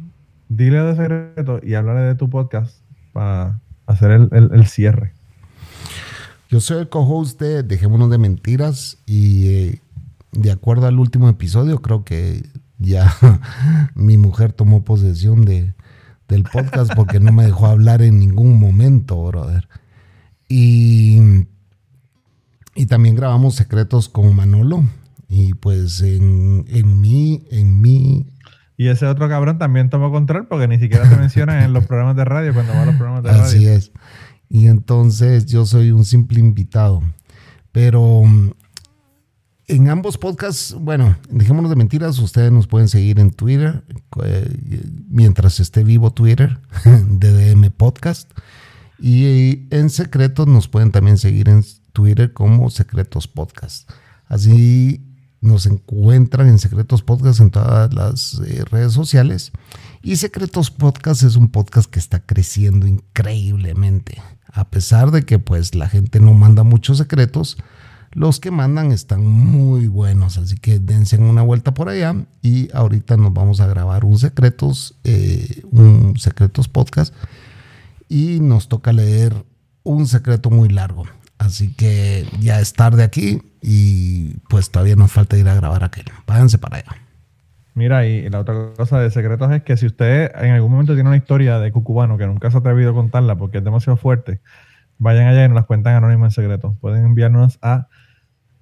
dile 0.48 0.82
de 0.82 0.96
secretos 0.96 1.62
y 1.62 1.74
háblale 1.74 2.00
de 2.00 2.14
tu 2.16 2.28
podcast 2.28 2.80
para 3.12 3.60
hacer 3.86 4.10
el, 4.10 4.66
cierre. 4.66 5.12
Yo 6.50 6.60
soy 6.60 6.78
el 6.78 6.88
co-host 6.88 7.40
de 7.40 7.62
Dejémonos 7.62 8.10
de 8.10 8.18
Mentiras 8.18 8.98
y 9.06 9.48
eh, 9.48 9.80
de 10.32 10.50
acuerdo 10.50 10.86
al 10.86 10.98
último 10.98 11.28
episodio, 11.28 11.80
creo 11.80 12.04
que 12.04 12.42
ya 12.78 13.14
mi 13.94 14.16
mujer 14.18 14.52
tomó 14.52 14.84
posesión 14.84 15.44
de, 15.44 15.74
del 16.28 16.44
podcast 16.44 16.92
porque 16.94 17.20
no 17.20 17.32
me 17.32 17.44
dejó 17.44 17.66
hablar 17.66 18.02
en 18.02 18.18
ningún 18.18 18.58
momento, 18.58 19.22
brother. 19.24 19.68
Y, 20.48 21.18
y 22.74 22.86
también 22.86 23.14
grabamos 23.14 23.54
secretos 23.54 24.08
con 24.08 24.34
Manolo. 24.34 24.84
Y 25.28 25.54
pues 25.54 26.00
en, 26.02 26.64
en 26.68 27.00
mí, 27.00 27.44
en 27.50 27.80
mí. 27.80 28.26
Y 28.76 28.88
ese 28.88 29.06
otro 29.06 29.28
cabrón 29.28 29.58
también 29.58 29.90
tomó 29.90 30.10
control 30.10 30.46
porque 30.46 30.66
ni 30.68 30.78
siquiera 30.78 31.08
se 31.08 31.16
menciona 31.16 31.64
en 31.64 31.72
los 31.72 31.84
programas 31.86 32.16
de 32.16 32.24
radio 32.24 32.52
cuando 32.52 32.72
va 32.72 32.82
a 32.82 32.86
los 32.86 32.96
programas 32.96 33.22
de 33.22 33.30
radio. 33.30 33.44
Así 33.44 33.66
es. 33.66 33.92
Y 34.48 34.66
entonces 34.66 35.46
yo 35.46 35.64
soy 35.66 35.90
un 35.90 36.04
simple 36.04 36.40
invitado. 36.40 37.02
Pero 37.72 38.22
en 39.66 39.88
ambos 39.88 40.18
podcasts, 40.18 40.76
bueno, 40.78 41.16
dejémonos 41.30 41.70
de 41.70 41.76
mentiras, 41.76 42.18
ustedes 42.18 42.52
nos 42.52 42.66
pueden 42.66 42.88
seguir 42.88 43.18
en 43.18 43.30
Twitter, 43.30 43.82
eh, 44.22 44.82
mientras 45.08 45.58
esté 45.58 45.82
vivo 45.82 46.12
Twitter, 46.12 46.60
DDM 46.84 47.70
Podcast. 47.70 48.30
Y 48.98 49.66
en 49.74 49.90
secretos 49.90 50.46
nos 50.46 50.68
pueden 50.68 50.92
también 50.92 51.18
seguir 51.18 51.48
en 51.48 51.64
Twitter 51.92 52.32
como 52.32 52.70
Secretos 52.70 53.26
Podcast. 53.26 53.90
Así 54.26 55.13
nos 55.44 55.66
encuentran 55.66 56.48
en 56.48 56.58
Secretos 56.58 57.02
Podcast 57.02 57.40
en 57.40 57.50
todas 57.50 57.92
las 57.94 58.40
eh, 58.46 58.64
redes 58.70 58.92
sociales. 58.92 59.52
Y 60.02 60.16
Secretos 60.16 60.70
Podcast 60.70 61.22
es 61.22 61.36
un 61.36 61.48
podcast 61.48 61.90
que 61.90 61.98
está 61.98 62.20
creciendo 62.20 62.86
increíblemente. 62.86 64.20
A 64.52 64.68
pesar 64.70 65.10
de 65.10 65.24
que 65.24 65.38
pues 65.38 65.74
la 65.74 65.88
gente 65.88 66.20
no 66.20 66.32
manda 66.32 66.62
muchos 66.62 66.98
secretos, 66.98 67.58
los 68.12 68.38
que 68.38 68.50
mandan 68.50 68.92
están 68.92 69.26
muy 69.26 69.88
buenos, 69.88 70.38
así 70.38 70.56
que 70.56 70.78
dense 70.78 71.18
una 71.18 71.42
vuelta 71.42 71.74
por 71.74 71.88
allá 71.88 72.14
y 72.42 72.68
ahorita 72.72 73.16
nos 73.16 73.34
vamos 73.34 73.60
a 73.60 73.66
grabar 73.66 74.04
un 74.04 74.18
secretos, 74.18 74.94
eh, 75.04 75.62
un 75.72 76.16
secretos 76.16 76.68
podcast 76.68 77.12
y 78.08 78.38
nos 78.40 78.68
toca 78.68 78.92
leer 78.92 79.44
un 79.82 80.06
secreto 80.06 80.50
muy 80.50 80.68
largo. 80.68 81.04
Así 81.38 81.74
que 81.74 82.26
ya 82.40 82.60
es 82.60 82.72
tarde 82.72 83.02
aquí 83.02 83.42
y 83.60 84.36
pues 84.48 84.70
todavía 84.70 84.96
nos 84.96 85.12
falta 85.12 85.36
ir 85.36 85.48
a 85.48 85.54
grabar 85.54 85.84
aquel. 85.84 86.04
Váyanse 86.26 86.58
para 86.58 86.78
allá. 86.78 86.96
Mira, 87.74 88.06
y 88.06 88.28
la 88.30 88.40
otra 88.40 88.70
cosa 88.76 89.00
de 89.00 89.10
secretos 89.10 89.50
es 89.50 89.62
que 89.62 89.76
si 89.76 89.86
usted 89.86 90.30
en 90.36 90.52
algún 90.52 90.70
momento 90.70 90.94
tiene 90.94 91.08
una 91.08 91.16
historia 91.16 91.58
de 91.58 91.72
cucubano 91.72 92.16
que 92.16 92.26
nunca 92.26 92.50
se 92.50 92.56
ha 92.56 92.60
atrevido 92.60 92.92
a 92.92 92.94
contarla 92.94 93.36
porque 93.36 93.58
es 93.58 93.64
demasiado 93.64 93.96
fuerte, 93.96 94.40
vayan 94.98 95.26
allá 95.26 95.44
y 95.44 95.48
nos 95.48 95.56
las 95.56 95.66
cuentan 95.66 95.96
anónimas 95.96 96.38
en 96.38 96.42
secreto. 96.44 96.76
Pueden 96.80 97.04
enviarnos 97.04 97.58
a 97.62 97.88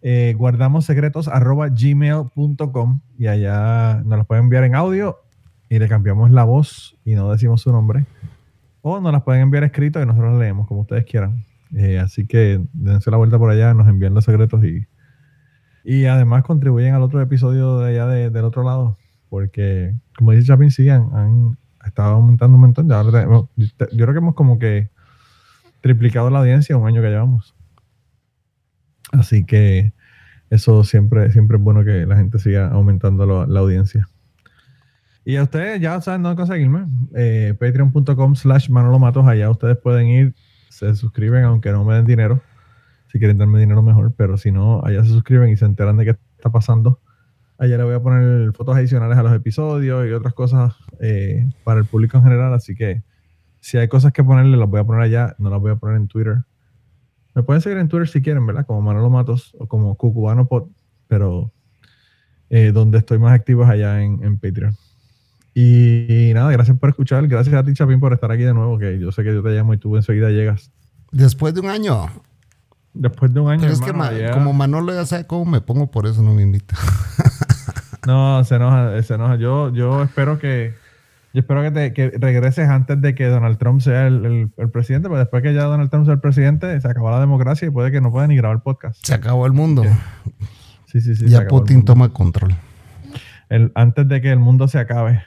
eh, 0.01 0.35
guardamos 0.37 0.85
secretos 0.85 1.29
arroba 1.29 1.69
gmail.com 1.69 3.01
y 3.19 3.29
allá 3.29 4.03
nos 4.05 4.19
las 4.19 4.27
pueden 4.27 4.45
enviar 4.45 4.65
en 4.65 4.75
audio 4.75 5.19
y 5.69 5.79
le 5.79 5.89
cambiamos 5.89 6.31
la 6.33 6.43
voz 6.43 6.97
y 7.05 7.15
no 7.15 7.31
decimos 7.31 7.61
su 7.61 7.71
nombre. 7.71 8.07
O 8.81 8.99
nos 9.01 9.13
las 9.13 9.23
pueden 9.23 9.43
enviar 9.43 9.63
escrito 9.63 10.03
y 10.03 10.07
nosotros 10.07 10.33
las 10.33 10.41
leemos 10.41 10.67
como 10.67 10.81
ustedes 10.81 11.05
quieran. 11.05 11.45
Eh, 11.75 11.99
así 11.99 12.27
que 12.27 12.61
dense 12.73 13.11
la 13.11 13.17
vuelta 13.17 13.39
por 13.39 13.51
allá, 13.51 13.75
nos 13.75 13.89
envían 13.89 14.15
los 14.15 14.25
secretos 14.25 14.65
y, 14.65 14.87
y 15.85 16.05
además 16.05 16.45
contribuyen 16.45 16.95
al 16.95 17.03
otro 17.03 17.21
episodio 17.21 17.79
de 17.79 17.91
allá 17.91 18.07
del 18.07 18.45
otro 18.45 18.63
lado. 18.63 18.97
Porque, 19.29 19.95
como 20.17 20.33
dice 20.33 20.47
Chapin, 20.47 20.71
sí, 20.71 20.89
han, 20.89 21.57
estado 21.85 22.15
aumentando 22.15 22.55
un 22.57 22.61
montón. 22.61 22.89
yo 22.89 23.49
creo 23.89 24.13
que 24.13 24.19
hemos 24.19 24.35
como 24.35 24.59
que 24.59 24.91
triplicado 25.81 26.31
la 26.31 26.41
audiencia 26.41 26.77
un 26.77 26.87
año 26.87 27.03
que 27.03 27.09
llevamos. 27.09 27.55
Así 29.11 29.45
que 29.45 29.93
eso 30.51 30.85
siempre, 30.85 31.33
siempre 31.33 31.57
es 31.57 31.63
bueno 31.63 31.85
que 31.85 32.07
la 32.07 32.17
gente 32.17 32.39
siga 32.39 32.69
aumentando 32.69 33.47
la 33.47 33.61
audiencia. 33.61 34.09
Y 35.25 35.37
a 35.37 35.45
ustedes 35.45 35.81
ya 35.81 36.01
saben 36.01 36.23
dónde 36.23 36.37
conseguirme. 36.37 36.87
Eh, 37.15 37.55
Patreon.com 37.59 38.35
slash 38.35 38.69
Manolo. 38.69 39.29
Allá 39.29 39.51
ustedes 39.51 39.77
pueden 39.79 40.09
ir, 40.09 40.35
se 40.73 40.95
suscriben, 40.95 41.45
aunque 41.45 41.71
no 41.71 41.85
me 41.85 41.95
den 41.95 42.07
dinero. 42.07 42.41
Si 43.09 43.19
quieren 43.19 43.39
darme 43.39 43.61
dinero 43.61 43.83
mejor, 43.83 44.13
pero 44.17 44.37
si 44.39 44.51
no, 44.51 44.83
allá 44.85 45.05
se 45.05 45.11
suscriben 45.11 45.51
y 45.51 45.57
se 45.57 45.67
enteran 45.67 45.97
de 45.99 46.05
qué 46.05 46.17
está 46.37 46.51
pasando. 46.51 47.01
Allá 47.59 47.77
le 47.77 47.85
voy 47.85 47.95
a 47.95 48.01
poner 48.01 48.53
fotos 48.53 48.77
adicionales 48.77 49.19
a 49.19 49.23
los 49.23 49.33
episodios 49.33 50.09
y 50.09 50.13
otras 50.13 50.35
cosas 50.35 50.75
eh, 51.01 51.47
para 51.63 51.81
el 51.81 51.87
público 51.87 52.17
en 52.17 52.25
general. 52.25 52.55
Así 52.55 52.75
que 52.75 53.03
si 53.61 53.79
hay 53.79 53.87
cosas 53.87 54.13
que 54.13 54.25
ponerle, 54.25 54.57
las 54.57 54.69
voy 54.69 54.81
a 54.81 54.85
poner 54.85 55.03
allá. 55.03 55.37
No 55.39 55.51
las 55.51 55.61
voy 55.61 55.71
a 55.71 55.77
poner 55.77 55.97
en 55.97 56.09
Twitter. 56.09 56.39
Me 57.35 57.43
pueden 57.43 57.63
seguir 57.63 57.79
en 57.79 57.89
Twitter 57.89 58.09
si 58.09 58.21
quieren, 58.21 58.45
¿verdad? 58.47 58.67
Como 58.67 58.83
Manolo 58.83 59.11
Matos 59.11 59.55
o 59.59 59.67
como 59.67 59.95
Cucubano 59.97 60.49
Pod, 60.49 60.69
pero 61.07 61.53
eh, 62.51 62.73
donde 62.73 62.99
estoy 62.99 63.19
más 63.19 63.33
activo 63.33 63.65
es 63.65 63.71
allá 63.71 64.03
en, 64.03 64.39
Patreon. 64.39 64.77
Y, 65.55 66.33
nada, 66.35 66.51
gracias 66.51 66.79
por 66.79 66.89
escuchar. 66.89 67.27
Gracias 67.29 67.55
a 67.55 67.63
ti, 67.63 67.75
Chapín, 67.75 68.01
por 68.01 68.13
estar 68.13 68.31
aquí 68.33 68.43
de 68.43 68.55
nuevo, 68.55 68.79
que 68.79 68.99
yo 68.99 69.13
sé 69.13 69.23
que 69.23 69.35
yo 69.35 69.43
te 69.43 69.51
llamo 69.51 69.75
y 69.75 69.79
tú 69.79 69.97
enseguida 69.97 70.31
llegas. 70.31 70.71
Después 71.11 71.55
de 71.55 71.61
un 71.61 71.69
año. 71.69 72.07
Después 72.95 73.33
de 73.33 73.41
un 73.41 73.51
año. 73.51 73.61
Pero 73.61 73.73
es 73.73 73.81
que 73.81 74.31
como 74.33 74.53
Manolo 74.53 74.95
ya 74.95 75.05
sabe 75.05 75.27
cómo 75.27 75.45
me 75.45 75.61
pongo, 75.61 75.91
por 75.91 76.07
eso 76.07 76.23
no 76.23 76.35
me 76.35 76.43
invita. 76.43 76.77
no, 78.07 78.43
se 78.45 78.55
enoja, 78.55 79.03
se 79.03 79.15
enoja. 79.15 79.37
Yo, 79.37 79.73
yo 79.73 80.03
espero 80.03 80.39
que 80.39 80.75
yo 81.35 81.41
espero 81.41 81.63
que, 81.63 81.71
te, 81.71 81.93
que 81.95 82.11
regreses 82.19 82.69
antes 82.69 83.01
de 83.01 83.15
que 83.15 83.27
Donald 83.27 83.57
Trump 83.57 83.81
sea 83.81 84.07
el, 84.07 84.51
presidente, 84.71 85.09
pero 85.09 85.19
después 85.19 85.43
que 85.43 85.55
ya 85.55 85.65
Donald 85.65 85.89
Trump 85.89 86.05
sea 86.05 86.15
el 86.15 86.21
presidente, 86.21 86.79
se 86.79 86.89
acabó 86.89 87.11
la 87.11 87.21
democracia 87.21 87.67
y 87.67 87.71
puede 87.71 87.91
que 87.91 88.03
no 88.03 88.11
pueda 88.11 88.27
ni 88.27 88.37
grabar 88.37 88.63
podcast. 88.63 89.05
Se 89.05 89.15
acabó 89.15 89.47
el 89.47 89.53
mundo. 89.53 89.83
Sí, 90.87 91.01
sí, 91.01 91.17
sí. 91.17 91.29
Ya 91.29 91.47
Putin 91.47 91.87
toma 91.87 92.11
control. 92.11 92.55
El, 93.49 93.73
antes 93.75 94.07
de 94.09 94.21
que 94.21 94.31
el 94.31 94.41
mundo 94.41 94.69
se 94.69 94.79
acabe. 94.79 95.23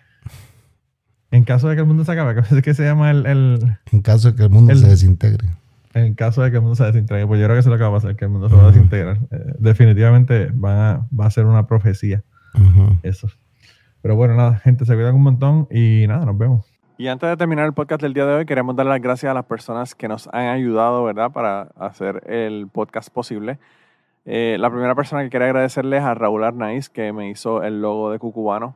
En 1.32 1.44
caso 1.44 1.68
de 1.68 1.76
que 1.76 1.82
el 1.82 1.88
mundo 1.88 2.06
se 2.06 2.12
acabe, 2.12 2.36
¿qué 2.50 2.56
es 2.56 2.62
que 2.62 2.74
se 2.74 2.84
llama 2.84 3.12
el, 3.12 3.78
En 3.92 4.02
caso 4.02 4.32
de 4.32 4.38
que 4.38 4.44
el 4.44 4.50
mundo 4.50 4.76
se 4.76 4.88
desintegre. 4.88 5.48
En 5.94 6.14
caso 6.14 6.42
de 6.42 6.52
que 6.52 6.58
el 6.58 6.62
mundo 6.62 6.76
se 6.76 6.84
desintegre, 6.86 7.26
pues 7.26 7.40
yo 7.40 7.46
creo 7.46 7.56
que 7.56 7.60
eso 7.60 7.70
es 7.70 7.72
lo 7.72 7.78
que 7.78 7.84
va 7.84 7.90
a 7.90 7.94
pasar, 7.94 8.16
que 8.16 8.26
el 8.26 8.32
mundo 8.32 8.50
se 8.50 8.56
va 8.56 8.64
a 8.64 8.68
desintegrar. 8.68 9.18
Eh, 9.32 9.54
definitivamente 9.60 10.52
va 10.52 11.08
a, 11.18 11.30
ser 11.32 11.46
una 11.46 11.68
profecía. 11.68 12.24
Eso. 13.04 13.30
Pero 14.02 14.16
bueno, 14.16 14.36
nada, 14.36 14.58
gente, 14.58 14.86
se 14.86 14.94
cuidan 14.94 15.16
un 15.16 15.24
montón 15.24 15.68
y 15.72 16.06
nada, 16.08 16.26
nos 16.26 16.38
vemos. 16.38 16.66
Y 16.98 17.08
antes 17.08 17.30
de 17.30 17.36
terminar 17.36 17.66
el 17.66 17.74
podcast 17.74 18.02
del 18.02 18.14
día 18.14 18.26
de 18.26 18.36
hoy, 18.36 18.46
queremos 18.46 18.76
dar 18.76 18.86
las 18.86 19.02
gracias 19.02 19.30
a 19.30 19.34
las 19.34 19.46
personas 19.46 19.96
que 19.96 20.08
nos 20.08 20.28
han 20.28 20.48
ayudado, 20.48 21.04
¿verdad?, 21.04 21.32
para 21.32 21.64
hacer 21.78 22.24
el 22.28 22.68
podcast 22.68 23.10
posible. 23.10 23.58
Eh, 24.26 24.58
la 24.60 24.70
primera 24.70 24.96
persona 24.96 25.24
que 25.24 25.30
quería 25.30 25.48
agradecerles 25.48 26.00
es 26.00 26.06
a 26.06 26.14
Raúl 26.14 26.44
Arnaiz, 26.44 26.90
que 26.90 27.12
me 27.12 27.30
hizo 27.30 27.64
el 27.64 27.82
logo 27.82 28.12
de 28.12 28.20
Cucubano. 28.20 28.76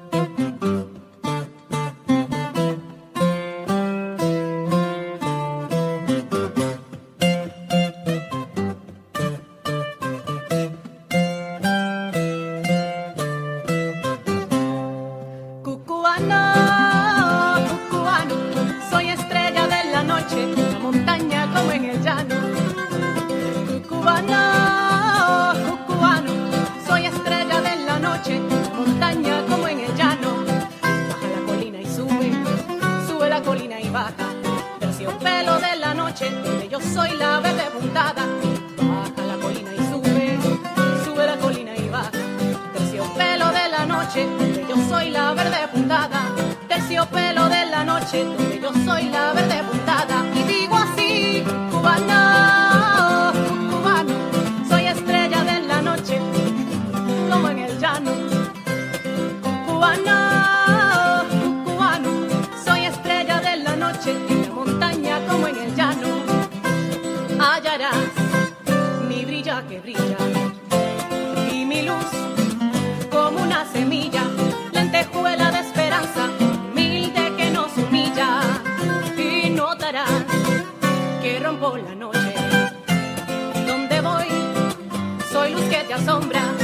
Como 85.97 86.31
en 86.31 86.60